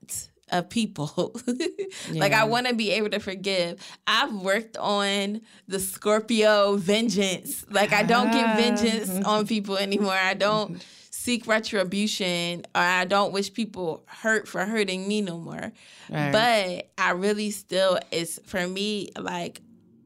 of 0.51 0.69
people. 0.69 1.41
yeah. 1.47 1.65
Like, 2.19 2.33
I 2.33 2.45
want 2.45 2.67
to 2.67 2.75
be 2.75 2.91
able 2.93 3.11
to 3.11 3.19
forgive. 3.19 3.81
I've 4.07 4.33
worked 4.33 4.77
on 4.77 5.41
the 5.67 5.79
Scorpio 5.79 6.77
vengeance. 6.77 7.65
Like, 7.71 7.93
I 7.93 8.03
don't 8.03 8.31
get 8.31 8.57
vengeance 8.57 9.11
on 9.27 9.47
people 9.47 9.77
anymore. 9.77 10.13
I 10.13 10.35
don't 10.35 10.85
seek 11.11 11.47
retribution 11.47 12.65
or 12.75 12.81
I 12.81 13.05
don't 13.05 13.33
wish 13.33 13.53
people 13.53 14.05
hurt 14.07 14.49
for 14.49 14.65
hurting 14.65 15.07
me 15.07 15.21
no 15.21 15.39
more. 15.39 15.73
Right. 16.11 16.33
But 16.33 16.91
I 16.99 17.11
really 17.11 17.51
still, 17.51 17.99
it's 18.11 18.39
for 18.45 18.67
me, 18.67 19.11
like, 19.19 19.61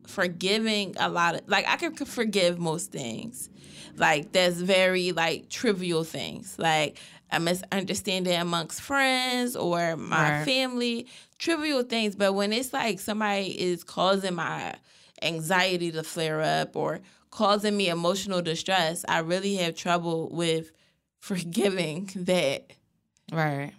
forgiving 0.06 0.94
a 0.98 1.09
lot 1.09 1.36
of, 1.36 1.43
like, 1.47 1.66
I 1.69 1.77
can 1.77 1.94
forgive 1.94 2.59
most 2.59 2.93
things 2.93 3.48
like 3.97 4.32
there's 4.32 4.60
very 4.60 5.12
like 5.12 5.48
trivial 5.48 6.05
things 6.05 6.59
like 6.59 6.98
a 7.32 7.40
misunderstanding 7.40 8.38
amongst 8.38 8.80
friends 8.80 9.56
or 9.56 9.96
my 9.96 10.38
right. 10.38 10.44
family, 10.44 11.06
trivial 11.38 11.82
things. 11.82 12.14
But 12.14 12.34
when 12.34 12.52
it's 12.52 12.72
like 12.72 13.00
somebody 13.00 13.60
is 13.60 13.82
causing 13.82 14.34
my 14.34 14.74
anxiety 15.22 15.90
to 15.92 16.02
flare 16.02 16.42
up 16.42 16.76
or 16.76 17.00
causing 17.30 17.76
me 17.76 17.88
emotional 17.88 18.42
distress, 18.42 19.04
I 19.09 19.20
really 19.20 19.56
have 19.56 19.74
trouble 19.74 20.28
with 20.30 20.70
forgiving 21.18 22.10
that. 22.16 22.70
Right. 23.32 23.72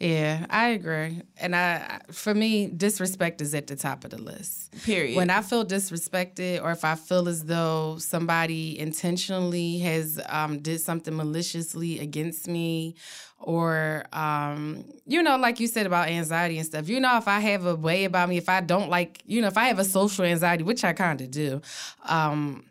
Yeah, 0.00 0.46
I 0.48 0.68
agree. 0.68 1.22
And 1.38 1.56
I 1.56 2.00
for 2.12 2.32
me, 2.32 2.68
disrespect 2.68 3.40
is 3.40 3.52
at 3.52 3.66
the 3.66 3.74
top 3.74 4.04
of 4.04 4.10
the 4.10 4.22
list. 4.22 4.72
Period. 4.84 5.16
When 5.16 5.28
I 5.28 5.42
feel 5.42 5.64
disrespected 5.64 6.62
or 6.62 6.70
if 6.70 6.84
I 6.84 6.94
feel 6.94 7.28
as 7.28 7.44
though 7.44 7.96
somebody 7.98 8.78
intentionally 8.78 9.78
has 9.78 10.20
um, 10.28 10.60
did 10.60 10.80
something 10.80 11.16
maliciously 11.16 11.98
against 11.98 12.46
me 12.46 12.94
or 13.40 14.04
um, 14.12 14.84
you 15.04 15.20
know, 15.20 15.36
like 15.36 15.58
you 15.58 15.66
said 15.66 15.86
about 15.86 16.08
anxiety 16.08 16.58
and 16.58 16.66
stuff. 16.66 16.88
You 16.88 17.00
know, 17.00 17.16
if 17.16 17.26
I 17.26 17.40
have 17.40 17.66
a 17.66 17.74
way 17.74 18.04
about 18.04 18.28
me, 18.28 18.36
if 18.36 18.48
I 18.48 18.60
don't 18.60 18.90
like, 18.90 19.20
you 19.26 19.40
know, 19.40 19.48
if 19.48 19.56
I 19.56 19.66
have 19.66 19.80
a 19.80 19.84
social 19.84 20.24
anxiety, 20.24 20.62
which 20.62 20.84
I 20.84 20.92
kind 20.92 21.20
of 21.20 21.30
do, 21.32 21.60
um, 22.04 22.64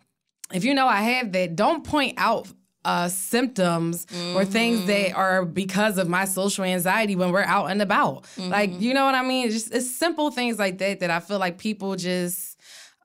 if 0.53 0.63
you 0.63 0.73
know 0.73 0.87
I 0.87 1.01
have 1.01 1.33
that, 1.33 1.57
don't 1.57 1.83
point 1.83 2.13
out 2.17 2.47
uh, 2.87 3.09
symptoms 3.09 4.05
mm-hmm. 4.05 4.37
or 4.37 4.45
things 4.45 4.85
that 4.85 5.09
mm-hmm. 5.09 5.19
are 5.19 5.43
because 5.43 5.97
of 5.97 6.07
my 6.07 6.23
social 6.23 6.63
anxiety 6.63 7.17
when 7.17 7.33
we're 7.33 7.43
out 7.43 7.69
and 7.69 7.81
about. 7.81 8.23
Mm-hmm. 8.37 8.49
Like, 8.49 8.79
you 8.79 8.93
know 8.93 9.03
what 9.03 9.13
I 9.13 9.23
mean? 9.23 9.47
It's 9.47 9.55
just 9.55 9.73
it's 9.73 9.91
simple 9.91 10.31
things 10.31 10.57
like 10.57 10.77
that 10.77 11.01
that 11.01 11.11
I 11.11 11.19
feel 11.19 11.37
like 11.37 11.57
people 11.57 11.97
just 11.97 12.55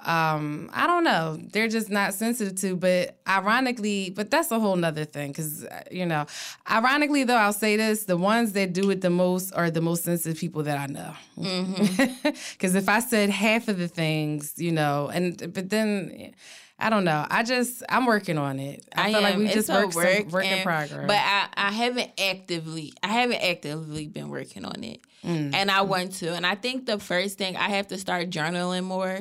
um 0.04 0.68
i 0.72 0.84
don't 0.88 1.04
know 1.04 1.38
they're 1.52 1.68
just 1.68 1.88
not 1.88 2.12
sensitive 2.12 2.56
to 2.56 2.74
but 2.74 3.20
ironically 3.28 4.10
but 4.10 4.32
that's 4.32 4.50
a 4.50 4.58
whole 4.58 4.74
nother 4.74 5.04
thing 5.04 5.30
because 5.30 5.64
uh, 5.64 5.80
you 5.92 6.04
know 6.04 6.26
ironically 6.68 7.22
though 7.22 7.36
i'll 7.36 7.52
say 7.52 7.76
this 7.76 8.06
the 8.06 8.16
ones 8.16 8.50
that 8.50 8.72
do 8.72 8.90
it 8.90 9.00
the 9.00 9.10
most 9.10 9.52
are 9.52 9.70
the 9.70 9.80
most 9.80 10.02
sensitive 10.02 10.36
people 10.36 10.64
that 10.64 10.76
i 10.76 10.86
know 10.86 11.14
because 11.36 11.52
mm-hmm. 11.52 12.76
if 12.76 12.88
i 12.88 12.98
said 12.98 13.30
half 13.30 13.68
of 13.68 13.78
the 13.78 13.86
things 13.86 14.54
you 14.56 14.72
know 14.72 15.08
and 15.14 15.52
but 15.54 15.70
then 15.70 16.34
I 16.82 16.90
don't 16.90 17.04
know. 17.04 17.24
I 17.30 17.44
just 17.44 17.82
I'm 17.88 18.06
working 18.06 18.38
on 18.38 18.58
it. 18.58 18.84
I, 18.94 19.02
I 19.02 19.06
feel 19.08 19.16
am. 19.16 19.22
like 19.22 19.36
we 19.36 19.48
just 19.48 19.68
work, 19.68 19.94
work, 19.94 20.26
work 20.32 20.44
and, 20.44 20.58
in 20.58 20.62
progress. 20.64 21.06
But 21.06 21.16
I, 21.16 21.48
I 21.54 21.70
haven't 21.70 22.10
actively 22.20 22.92
I 23.02 23.08
haven't 23.08 23.40
actively 23.42 24.08
been 24.08 24.28
working 24.28 24.64
on 24.64 24.82
it. 24.82 25.00
Mm. 25.24 25.54
And 25.54 25.70
I 25.70 25.82
want 25.82 26.14
to. 26.14 26.34
And 26.34 26.44
I 26.44 26.56
think 26.56 26.86
the 26.86 26.98
first 26.98 27.38
thing 27.38 27.56
I 27.56 27.68
have 27.70 27.86
to 27.88 27.98
start 27.98 28.30
journaling 28.30 28.84
more. 28.84 29.20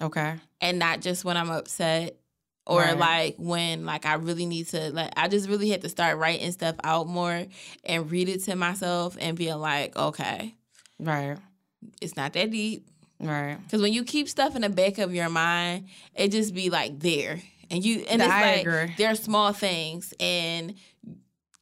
Okay. 0.00 0.36
And 0.60 0.78
not 0.78 1.02
just 1.02 1.24
when 1.24 1.36
I'm 1.36 1.50
upset. 1.50 2.16
or 2.66 2.80
right. 2.80 2.98
like 2.98 3.34
when 3.38 3.84
like 3.84 4.06
I 4.06 4.14
really 4.14 4.46
need 4.46 4.68
to 4.68 4.90
like 4.92 5.12
I 5.16 5.28
just 5.28 5.48
really 5.48 5.68
had 5.70 5.82
to 5.82 5.88
start 5.88 6.18
writing 6.18 6.52
stuff 6.52 6.76
out 6.84 7.08
more 7.08 7.46
and 7.84 8.10
read 8.10 8.28
it 8.28 8.44
to 8.44 8.56
myself 8.56 9.16
and 9.20 9.36
being 9.36 9.58
like, 9.58 9.96
okay, 9.96 10.54
right, 11.00 11.36
it's 12.00 12.16
not 12.16 12.32
that 12.34 12.50
deep, 12.50 12.86
right? 13.22 13.58
Because 13.64 13.80
when 13.80 13.92
you 13.92 14.04
keep 14.04 14.28
stuff 14.28 14.56
in 14.56 14.62
the 14.62 14.68
back 14.68 14.98
of 14.98 15.14
your 15.14 15.28
mind, 15.28 15.88
it 16.14 16.28
just 16.28 16.54
be 16.54 16.70
like 16.70 17.00
there, 17.00 17.40
and 17.70 17.84
you 17.84 18.04
and 18.08 18.20
it's 18.20 18.30
I 18.30 18.42
like 18.42 18.66
agree. 18.66 18.94
they're 18.98 19.14
small 19.14 19.52
things 19.52 20.12
and 20.20 20.74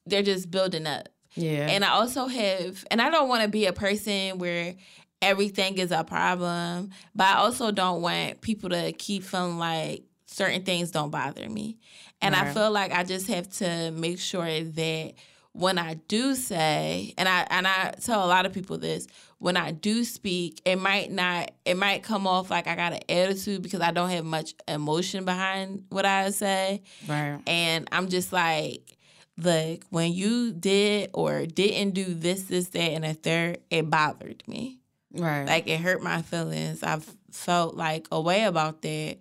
they're 0.07 0.23
just 0.23 0.51
building 0.51 0.87
up. 0.87 1.09
Yeah, 1.35 1.69
and 1.69 1.85
I 1.85 1.91
also 1.91 2.27
have, 2.27 2.85
and 2.91 3.01
I 3.01 3.11
don't 3.11 3.29
want 3.29 3.43
to 3.43 3.49
be 3.49 3.67
a 3.67 3.73
person 3.73 4.39
where 4.39 4.75
everything 5.23 5.79
is 5.79 5.93
a 5.93 6.03
problem, 6.03 6.91
but 7.15 7.27
I 7.29 7.35
also 7.35 7.71
don't 7.71 8.03
want 8.03 8.41
people 8.41 8.71
to 8.71 8.93
keep 8.93 9.23
feeling 9.23 9.59
like 9.59 10.05
certain 10.27 10.63
things 10.63 10.91
don't 10.91 11.11
bother 11.11 11.49
me. 11.49 11.79
And 12.23 12.35
right. 12.35 12.47
I 12.47 12.55
feel 12.55 12.71
like 12.71 12.93
I 12.93 13.05
just 13.05 13.27
have 13.29 13.49
to 13.59 13.91
make 13.93 14.19
sure 14.19 14.63
that 14.63 15.15
when 15.53 15.79
I 15.79 15.95
do 15.95 16.35
say, 16.35 17.15
and 17.19 17.29
I 17.29 17.47
and 17.51 17.67
I 17.67 17.95
tell 18.01 18.25
a 18.25 18.29
lot 18.29 18.47
of 18.47 18.53
people 18.53 18.79
this, 18.79 19.07
when 19.41 19.57
I 19.57 19.71
do 19.73 20.05
speak, 20.05 20.61
it 20.67 20.77
might 20.77 21.11
not 21.11 21.51
it 21.65 21.77
might 21.77 22.03
come 22.03 22.27
off 22.27 22.51
like 22.51 22.67
I 22.67 22.77
got 22.77 22.93
an 22.93 23.01
attitude 23.09 23.63
because 23.63 23.81
I 23.81 23.91
don't 23.91 24.11
have 24.11 24.25
much 24.25 24.55
emotion 24.69 25.25
behind 25.25 25.85
what 25.89 26.05
I 26.05 26.29
say. 26.31 26.83
Right. 27.09 27.41
And 27.47 27.89
I'm 27.91 28.09
just 28.09 28.35
like 28.35 28.99
like 29.43 29.85
when 29.89 30.13
you 30.13 30.53
did 30.53 31.11
or 31.15 31.47
didn't 31.47 31.93
do 31.93 32.05
this, 32.13 32.43
this, 32.43 32.69
that, 32.69 32.91
and 32.91 33.05
a 33.05 33.15
third, 33.15 33.61
it 33.71 33.89
bothered 33.89 34.43
me. 34.47 34.79
Right. 35.11 35.47
Like 35.47 35.67
it 35.67 35.81
hurt 35.81 36.03
my 36.03 36.21
feelings. 36.21 36.83
I've 36.83 37.11
felt 37.33 37.75
like 37.75 38.09
a 38.13 38.21
way 38.21 38.45
about 38.45 38.83
that 38.83 39.19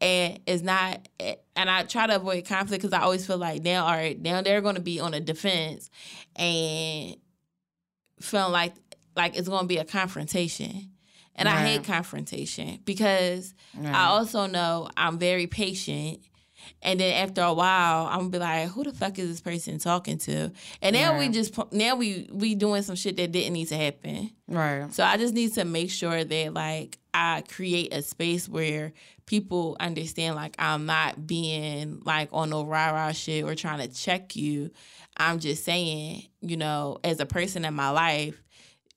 and 0.00 0.40
it's 0.46 0.62
not 0.62 1.08
and 1.20 1.70
i 1.70 1.84
try 1.84 2.06
to 2.06 2.16
avoid 2.16 2.44
conflict 2.44 2.82
because 2.82 2.98
i 2.98 3.02
always 3.02 3.24
feel 3.26 3.36
like 3.36 3.62
now 3.62 3.84
all 3.84 3.92
right 3.92 4.20
now 4.20 4.42
they're 4.42 4.62
going 4.62 4.74
to 4.74 4.80
be 4.80 4.98
on 4.98 5.14
a 5.14 5.20
defense 5.20 5.88
and 6.34 7.16
feeling 8.20 8.52
like 8.52 8.74
like 9.16 9.36
it's 9.36 9.48
going 9.48 9.62
to 9.62 9.66
be 9.68 9.78
a 9.78 9.84
confrontation 9.84 10.90
and 11.36 11.46
right. 11.46 11.56
i 11.56 11.66
hate 11.66 11.84
confrontation 11.84 12.78
because 12.84 13.54
right. 13.76 13.94
i 13.94 14.06
also 14.06 14.46
know 14.46 14.88
i'm 14.96 15.18
very 15.18 15.46
patient 15.46 16.20
and 16.82 17.00
then 17.00 17.14
after 17.22 17.42
a 17.42 17.52
while, 17.52 18.06
I'm 18.06 18.18
gonna 18.18 18.30
be 18.30 18.38
like, 18.38 18.68
"Who 18.70 18.84
the 18.84 18.92
fuck 18.92 19.18
is 19.18 19.28
this 19.28 19.40
person 19.40 19.78
talking 19.78 20.18
to?" 20.18 20.52
And 20.82 20.94
now 20.94 21.12
right. 21.12 21.18
we 21.20 21.28
just 21.28 21.54
now 21.72 21.96
we 21.96 22.28
we 22.32 22.54
doing 22.54 22.82
some 22.82 22.96
shit 22.96 23.16
that 23.16 23.32
didn't 23.32 23.52
need 23.52 23.68
to 23.68 23.76
happen. 23.76 24.30
Right. 24.48 24.92
So 24.92 25.04
I 25.04 25.16
just 25.16 25.34
need 25.34 25.54
to 25.54 25.64
make 25.64 25.90
sure 25.90 26.24
that 26.24 26.54
like 26.54 26.98
I 27.12 27.42
create 27.48 27.92
a 27.92 28.02
space 28.02 28.48
where 28.48 28.92
people 29.26 29.76
understand 29.80 30.36
like 30.36 30.54
I'm 30.58 30.86
not 30.86 31.26
being 31.26 32.02
like 32.04 32.28
on 32.32 32.50
no 32.50 32.64
rah 32.64 32.90
rah 32.90 33.12
shit 33.12 33.44
or 33.44 33.54
trying 33.54 33.86
to 33.86 33.94
check 33.94 34.36
you. 34.36 34.70
I'm 35.16 35.38
just 35.38 35.64
saying, 35.64 36.24
you 36.40 36.56
know, 36.56 36.98
as 37.04 37.20
a 37.20 37.26
person 37.26 37.64
in 37.64 37.74
my 37.74 37.90
life, 37.90 38.42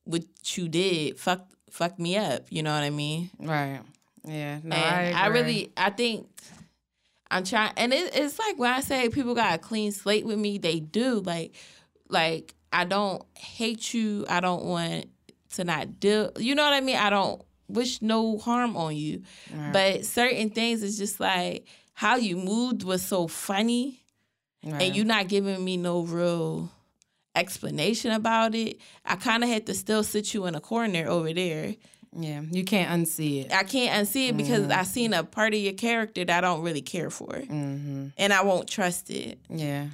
what 0.08 0.24
you 0.58 0.68
did 0.68 1.20
fuck 1.20 1.48
fuck 1.70 2.00
me 2.00 2.18
up. 2.18 2.48
You 2.50 2.64
know 2.64 2.74
what 2.74 2.84
I 2.84 2.90
mean? 2.90 3.30
Right. 3.40 3.82
Yeah. 4.26 4.60
No, 4.64 4.76
and 4.76 5.16
I, 5.16 5.24
I 5.24 5.28
really 5.28 5.72
I 5.78 5.90
think 5.90 6.28
I'm 7.30 7.44
trying, 7.44 7.74
and 7.78 7.94
it, 7.94 8.16
it's 8.16 8.40
like 8.40 8.58
when 8.58 8.72
I 8.72 8.82
say 8.82 9.10
people 9.10 9.36
got 9.36 9.56
a 9.56 9.58
clean 9.58 9.92
slate 9.92 10.26
with 10.26 10.40
me, 10.40 10.58
they 10.58 10.80
do. 10.80 11.20
Like, 11.20 11.54
like 12.10 12.56
I 12.72 12.86
don't 12.86 13.24
hate 13.38 13.94
you. 13.94 14.26
I 14.30 14.40
don't 14.40 14.66
want 14.66 15.10
to 15.56 15.64
not 15.64 16.00
deal. 16.00 16.32
You 16.38 16.56
know 16.56 16.64
what 16.64 16.74
I 16.74 16.82
mean? 16.82 16.96
I 16.96 17.10
don't 17.10 17.42
wish 17.68 18.02
no 18.02 18.38
harm 18.38 18.78
on 18.78 18.96
you. 18.96 19.24
Right. 19.54 19.74
But 19.74 20.06
certain 20.06 20.50
things 20.50 20.84
is 20.84 20.98
just 20.98 21.20
like 21.20 21.68
how 21.94 22.16
you 22.16 22.38
moved 22.38 22.84
was 22.84 23.02
so 23.02 23.28
funny, 23.28 24.02
right. 24.64 24.82
and 24.82 24.96
you 24.96 25.04
not 25.04 25.28
giving 25.28 25.64
me 25.64 25.78
no 25.78 26.02
real 26.02 26.72
explanation 27.38 28.12
about 28.12 28.56
it. 28.56 28.80
I 29.06 29.16
kind 29.16 29.44
of 29.44 29.50
had 29.50 29.66
to 29.68 29.74
still 29.74 30.04
sit 30.04 30.34
you 30.34 30.46
in 30.46 30.56
a 30.56 30.60
corner 30.60 31.08
over 31.08 31.34
there. 31.34 31.76
Yeah, 32.16 32.42
you 32.50 32.64
can't 32.64 32.90
unsee 32.90 33.46
it. 33.46 33.54
I 33.54 33.64
can't 33.64 34.08
unsee 34.08 34.30
it 34.30 34.38
because 34.38 34.62
mm-hmm. 34.62 34.80
I 34.80 34.84
seen 34.84 35.14
a 35.14 35.24
part 35.24 35.54
of 35.54 35.60
your 35.60 35.74
character 35.74 36.26
that 36.26 36.38
I 36.38 36.42
don't 36.42 36.64
really 36.64 36.82
care 36.82 37.10
for, 37.10 37.28
mm-hmm. 37.28 38.08
and 38.18 38.34
I 38.34 38.44
won't 38.44 38.68
trust 38.68 39.10
it. 39.10 39.40
Yeah, 39.50 39.88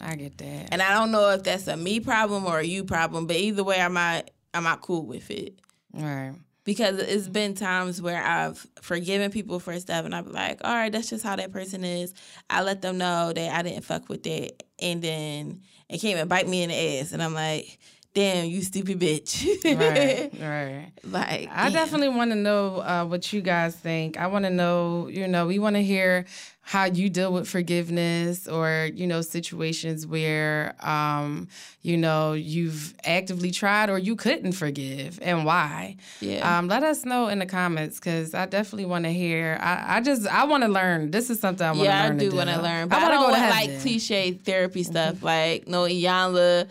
I 0.00 0.16
get 0.16 0.36
that. 0.38 0.68
And 0.72 0.82
I 0.82 0.92
don't 0.92 1.12
know 1.12 1.30
if 1.30 1.44
that's 1.44 1.66
a 1.68 1.76
me 1.76 2.00
problem 2.00 2.44
or 2.44 2.58
a 2.58 2.64
you 2.64 2.84
problem, 2.84 3.26
but 3.26 3.36
either 3.36 3.64
way, 3.64 3.80
I'm 3.80 3.94
not 3.94 4.30
I'm 4.52 4.64
not 4.64 4.82
cool 4.82 5.06
with 5.06 5.30
it. 5.30 5.58
Right 5.94 6.34
because 6.66 6.98
it's 6.98 7.28
been 7.28 7.54
times 7.54 8.02
where 8.02 8.22
I've 8.22 8.66
forgiven 8.82 9.30
people 9.30 9.58
for 9.60 9.78
stuff 9.80 10.04
and 10.04 10.14
I'm 10.14 10.30
like, 10.30 10.60
all 10.64 10.74
right, 10.74 10.92
that's 10.92 11.08
just 11.08 11.24
how 11.24 11.36
that 11.36 11.52
person 11.52 11.84
is. 11.84 12.12
I 12.50 12.62
let 12.62 12.82
them 12.82 12.98
know 12.98 13.32
that 13.32 13.54
I 13.56 13.62
didn't 13.62 13.84
fuck 13.84 14.10
with 14.10 14.26
it 14.26 14.64
and 14.80 15.00
then 15.00 15.62
it 15.88 15.98
came 15.98 16.18
and 16.18 16.28
bite 16.28 16.48
me 16.48 16.64
in 16.64 16.68
the 16.68 16.98
ass 17.00 17.12
and 17.12 17.22
I'm 17.22 17.32
like, 17.32 17.78
damn, 18.14 18.46
you 18.46 18.62
stupid 18.62 18.98
bitch. 18.98 19.46
right, 19.64 20.30
right. 20.40 20.90
Like, 21.04 21.48
I 21.52 21.64
damn. 21.64 21.72
definitely 21.72 22.08
want 22.08 22.32
to 22.32 22.34
know 22.36 22.78
uh, 22.78 23.04
what 23.04 23.32
you 23.32 23.42
guys 23.42 23.76
think. 23.76 24.18
I 24.18 24.26
want 24.26 24.44
to 24.46 24.50
know, 24.50 25.08
you 25.08 25.28
know, 25.28 25.46
we 25.46 25.58
want 25.58 25.76
to 25.76 25.82
hear 25.82 26.24
how 26.66 26.82
you 26.82 27.08
deal 27.08 27.32
with 27.32 27.48
forgiveness 27.48 28.48
or 28.48 28.90
you 28.92 29.06
know 29.06 29.20
situations 29.20 30.04
where 30.04 30.74
um 30.80 31.46
you 31.82 31.96
know 31.96 32.32
you've 32.32 32.92
actively 33.04 33.52
tried 33.52 33.88
or 33.88 33.98
you 33.98 34.16
couldn't 34.16 34.50
forgive 34.50 35.20
and 35.22 35.44
why. 35.44 35.96
Yeah. 36.20 36.58
Um 36.58 36.66
let 36.66 36.82
us 36.82 37.04
know 37.04 37.28
in 37.28 37.38
the 37.38 37.46
comments 37.46 38.00
because 38.00 38.34
i 38.34 38.46
definitely 38.46 38.86
want 38.86 39.04
to 39.04 39.12
hear. 39.12 39.56
I 39.60 39.98
i 39.98 40.00
just 40.00 40.26
i 40.26 40.42
want 40.42 40.64
to 40.64 40.68
learn. 40.68 41.12
This 41.12 41.30
is 41.30 41.38
something 41.38 41.64
i 41.64 41.70
want 41.70 41.78
to 41.78 41.84
do. 41.84 41.88
yeah, 41.88 42.02
learn 42.02 42.16
i 42.16 42.18
do 42.18 42.36
want 42.36 42.50
to 42.50 42.60
learn 42.60 42.88
but 42.88 42.98
i, 42.98 43.06
I 43.06 43.10
don't 43.12 43.30
want 43.30 43.50
like 43.50 43.80
cliche 43.80 44.32
therapy 44.32 44.82
stuff 44.82 45.14
mm-hmm. 45.16 45.24
like 45.24 45.68
no 45.68 45.82
iyanla 45.84 46.66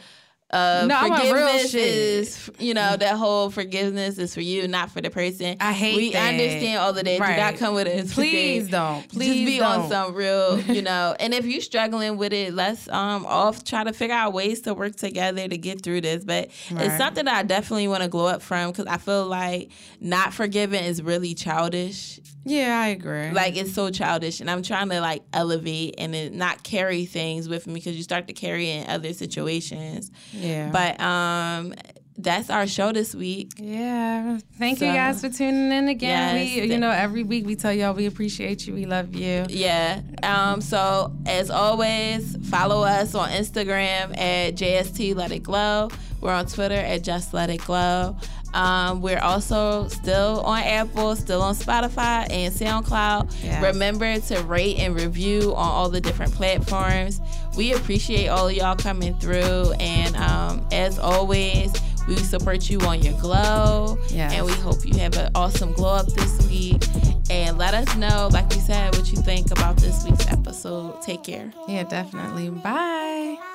uh, 0.51 0.85
no, 0.87 0.99
forgiveness 1.01 1.73
is, 1.73 2.51
you 2.59 2.75
know, 2.75 2.95
that 2.95 3.15
whole 3.15 3.49
forgiveness 3.49 4.19
is 4.19 4.35
for 4.35 4.41
you, 4.41 4.67
not 4.67 4.91
for 4.91 5.01
the 5.01 5.09
person. 5.09 5.57
I 5.59 5.73
hate 5.73 5.97
we 5.97 6.11
that. 6.13 6.33
understand 6.33 6.79
all 6.79 6.89
of 6.91 7.03
that. 7.03 7.19
Right. 7.19 7.35
Do 7.35 7.41
not 7.41 7.55
come 7.57 7.73
with 7.73 7.87
it. 7.87 8.07
Please 8.11 8.69
don't. 8.69 9.07
Please 9.09 9.27
Just 9.33 9.45
be 9.45 9.57
don't. 9.57 9.81
on 9.81 9.89
some 9.89 10.13
real, 10.13 10.59
you 10.67 10.83
know. 10.83 11.15
and 11.19 11.33
if 11.33 11.45
you're 11.45 11.61
struggling 11.61 12.17
with 12.17 12.31
it, 12.31 12.53
let's 12.53 12.87
um 12.89 13.25
off 13.25 13.63
try 13.63 13.83
to 13.83 13.91
figure 13.91 14.15
out 14.15 14.33
ways 14.33 14.61
to 14.61 14.75
work 14.75 14.95
together 14.95 15.47
to 15.47 15.57
get 15.57 15.81
through 15.81 16.01
this. 16.01 16.23
But 16.23 16.51
right. 16.71 16.85
it's 16.85 16.97
something 16.97 17.25
that 17.25 17.35
I 17.35 17.43
definitely 17.43 17.87
want 17.87 18.03
to 18.03 18.09
glow 18.09 18.27
up 18.27 18.43
from 18.43 18.71
because 18.71 18.85
I 18.85 18.97
feel 18.97 19.25
like 19.25 19.71
not 19.99 20.31
forgiving 20.33 20.83
is 20.83 21.01
really 21.01 21.33
childish. 21.33 22.19
Yeah, 22.45 22.79
I 22.79 22.87
agree. 22.87 23.31
Like 23.31 23.57
it's 23.57 23.73
so 23.73 23.89
childish, 23.89 24.39
and 24.39 24.49
I'm 24.49 24.61
trying 24.61 24.89
to 24.89 25.01
like 25.01 25.23
elevate 25.33 25.95
and 25.97 26.35
not 26.35 26.63
carry 26.63 27.05
things 27.05 27.49
with 27.49 27.67
me 27.67 27.73
because 27.73 27.97
you 27.97 28.03
start 28.03 28.27
to 28.27 28.33
carry 28.33 28.69
in 28.69 28.87
other 28.87 29.13
situations. 29.13 30.11
Yeah. 30.31 30.69
But 30.71 31.01
um, 31.01 31.73
that's 32.17 32.49
our 32.49 32.67
show 32.67 32.91
this 32.91 33.13
week. 33.13 33.53
Yeah. 33.57 34.37
Thank 34.57 34.79
so, 34.79 34.85
you 34.85 34.93
guys 34.93 35.21
for 35.21 35.29
tuning 35.29 35.71
in 35.71 35.89
again. 35.89 36.37
Yes, 36.37 36.55
we, 36.55 36.71
you 36.71 36.77
know, 36.77 36.91
every 36.91 37.23
week 37.23 37.45
we 37.45 37.55
tell 37.55 37.73
y'all 37.73 37.93
we 37.93 38.05
appreciate 38.05 38.65
you. 38.67 38.73
We 38.73 38.85
love 38.85 39.15
you. 39.15 39.45
Yeah. 39.49 40.01
Um, 40.23 40.61
so 40.61 41.15
as 41.25 41.49
always, 41.49 42.37
follow 42.49 42.83
us 42.83 43.15
on 43.15 43.29
Instagram 43.29 44.17
at 44.17 44.55
JST 44.55 45.15
Let 45.15 45.31
It 45.31 45.43
Glow. 45.43 45.89
We're 46.21 46.31
on 46.31 46.45
Twitter 46.45 46.75
at 46.75 47.03
Just 47.03 47.33
Let 47.33 47.49
It 47.49 47.61
Glow. 47.61 48.17
Um, 48.55 49.01
we're 49.01 49.19
also 49.19 49.87
still 49.89 50.41
on 50.41 50.63
Apple, 50.63 51.15
still 51.17 51.41
on 51.41 51.55
Spotify 51.55 52.25
and 52.31 52.53
SoundCloud. 52.53 53.43
Yes. 53.43 53.61
Remember 53.61 54.17
to 54.19 54.41
rate 54.43 54.77
and 54.79 54.95
review 54.95 55.53
on 55.55 55.67
all 55.67 55.89
the 55.89 55.99
different 55.99 56.33
platforms. 56.33 57.19
We 57.57 57.73
appreciate 57.73 58.29
all 58.29 58.47
of 58.47 58.53
y'all 58.53 58.75
coming 58.75 59.13
through. 59.19 59.73
And 59.79 60.15
um, 60.15 60.65
as 60.71 60.97
always, 60.97 61.73
we 62.07 62.15
support 62.15 62.69
you 62.69 62.79
on 62.81 63.01
your 63.01 63.19
glow. 63.19 63.97
Yes. 64.09 64.33
And 64.33 64.45
we 64.45 64.53
hope 64.53 64.85
you 64.85 64.97
have 64.99 65.17
an 65.17 65.31
awesome 65.35 65.73
glow 65.73 65.95
up 65.95 66.07
this 66.07 66.47
week. 66.47 66.81
And 67.29 67.57
let 67.57 67.73
us 67.73 67.93
know, 67.97 68.29
like 68.31 68.49
we 68.51 68.59
said, 68.59 68.95
what 68.95 69.11
you 69.11 69.21
think 69.21 69.51
about 69.51 69.77
this 69.77 70.05
week's 70.05 70.27
episode. 70.31 71.01
Take 71.01 71.23
care. 71.23 71.51
Yeah, 71.67 71.83
definitely. 71.83 72.51
Bye. 72.51 73.54